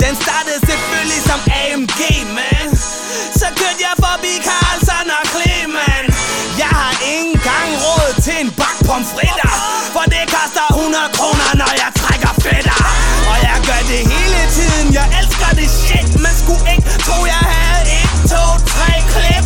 Den 0.04 0.14
startede 0.24 0.60
selvfølgelig 0.70 1.22
som 1.30 1.40
AMG 1.62 2.00
man 2.38 2.68
Så 3.42 3.48
kørte 3.60 3.82
jeg 3.88 3.96
forbi 4.06 4.34
Carlson 4.48 5.08
og 5.18 5.24
Clemen 5.34 6.04
Jeg 6.64 6.72
har 6.82 6.94
ingen 7.16 7.40
gang 7.50 7.70
råd 7.86 8.10
til 8.26 8.38
en 8.44 8.50
bak 8.60 8.78
pomfritter 8.88 9.54
For 9.96 10.06
det 10.14 10.24
koster 10.36 10.66
100 10.70 11.18
kroner 11.18 11.50
når 11.62 11.72
jeg 11.84 11.90
trækker 12.02 12.34
fætter. 12.46 12.82
Og 13.32 13.38
jeg 13.48 13.58
gør 13.68 13.82
det 13.92 14.02
hele 14.14 14.42
tiden, 14.58 14.86
jeg 15.00 15.08
elsker 15.20 15.50
det 15.60 15.70
shit 15.80 16.10
Man 16.26 16.36
skulle 16.42 16.66
ikke. 16.74 16.86
Tro 17.08 17.18
jeg 17.36 17.44
havde 17.54 17.84
et, 18.00 18.10
to, 18.32 18.44
tre 18.74 18.92
klip. 19.14 19.46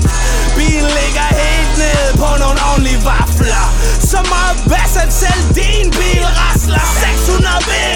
Bilen 0.57 0.91
ligger 0.99 1.28
helt 1.44 1.73
ned 1.84 2.03
på 2.22 2.30
nogle 2.44 2.60
ordentlige 2.69 3.02
vafler. 3.10 3.65
Så 4.11 4.19
meget 4.34 4.57
bass 4.72 4.94
at 5.03 5.11
selv 5.22 5.44
din 5.60 5.88
bil 5.99 6.23
rasler. 6.41 6.86
600 7.02 7.60
bil 7.69 7.90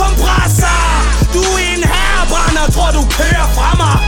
kompressor. 0.00 0.82
Du 1.34 1.42
er 1.58 1.66
en 1.74 1.84
herrebrænder, 1.92 2.66
tror 2.74 2.90
du 2.98 3.02
kører 3.18 3.48
fra 3.56 3.70
mig. 3.82 3.98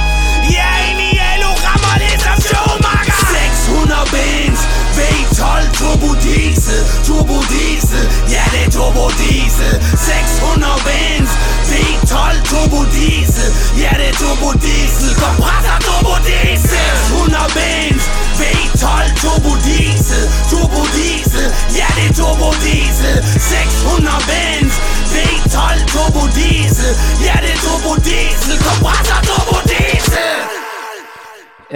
Jeg 0.57 0.69
er 0.77 0.83
inde 0.91 1.05
i 1.13 1.19
alu, 1.33 1.51
rammer 1.67 1.95
ligesom 2.05 2.37
Schumacher 2.47 3.19
600 3.35 4.05
bens, 4.15 4.61
V12 4.99 5.45
turbo 5.79 6.11
diesel 6.25 6.81
Turbo 7.07 7.39
diesel, 7.53 8.05
ja 8.35 8.45
det 8.53 8.63
er 8.67 8.71
turbo 8.77 9.07
diesel. 9.21 9.75
600 9.97 10.73
bens, 10.87 11.31
V12 11.71 12.17
turbo 12.51 12.81
diesel. 12.97 13.49
Ja 13.83 13.93
det 14.01 14.09
er 14.13 14.17
turbo 14.23 14.51
diesel. 14.67 15.11
Kompressor 15.23 15.79
turbo 15.87 16.15
diesel. 16.29 16.69
600 16.69 17.49
bens, 17.57 18.03
V12 18.41 18.87
turbo 19.23 19.53
diesel 19.67 20.25
Turbo 20.51 20.83
diesel, 20.97 21.47
ja 21.79 21.89
det 21.97 22.07
er 22.11 22.15
turbo 22.21 22.49
diesel. 22.65 23.17
600 23.41 24.13
bens, 24.31 24.75
V12 25.15 25.61
turbo 25.93 26.23
diesel 26.39 26.93
Ja 27.27 27.37
det 27.45 27.51
er 27.57 27.61
turbo 27.67 27.93
diesel 28.09 28.55
Kompressor 28.67 29.21
turbo 29.29 29.57
diesel 29.73 30.33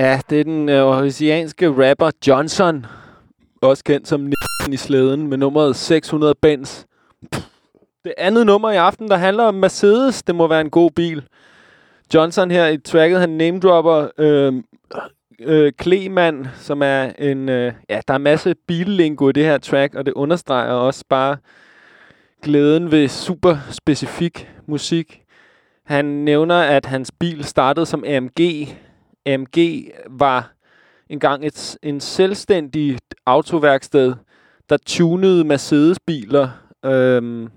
Ja, 0.02 0.20
det 0.31 0.41
er 0.41 0.44
den 0.44 0.68
øh, 0.68 0.86
oceanske 0.86 1.68
rapper 1.68 2.10
Johnson. 2.26 2.86
Også 3.62 3.84
kendt 3.84 4.08
som 4.08 4.20
Nissen 4.20 4.73
i 4.73 4.76
slæden 4.76 5.26
med 5.26 5.39
nummeret 5.39 5.76
600 5.76 6.34
Benz. 6.42 6.84
Det 8.05 8.15
andet 8.18 8.47
nummer 8.47 8.70
i 8.70 8.76
aften, 8.76 9.08
der 9.08 9.17
handler 9.17 9.44
om 9.44 9.55
Mercedes. 9.55 10.23
Det 10.23 10.34
må 10.34 10.47
være 10.47 10.60
en 10.60 10.70
god 10.70 10.91
bil. 10.91 11.23
Johnson 12.15 12.50
her 12.50 12.67
i 12.67 12.78
tracket, 12.78 13.20
han 13.20 13.28
namedropper 13.28 14.08
øhm, 14.18 14.65
øh, 15.41 15.65
øh, 15.65 15.73
Kleman, 15.78 16.47
som 16.55 16.83
er 16.83 17.12
en... 17.18 17.49
Øh, 17.49 17.73
ja, 17.91 18.00
der 18.08 18.15
er 18.15 18.17
en 18.17 18.23
masse 18.23 18.55
billingo 18.67 19.28
i 19.28 19.33
det 19.33 19.44
her 19.44 19.58
track, 19.58 19.94
og 19.94 20.07
det 20.07 20.15
understreger 20.15 20.73
også 20.73 21.05
bare 21.08 21.36
glæden 22.42 22.91
ved 22.91 23.08
super 23.08 23.57
specifik 23.70 24.49
musik. 24.67 25.23
Han 25.84 26.05
nævner, 26.05 26.55
at 26.55 26.86
hans 26.86 27.12
bil 27.20 27.44
startede 27.44 27.86
som 27.86 28.05
AMG. 28.07 28.68
AMG 29.26 29.58
var 30.10 30.52
engang 31.08 31.47
et, 31.47 31.76
en 31.83 32.00
selvstændig 32.00 32.99
autoværksted, 33.26 34.15
der 34.68 34.76
tunede 34.86 35.44
Mercedes-biler 35.44 36.49
øhm, 36.84 37.49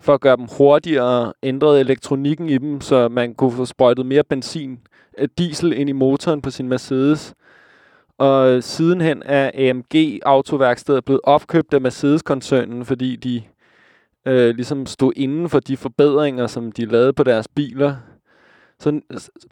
for 0.00 0.14
at 0.14 0.20
gøre 0.20 0.36
dem 0.36 0.46
hurtigere, 0.58 1.32
ændrede 1.42 1.80
elektronikken 1.80 2.48
i 2.48 2.58
dem, 2.58 2.80
så 2.80 3.08
man 3.08 3.34
kunne 3.34 3.52
få 3.52 3.64
sprøjtet 3.64 4.06
mere 4.06 4.24
benzin, 4.24 4.78
øh, 5.18 5.28
diesel 5.38 5.72
ind 5.72 5.88
i 5.88 5.92
motoren 5.92 6.42
på 6.42 6.50
sin 6.50 6.68
Mercedes. 6.68 7.34
Og 8.18 8.62
sidenhen 8.64 9.22
er 9.26 9.70
AMG 9.70 10.20
autoværkstedet 10.26 11.04
blevet 11.04 11.20
opkøbt 11.24 11.74
af 11.74 11.80
Mercedes-koncernen, 11.80 12.84
fordi 12.84 13.16
de 13.16 13.42
øh, 14.28 14.54
ligesom 14.54 14.86
stod 14.86 15.12
inden 15.16 15.48
for 15.48 15.60
de 15.60 15.76
forbedringer, 15.76 16.46
som 16.46 16.72
de 16.72 16.84
lavede 16.84 17.12
på 17.12 17.22
deres 17.22 17.48
biler. 17.48 17.96
Så, 18.80 19.00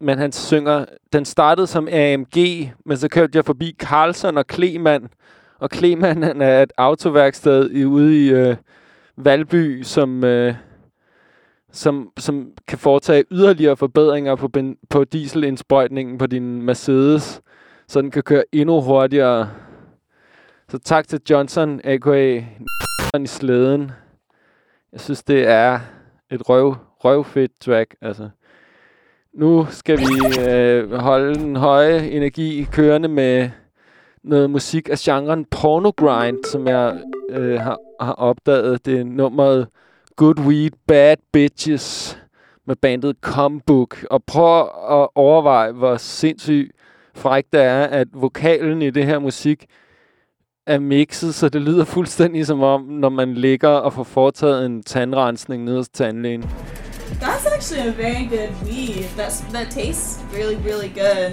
men 0.01 0.19
han 0.19 0.33
synger, 0.33 0.85
den 1.13 1.25
startede 1.25 1.67
som 1.67 1.89
AMG, 1.93 2.37
men 2.85 2.97
så 2.97 3.09
kørte 3.09 3.37
jeg 3.37 3.45
forbi 3.45 3.77
Carlson 3.79 4.39
og 4.39 4.47
Kleman. 4.47 5.09
Og 5.59 5.71
Kleman 5.71 6.23
han 6.23 6.43
er 6.43 6.63
et 6.63 6.73
autoværksted 6.77 7.71
i, 7.71 7.85
ude 7.85 8.27
i 8.27 8.31
øh, 8.31 8.57
Valby, 9.17 9.83
som, 9.83 10.25
øh, 10.25 10.55
som, 11.73 12.13
som 12.19 12.53
kan 12.69 12.79
foretage 12.79 13.25
yderligere 13.31 13.77
forbedringer 13.77 14.35
på, 14.35 14.49
ben, 14.49 14.77
på 14.91 15.05
dieselindsprøjtningen 15.05 16.19
på 16.19 16.27
din 16.27 16.63
Mercedes, 16.63 17.41
så 17.89 18.01
den 18.01 18.11
kan 18.11 18.23
køre 18.23 18.45
endnu 18.53 18.81
hurtigere. 18.81 19.51
Så 20.69 20.79
tak 20.79 21.09
til 21.09 21.21
Johnson, 21.31 21.81
a.k.a. 21.85 22.45
i 23.19 23.27
slæden. 23.27 23.91
Jeg 24.97 25.01
synes, 25.01 25.23
det 25.23 25.49
er 25.49 25.81
et 26.31 26.49
røv, 26.49 26.77
røvfedt 27.05 27.61
track, 27.61 27.95
altså. 28.01 28.29
Nu 29.35 29.67
skal 29.71 29.99
vi 29.99 30.41
øh, 30.49 30.93
holde 30.93 31.35
den 31.35 31.57
høje 31.57 32.09
energi 32.09 32.67
kørende 32.73 33.09
med 33.09 33.51
noget 34.23 34.51
musik 34.51 34.89
af 34.89 34.99
genren 34.99 35.45
pornogrind, 35.45 36.45
som 36.45 36.67
jeg 36.69 37.01
øh, 37.31 37.61
har, 37.61 37.79
har 38.01 38.13
opdaget. 38.13 38.87
Det 38.87 39.01
er 39.01 39.05
nummeret 39.05 39.69
Good 40.17 40.41
Weed, 40.41 40.71
Bad 40.87 41.17
Bitches 41.33 42.19
med 42.67 42.77
bandet 42.77 43.17
Combook. 43.21 44.05
Og 44.11 44.25
prøv 44.25 44.61
at 45.01 45.09
overveje, 45.15 45.73
hvor 45.73 45.97
sindssygt 45.97 46.73
frækt 47.15 47.53
det 47.53 47.63
er, 47.63 47.85
at 47.85 48.09
vokalen 48.13 48.83
i 48.83 48.91
det 48.91 49.07
her 49.07 49.19
musik 49.19 49.67
er 50.67 50.79
mixet, 50.79 51.35
så 51.35 51.49
det 51.49 51.63
lyder 51.63 51.85
fuldstændig 51.85 52.47
som 52.47 52.63
om, 52.63 52.83
når 52.83 53.09
man 53.09 53.35
ligger 53.35 53.69
og 53.69 53.93
får 53.93 54.05
foretaget 54.05 54.67
en 54.67 54.83
tandrensning 54.83 55.65
ned 55.65 55.77
hos 55.77 55.89
tandlægen. 55.89 56.43
That's 57.21 57.47
actually 57.57 57.89
a 57.89 57.93
very 57.93 58.25
good 58.29 58.51
weed. 58.65 59.05
That's 59.17 59.53
that 59.53 59.71
tastes 59.71 60.21
really, 60.35 60.57
really 60.69 60.89
good. 60.89 61.31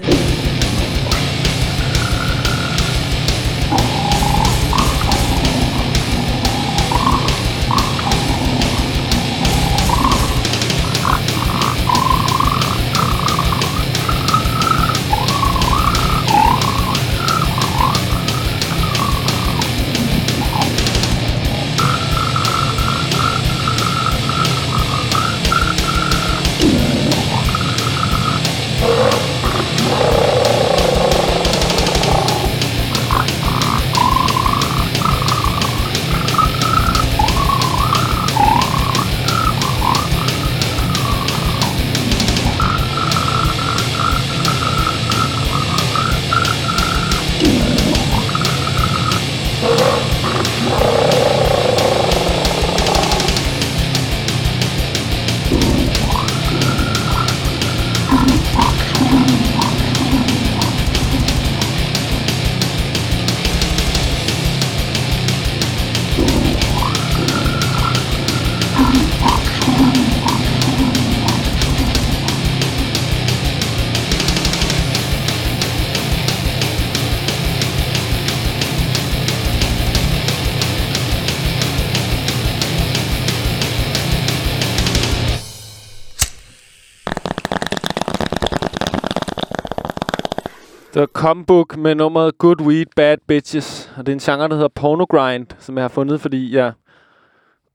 Det 91.24 91.78
med 91.78 91.96
nummeret 91.96 92.38
Good 92.38 92.62
Weed, 92.62 92.86
Bad 92.96 93.18
Bitches. 93.28 93.92
Og 93.98 94.06
det 94.06 94.12
er 94.12 94.14
en 94.14 94.20
genre, 94.20 94.48
der 94.48 94.56
hedder 94.56 94.68
pornogrind, 94.68 95.48
som 95.60 95.78
jeg 95.78 95.84
har 95.84 95.90
fundet, 95.90 96.22
fordi 96.22 96.56
jeg 96.56 96.72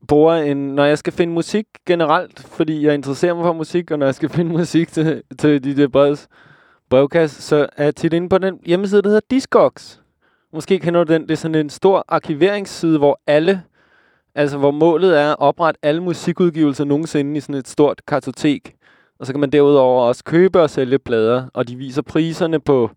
bruger 0.07 0.33
en... 0.33 0.57
Når 0.57 0.85
jeg 0.85 0.97
skal 0.97 1.13
finde 1.13 1.33
musik 1.33 1.65
generelt, 1.87 2.39
fordi 2.39 2.85
jeg 2.85 2.93
interesserer 2.93 3.33
mig 3.33 3.43
for 3.43 3.53
musik, 3.53 3.91
og 3.91 3.99
når 3.99 4.05
jeg 4.05 4.15
skal 4.15 4.29
finde 4.37 4.51
musik 4.51 4.91
til, 4.91 5.23
til 5.39 5.63
de 5.63 5.75
der 5.75 5.87
breds 5.87 6.27
brevkasse, 6.89 7.41
så 7.41 7.67
er 7.77 7.83
jeg 7.83 7.95
tit 7.95 8.13
inde 8.13 8.29
på 8.29 8.37
den 8.37 8.59
hjemmeside, 8.65 9.01
der 9.01 9.09
hedder 9.09 9.27
Discogs. 9.31 10.01
Måske 10.53 10.79
kender 10.79 11.03
du 11.03 11.13
den. 11.13 11.21
Det 11.21 11.31
er 11.31 11.35
sådan 11.35 11.55
en 11.55 11.69
stor 11.69 12.05
arkiveringsside, 12.07 12.97
hvor 12.97 13.19
alle... 13.27 13.63
Altså, 14.35 14.57
hvor 14.57 14.71
målet 14.71 15.19
er 15.19 15.31
at 15.31 15.39
oprette 15.39 15.79
alle 15.83 16.03
musikudgivelser 16.03 16.85
nogensinde 16.85 17.37
i 17.37 17.39
sådan 17.39 17.55
et 17.55 17.67
stort 17.67 18.01
kartotek. 18.07 18.75
Og 19.19 19.25
så 19.25 19.33
kan 19.33 19.39
man 19.39 19.49
derudover 19.49 20.03
også 20.03 20.23
købe 20.23 20.61
og 20.61 20.69
sælge 20.69 20.99
plader, 20.99 21.45
og 21.53 21.67
de 21.67 21.75
viser 21.75 22.01
priserne 22.01 22.59
på, 22.59 22.91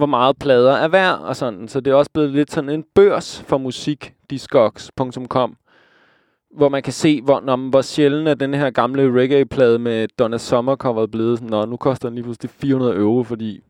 hvor 0.00 0.06
meget 0.06 0.38
plader 0.38 0.72
er 0.72 0.88
værd 0.88 1.18
og 1.18 1.36
sådan. 1.36 1.68
Så 1.68 1.80
det 1.80 1.90
er 1.90 1.94
også 1.94 2.10
blevet 2.14 2.30
lidt 2.30 2.50
sådan 2.50 2.70
en 2.70 2.84
børs 2.94 3.42
for 3.46 3.58
musik, 3.58 4.14
discogs.com, 4.30 5.56
hvor 6.56 6.68
man 6.68 6.82
kan 6.82 6.92
se, 6.92 7.22
hvor, 7.22 7.40
når, 7.40 7.56
hvor 7.56 7.82
sjældent 7.82 8.28
er 8.28 8.34
den 8.34 8.54
her 8.54 8.70
gamle 8.70 9.20
reggae-plade 9.20 9.78
med 9.78 10.08
Donna 10.18 10.38
Summer 10.38 10.76
coveret 10.76 11.10
blevet. 11.10 11.42
Nå, 11.42 11.64
nu 11.64 11.76
koster 11.76 12.08
den 12.08 12.14
lige 12.14 12.22
pludselig 12.24 12.50
400 12.50 12.96
euro, 12.96 13.22
fordi 13.22 13.60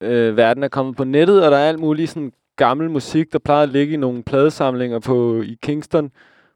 øh, 0.00 0.36
verden 0.36 0.62
er 0.62 0.68
kommet 0.68 0.96
på 0.96 1.04
nettet, 1.04 1.44
og 1.44 1.50
der 1.50 1.56
er 1.56 1.68
alt 1.68 1.80
muligt 1.80 2.10
sådan 2.10 2.32
gammel 2.56 2.90
musik, 2.90 3.32
der 3.32 3.38
plejer 3.38 3.62
at 3.62 3.68
ligge 3.68 3.94
i 3.94 3.96
nogle 3.96 4.22
pladesamlinger 4.22 4.98
på, 4.98 5.42
i 5.42 5.58
Kingston, 5.62 6.10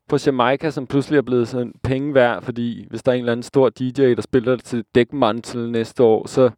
på 0.08 0.16
Jamaica, 0.26 0.70
som 0.70 0.86
pludselig 0.86 1.16
er 1.18 1.22
blevet 1.22 1.48
sådan 1.48 1.72
penge 1.82 2.14
værd, 2.14 2.42
fordi 2.42 2.86
hvis 2.90 3.02
der 3.02 3.12
er 3.12 3.16
en 3.16 3.20
eller 3.20 3.32
anden 3.32 3.42
stor 3.42 3.68
DJ, 3.68 4.14
der 4.14 4.22
spiller 4.22 4.56
det 4.56 4.64
til 4.64 4.84
dækmantel 4.94 5.70
næste 5.70 6.02
år, 6.02 6.26
så, 6.26 6.50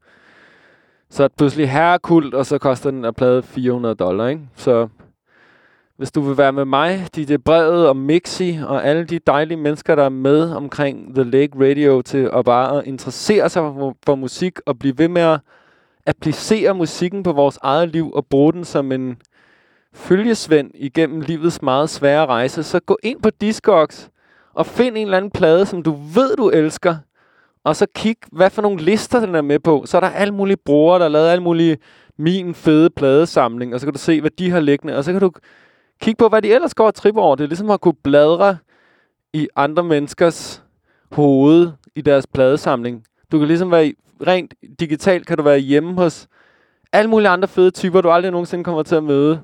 så 1.16 1.22
er 1.22 1.28
det 1.28 1.36
pludselig 1.36 1.70
herrekult, 1.70 2.34
og 2.34 2.46
så 2.46 2.58
koster 2.58 2.90
den 2.90 3.04
at 3.04 3.16
plade 3.16 3.42
400 3.42 3.94
dollar, 3.94 4.28
ikke? 4.28 4.42
Så 4.56 4.88
hvis 5.96 6.12
du 6.12 6.20
vil 6.20 6.38
være 6.38 6.52
med 6.52 6.64
mig, 6.64 7.06
DJ 7.16 7.36
Brevet 7.36 7.88
og 7.88 7.96
Mixi 7.96 8.58
og 8.66 8.84
alle 8.86 9.04
de 9.04 9.18
dejlige 9.18 9.56
mennesker, 9.56 9.94
der 9.94 10.04
er 10.04 10.08
med 10.08 10.50
omkring 10.50 11.14
The 11.14 11.24
Lake 11.24 11.52
Radio 11.54 12.02
til 12.02 12.30
at 12.32 12.44
bare 12.44 12.88
interessere 12.88 13.48
sig 13.48 13.62
for, 13.62 13.96
for 14.06 14.14
musik 14.14 14.58
og 14.66 14.78
blive 14.78 14.98
ved 14.98 15.08
med 15.08 15.22
at 15.22 15.40
applicere 16.06 16.74
musikken 16.74 17.22
på 17.22 17.32
vores 17.32 17.58
eget 17.62 17.88
liv 17.88 18.12
og 18.12 18.26
bruge 18.26 18.52
den 18.52 18.64
som 18.64 18.92
en 18.92 19.16
følgesvend 19.94 20.70
igennem 20.74 21.20
livets 21.20 21.62
meget 21.62 21.90
svære 21.90 22.26
rejse, 22.26 22.62
så 22.62 22.80
gå 22.80 22.98
ind 23.02 23.22
på 23.22 23.30
Discogs 23.30 24.10
og 24.54 24.66
find 24.66 24.96
en 24.96 25.06
eller 25.06 25.16
anden 25.16 25.30
plade, 25.30 25.66
som 25.66 25.82
du 25.82 25.92
ved, 25.92 26.36
du 26.36 26.48
elsker, 26.48 26.96
og 27.66 27.76
så 27.76 27.86
kig, 27.94 28.16
hvad 28.32 28.50
for 28.50 28.62
nogle 28.62 28.82
lister 28.82 29.20
den 29.20 29.34
er 29.34 29.42
med 29.42 29.58
på. 29.58 29.82
Så 29.86 29.96
er 29.96 30.00
der 30.00 30.08
alle 30.08 30.34
mulige 30.34 30.56
brugere, 30.56 30.98
der 30.98 31.04
har 31.04 31.08
lavet 31.08 31.28
alle 31.28 31.42
mulige 31.42 31.78
min 32.18 32.54
fede 32.54 32.90
pladesamling, 32.90 33.74
og 33.74 33.80
så 33.80 33.86
kan 33.86 33.92
du 33.92 33.98
se, 33.98 34.20
hvad 34.20 34.30
de 34.30 34.50
har 34.50 34.60
liggende, 34.60 34.96
og 34.96 35.04
så 35.04 35.12
kan 35.12 35.20
du 35.20 35.32
kigge 36.00 36.18
på, 36.18 36.28
hvad 36.28 36.42
de 36.42 36.54
ellers 36.54 36.74
går 36.74 36.86
og 36.86 36.94
tripper 36.94 37.22
over. 37.22 37.36
Det 37.36 37.44
er 37.44 37.48
ligesom 37.48 37.70
at 37.70 37.80
kunne 37.80 37.94
bladre 38.04 38.58
i 39.32 39.48
andre 39.56 39.82
menneskers 39.82 40.62
hoved 41.12 41.70
i 41.96 42.00
deres 42.00 42.26
pladesamling. 42.26 43.04
Du 43.32 43.38
kan 43.38 43.48
ligesom 43.48 43.70
være 43.70 43.86
i, 43.86 43.94
rent 44.26 44.54
digitalt, 44.80 45.26
kan 45.26 45.36
du 45.36 45.42
være 45.42 45.58
hjemme 45.58 45.94
hos 45.94 46.28
alle 46.92 47.10
mulige 47.10 47.28
andre 47.28 47.48
fede 47.48 47.70
typer, 47.70 48.00
du 48.00 48.10
aldrig 48.10 48.32
nogensinde 48.32 48.64
kommer 48.64 48.82
til 48.82 48.94
at 48.94 49.04
møde. 49.04 49.40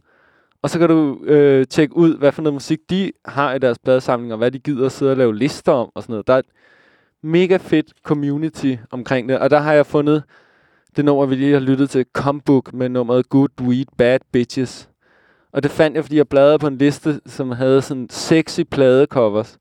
Og 0.63 0.71
så 0.71 0.79
kan 0.79 0.89
du 0.89 1.19
øh, 1.25 1.67
tjekke 1.67 1.97
ud, 1.97 2.19
hvad 2.19 2.33
for 2.33 2.43
noget 2.43 2.55
musik 2.55 2.79
de 2.91 3.13
har 3.25 3.55
i 3.55 3.59
deres 3.59 3.79
pladesamling, 3.79 4.33
og 4.33 4.39
hvad 4.39 4.51
de 4.51 4.59
gider 4.59 4.87
at 4.87 4.93
sidde 4.93 5.13
og 5.13 5.17
lave 5.17 5.37
lister 5.37 5.73
om, 5.73 5.91
og 5.95 6.03
sådan 6.03 6.13
noget. 6.13 6.27
Der 6.27 6.35
er 6.35 6.43
mega 7.23 7.57
fedt 7.57 7.93
community 8.03 8.77
omkring 8.91 9.29
det, 9.29 9.39
og 9.39 9.51
der 9.51 9.59
har 9.59 9.73
jeg 9.73 9.87
fundet 9.87 10.23
det 10.97 11.05
nummer, 11.05 11.27
vi 11.27 11.35
lige 11.35 11.53
har 11.53 11.61
lyttet 11.61 11.91
til, 11.91 12.07
Combook, 12.13 12.73
med 12.73 12.89
nummeret 12.89 13.29
Good 13.29 13.61
Weed, 13.61 13.87
Bad 13.99 14.21
Bitches. 14.33 14.89
Og 15.53 15.63
det 15.63 15.71
fandt 15.71 15.97
jeg, 15.97 16.05
fordi 16.05 16.17
jeg 16.17 16.29
bladrede 16.29 16.59
på 16.59 16.67
en 16.67 16.79
liste, 16.79 17.21
som 17.27 17.51
havde 17.51 17.83
sådan 17.83 18.09
sexy 18.11 18.61
pladecovers. 18.71 19.59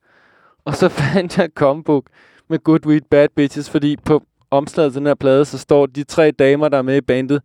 Og 0.66 0.76
så 0.76 0.90
fandt 1.14 1.38
jeg 1.38 1.50
Combook 1.56 2.06
med 2.50 2.60
Good 2.60 2.86
Weed, 2.86 3.02
Bad 3.02 3.28
Bitches, 3.36 3.70
fordi 3.70 3.98
på 4.06 4.24
omslaget 4.52 4.94
til 4.94 5.00
den 5.00 5.08
her 5.08 5.16
plade, 5.16 5.46
så 5.46 5.58
står 5.58 5.86
de 5.86 6.04
tre 6.04 6.32
damer, 6.32 6.70
der 6.70 6.78
er 6.78 6.82
med 6.82 6.98
i 6.98 7.02
bandet, 7.02 7.42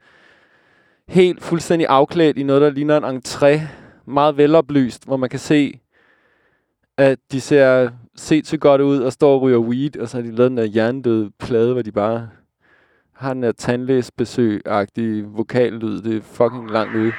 helt 1.09 1.43
fuldstændig 1.43 1.87
afklædt 1.89 2.39
i 2.39 2.43
noget, 2.43 2.63
der 2.63 2.71
ligner 2.71 2.97
en 2.97 3.17
entré. 3.17 3.61
Meget 4.07 4.37
veloplyst, 4.37 5.05
hvor 5.07 5.17
man 5.17 5.31
kan 5.31 5.39
se, 5.39 5.81
at 6.97 7.19
de 7.33 7.41
ser 7.41 7.91
set 8.17 8.47
så 8.47 8.57
godt 8.57 8.81
ud 8.81 8.99
og 8.99 9.13
står 9.13 9.35
og 9.35 9.43
ryger 9.43 9.59
weed, 9.59 9.97
og 10.01 10.09
så 10.09 10.17
har 10.17 10.23
de 10.23 10.37
lavet 10.37 10.51
den 10.51 10.59
der 10.59 10.65
hjernedøde 10.65 11.31
plade, 11.39 11.73
hvor 11.73 11.83
de 11.83 11.93
bare 11.93 12.29
har 13.17 13.35
den 13.35 13.43
der 13.43 13.53
tandlæsbesøg-agtige 13.53 15.25
vokallyd. 15.37 16.03
Det 16.03 16.17
er 16.17 16.21
fucking 16.33 16.71
langt 16.71 16.97
ude. 16.97 17.13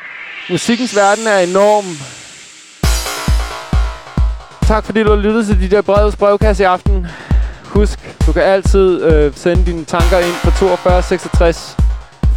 Musikkens 0.50 0.95
verden 0.95 1.27
er 1.27 1.38
enorm. 1.38 1.85
Tak 4.67 4.84
fordi 4.85 5.03
du 5.03 5.09
har 5.09 5.16
lyttet 5.16 5.45
til 5.45 5.61
de 5.61 5.76
der 5.76 5.82
brevets 5.82 6.16
brevkasse 6.16 6.64
i 6.64 6.66
aften. 6.66 7.08
Husk, 7.66 8.00
du 8.27 8.34
kan 8.34 8.42
altid 8.42 9.03
øh, 9.03 9.34
sende 9.34 9.66
dine 9.66 9.85
tanker 9.85 10.17
ind 10.17 10.35
på 10.43 10.51
42 10.59 11.01
66 11.03 11.77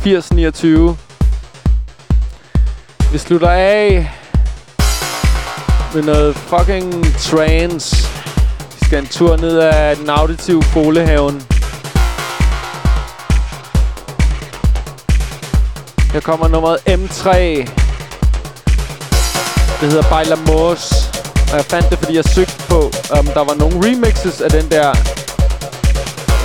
80 0.03 0.33
29. 0.33 0.97
Vi 3.13 3.19
slutter 3.19 3.51
af 3.51 4.11
med 5.95 6.03
noget 6.03 6.37
fucking 6.37 7.05
trance. 7.05 8.10
Skal 8.91 8.99
en 9.03 9.07
tur 9.09 9.37
ned 9.37 9.59
ad 9.59 9.97
den 9.97 10.11
auditive 10.11 10.63
folehaven. 10.63 11.43
Her 16.13 16.21
kommer 16.21 16.49
nummeret 16.49 16.79
M3. 16.89 17.31
Det 19.81 19.89
hedder 19.89 20.03
Bailamos. 20.11 20.93
Og 21.53 21.57
jeg 21.57 21.65
fandt 21.65 21.91
det, 21.91 21.99
fordi 21.99 22.17
jeg 22.17 22.25
søgte 22.25 22.53
på, 22.69 22.91
om 23.11 23.27
der 23.27 23.45
var 23.45 23.55
nogle 23.55 23.77
remixes 23.89 24.41
af 24.41 24.51
den 24.51 24.71
der... 24.71 24.89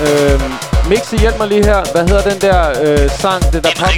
Øhm, 0.08 0.54
Mixi, 0.90 1.18
hjælp 1.18 1.38
mig 1.38 1.48
lige 1.48 1.64
her. 1.66 1.84
Hvad 1.92 2.08
hedder 2.08 2.30
den 2.30 2.42
der 2.42 2.82
øh, 2.82 3.10
sang? 3.12 3.44
Det 3.54 3.64
der 3.64 3.70
pop? 3.80 3.90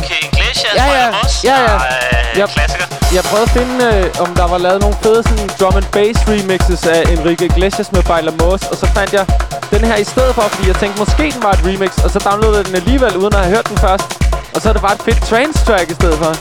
Ja, 0.76 0.86
ja. 0.86 1.12
Ja, 1.44 1.62
ja. 1.62 1.76
Øh, 1.76 2.40
Jeg- 2.40 2.50
klassiker. 2.50 2.87
Jeg 3.16 3.24
prøvede 3.30 3.48
at 3.50 3.54
finde, 3.60 3.76
øh, 3.92 4.24
om 4.24 4.30
der 4.40 4.48
var 4.54 4.58
lavet 4.58 4.80
nogle 4.82 4.98
fede 5.04 5.22
sådan, 5.28 5.50
drum 5.60 5.76
and 5.82 5.90
bass 5.96 6.18
remixes 6.32 6.84
af 6.96 7.02
Enrique 7.14 7.46
Iglesias 7.52 7.92
med 7.92 8.04
Bailamos, 8.04 8.62
og 8.72 8.76
så 8.82 8.86
fandt 8.96 9.12
jeg 9.14 9.26
den 9.74 9.82
her 9.90 9.96
i 9.96 10.08
stedet 10.14 10.34
for, 10.36 10.42
fordi 10.42 10.68
jeg 10.72 10.78
tænkte, 10.82 10.98
måske 11.04 11.24
den 11.36 11.44
var 11.48 11.54
et 11.58 11.62
remix, 11.70 11.92
og 12.06 12.10
så 12.14 12.20
downloadede 12.28 12.58
jeg 12.58 12.68
den 12.70 12.76
alligevel, 12.82 13.18
uden 13.22 13.34
at 13.36 13.42
have 13.44 13.54
hørt 13.56 13.68
den 13.70 13.78
først. 13.78 14.08
Og 14.56 14.62
så 14.62 14.66
er 14.70 14.74
det 14.74 14.82
bare 14.88 14.96
et 15.00 15.04
fedt 15.08 15.22
trance 15.30 15.60
track 15.68 15.88
i 15.94 15.96
stedet 16.00 16.18
for. 16.24 16.32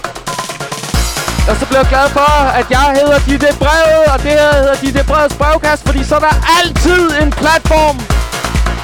Og 1.50 1.54
så 1.60 1.64
blev 1.68 1.78
jeg 1.82 1.88
glad 1.94 2.08
for, 2.18 2.30
at 2.60 2.66
jeg 2.76 2.86
hedder 3.00 3.18
DJ 3.28 3.46
Brevet, 3.62 4.04
og 4.12 4.18
det 4.24 4.32
her 4.40 4.50
hedder 4.62 4.76
DJ 4.82 4.98
Brevets 5.10 5.36
brevkast, 5.40 5.82
fordi 5.88 6.04
så 6.10 6.14
er 6.20 6.24
der 6.28 6.34
altid 6.58 7.02
en 7.22 7.30
platform 7.42 7.96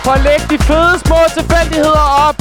for 0.04 0.12
at 0.18 0.22
lægge 0.28 0.46
de 0.52 0.58
fede 0.68 0.94
små 1.04 1.18
tilfældigheder 1.38 2.04
op. 2.28 2.38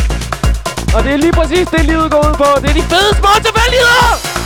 Og 0.96 1.00
det 1.04 1.12
er 1.16 1.20
lige 1.26 1.36
præcis 1.40 1.68
det, 1.74 1.82
livet 1.92 2.12
går 2.12 2.22
ud 2.30 2.34
på. 2.44 2.50
Det 2.62 2.70
er 2.70 2.78
de 2.82 2.86
fede 2.94 3.12
små 3.22 3.32
tilfældigheder! 3.46 4.41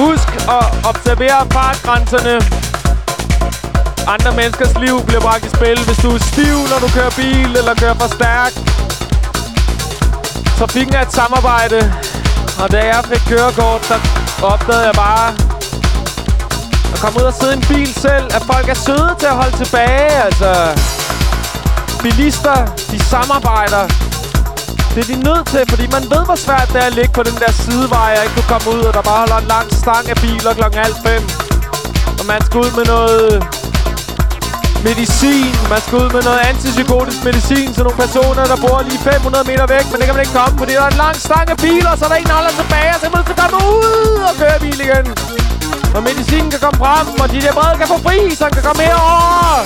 Husk 0.00 0.30
at 0.58 0.66
observere 0.90 1.40
fartgrænserne. 1.52 2.34
Andre 4.14 4.30
menneskers 4.38 4.74
liv 4.84 4.96
bliver 5.06 5.20
bragt 5.20 5.44
i 5.44 5.48
spil, 5.48 5.78
hvis 5.86 5.98
du 6.04 6.10
er 6.10 6.18
stiv, 6.18 6.56
når 6.70 6.78
du 6.84 6.88
kører 6.96 7.10
bil 7.10 7.50
eller 7.60 7.74
kører 7.74 7.94
for 7.94 8.10
stærkt. 8.18 8.56
Trafikken 10.58 10.94
er 10.94 11.02
et 11.02 11.12
samarbejde, 11.12 11.92
og 12.62 12.72
da 12.72 12.78
jeg 12.92 13.04
fik 13.04 13.22
kørekort, 13.28 13.84
så 13.84 13.96
opdagede 14.42 14.84
jeg 14.86 14.94
bare, 14.94 15.28
at 16.92 16.98
komme 17.02 17.20
ud 17.20 17.26
og 17.32 17.34
sidde 17.40 17.52
i 17.52 17.56
en 17.56 17.64
bil 17.72 17.94
selv, 17.94 18.24
at 18.36 18.42
folk 18.52 18.68
er 18.68 18.78
søde 18.86 19.14
til 19.18 19.26
at 19.26 19.36
holde 19.42 19.56
tilbage, 19.64 20.10
altså. 20.26 20.52
Bilister, 22.02 22.66
de 22.90 22.98
samarbejder. 23.04 24.09
Det 24.94 25.00
er 25.04 25.08
de 25.14 25.18
nødt 25.28 25.46
til, 25.52 25.62
fordi 25.72 25.86
man 25.96 26.04
ved, 26.12 26.22
hvor 26.28 26.38
svært 26.46 26.68
det 26.72 26.80
er 26.82 26.88
at 26.92 26.96
ligge 26.98 27.12
på 27.18 27.22
den 27.28 27.36
der 27.42 27.52
sidevej, 27.64 28.10
og 28.18 28.22
ikke 28.24 28.34
kunne 28.38 28.50
komme 28.54 28.68
ud, 28.74 28.82
og 28.88 28.92
der 28.96 29.02
bare 29.10 29.20
holder 29.22 29.38
en 29.44 29.48
lang 29.54 29.68
stang 29.82 30.04
af 30.12 30.16
biler 30.24 30.52
klokken 30.58 30.78
halv 30.86 30.96
fem. 31.06 31.22
Og 32.20 32.24
man 32.32 32.40
skal 32.46 32.56
ud 32.64 32.70
med 32.78 32.86
noget 32.94 33.30
medicin. 34.88 35.52
Man 35.72 35.80
skal 35.84 35.94
ud 36.02 36.08
med 36.16 36.22
noget 36.28 36.40
antipsykotisk 36.50 37.20
medicin 37.28 37.68
til 37.74 37.82
nogle 37.86 37.98
personer, 38.04 38.44
der 38.52 38.58
bor 38.64 38.78
lige 38.88 39.00
500 39.12 39.44
meter 39.50 39.66
væk, 39.74 39.84
men 39.90 39.96
det 39.98 40.04
kan 40.06 40.14
man 40.16 40.22
ikke 40.24 40.36
komme, 40.40 40.54
fordi 40.60 40.72
der 40.78 40.84
er 40.88 40.92
en 40.94 41.00
lang 41.04 41.16
stang 41.28 41.46
af 41.54 41.58
biler, 41.66 41.92
så 41.98 42.04
er 42.06 42.10
der 42.12 42.18
en, 42.22 42.28
der 42.30 42.36
holder 42.40 42.54
tilbage, 42.62 42.90
og 42.94 42.98
så 43.00 43.06
er 43.08 43.12
man 43.16 43.22
til 43.28 43.34
at 43.46 43.50
komme 43.54 43.68
ud 43.78 44.20
og 44.30 44.34
køre 44.40 44.56
bil 44.64 44.80
igen. 44.86 45.06
Og 45.96 46.00
medicinen 46.08 46.48
kan 46.52 46.60
komme 46.64 46.78
frem, 46.84 47.06
og 47.22 47.26
de 47.34 47.38
der 47.44 47.52
brede 47.58 47.74
kan 47.80 47.88
få 47.94 47.98
fri, 48.06 48.18
så 48.38 48.42
han 48.46 48.52
kan 48.56 48.64
komme 48.68 48.82
herover. 48.88 49.58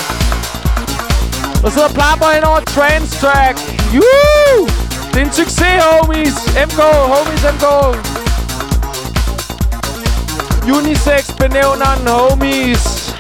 Og 1.65 1.69
sidder 1.73 1.89
og 1.91 1.95
plapper 1.99 2.29
hen 2.37 2.45
over 2.51 2.61
trans 2.75 3.11
track. 3.21 3.57
Woo! 3.95 4.84
Det 5.15 5.23
er 5.23 5.27
en 5.27 5.33
succes, 5.33 5.83
homies. 5.91 6.35
MK, 6.69 6.81
homies 7.13 7.43
MK. 7.55 7.67
Unisex 10.77 11.23
benævner 11.39 11.95
den, 11.99 12.09
homies. 12.09 13.15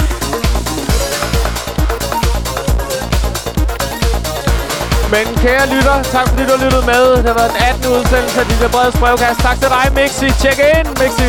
Men 5.12 5.34
kære 5.42 5.66
lytter, 5.74 6.02
tak 6.02 6.28
fordi 6.28 6.42
du 6.42 6.50
har 6.56 6.64
lyttet 6.64 6.84
med. 6.86 7.16
Det 7.16 7.26
har 7.32 7.34
været 7.40 7.50
den 7.54 7.62
18. 7.62 7.86
udsendelse 7.86 8.40
af 8.40 8.46
DJ 8.46 8.64
Breds 8.74 8.96
brevkast. 8.96 9.40
Tak 9.40 9.56
til 9.60 9.68
dig, 9.68 9.84
Mixi. 9.94 10.28
Tjek 10.42 10.58
ind, 10.76 10.88
Mixi. 11.00 11.28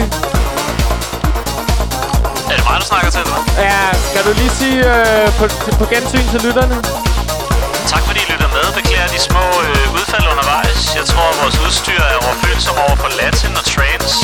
Er 2.50 2.56
det 2.58 2.66
mig, 2.70 2.78
du 2.82 2.86
snakker 2.92 3.10
til, 3.16 3.22
eller? 3.26 3.40
Ja, 3.68 3.82
kan 4.14 4.22
du 4.28 4.32
lige 4.40 4.54
sige 4.60 4.78
øh, 4.94 5.28
på, 5.40 5.46
på 5.80 5.86
gensyn 5.94 6.26
til 6.32 6.40
lytterne? 6.48 6.78
Med. 8.56 8.66
Beklager 8.80 9.10
de 9.16 9.20
små 9.30 9.46
øh, 9.66 9.98
udfald 9.98 10.26
undervejs. 10.34 10.82
Jeg 11.00 11.06
tror, 11.12 11.28
at 11.34 11.38
vores 11.42 11.58
udstyr 11.66 12.02
er 12.12 12.18
overfølsom 12.26 12.76
over 12.86 12.96
for 13.04 13.10
Latin 13.20 13.54
og 13.62 13.66
Trance. 13.74 14.16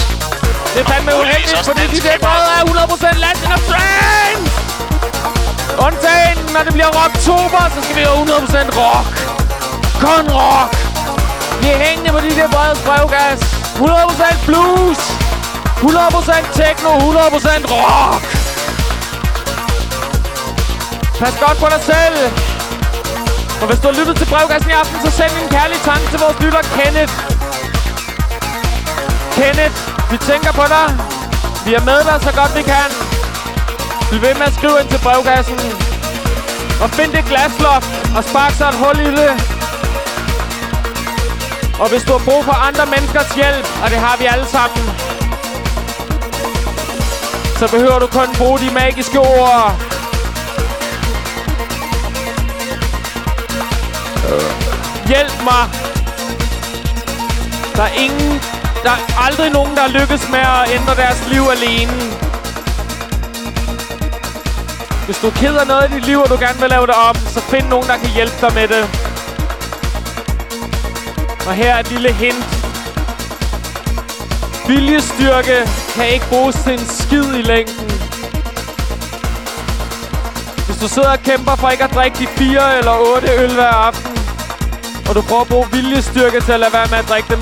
Det 0.74 0.80
er 0.84 0.88
fandme 0.92 1.11
uheldigt, 1.22 1.64
fordi 1.69 1.84
de 1.95 2.00
der 2.08 2.18
brød 2.26 2.45
er 2.58 2.61
100% 2.69 3.26
Latin 3.26 3.51
og 3.58 3.61
Trance! 3.69 4.43
Undtagen, 5.85 6.38
når 6.56 6.61
det 6.68 6.74
bliver 6.77 6.92
rocktober, 7.00 7.61
så 7.74 7.80
skal 7.85 7.95
vi 8.00 8.03
have 8.08 8.18
100% 8.26 8.82
rock. 8.82 9.14
Kun 10.06 10.26
rock. 10.42 10.72
Vi 11.61 11.68
er 11.76 11.80
hængende 11.85 12.11
på 12.16 12.19
de 12.26 12.32
der 12.40 12.48
brede 12.56 12.76
brevgas. 12.88 13.42
100% 13.77 14.45
blues. 14.48 15.01
100% 15.82 16.61
techno, 16.61 16.92
100% 16.98 17.76
rock. 17.76 18.24
Pas 21.19 21.35
godt 21.43 21.58
på 21.64 21.68
dig 21.74 21.82
selv. 21.92 22.51
Og 23.61 23.67
hvis 23.69 23.80
du 23.80 23.88
har 23.90 23.95
lyttet 23.99 24.15
til 24.22 24.27
brevkassen 24.33 24.69
i 24.72 24.73
aften, 24.81 24.98
så 25.06 25.09
send 25.17 25.33
en 25.43 25.49
kærlig 25.57 25.77
tanke 25.90 26.06
til 26.11 26.19
vores 26.23 26.38
lytter 26.43 26.64
Kenneth. 26.77 27.14
Kenneth, 29.38 29.77
vi 30.11 30.17
tænker 30.30 30.51
på 30.59 30.65
dig. 30.75 30.88
Vi 31.65 31.72
er 31.80 31.83
med 31.90 31.99
dig 32.07 32.17
så 32.27 32.31
godt 32.40 32.51
vi 32.59 32.64
kan. 32.73 32.90
Vi 34.11 34.17
vil 34.23 34.33
med 34.40 34.48
at 34.51 34.56
skrive 34.59 34.75
ind 34.81 34.90
til 34.93 34.99
brevkassen. 35.06 35.57
Og 36.83 36.90
find 36.98 37.11
det 37.15 37.23
glasloft 37.31 37.91
og 38.17 38.23
spark 38.30 38.53
så 38.59 38.65
et 38.73 38.77
hul 38.83 38.98
i 39.09 39.11
det. 39.22 39.33
Og 41.81 41.88
hvis 41.91 42.03
du 42.07 42.11
har 42.17 42.23
brug 42.30 42.41
for 42.49 42.56
andre 42.67 42.85
menneskers 42.93 43.31
hjælp, 43.40 43.65
og 43.83 43.88
det 43.93 43.99
har 44.06 44.15
vi 44.22 44.25
alle 44.33 44.48
sammen, 44.56 44.83
så 47.59 47.65
behøver 47.75 47.99
du 47.99 48.07
kun 48.07 48.30
bruge 48.40 48.59
de 48.59 48.69
magiske 48.81 49.19
ord. 49.19 49.61
Hjælp 55.08 55.43
mig. 55.43 55.64
Der 57.75 57.83
er 57.83 57.93
ingen... 58.06 58.41
Der 58.83 58.91
er 58.91 59.25
aldrig 59.25 59.50
nogen, 59.50 59.77
der 59.77 59.88
lykkes 59.88 60.30
med 60.30 60.40
at 60.40 60.72
ændre 60.74 60.95
deres 60.95 61.27
liv 61.32 61.43
alene. 61.56 61.91
Hvis 65.06 65.17
du 65.17 65.30
keder 65.30 65.66
noget 65.66 65.91
i 65.91 65.93
dit 65.93 66.06
liv, 66.06 66.19
og 66.19 66.30
du 66.30 66.38
gerne 66.40 66.59
vil 66.59 66.69
lave 66.69 66.88
det 66.88 66.95
om, 67.09 67.16
så 67.16 67.41
find 67.41 67.67
nogen, 67.67 67.88
der 67.88 67.98
kan 67.98 68.09
hjælpe 68.09 68.35
dig 68.41 68.53
med 68.53 68.67
det. 68.67 68.83
Og 71.48 71.53
her 71.53 71.75
er 71.75 71.80
et 71.80 71.91
lille 71.91 72.14
hint. 72.14 72.45
Viljestyrke 74.67 75.69
kan 75.95 76.08
ikke 76.08 76.25
bruges 76.30 76.56
til 76.56 76.74
en 76.74 76.85
skid 76.85 77.35
i 77.35 77.41
længden. 77.41 78.01
Hvis 80.72 80.82
du 80.82 80.88
sidder 80.88 81.11
og 81.11 81.19
kæmper 81.19 81.56
for 81.56 81.69
ikke 81.69 81.83
at 81.83 81.93
drikke 81.93 82.17
de 82.17 82.27
fire 82.27 82.77
eller 82.77 82.91
otte 82.91 83.27
øl 83.32 83.53
hver 83.53 83.67
aften, 83.88 84.17
og 85.09 85.16
du 85.16 85.22
prøver 85.22 85.41
at 85.41 85.48
bruge 85.48 85.67
viljestyrke 85.72 86.41
til 86.41 86.51
at 86.51 86.59
lade 86.59 86.74
være 86.74 86.88
med 86.90 86.98
at 86.98 87.09
drikke 87.09 87.30
dem, 87.30 87.41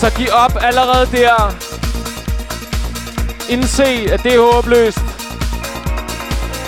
så 0.00 0.10
giv 0.16 0.28
op 0.32 0.52
allerede 0.60 1.06
der. 1.06 1.54
Indse, 3.48 4.12
at 4.12 4.22
det 4.22 4.34
er 4.34 4.52
håbløst. 4.52 5.04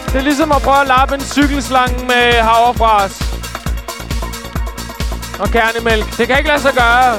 Det 0.07 0.15
er 0.15 0.23
ligesom 0.23 0.53
at 0.53 0.63
prøve 0.63 0.81
at 0.81 0.87
lappe 0.87 1.15
en 1.15 1.21
cykelslange 1.21 2.07
med 2.07 2.33
havrefras. 2.33 3.23
Og 5.41 5.49
kernemælk. 5.49 6.17
Det 6.19 6.27
kan 6.27 6.39
ikke 6.39 6.49
lade 6.49 6.63
sig 6.63 6.75
gøre. 6.75 7.19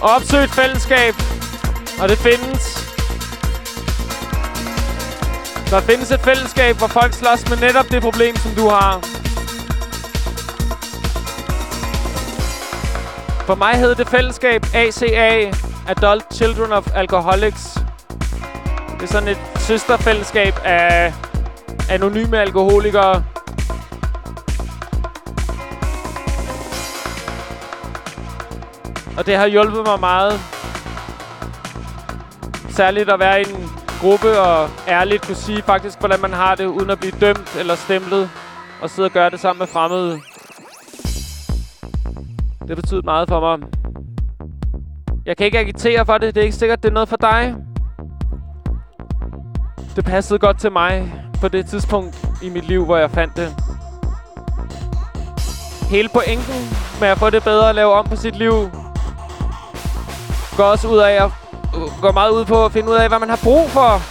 Opsøg 0.00 0.44
et 0.44 0.50
fællesskab. 0.50 1.14
Og 2.00 2.08
det 2.08 2.18
findes. 2.18 2.75
Der 5.70 5.80
findes 5.80 6.10
et 6.10 6.20
fællesskab, 6.20 6.76
hvor 6.76 6.86
folk 6.86 7.12
slås 7.12 7.50
med 7.50 7.56
netop 7.56 7.84
det 7.90 8.02
problem, 8.02 8.36
som 8.36 8.50
du 8.50 8.68
har. 8.68 9.00
For 13.46 13.54
mig 13.54 13.74
hed 13.74 13.94
det 13.94 14.08
fællesskab 14.08 14.66
ACA, 14.74 15.52
Adult 15.88 16.34
Children 16.34 16.72
of 16.72 16.86
Alcoholics. 16.94 17.78
Det 18.94 19.02
er 19.02 19.06
sådan 19.06 19.28
et 19.28 19.38
søsterfællesskab 19.56 20.54
af 20.64 21.14
anonyme 21.90 22.38
alkoholikere. 22.38 23.24
Og 29.16 29.26
det 29.26 29.36
har 29.36 29.46
hjulpet 29.46 29.86
mig 29.86 30.00
meget. 30.00 30.40
Særligt 32.70 33.10
at 33.10 33.18
være 33.18 33.40
i 33.42 33.44
en 33.50 33.70
gruppe 34.00 34.40
og 34.40 34.70
ærligt 34.88 35.26
kunne 35.26 35.36
sige 35.36 35.62
faktisk, 35.62 35.98
hvordan 35.98 36.20
man 36.20 36.32
har 36.32 36.54
det, 36.54 36.66
uden 36.66 36.90
at 36.90 36.98
blive 36.98 37.12
dømt 37.20 37.56
eller 37.58 37.74
stemplet. 37.74 38.30
Og 38.82 38.90
sidde 38.90 39.06
og 39.06 39.12
gøre 39.12 39.30
det 39.30 39.40
sammen 39.40 39.58
med 39.58 39.66
fremmede. 39.66 40.20
Det 42.68 42.76
betyder 42.76 43.02
meget 43.02 43.28
for 43.28 43.40
mig. 43.40 43.68
Jeg 45.26 45.36
kan 45.36 45.46
ikke 45.46 45.58
agitere 45.58 46.06
for 46.06 46.18
det. 46.18 46.34
Det 46.34 46.40
er 46.40 46.44
ikke 46.44 46.56
sikkert, 46.56 46.82
det 46.82 46.88
er 46.88 46.92
noget 46.92 47.08
for 47.08 47.16
dig. 47.16 47.56
Det 49.96 50.04
passede 50.04 50.38
godt 50.38 50.60
til 50.60 50.72
mig 50.72 51.14
på 51.40 51.48
det 51.48 51.66
tidspunkt 51.66 52.28
i 52.42 52.48
mit 52.48 52.64
liv, 52.68 52.84
hvor 52.84 52.96
jeg 52.96 53.10
fandt 53.10 53.36
det. 53.36 53.54
Hele 55.90 56.08
pointen 56.08 56.54
med 57.00 57.08
at 57.08 57.18
få 57.18 57.30
det 57.30 57.44
bedre 57.44 57.68
og 57.68 57.74
lave 57.74 57.92
om 57.92 58.06
på 58.08 58.16
sit 58.16 58.36
liv, 58.36 58.52
går 60.56 60.64
også 60.64 60.88
ud 60.88 60.98
af 60.98 61.24
at 61.24 61.30
går 62.00 62.12
meget 62.12 62.30
ud 62.30 62.44
på 62.44 62.64
at 62.64 62.72
finde 62.72 62.90
ud 62.90 62.94
af, 62.94 63.08
hvad 63.08 63.18
man 63.18 63.28
har 63.28 63.40
brug 63.42 63.70
for, 63.70 64.02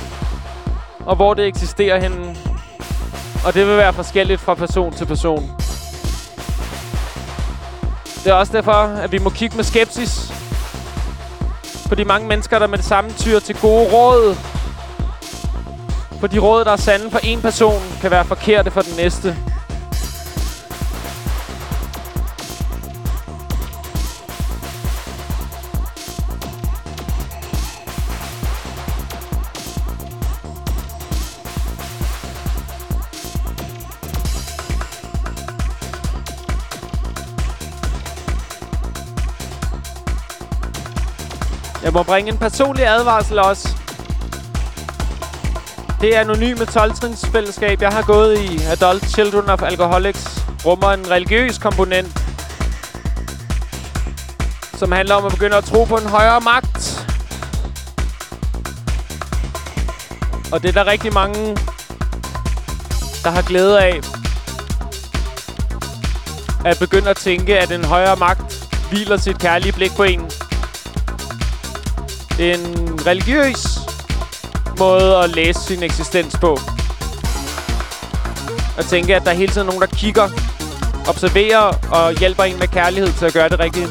og 1.06 1.16
hvor 1.16 1.34
det 1.34 1.45
eksisterer 1.45 2.00
henne. 2.00 2.35
Og 3.45 3.53
det 3.53 3.68
vil 3.68 3.77
være 3.77 3.94
forskelligt 3.94 4.42
fra 4.42 4.53
person 4.53 4.94
til 4.94 5.06
person. 5.06 5.52
Det 8.24 8.27
er 8.27 8.34
også 8.34 8.53
derfor, 8.53 8.72
at 8.72 9.11
vi 9.11 9.18
må 9.18 9.30
kigge 9.30 9.56
med 9.56 9.64
skepsis 9.64 10.34
på 11.90 11.95
de 11.95 12.06
mange 12.06 12.27
mennesker, 12.27 12.60
der 12.60 12.68
med 12.68 12.77
det 12.77 12.85
samme 12.85 13.11
tyr 13.11 13.40
til 13.40 13.56
gode 13.61 13.94
råd. 13.94 14.35
For 16.19 16.27
de 16.27 16.40
råd, 16.40 16.66
der 16.66 16.72
er 16.72 16.76
sande 16.76 17.11
for 17.11 17.19
en 17.24 17.42
person, 17.42 17.82
kan 18.02 18.11
være 18.11 18.26
forkerte 18.26 18.72
for 18.72 18.82
den 18.82 18.95
næste. 18.98 19.38
Må 41.95 42.03
bringe 42.03 42.32
en 42.32 42.38
personlig 42.38 42.88
advarsel 42.88 43.40
også. 43.40 43.69
Det 46.01 46.14
anonyme 46.14 46.65
12 46.65 46.91
fællesskab, 47.32 47.82
jeg 47.82 47.90
har 47.90 48.01
gået 48.01 48.40
i, 48.40 48.64
Adult 48.64 49.09
Children 49.09 49.49
of 49.49 49.61
Alcoholics, 49.61 50.45
rummer 50.65 50.91
en 50.91 51.11
religiøs 51.11 51.57
komponent, 51.57 52.22
som 54.74 54.91
handler 54.91 55.15
om 55.15 55.25
at 55.25 55.32
begynde 55.32 55.56
at 55.56 55.64
tro 55.64 55.83
på 55.83 55.95
en 55.95 56.09
højere 56.09 56.41
magt. 56.41 57.07
Og 60.51 60.61
det 60.61 60.69
er 60.69 60.83
der 60.83 60.91
rigtig 60.91 61.14
mange, 61.14 61.56
der 63.24 63.30
har 63.30 63.41
glæde 63.41 63.82
af. 63.82 63.99
At 66.65 66.80
begynde 66.80 67.09
at 67.09 67.17
tænke, 67.17 67.59
at 67.59 67.72
en 67.72 67.85
højere 67.85 68.15
magt 68.15 68.67
hviler 68.90 69.17
sit 69.17 69.40
kærlige 69.40 69.74
blik 69.74 69.91
på 69.95 70.03
en. 70.03 70.32
En 72.39 72.59
religiøs 73.05 73.80
måde 74.80 75.17
at 75.17 75.30
læse 75.30 75.59
sin 75.59 75.83
eksistens 75.83 76.38
på. 76.41 76.59
At 78.77 78.85
tænke, 78.85 79.15
at 79.15 79.23
der 79.23 79.31
er 79.31 79.35
hele 79.35 79.51
tiden 79.51 79.67
nogen, 79.67 79.81
der 79.81 79.88
kigger, 79.88 80.30
observerer 81.07 81.72
og 81.91 82.14
hjælper 82.14 82.43
en 82.43 82.59
med 82.59 82.67
kærlighed 82.67 83.14
til 83.14 83.25
at 83.25 83.33
gøre 83.33 83.49
det 83.49 83.59
rigtigt. 83.59 83.89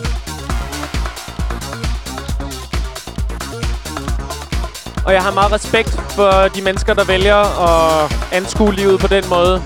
Og 5.06 5.12
jeg 5.12 5.22
har 5.22 5.30
meget 5.30 5.52
respekt 5.52 6.00
for 6.10 6.30
de 6.30 6.62
mennesker, 6.62 6.94
der 6.94 7.04
vælger 7.04 7.36
at 7.68 8.16
anskue 8.32 8.74
livet 8.74 9.00
på 9.00 9.06
den 9.06 9.28
måde. 9.28 9.62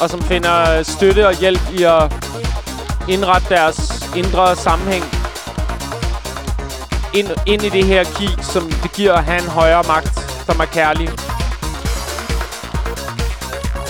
Og 0.00 0.10
som 0.10 0.22
finder 0.22 0.82
støtte 0.82 1.26
og 1.26 1.34
hjælp 1.34 1.60
i 1.78 1.82
at 1.82 2.12
indrette 3.08 3.48
deres 3.48 4.08
indre 4.16 4.56
sammenhæng 4.56 5.19
ind, 7.14 7.28
ind 7.46 7.62
i 7.62 7.68
det 7.68 7.84
her 7.84 8.04
ki, 8.04 8.28
som 8.42 8.70
det 8.70 8.92
giver 8.92 9.14
at 9.14 9.24
have 9.24 9.42
en 9.42 9.48
højere 9.48 9.82
magt, 9.88 10.20
som 10.46 10.60
er 10.60 10.64
kærlig. 10.64 11.10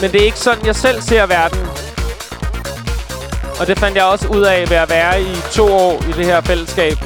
Men 0.00 0.12
det 0.12 0.20
er 0.20 0.24
ikke 0.24 0.38
sådan, 0.38 0.66
jeg 0.66 0.76
selv 0.76 1.02
ser 1.02 1.26
verden. 1.26 1.60
Og 3.60 3.66
det 3.66 3.78
fandt 3.78 3.96
jeg 3.96 4.04
også 4.04 4.28
ud 4.28 4.42
af 4.42 4.70
ved 4.70 4.76
at 4.76 4.90
være 4.90 5.22
i 5.22 5.36
to 5.52 5.72
år 5.72 6.02
i 6.08 6.12
det 6.12 6.26
her 6.26 6.40
fællesskab. 6.40 6.96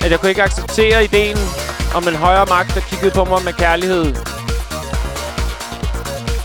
At 0.00 0.10
jeg 0.10 0.20
kunne 0.20 0.28
ikke 0.28 0.42
acceptere 0.42 1.04
ideen 1.04 1.36
om 1.94 2.08
en 2.08 2.14
højere 2.14 2.46
magt, 2.46 2.74
der 2.74 2.80
kiggede 2.80 3.10
på 3.10 3.24
mig 3.24 3.44
med 3.44 3.52
kærlighed. 3.52 4.14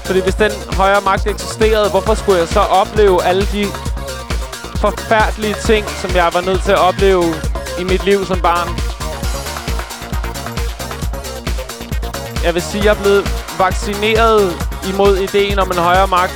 Fordi 0.05 0.19
hvis 0.21 0.35
den 0.35 0.51
højere 0.77 1.01
magt 1.01 1.27
eksisterede, 1.27 1.89
hvorfor 1.89 2.13
skulle 2.13 2.39
jeg 2.39 2.47
så 2.47 2.59
opleve 2.59 3.23
alle 3.23 3.45
de 3.51 3.67
forfærdelige 4.83 5.55
ting, 5.65 5.89
som 5.89 6.15
jeg 6.15 6.29
var 6.33 6.41
nødt 6.41 6.63
til 6.63 6.71
at 6.71 6.77
opleve 6.77 7.23
i 7.79 7.83
mit 7.83 8.05
liv 8.05 8.25
som 8.25 8.41
barn? 8.41 8.67
Jeg 12.43 12.53
vil 12.53 12.61
sige, 12.61 12.79
at 12.79 12.85
jeg 12.85 12.91
er 12.95 13.01
blevet 13.01 13.23
vaccineret 13.57 14.69
imod 14.89 15.17
ideen 15.17 15.59
om 15.59 15.71
en 15.71 15.77
højere 15.77 16.07
magt 16.07 16.33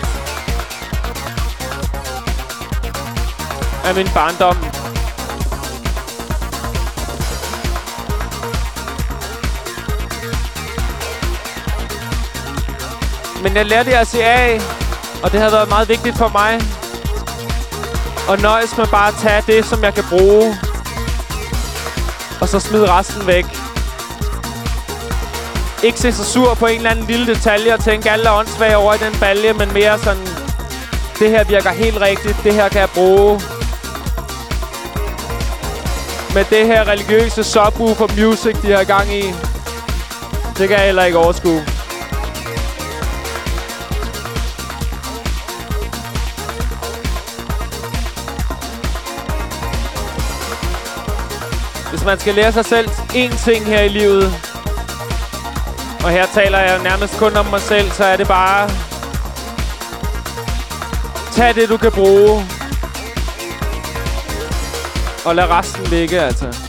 af 3.86 3.96
min 3.96 4.08
barndom. 4.14 4.58
Men 13.44 13.56
jeg 13.56 13.66
lærte 13.66 13.98
at 13.98 14.08
se 14.08 14.24
af, 14.24 14.62
og 15.24 15.32
det 15.32 15.40
har 15.42 15.50
været 15.50 15.70
meget 15.70 15.90
vigtigt 15.90 16.18
for 16.18 16.28
mig. 16.28 16.77
Og 18.28 18.38
nøjes 18.38 18.78
med 18.78 18.88
bare 18.88 19.08
at 19.08 19.14
tage 19.22 19.44
det, 19.48 19.66
som 19.66 19.84
jeg 19.84 19.94
kan 19.94 20.04
bruge. 20.10 20.58
Og 22.42 22.48
så 22.48 22.60
smide 22.60 22.92
resten 22.92 23.28
væk. 23.28 23.46
Ikke 25.84 26.00
se 26.00 26.12
så 26.12 26.24
sur 26.24 26.54
på 26.54 26.66
en 26.66 26.78
eller 26.78 26.90
anden 26.90 27.06
lille 27.06 27.28
detalje 27.28 27.74
og 27.74 27.84
tænke 27.84 28.12
alle 28.12 28.26
er 28.26 28.32
åndssvage 28.32 28.78
over 28.78 28.94
i 28.94 28.98
den 28.98 29.20
balje, 29.20 29.54
men 29.54 29.74
mere 29.74 30.00
sådan, 30.00 30.28
det 31.20 31.30
her 31.30 31.44
virker 31.44 31.70
helt 31.70 32.02
rigtigt, 32.02 32.38
det 32.44 32.54
her 32.54 32.70
kan 32.70 32.82
jeg 32.82 32.90
bruge. 32.90 33.42
Med 36.34 36.46
det 36.50 36.68
her 36.68 36.88
religiøse 36.88 37.44
subwoofer 37.44 38.08
music, 38.18 38.62
de 38.62 38.72
har 38.72 38.84
gang 38.84 39.14
i, 39.14 39.34
det 40.58 40.68
kan 40.70 40.78
jeg 40.78 40.86
heller 40.86 41.04
ikke 41.04 41.18
overskue. 41.18 41.77
Man 52.08 52.20
skal 52.20 52.36
lære 52.36 52.52
sig 52.52 52.66
selv 52.66 52.90
én 52.90 53.46
ting 53.46 53.66
her 53.66 53.82
i 53.82 53.88
livet, 53.88 54.34
og 56.04 56.10
her 56.10 56.26
taler 56.34 56.60
jeg 56.60 56.84
nærmest 56.84 57.18
kun 57.18 57.36
om 57.36 57.46
mig 57.46 57.62
selv, 57.62 57.92
så 57.92 58.04
er 58.04 58.18
det 58.18 58.28
bare... 58.28 58.70
Tag 61.32 61.56
det, 61.56 61.70
du 61.70 61.78
kan 61.78 61.92
bruge. 61.92 62.46
Og 65.26 65.36
lad 65.36 65.50
resten 65.50 65.84
ligge, 65.84 66.20
altså. 66.20 66.67